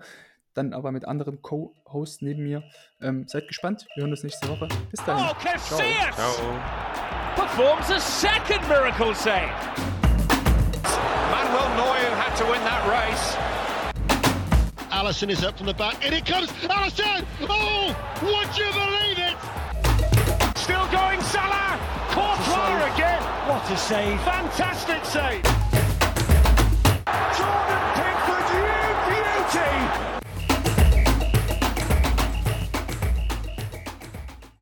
Dann 0.56 0.74
aber 0.74 0.92
mit 0.92 1.06
anderen 1.06 1.44
Co-Hosts 1.44 2.24
neben 2.24 2.42
mir. 2.42 2.64
Ähm, 3.02 3.28
seid 3.28 3.48
gespannt, 3.48 3.86
wir 3.94 4.02
hören 4.02 4.12
uns 4.12 4.24
nächste 4.24 4.48
Woche. 4.48 4.68
Bis 4.90 5.06
dahin. 5.06 5.28
Oh, 5.30 5.36
Casillas 5.36 6.16
Ciao. 6.16 6.60
performs 7.36 7.92
a 7.92 8.00
second 8.00 8.68
miracle 8.68 9.14
save. 9.14 9.99
Allison 15.00 15.30
is 15.30 15.46
up 15.46 15.58
from 15.58 15.68
the 15.68 15.74
back. 15.74 16.06
In 16.06 16.12
it 16.12 16.26
comes. 16.26 16.52
Allison! 16.70 17.26
Oh! 17.44 17.96
Would 18.22 18.58
you 18.58 18.70
believe 18.74 19.18
it? 19.18 20.58
Still 20.58 20.86
going 20.92 21.22
Salah. 21.22 21.80
Courtois 22.10 22.94
again. 22.94 23.22
What 23.48 23.72
a 23.72 23.78
save. 23.78 24.20
Fantastic 24.24 25.06
save. 25.06 25.44
Jordan 27.38 27.84
Pickford, 27.96 28.48
you 28.52 28.68
beauty. 29.08 30.09